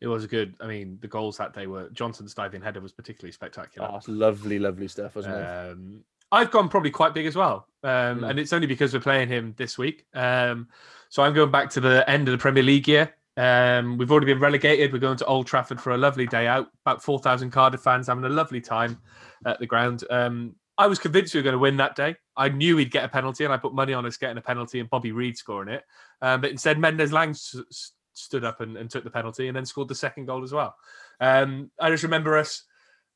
It 0.00 0.08
was 0.08 0.26
good. 0.26 0.54
I 0.60 0.66
mean, 0.66 0.98
the 1.00 1.08
goals 1.08 1.36
that 1.38 1.54
day 1.54 1.66
were 1.66 1.88
Johnson's 1.90 2.34
diving 2.34 2.60
header 2.62 2.80
was 2.80 2.92
particularly 2.92 3.32
spectacular. 3.32 3.88
Oh, 3.90 4.00
lovely, 4.06 4.58
lovely 4.58 4.88
stuff, 4.88 5.16
wasn't 5.16 5.36
it? 5.36 5.42
Um, 5.44 6.04
I've 6.34 6.50
gone 6.50 6.68
probably 6.68 6.90
quite 6.90 7.14
big 7.14 7.26
as 7.26 7.36
well, 7.36 7.68
um, 7.82 8.20
Mm. 8.20 8.30
and 8.30 8.38
it's 8.40 8.52
only 8.52 8.66
because 8.66 8.92
we're 8.92 9.00
playing 9.00 9.28
him 9.28 9.54
this 9.56 9.78
week. 9.78 10.04
Um, 10.14 10.68
so 11.08 11.22
I'm 11.22 11.34
going 11.34 11.50
back 11.50 11.70
to 11.70 11.80
the 11.80 12.08
end 12.10 12.28
of 12.28 12.32
the 12.32 12.38
Premier 12.38 12.62
League 12.62 12.88
year. 12.88 13.14
Um, 13.36 13.98
we've 13.98 14.10
already 14.12 14.26
been 14.32 14.40
relegated. 14.40 14.92
We're 14.92 14.98
going 15.08 15.16
to 15.18 15.26
Old 15.26 15.46
Trafford 15.46 15.80
for 15.80 15.90
a 15.92 15.98
lovely 15.98 16.26
day 16.26 16.46
out. 16.46 16.68
About 16.84 17.02
four 17.02 17.18
thousand 17.18 17.50
Cardiff 17.50 17.80
fans 17.82 18.06
having 18.06 18.24
a 18.24 18.28
lovely 18.28 18.60
time 18.60 19.00
at 19.46 19.58
the 19.58 19.66
ground. 19.66 20.04
Um, 20.10 20.54
I 20.78 20.86
was 20.88 20.98
convinced 20.98 21.34
we 21.34 21.38
were 21.40 21.44
going 21.44 21.54
to 21.54 21.58
win 21.58 21.76
that 21.78 21.94
day. 21.96 22.16
I 22.36 22.48
knew 22.48 22.76
he'd 22.76 22.90
get 22.90 23.04
a 23.04 23.08
penalty, 23.08 23.44
and 23.44 23.52
I 23.52 23.56
put 23.56 23.74
money 23.74 23.92
on 23.92 24.06
us 24.06 24.16
getting 24.16 24.38
a 24.38 24.42
penalty 24.42 24.80
and 24.80 24.90
Bobby 24.90 25.12
Reid 25.12 25.36
scoring 25.36 25.68
it. 25.68 25.84
Um, 26.20 26.40
but 26.40 26.50
instead, 26.50 26.78
Mendez-Laing 26.78 27.30
s- 27.30 27.56
s- 27.70 27.92
stood 28.12 28.44
up 28.44 28.60
and, 28.60 28.76
and 28.76 28.90
took 28.90 29.04
the 29.04 29.10
penalty, 29.10 29.46
and 29.48 29.56
then 29.56 29.66
scored 29.66 29.88
the 29.88 29.94
second 29.94 30.26
goal 30.26 30.42
as 30.42 30.52
well. 30.52 30.74
Um, 31.20 31.70
I 31.80 31.90
just 31.90 32.02
remember 32.02 32.36
us 32.38 32.64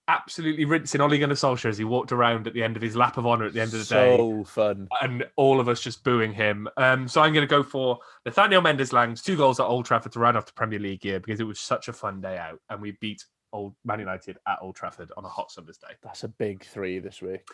absolutely 0.09 0.65
rinsing 0.65 1.01
Ole 1.01 1.19
Gunnar 1.19 1.35
Solskjaer 1.35 1.69
as 1.69 1.79
he 1.79 1.85
walked 1.85 2.13
around 2.13 2.47
at 2.47 2.55
the 2.55 2.63
end 2.63 2.77
of 2.77 2.83
his 2.83 2.97
lap 2.97 3.19
of 3.19 3.27
honour 3.27 3.45
at 3.45 3.53
the 3.53 3.61
end 3.61 3.75
of 3.75 3.79
the 3.87 3.95
day, 3.95 4.17
so 4.17 4.45
fun. 4.45 4.89
and 5.03 5.25
all 5.37 5.61
of 5.61 5.69
us 5.69 5.81
just 5.81 6.03
booing 6.03 6.33
him. 6.33 6.67
Um, 6.77 7.07
so 7.07 7.21
I'm 7.21 7.33
going 7.33 7.47
to 7.47 7.51
go 7.51 7.63
for 7.63 7.99
Nathaniel 8.25 8.63
Mendez-Laing's 8.63 9.23
two 9.23 9.37
goals 9.37 9.61
at 9.61 9.65
Old 9.67 9.85
Trafford 9.85 10.13
to 10.13 10.19
round 10.19 10.37
off 10.37 10.47
the 10.47 10.53
Premier 10.53 10.79
League 10.79 11.05
year 11.05 11.21
because 11.21 11.41
it 11.41 11.45
was 11.45 11.61
such 11.61 11.89
a 11.89 11.93
fun 11.93 12.21
day 12.21 12.39
out, 12.39 12.61
and 12.71 12.81
we 12.81 12.93
beat 13.01 13.25
Old 13.53 13.75
Man 13.85 14.01
United 14.01 14.39
at 14.47 14.59
Old 14.63 14.77
Trafford 14.77 15.13
on 15.17 15.25
a 15.25 15.29
hot 15.29 15.51
summer's 15.51 15.79
day. 15.79 15.95
That's 16.03 16.25
a 16.25 16.29
big 16.29 16.65
three 16.65 16.99
this 16.99 17.23
week. 17.23 17.47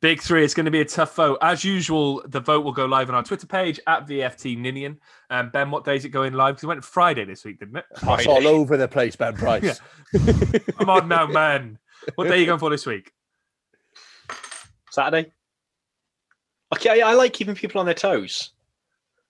Big 0.00 0.22
three. 0.22 0.44
It's 0.44 0.54
going 0.54 0.66
to 0.66 0.70
be 0.70 0.80
a 0.80 0.84
tough 0.84 1.16
vote. 1.16 1.38
As 1.42 1.64
usual, 1.64 2.22
the 2.26 2.38
vote 2.38 2.64
will 2.64 2.72
go 2.72 2.86
live 2.86 3.08
on 3.08 3.16
our 3.16 3.22
Twitter 3.24 3.48
page 3.48 3.80
at 3.88 4.06
VFT 4.06 4.56
Ninian. 4.56 4.98
Um, 5.28 5.50
ben, 5.50 5.72
what 5.72 5.84
day 5.84 5.96
is 5.96 6.04
it 6.04 6.10
going 6.10 6.34
live? 6.34 6.54
Because 6.54 6.64
it 6.64 6.68
went 6.68 6.84
Friday 6.84 7.24
this 7.24 7.44
week, 7.44 7.58
didn't 7.58 7.78
it? 7.78 7.84
It's 7.90 8.00
Friday. 8.00 8.28
all 8.28 8.46
over 8.46 8.76
the 8.76 8.86
place, 8.86 9.16
Ben 9.16 9.34
Price. 9.34 9.80
Come 10.78 10.88
on 10.88 11.08
now, 11.08 11.26
man. 11.26 11.78
What 12.14 12.28
day 12.28 12.34
are 12.34 12.36
you 12.36 12.46
going 12.46 12.58
for 12.58 12.70
this 12.70 12.86
week? 12.86 13.12
Saturday. 14.90 15.32
Okay, 16.74 17.00
I, 17.00 17.10
I 17.10 17.14
like 17.14 17.32
keeping 17.32 17.54
people 17.54 17.78
on 17.80 17.86
their 17.86 17.94
toes. 17.94 18.50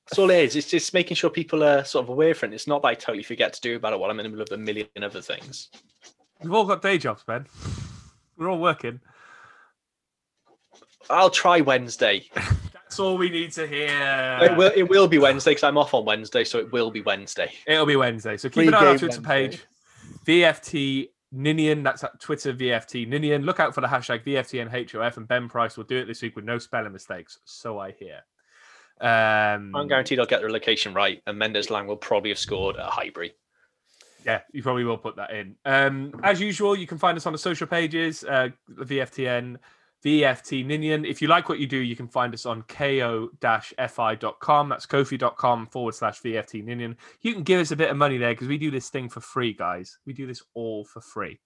That's 0.07 0.19
all 0.19 0.31
it 0.31 0.39
is. 0.39 0.57
It's 0.57 0.71
just 0.71 0.95
making 0.95 1.17
sure 1.17 1.29
people 1.29 1.63
are 1.63 1.85
sort 1.85 2.05
of 2.05 2.09
aware 2.09 2.35
from 2.35 2.53
it. 2.53 2.55
It's 2.55 2.67
not 2.67 2.83
that 2.83 2.89
I 2.89 2.95
totally 2.95 3.23
forget 3.23 3.53
to 3.53 3.61
do 3.61 3.77
about 3.77 3.93
it 3.93 4.01
while 4.01 4.11
I'm 4.11 4.19
in 4.21 4.25
the 4.25 4.31
middle 4.31 4.43
of 4.43 4.53
a 4.53 4.57
million 4.57 4.89
other 5.03 5.21
things. 5.21 5.69
We've 6.43 6.53
all 6.53 6.65
got 6.65 6.81
day 6.83 6.99
jobs, 6.99 7.25
Ben. 7.25 7.47
We're 8.37 8.49
all 8.49 8.59
working. 8.59 9.01
I'll 11.11 11.31
try 11.31 11.61
Wednesday. 11.61 12.25
That's 12.73 12.99
all 13.01 13.19
we 13.19 13.29
need 13.29 13.53
to 13.53 13.67
hear. 13.67 14.39
it 14.41 14.57
will. 14.57 14.73
It 14.75 14.85
will 14.89 15.09
be 15.09 15.19
Wednesday 15.19 15.51
because 15.51 15.65
I'm 15.65 15.77
off 15.77 15.93
on 15.93 16.07
Wednesday, 16.07 16.45
so 16.45 16.59
it 16.59 16.73
will 16.73 16.91
be 16.91 17.03
Wednesday. 17.03 17.53
It'll 17.67 17.85
be 17.85 17.97
Wednesday. 17.97 18.39
So 18.39 18.49
keep 18.49 18.55
Free 18.55 18.69
an 18.69 18.75
eye 18.75 18.79
on 18.79 18.87
our 18.87 18.99
Twitter 18.99 19.21
Wednesday. 19.21 19.49
page. 19.49 19.65
VFT 20.27 21.09
Ninian. 21.33 21.83
That's 21.83 22.05
at 22.05 22.21
Twitter 22.21 22.53
VFT 22.53 23.09
Ninian. 23.09 23.43
Look 23.43 23.61
out 23.61 23.75
for 23.75 23.81
the 23.81 23.87
hashtag 23.87 24.25
VFTNHOF 24.25 25.17
and 25.17 25.29
Ben 25.29 25.49
Price 25.49 25.77
will 25.77 25.85
do 25.85 25.99
it 25.99 26.07
this 26.07 26.23
week 26.23 26.37
with 26.37 26.45
no 26.45 26.59
spelling 26.59 26.93
mistakes. 26.93 27.39
So 27.45 27.79
I 27.79 27.93
hear. 27.93 28.21
Um, 29.01 29.75
I'm 29.77 29.89
guaranteed 29.89 30.19
I'll 30.19 30.27
get 30.27 30.43
the 30.43 30.49
location 30.49 30.93
right, 30.93 31.23
and 31.27 31.39
Mendez-Laing 31.39 31.87
will 31.87 31.97
probably 31.97 32.31
have 32.31 32.39
scored 32.39 32.77
at 32.77 32.87
Highbury. 32.87 33.33
Yeah, 34.25 34.41
you 34.53 34.63
probably 34.63 34.85
will 34.85 34.99
put 34.99 35.17
that 35.17 35.31
in. 35.31 35.55
Um, 35.65 36.13
as 36.25 36.41
usual, 36.41 36.77
you 36.77 36.87
can 36.87 36.99
find 36.99 37.17
us 37.17 37.25
on 37.25 37.33
the 37.33 37.39
social 37.39 37.67
pages, 37.67 38.25
uh, 38.25 38.49
VFTN, 38.71 39.57
VFT 40.05 40.65
Ninian. 40.65 41.05
If 41.05 41.21
you 41.21 41.29
like 41.29 41.49
what 41.49 41.59
you 41.59 41.67
do, 41.67 41.77
you 41.77 41.97
can 41.97 42.09
find 42.09 42.33
us 42.33 42.47
on 42.47 42.63
ko-fi.com. 42.63 44.69
That's 44.69 44.87
kofi.com 44.87 45.67
forward 45.67 45.95
slash 45.95 46.23
VFT 46.23 46.65
Ninian. 46.65 46.97
You 47.21 47.35
can 47.35 47.43
give 47.43 47.61
us 47.61 47.73
a 47.73 47.77
bit 47.77 47.91
of 47.91 47.97
money 47.97 48.17
there 48.17 48.33
because 48.33 48.49
we 48.49 48.59
do 48.59 48.71
this 48.71 48.91
thing 48.91 49.09
for 49.09 49.21
free, 49.21 49.53
guys. 49.53 49.99
We 50.07 50.13
do 50.13 50.27
this 50.27 50.43
all 50.55 50.85
for 50.85 51.01
free. 51.01 51.41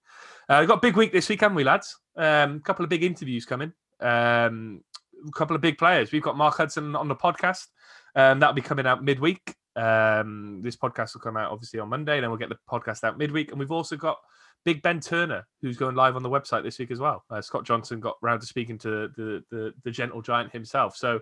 Uh, 0.49 0.59
we've 0.61 0.69
got 0.69 0.79
a 0.79 0.83
big 0.83 0.97
week 0.97 1.13
this 1.13 1.29
week, 1.29 1.41
haven't 1.41 1.57
we, 1.57 1.65
lads? 1.65 1.99
A 2.17 2.45
um, 2.45 2.61
couple 2.61 2.85
of 2.85 2.91
big 2.91 3.03
interviews 3.03 3.47
coming. 3.47 3.73
Um, 4.01 4.83
a 5.27 5.33
couple 5.33 5.57
of 5.57 5.63
big 5.63 5.79
players. 5.79 6.13
We've 6.13 6.23
got 6.23 6.37
Mark 6.37 6.57
Hudson 6.57 6.95
on 6.95 7.09
the 7.09 7.17
podcast. 7.17 7.67
Um, 8.15 8.41
that'll 8.41 8.55
be 8.55 8.61
coming 8.61 8.87
out 8.87 9.03
midweek. 9.03 9.55
Um, 9.75 10.61
this 10.63 10.77
podcast 10.77 11.15
will 11.15 11.23
come 11.23 11.39
out 11.39 11.51
obviously 11.51 11.81
on 11.81 11.89
Monday, 11.89 12.21
then 12.21 12.29
we'll 12.29 12.39
get 12.39 12.51
the 12.51 12.59
podcast 12.71 13.05
out 13.05 13.17
midweek. 13.17 13.51
And 13.51 13.59
we've 13.59 13.73
also 13.73 13.97
got 13.97 14.19
Big 14.65 14.83
Ben 14.83 15.01
Turner, 15.01 15.47
who's 15.61 15.77
going 15.77 15.95
live 15.97 16.15
on 16.17 16.23
the 16.23 16.31
website 16.31 16.63
this 16.63 16.79
week 16.79 16.91
as 16.91 17.01
well. 17.01 17.25
Uh, 17.31 17.41
Scott 17.41 17.65
Johnson 17.65 18.01
got 18.01 18.17
round 18.23 18.41
to 18.41 18.47
speaking 18.47 18.79
to 18.79 19.09
the, 19.17 19.43
the 19.51 19.75
the 19.85 19.91
gentle 19.91 20.23
giant 20.23 20.53
himself. 20.53 20.97
So, 20.97 21.21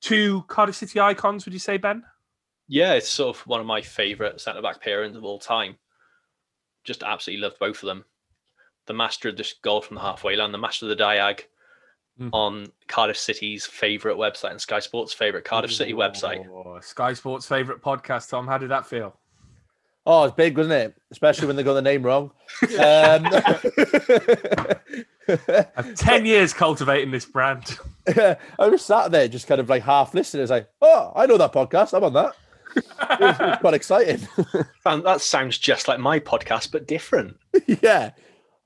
two 0.00 0.42
Cardiff 0.48 0.76
City 0.76 0.98
icons, 1.00 1.44
would 1.44 1.52
you 1.52 1.60
say, 1.60 1.76
Ben? 1.76 2.02
Yeah, 2.66 2.94
it's 2.94 3.08
sort 3.08 3.36
of 3.36 3.46
one 3.46 3.60
of 3.60 3.66
my 3.66 3.80
favourite 3.82 4.40
centre 4.40 4.62
back 4.62 4.82
pairings 4.82 5.16
of 5.16 5.24
all 5.24 5.38
time. 5.38 5.76
Just 6.84 7.02
absolutely 7.02 7.42
loved 7.42 7.58
both 7.58 7.82
of 7.82 7.86
them. 7.86 8.04
The 8.86 8.94
master 8.94 9.28
of 9.28 9.36
this 9.36 9.54
goal 9.62 9.80
from 9.82 9.96
the 9.96 10.00
halfway 10.00 10.36
line, 10.36 10.52
the 10.52 10.58
master 10.58 10.86
of 10.86 10.96
the 10.96 11.02
diag 11.02 11.40
Mm. 12.20 12.30
on 12.32 12.66
Cardiff 12.88 13.16
City's 13.16 13.64
favourite 13.64 14.18
website 14.18 14.50
and 14.50 14.60
Sky 14.60 14.80
Sports' 14.80 15.12
favourite 15.12 15.44
Cardiff 15.44 15.72
City 15.72 15.92
website. 15.92 16.82
Sky 16.82 17.12
Sports' 17.12 17.46
favorite 17.46 17.80
podcast. 17.80 18.28
Tom, 18.28 18.48
how 18.48 18.58
did 18.58 18.70
that 18.70 18.88
feel? 18.88 19.16
Oh, 20.06 20.24
it's 20.24 20.34
big, 20.34 20.56
wasn't 20.56 20.74
it? 20.74 20.94
Especially 21.10 21.46
when 21.46 21.56
they 21.56 21.62
got 21.62 21.74
the 21.74 21.82
name 21.82 22.02
wrong. 22.02 22.30
Um, 22.78 23.26
I've 25.76 25.94
ten 25.94 26.24
years 26.24 26.52
cultivating 26.54 27.10
this 27.10 27.26
brand. 27.26 27.78
I 28.08 28.36
was 28.68 28.82
sat 28.84 29.10
there 29.12 29.28
just 29.28 29.46
kind 29.46 29.60
of 29.60 29.68
like 29.68 29.82
half 29.82 30.14
listening. 30.14 30.42
It's 30.42 30.50
like, 30.50 30.68
oh, 30.80 31.12
I 31.14 31.26
know 31.26 31.36
that 31.36 31.52
podcast. 31.52 31.94
I'm 31.96 32.04
on 32.04 32.12
that. 32.14 32.34
It 32.76 32.84
was, 33.20 33.40
it 33.40 33.46
was 33.46 33.58
quite 33.60 33.74
exciting. 33.74 34.26
And 34.86 35.04
that 35.04 35.20
sounds 35.20 35.58
just 35.58 35.88
like 35.88 35.98
my 36.00 36.18
podcast, 36.20 36.72
but 36.72 36.86
different. 36.86 37.36
yeah, 37.66 38.12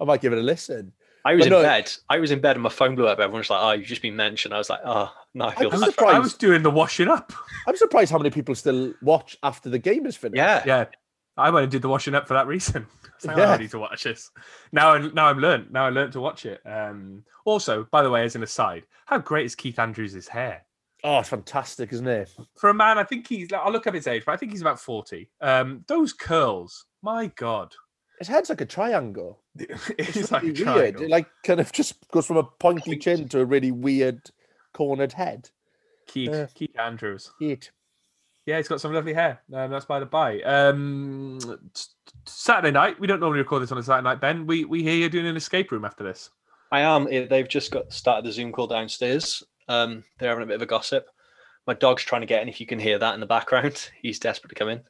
I 0.00 0.04
might 0.04 0.20
give 0.20 0.32
it 0.32 0.38
a 0.38 0.42
listen. 0.42 0.92
I 1.24 1.34
was 1.34 1.46
But 1.46 1.46
in 1.46 1.52
no- 1.52 1.62
bed. 1.62 1.92
I 2.08 2.18
was 2.18 2.30
in 2.32 2.40
bed 2.40 2.56
and 2.56 2.62
my 2.64 2.68
phone 2.68 2.94
blew 2.96 3.06
up. 3.06 3.18
Everyone 3.20 3.38
was 3.40 3.50
like, 3.50 3.60
"Oh, 3.62 3.72
you've 3.72 3.86
just 3.86 4.02
been 4.02 4.16
mentioned." 4.16 4.52
I 4.54 4.58
was 4.58 4.68
like, 4.70 4.80
"Oh, 4.84 5.10
no, 5.34 5.46
I 5.46 5.54
feel 5.54 5.72
I'm 5.72 5.80
bad." 5.80 5.90
surprised. 5.90 6.16
I 6.16 6.18
was 6.18 6.34
doing 6.34 6.62
the 6.62 6.70
washing 6.70 7.08
up. 7.08 7.32
I'm 7.66 7.76
surprised 7.76 8.10
how 8.10 8.18
many 8.18 8.30
people 8.30 8.54
still 8.56 8.92
watch 9.02 9.36
after 9.42 9.70
the 9.70 9.78
game 9.78 10.04
is 10.06 10.16
finished. 10.16 10.36
Yeah, 10.36 10.62
Yeah, 10.66 10.84
I 11.36 11.50
went 11.50 11.64
and 11.64 11.72
did 11.72 11.82
the 11.82 11.88
washing 11.88 12.14
up 12.14 12.28
for 12.28 12.34
that 12.34 12.46
reason. 12.46 12.86
I 13.24 13.28
like, 13.28 13.36
Yeah. 13.36 13.50
I 13.52 13.56
need 13.58 13.70
to 13.70 13.78
watch 13.78 14.04
this. 14.04 14.30
Now, 14.72 14.90
I, 14.94 14.98
now 15.12 15.26
I'm 15.28 15.38
learned. 15.38 15.72
Now 15.72 15.86
I 15.86 15.90
learned 15.90 16.12
to 16.12 16.20
watch 16.20 16.44
it. 16.46 16.60
Um, 16.66 17.24
also, 17.44 17.86
by 17.90 18.02
the 18.02 18.10
way, 18.10 18.24
as 18.24 18.34
an 18.36 18.42
aside, 18.42 18.84
how 19.06 19.18
great 19.18 19.46
is 19.46 19.54
Keith 19.54 19.78
Andrews' 19.78 20.28
hair? 20.28 20.64
Oh, 21.04 21.18
it's 21.18 21.28
fantastic, 21.30 21.92
isn't 21.92 22.06
it? 22.06 22.30
For 22.56 22.70
a 22.70 22.74
man, 22.74 22.96
I 22.98 23.04
think 23.04 23.26
he's. 23.26 23.52
I'll 23.52 23.72
look 23.72 23.86
up 23.88 23.94
his 23.94 24.06
age, 24.06 24.22
but 24.24 24.32
I 24.32 24.36
think 24.36 24.52
he's 24.52 24.60
about 24.60 24.78
forty. 24.78 25.30
Um, 25.40 25.84
those 25.88 26.12
curls, 26.12 26.84
my 27.02 27.26
god, 27.34 27.74
His 28.20 28.28
head's 28.28 28.50
like 28.50 28.60
a 28.60 28.66
triangle. 28.66 29.40
it's 29.58 30.30
like 30.30 30.44
a 30.44 30.46
really 30.46 30.62
triangle. 30.62 31.02
It 31.02 31.10
like 31.10 31.26
kind 31.44 31.58
of 31.58 31.72
just 31.72 32.08
goes 32.12 32.24
from 32.26 32.36
a 32.36 32.44
pointy 32.44 32.96
chin 32.96 33.28
to 33.30 33.40
a 33.40 33.44
really 33.44 33.72
weird 33.72 34.30
cornered 34.72 35.14
head. 35.14 35.50
Keith, 36.06 36.30
Yeah. 36.30 36.46
Keith 36.54 36.78
Andrews. 36.78 37.32
It. 37.40 37.72
Yeah, 38.46 38.56
he's 38.56 38.68
got 38.68 38.80
some 38.80 38.92
lovely 38.92 39.14
hair. 39.14 39.40
Um, 39.52 39.70
that's 39.70 39.84
by 39.84 40.00
the 40.00 40.06
by. 40.06 40.40
Um, 40.40 41.38
Saturday 42.26 42.72
night. 42.72 42.98
We 42.98 43.06
don't 43.06 43.20
normally 43.20 43.38
record 43.38 43.62
this 43.62 43.70
on 43.70 43.78
a 43.78 43.82
Saturday 43.82 44.04
night, 44.04 44.20
Ben. 44.20 44.46
We 44.46 44.64
we 44.64 44.82
hear 44.82 44.94
you're 44.94 45.08
doing 45.08 45.26
an 45.26 45.36
escape 45.36 45.70
room 45.70 45.84
after 45.84 46.02
this. 46.02 46.30
I 46.72 46.80
am. 46.80 47.04
They've 47.04 47.48
just 47.48 47.70
got 47.70 47.92
started 47.92 48.24
the 48.24 48.32
Zoom 48.32 48.50
call 48.50 48.66
downstairs. 48.66 49.44
Um, 49.68 50.02
they're 50.18 50.30
having 50.30 50.42
a 50.42 50.46
bit 50.46 50.56
of 50.56 50.62
a 50.62 50.66
gossip. 50.66 51.06
My 51.66 51.74
dog's 51.74 52.02
trying 52.02 52.22
to 52.22 52.26
get 52.26 52.42
in. 52.42 52.48
If 52.48 52.60
you 52.60 52.66
can 52.66 52.80
hear 52.80 52.98
that 52.98 53.14
in 53.14 53.20
the 53.20 53.26
background, 53.26 53.90
he's 54.02 54.18
desperate 54.18 54.48
to 54.48 54.54
come 54.56 54.68
in. 54.68 54.80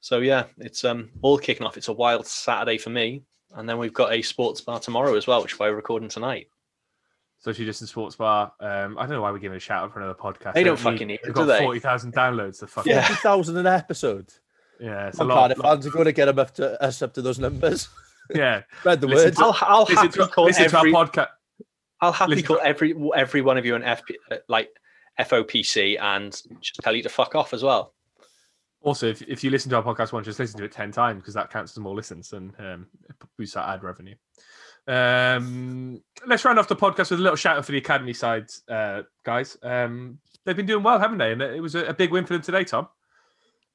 So 0.00 0.18
yeah, 0.18 0.44
it's 0.58 0.84
um 0.84 1.10
all 1.22 1.38
kicking 1.38 1.66
off. 1.66 1.76
It's 1.76 1.88
a 1.88 1.92
wild 1.92 2.26
Saturday 2.26 2.78
for 2.78 2.90
me, 2.90 3.24
and 3.54 3.68
then 3.68 3.78
we've 3.78 3.92
got 3.92 4.12
a 4.12 4.22
sports 4.22 4.60
bar 4.60 4.78
tomorrow 4.78 5.16
as 5.16 5.26
well, 5.26 5.42
which 5.42 5.58
we're 5.58 5.74
recording 5.74 6.08
tonight. 6.08 6.46
So 7.44 7.52
she 7.52 7.66
just 7.66 7.82
in 7.82 7.86
sports 7.86 8.16
bar. 8.16 8.52
Um, 8.58 8.96
I 8.96 9.02
don't 9.02 9.10
know 9.16 9.20
why 9.20 9.30
we're 9.30 9.36
giving 9.38 9.56
a 9.56 9.60
shout 9.60 9.84
out 9.84 9.92
for 9.92 9.98
another 10.00 10.14
podcast. 10.14 10.54
They 10.54 10.64
don't 10.64 10.78
fucking 10.78 11.06
need 11.08 11.20
We've 11.22 11.30
it, 11.30 11.34
got 11.34 11.42
do 11.42 11.46
they? 11.48 11.58
forty 11.58 11.78
thousand 11.78 12.14
downloads. 12.14 12.58
The 12.60 12.66
fuck 12.66 12.86
Yeah. 12.86 13.02
Forty 13.06 13.20
thousand 13.20 13.58
an 13.58 13.66
episode. 13.66 14.32
yeah, 14.80 15.08
it's 15.08 15.18
a 15.18 15.24
lot. 15.24 15.34
Cardiff 15.34 15.58
lot- 15.58 15.74
fans, 15.74 15.84
if 15.86 15.92
you 15.92 15.98
want 15.98 16.06
to 16.08 16.12
get 16.12 16.24
them 16.24 16.38
up 16.38 16.54
to 16.54 16.82
us 16.82 17.02
up 17.02 17.12
to 17.12 17.20
those 17.20 17.38
numbers, 17.38 17.90
yeah, 18.34 18.62
spread 18.80 19.02
the 19.02 19.06
Listen 19.08 19.26
word. 19.26 19.36
to- 19.36 19.42
I'll 19.44 19.56
I'll 19.60 19.80
listen 19.82 19.96
happily 19.96 20.26
to, 20.26 20.32
call 20.32 20.44
listen 20.46 20.70
to 20.70 20.76
our 20.76 20.80
every 20.80 20.92
podcast. 20.94 21.28
I'll 22.00 22.12
happily 22.12 22.36
listen 22.36 22.46
call 22.46 22.56
to- 22.56 22.64
every 22.66 22.94
every 23.14 23.42
one 23.42 23.58
of 23.58 23.66
you 23.66 23.74
an 23.74 23.82
FP 23.82 24.14
uh, 24.30 24.36
like 24.48 24.70
FOPC 25.20 26.00
and 26.00 26.32
just 26.62 26.80
tell 26.82 26.96
you 26.96 27.02
to 27.02 27.08
fuck 27.10 27.34
off 27.34 27.52
as 27.52 27.62
well. 27.62 27.92
Also, 28.80 29.06
if, 29.06 29.20
if 29.22 29.44
you 29.44 29.50
listen 29.50 29.68
to 29.70 29.76
our 29.76 29.82
podcast 29.82 30.12
once, 30.12 30.24
just 30.26 30.38
listen 30.38 30.58
to 30.58 30.64
it 30.64 30.72
10 30.72 30.92
times 30.92 31.20
because 31.22 31.32
that 31.34 31.50
counts 31.50 31.72
as 31.72 31.78
more 31.78 31.94
listens 31.94 32.32
and 32.34 32.52
um, 32.58 32.86
boosts 33.38 33.56
our 33.56 33.66
ad 33.72 33.82
revenue. 33.82 34.14
Um, 34.86 36.02
let's 36.26 36.44
round 36.44 36.58
off 36.58 36.68
the 36.68 36.76
podcast 36.76 37.10
with 37.10 37.20
a 37.20 37.22
little 37.22 37.36
shout 37.36 37.58
out 37.58 37.64
for 37.64 37.72
the 37.72 37.78
Academy 37.78 38.12
side, 38.12 38.46
uh, 38.68 39.02
guys. 39.24 39.56
Um, 39.62 40.18
they've 40.44 40.56
been 40.56 40.66
doing 40.66 40.82
well, 40.82 40.98
haven't 40.98 41.18
they? 41.18 41.32
And 41.32 41.42
it 41.42 41.62
was 41.62 41.74
a, 41.74 41.86
a 41.86 41.94
big 41.94 42.10
win 42.10 42.26
for 42.26 42.34
them 42.34 42.42
today, 42.42 42.64
Tom. 42.64 42.88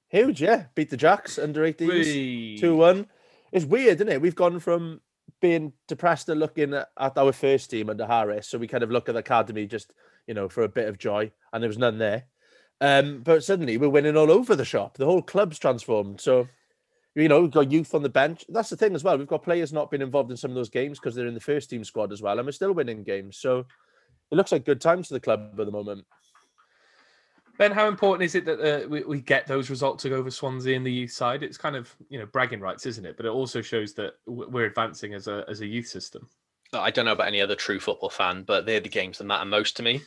Huge, 0.09 0.41
yeah. 0.41 0.65
Beat 0.75 0.89
the 0.89 0.97
Jacks 0.97 1.37
under 1.37 1.61
18s. 1.61 1.87
Whee! 1.87 2.57
2 2.59 2.75
1. 2.75 3.07
It's 3.51 3.65
weird, 3.65 3.95
isn't 3.95 4.09
it? 4.09 4.21
We've 4.21 4.35
gone 4.35 4.59
from 4.59 5.01
being 5.41 5.73
depressed 5.87 6.27
to 6.27 6.35
looking 6.35 6.73
at 6.73 6.87
our 6.97 7.31
first 7.31 7.69
team 7.69 7.89
under 7.89 8.05
Harris. 8.05 8.47
So 8.47 8.57
we 8.57 8.67
kind 8.67 8.83
of 8.83 8.91
look 8.91 9.09
at 9.09 9.13
the 9.13 9.19
academy 9.19 9.65
just, 9.65 9.93
you 10.27 10.33
know, 10.33 10.49
for 10.49 10.63
a 10.63 10.69
bit 10.69 10.87
of 10.87 10.97
joy, 10.97 11.31
and 11.53 11.63
there 11.63 11.69
was 11.69 11.77
none 11.77 11.97
there. 11.97 12.25
Um, 12.81 13.21
but 13.23 13.43
suddenly 13.43 13.77
we're 13.77 13.89
winning 13.89 14.17
all 14.17 14.31
over 14.31 14.55
the 14.55 14.65
shop. 14.65 14.97
The 14.97 15.05
whole 15.05 15.21
club's 15.21 15.59
transformed. 15.59 16.21
So, 16.21 16.47
you 17.21 17.29
know, 17.29 17.41
we've 17.41 17.51
got 17.51 17.71
youth 17.71 17.93
on 17.93 18.03
the 18.03 18.09
bench. 18.09 18.45
That's 18.49 18.69
the 18.69 18.77
thing 18.77 18.95
as 18.95 19.03
well. 19.03 19.17
We've 19.17 19.27
got 19.27 19.43
players 19.43 19.73
not 19.73 19.91
been 19.91 20.01
involved 20.01 20.31
in 20.31 20.37
some 20.37 20.51
of 20.51 20.55
those 20.55 20.69
games 20.69 20.99
because 20.99 21.15
they're 21.15 21.27
in 21.27 21.33
the 21.33 21.39
first 21.39 21.69
team 21.69 21.83
squad 21.83 22.11
as 22.11 22.21
well, 22.21 22.37
and 22.37 22.45
we're 22.45 22.51
still 22.51 22.73
winning 22.73 23.03
games. 23.03 23.37
So 23.37 23.65
it 24.31 24.35
looks 24.35 24.51
like 24.51 24.65
good 24.65 24.81
times 24.81 25.07
for 25.07 25.15
the 25.15 25.19
club 25.19 25.55
at 25.59 25.65
the 25.65 25.71
moment. 25.71 26.05
Ben, 27.57 27.71
how 27.71 27.89
important 27.89 28.23
is 28.23 28.35
it 28.35 28.45
that 28.45 28.59
uh, 28.61 28.87
we, 28.87 29.03
we 29.03 29.19
get 29.19 29.45
those 29.45 29.69
results 29.69 30.05
over 30.05 30.31
Swansea 30.31 30.75
in 30.75 30.83
the 30.83 30.91
youth 30.91 31.11
side? 31.11 31.43
It's 31.43 31.57
kind 31.57 31.75
of 31.75 31.93
you 32.09 32.17
know 32.17 32.25
bragging 32.25 32.61
rights, 32.61 32.85
isn't 32.85 33.05
it? 33.05 33.17
But 33.17 33.25
it 33.25 33.29
also 33.29 33.61
shows 33.61 33.93
that 33.95 34.13
we're 34.25 34.65
advancing 34.65 35.13
as 35.13 35.27
a 35.27 35.43
as 35.49 35.59
a 35.61 35.67
youth 35.67 35.87
system. 35.87 36.29
I 36.71 36.91
don't 36.91 37.05
know 37.05 37.13
about 37.13 37.27
any 37.27 37.41
other 37.41 37.55
true 37.55 37.79
football 37.79 38.09
fan, 38.09 38.43
but 38.43 38.65
they're 38.65 38.79
the 38.79 38.89
games 38.89 39.17
that 39.17 39.25
matter 39.25 39.45
most 39.45 39.75
to 39.77 39.83
me. 39.83 40.01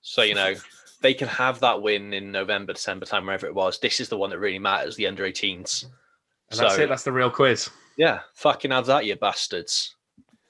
So 0.00 0.22
you 0.22 0.34
know, 0.34 0.54
they 1.02 1.12
can 1.12 1.28
have 1.28 1.60
that 1.60 1.82
win 1.82 2.14
in 2.14 2.32
November, 2.32 2.72
December 2.72 3.04
time, 3.04 3.26
wherever 3.26 3.46
it 3.46 3.54
was. 3.54 3.78
This 3.78 4.00
is 4.00 4.08
the 4.08 4.16
one 4.16 4.30
that 4.30 4.38
really 4.38 4.58
matters, 4.58 4.96
the 4.96 5.06
under 5.06 5.24
18s. 5.24 5.84
And 6.50 6.60
that's 6.60 6.78
it. 6.78 6.88
That's 6.88 7.04
the 7.04 7.12
real 7.12 7.30
quiz. 7.30 7.70
Yeah, 7.96 8.20
fucking 8.34 8.70
have 8.70 8.86
that, 8.86 9.04
you 9.04 9.16
bastards. 9.16 9.96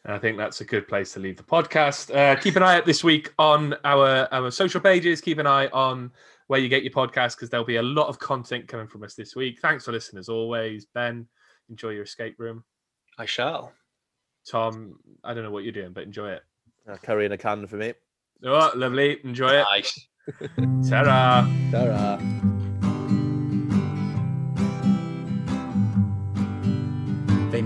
I 0.06 0.18
think 0.18 0.36
that's 0.36 0.60
a 0.60 0.64
good 0.64 0.86
place 0.86 1.14
to 1.14 1.20
leave 1.20 1.36
the 1.36 1.42
podcast. 1.42 2.14
Uh, 2.14 2.38
keep 2.38 2.56
an 2.56 2.62
eye 2.62 2.76
out 2.76 2.84
this 2.84 3.02
week 3.02 3.32
on 3.38 3.74
our 3.84 4.28
our 4.32 4.50
social 4.50 4.80
pages. 4.80 5.20
Keep 5.20 5.38
an 5.38 5.46
eye 5.46 5.68
on 5.68 6.10
where 6.48 6.60
you 6.60 6.68
get 6.68 6.82
your 6.82 6.92
podcast 6.92 7.36
because 7.36 7.48
there'll 7.48 7.64
be 7.64 7.76
a 7.76 7.82
lot 7.82 8.08
of 8.08 8.18
content 8.18 8.68
coming 8.68 8.86
from 8.86 9.02
us 9.02 9.14
this 9.14 9.34
week. 9.34 9.60
Thanks 9.60 9.86
for 9.86 9.92
listening 9.92 10.20
as 10.20 10.28
always, 10.28 10.84
Ben. 10.84 11.26
Enjoy 11.70 11.90
your 11.90 12.02
escape 12.02 12.34
room. 12.38 12.64
I 13.18 13.24
shall. 13.24 13.72
Tom, 14.46 14.98
I 15.22 15.32
don't 15.32 15.42
know 15.42 15.50
what 15.50 15.64
you're 15.64 15.72
doing, 15.72 15.92
but 15.92 16.02
enjoy 16.02 16.32
it. 16.32 16.42
Uh, 16.86 16.96
curry 16.96 17.24
in 17.24 17.32
a 17.32 17.38
can 17.38 17.66
for 17.66 17.76
me. 17.76 17.94
Oh, 18.44 18.72
lovely. 18.74 19.18
Enjoy 19.24 19.48
it. 19.48 19.64
Nice. 19.70 20.06
Ta-ra. 20.90 21.48